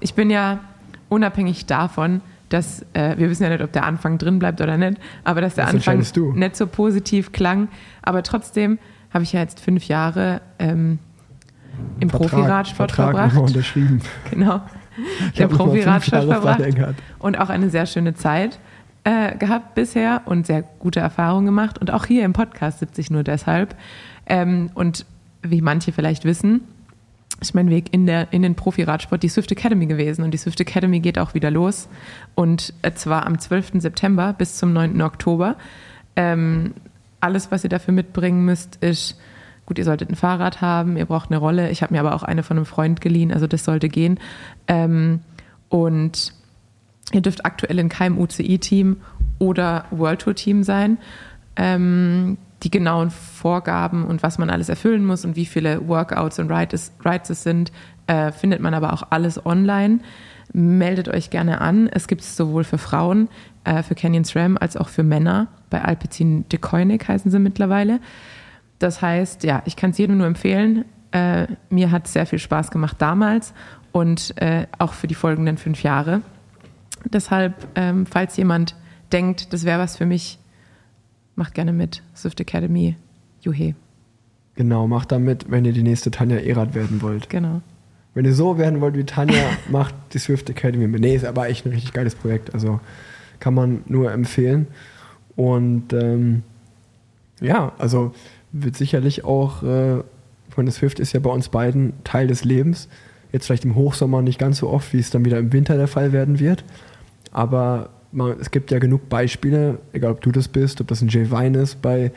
Ich 0.00 0.14
bin 0.14 0.28
ja 0.30 0.60
unabhängig 1.08 1.66
davon, 1.66 2.20
dass 2.48 2.84
äh, 2.92 3.16
wir 3.16 3.30
wissen 3.30 3.42
ja 3.42 3.50
nicht, 3.50 3.62
ob 3.62 3.72
der 3.72 3.84
Anfang 3.84 4.18
drin 4.18 4.38
bleibt 4.38 4.60
oder 4.60 4.76
nicht, 4.76 4.98
aber 5.24 5.40
dass 5.40 5.54
der 5.54 5.66
Das 5.66 5.74
Anfang 5.74 5.98
nicht 6.34 6.56
so 6.56 6.66
positiv 6.66 7.32
klang. 7.32 7.68
Aber 8.02 8.22
trotzdem 8.22 8.78
habe 9.12 9.24
ich 9.24 9.32
ja 9.32 9.40
jetzt 9.40 9.60
fünf 9.60 9.88
Jahre 9.88 10.40
ähm, 10.58 10.98
im 12.00 12.08
Profiradsport 12.08 12.92
verbracht. 12.92 13.36
unterschrieben. 13.36 14.00
Genau. 14.30 14.60
Ich 15.28 15.38
Der 15.38 15.46
Profiradsport 15.46 16.24
verbracht 16.24 16.60
und 17.20 17.38
auch 17.38 17.50
eine 17.50 17.70
sehr 17.70 17.86
schöne 17.86 18.14
Zeit 18.14 18.58
äh, 19.04 19.36
gehabt 19.36 19.76
bisher 19.76 20.22
und 20.24 20.46
sehr 20.46 20.62
gute 20.80 20.98
Erfahrungen 20.98 21.46
gemacht. 21.46 21.78
Und 21.78 21.92
auch 21.92 22.04
hier 22.04 22.24
im 22.24 22.32
Podcast 22.32 22.80
sitze 22.80 23.00
ich 23.00 23.10
nur 23.10 23.22
deshalb. 23.22 23.76
Ähm, 24.26 24.70
und 24.74 25.06
wie 25.42 25.62
manche 25.62 25.92
vielleicht 25.92 26.24
wissen, 26.24 26.62
ist 27.40 27.54
mein 27.54 27.70
Weg 27.70 27.92
in, 27.92 28.06
der, 28.06 28.32
in 28.32 28.42
den 28.42 28.54
Profiradsport 28.54 29.22
die 29.22 29.28
Swift 29.28 29.52
Academy 29.52 29.86
gewesen. 29.86 30.24
Und 30.24 30.32
die 30.32 30.38
Swift 30.38 30.60
Academy 30.60 31.00
geht 31.00 31.18
auch 31.18 31.34
wieder 31.34 31.50
los. 31.50 31.88
Und 32.34 32.74
äh, 32.82 32.92
zwar 32.92 33.26
am 33.26 33.38
12. 33.38 33.72
September 33.74 34.32
bis 34.32 34.56
zum 34.56 34.72
9. 34.72 35.00
Oktober. 35.02 35.56
Ähm, 36.16 36.74
alles, 37.20 37.50
was 37.50 37.64
ihr 37.64 37.70
dafür 37.70 37.94
mitbringen 37.94 38.44
müsst, 38.44 38.76
ist, 38.76 39.18
gut, 39.66 39.78
ihr 39.78 39.84
solltet 39.84 40.10
ein 40.10 40.16
Fahrrad 40.16 40.60
haben, 40.60 40.96
ihr 40.96 41.06
braucht 41.06 41.30
eine 41.30 41.38
Rolle. 41.38 41.70
Ich 41.70 41.82
habe 41.82 41.94
mir 41.94 42.00
aber 42.00 42.14
auch 42.14 42.22
eine 42.22 42.42
von 42.42 42.56
einem 42.56 42.66
Freund 42.66 43.00
geliehen, 43.00 43.32
also 43.32 43.46
das 43.46 43.64
sollte 43.64 43.88
gehen. 43.88 44.18
Ähm, 44.66 45.20
und 45.68 46.32
ihr 47.12 47.20
dürft 47.20 47.44
aktuell 47.44 47.78
in 47.78 47.88
keinem 47.88 48.18
UCI-Team 48.18 48.96
oder 49.38 49.84
World 49.90 50.22
Tour-Team 50.22 50.62
sein. 50.64 50.98
Ähm, 51.56 52.38
die 52.62 52.70
genauen 52.70 53.10
Vorgaben 53.10 54.04
und 54.04 54.22
was 54.22 54.38
man 54.38 54.50
alles 54.50 54.68
erfüllen 54.68 55.04
muss 55.04 55.24
und 55.24 55.36
wie 55.36 55.46
viele 55.46 55.86
Workouts 55.88 56.38
und 56.38 56.50
Rides, 56.50 56.92
Rides 57.04 57.30
es 57.30 57.42
sind, 57.42 57.72
äh, 58.06 58.32
findet 58.32 58.60
man 58.60 58.74
aber 58.74 58.92
auch 58.92 59.04
alles 59.10 59.44
online. 59.44 60.00
Meldet 60.52 61.08
euch 61.08 61.30
gerne 61.30 61.60
an. 61.60 61.88
Es 61.88 62.08
gibt 62.08 62.22
es 62.22 62.36
sowohl 62.36 62.64
für 62.64 62.78
Frauen, 62.78 63.28
äh, 63.64 63.82
für 63.82 63.94
Canyon 63.94 64.24
SRAM, 64.24 64.56
als 64.58 64.76
auch 64.76 64.88
für 64.88 65.02
Männer. 65.02 65.48
Bei 65.70 65.84
Alpecin 65.84 66.48
de 66.48 66.58
Koenig 66.58 67.06
heißen 67.06 67.30
sie 67.30 67.38
mittlerweile. 67.38 68.00
Das 68.78 69.02
heißt, 69.02 69.44
ja, 69.44 69.62
ich 69.66 69.76
kann 69.76 69.90
es 69.90 69.98
jedem 69.98 70.18
nur 70.18 70.26
empfehlen. 70.26 70.84
Äh, 71.12 71.46
mir 71.68 71.90
hat 71.90 72.08
sehr 72.08 72.26
viel 72.26 72.38
Spaß 72.38 72.70
gemacht 72.70 72.96
damals 72.98 73.52
und 73.92 74.34
äh, 74.40 74.66
auch 74.78 74.92
für 74.92 75.06
die 75.06 75.14
folgenden 75.14 75.58
fünf 75.58 75.82
Jahre. 75.82 76.22
Deshalb, 77.04 77.54
ähm, 77.74 78.06
falls 78.06 78.36
jemand 78.36 78.74
denkt, 79.12 79.52
das 79.52 79.64
wäre 79.64 79.78
was 79.78 79.96
für 79.96 80.06
mich, 80.06 80.38
macht 81.38 81.54
gerne 81.54 81.72
mit. 81.72 82.02
Swift 82.14 82.40
Academy, 82.40 82.96
Juhe. 83.40 83.74
Genau, 84.56 84.88
macht 84.88 85.12
damit, 85.12 85.50
wenn 85.50 85.64
ihr 85.64 85.72
die 85.72 85.84
nächste 85.84 86.10
Tanja 86.10 86.36
Erath 86.36 86.74
werden 86.74 87.00
wollt. 87.00 87.30
Genau. 87.30 87.62
Wenn 88.12 88.24
ihr 88.24 88.34
so 88.34 88.58
werden 88.58 88.80
wollt 88.80 88.96
wie 88.96 89.04
Tanja, 89.04 89.44
macht 89.70 89.94
die 90.12 90.18
Swift 90.18 90.50
Academy 90.50 90.88
mit. 90.88 91.00
Nee, 91.00 91.14
ist 91.14 91.24
aber 91.24 91.48
echt 91.48 91.64
ein 91.64 91.70
richtig 91.70 91.92
geiles 91.92 92.16
Projekt. 92.16 92.52
Also 92.52 92.80
kann 93.38 93.54
man 93.54 93.82
nur 93.86 94.10
empfehlen. 94.10 94.66
Und 95.36 95.92
ähm, 95.92 96.42
ja, 97.40 97.72
also 97.78 98.12
wird 98.50 98.76
sicherlich 98.76 99.24
auch, 99.24 99.62
äh, 99.62 99.98
ich 99.98 100.56
meine, 100.56 100.72
Swift 100.72 100.98
ist 100.98 101.12
ja 101.12 101.20
bei 101.20 101.30
uns 101.30 101.50
beiden 101.50 101.92
Teil 102.02 102.26
des 102.26 102.44
Lebens. 102.44 102.88
Jetzt 103.30 103.46
vielleicht 103.46 103.64
im 103.64 103.76
Hochsommer 103.76 104.22
nicht 104.22 104.40
ganz 104.40 104.58
so 104.58 104.68
oft, 104.68 104.92
wie 104.92 104.98
es 104.98 105.10
dann 105.10 105.24
wieder 105.24 105.38
im 105.38 105.52
Winter 105.52 105.76
der 105.76 105.86
Fall 105.86 106.12
werden 106.12 106.40
wird. 106.40 106.64
Aber 107.30 107.90
es 108.40 108.50
gibt 108.50 108.70
ja 108.70 108.78
genug 108.78 109.08
Beispiele, 109.08 109.78
egal 109.92 110.12
ob 110.12 110.20
du 110.20 110.32
das 110.32 110.48
bist, 110.48 110.80
ob 110.80 110.88
das 110.88 111.02
ein 111.02 111.08
Jay 111.08 111.30
Vine 111.30 111.58
ist 111.58 111.82
bei, 111.82 112.12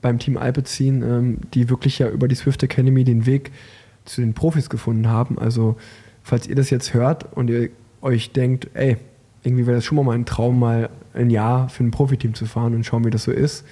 beim 0.00 0.18
Team 0.18 0.36
Alpecin, 0.36 1.02
ähm, 1.02 1.38
die 1.54 1.70
wirklich 1.70 1.98
ja 1.98 2.08
über 2.08 2.28
die 2.28 2.34
Swift 2.34 2.62
Academy 2.62 3.04
den 3.04 3.24
Weg 3.26 3.50
zu 4.04 4.20
den 4.20 4.34
Profis 4.34 4.68
gefunden 4.68 5.08
haben. 5.08 5.38
Also, 5.38 5.76
falls 6.22 6.46
ihr 6.46 6.56
das 6.56 6.70
jetzt 6.70 6.92
hört 6.92 7.32
und 7.32 7.48
ihr 7.48 7.70
euch 8.00 8.32
denkt, 8.32 8.68
ey, 8.74 8.98
irgendwie 9.42 9.66
wäre 9.66 9.76
das 9.76 9.84
schon 9.84 9.96
mal 9.96 10.04
mein 10.04 10.24
Traum, 10.24 10.58
mal 10.58 10.90
ein 11.14 11.30
Jahr 11.30 11.68
für 11.68 11.84
ein 11.84 11.90
Profiteam 11.90 12.34
zu 12.34 12.46
fahren 12.46 12.74
und 12.74 12.84
schauen, 12.84 13.04
wie 13.04 13.10
das 13.10 13.24
so 13.24 13.32
ist. 13.32 13.64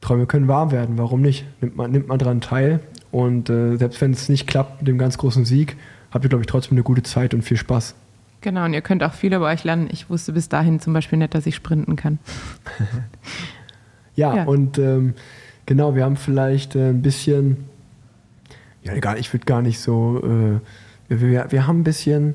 Träume 0.00 0.26
können 0.26 0.48
wahr 0.48 0.70
werden, 0.70 0.98
warum 0.98 1.22
nicht? 1.22 1.46
Nimmt 1.60 1.76
man, 1.76 1.90
nimmt 1.90 2.08
man 2.08 2.18
daran 2.18 2.40
teil 2.40 2.80
und 3.10 3.48
äh, 3.48 3.76
selbst 3.76 4.00
wenn 4.00 4.12
es 4.12 4.28
nicht 4.28 4.46
klappt 4.46 4.82
mit 4.82 4.88
dem 4.88 4.98
ganz 4.98 5.16
großen 5.16 5.44
Sieg, 5.44 5.76
habt 6.10 6.24
ihr, 6.24 6.28
glaube 6.28 6.42
ich, 6.42 6.46
trotzdem 6.46 6.72
eine 6.72 6.82
gute 6.82 7.02
Zeit 7.02 7.32
und 7.32 7.42
viel 7.42 7.56
Spaß. 7.56 7.94
Genau, 8.44 8.66
und 8.66 8.74
ihr 8.74 8.82
könnt 8.82 9.02
auch 9.02 9.14
viel 9.14 9.32
über 9.32 9.46
euch 9.46 9.64
lernen. 9.64 9.88
Ich 9.90 10.10
wusste 10.10 10.34
bis 10.34 10.50
dahin 10.50 10.78
zum 10.78 10.92
Beispiel 10.92 11.18
nicht, 11.18 11.34
dass 11.34 11.46
ich 11.46 11.54
sprinten 11.54 11.96
kann. 11.96 12.18
Ja, 14.16 14.36
Ja. 14.36 14.44
und 14.44 14.78
ähm, 14.78 15.14
genau, 15.66 15.96
wir 15.96 16.04
haben 16.04 16.16
vielleicht 16.16 16.76
äh, 16.76 16.90
ein 16.90 17.00
bisschen, 17.02 17.64
ja, 18.82 18.92
egal, 18.92 19.18
ich 19.18 19.32
würde 19.32 19.44
gar 19.46 19.60
nicht 19.62 19.80
so, 19.80 20.22
äh, 20.22 20.60
wir, 21.08 21.50
wir 21.50 21.66
haben 21.66 21.80
ein 21.80 21.84
bisschen, 21.84 22.34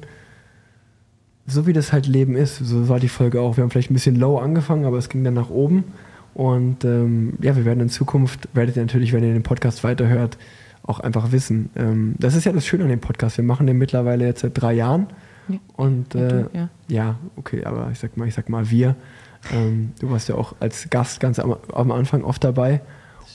so 1.47 1.67
wie 1.67 1.73
das 1.73 1.93
halt 1.93 2.05
Leben 2.07 2.35
ist, 2.35 2.57
so 2.57 2.89
war 2.89 2.99
die 2.99 3.07
Folge 3.07 3.39
auch. 3.39 3.55
Wir 3.55 3.61
haben 3.63 3.69
vielleicht 3.69 3.91
ein 3.91 3.93
bisschen 3.93 4.15
low 4.17 4.39
angefangen, 4.39 4.83
aber 4.85 4.97
es 4.97 5.07
ging 5.09 5.23
dann 5.23 5.35
nach 5.35 5.49
oben. 5.51 5.83
Und 6.33 6.83
ähm, 6.85 7.35
ja, 7.39 7.55
wir 7.55 7.65
werden 7.65 7.79
in 7.81 7.89
Zukunft, 7.89 8.49
werdet 8.53 8.75
ihr 8.75 8.81
natürlich, 8.81 9.13
wenn 9.13 9.23
ihr 9.23 9.31
den 9.33 9.43
Podcast 9.43 9.83
weiterhört, 9.85 10.37
auch 10.83 10.99
einfach 10.99 11.31
wissen. 11.31 11.69
Ähm, 11.77 12.15
das 12.17 12.35
ist 12.35 12.45
ja 12.45 12.51
das 12.51 12.65
Schöne 12.65 12.83
an 12.83 12.89
dem 12.89 12.99
Podcast. 12.99 13.37
Wir 13.37 13.45
machen 13.45 13.67
den 13.67 13.77
mittlerweile 13.77 14.25
jetzt 14.25 14.41
seit 14.41 14.59
drei 14.59 14.73
Jahren. 14.73 15.07
Und 15.75 16.13
Ja, 16.13 16.21
äh, 16.21 16.29
du, 16.29 16.49
ja. 16.53 16.69
ja, 16.87 17.15
okay, 17.35 17.63
aber 17.65 17.89
ich 17.91 17.99
sag 17.99 18.17
mal, 18.17 18.27
ich 18.27 18.33
sag 18.33 18.49
mal 18.49 18.69
wir. 18.69 18.95
Ähm, 19.53 19.93
du 19.99 20.09
warst 20.11 20.29
ja 20.29 20.35
auch 20.35 20.55
als 20.59 20.89
Gast 20.89 21.19
ganz 21.19 21.39
am, 21.39 21.55
am 21.73 21.91
Anfang 21.91 22.23
oft 22.23 22.43
dabei. 22.43 22.81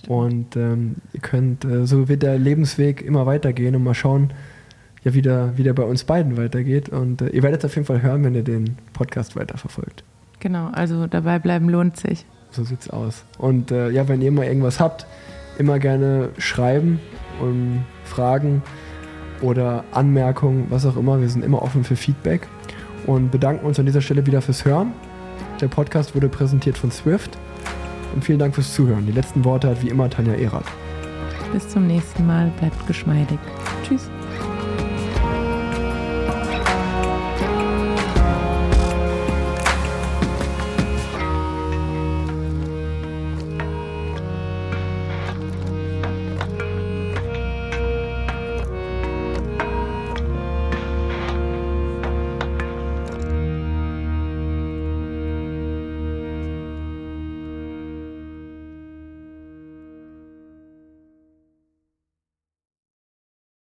Und 0.08 0.56
ähm, 0.56 0.96
ihr 1.12 1.20
könnt, 1.20 1.64
äh, 1.64 1.86
so 1.86 2.08
wird 2.08 2.22
der 2.22 2.38
Lebensweg 2.38 3.02
immer 3.02 3.26
weitergehen 3.26 3.74
und 3.74 3.84
mal 3.84 3.94
schauen, 3.94 4.32
ja, 5.02 5.14
wie 5.14 5.22
der, 5.22 5.56
wie 5.56 5.62
der 5.62 5.72
bei 5.72 5.82
uns 5.84 6.04
beiden 6.04 6.36
weitergeht. 6.36 6.88
Und 6.88 7.22
äh, 7.22 7.28
ihr 7.28 7.42
werdet 7.42 7.60
es 7.60 7.70
auf 7.70 7.74
jeden 7.74 7.86
Fall 7.86 8.02
hören, 8.02 8.24
wenn 8.24 8.34
ihr 8.34 8.42
den 8.42 8.76
Podcast 8.92 9.36
weiterverfolgt. 9.36 10.04
Genau, 10.40 10.68
also 10.72 11.06
dabei 11.06 11.38
bleiben 11.38 11.68
lohnt 11.68 11.96
sich. 11.96 12.26
So 12.50 12.64
sieht's 12.64 12.90
aus. 12.90 13.24
Und 13.38 13.70
äh, 13.70 13.90
ja, 13.90 14.08
wenn 14.08 14.20
ihr 14.20 14.30
mal 14.30 14.44
irgendwas 14.44 14.80
habt, 14.80 15.06
immer 15.58 15.78
gerne 15.78 16.30
schreiben 16.38 17.00
und 17.40 17.84
fragen 18.04 18.62
oder 19.44 19.84
Anmerkungen, 19.92 20.66
was 20.70 20.86
auch 20.86 20.96
immer. 20.96 21.20
Wir 21.20 21.28
sind 21.28 21.44
immer 21.44 21.62
offen 21.62 21.84
für 21.84 21.96
Feedback 21.96 22.48
und 23.06 23.30
bedanken 23.30 23.66
uns 23.66 23.78
an 23.78 23.86
dieser 23.86 24.00
Stelle 24.00 24.26
wieder 24.26 24.40
fürs 24.40 24.64
Hören. 24.64 24.92
Der 25.60 25.68
Podcast 25.68 26.14
wurde 26.14 26.28
präsentiert 26.28 26.78
von 26.78 26.90
Swift. 26.90 27.38
Und 28.14 28.24
vielen 28.24 28.38
Dank 28.38 28.54
fürs 28.54 28.72
Zuhören. 28.72 29.06
Die 29.06 29.12
letzten 29.12 29.44
Worte 29.44 29.68
hat 29.68 29.82
wie 29.82 29.88
immer 29.88 30.08
Tanja 30.08 30.34
Erath. 30.34 30.66
Bis 31.52 31.68
zum 31.68 31.86
nächsten 31.86 32.26
Mal, 32.26 32.50
bleibt 32.58 32.86
geschmeidig. 32.86 33.38
Tschüss. 33.86 34.08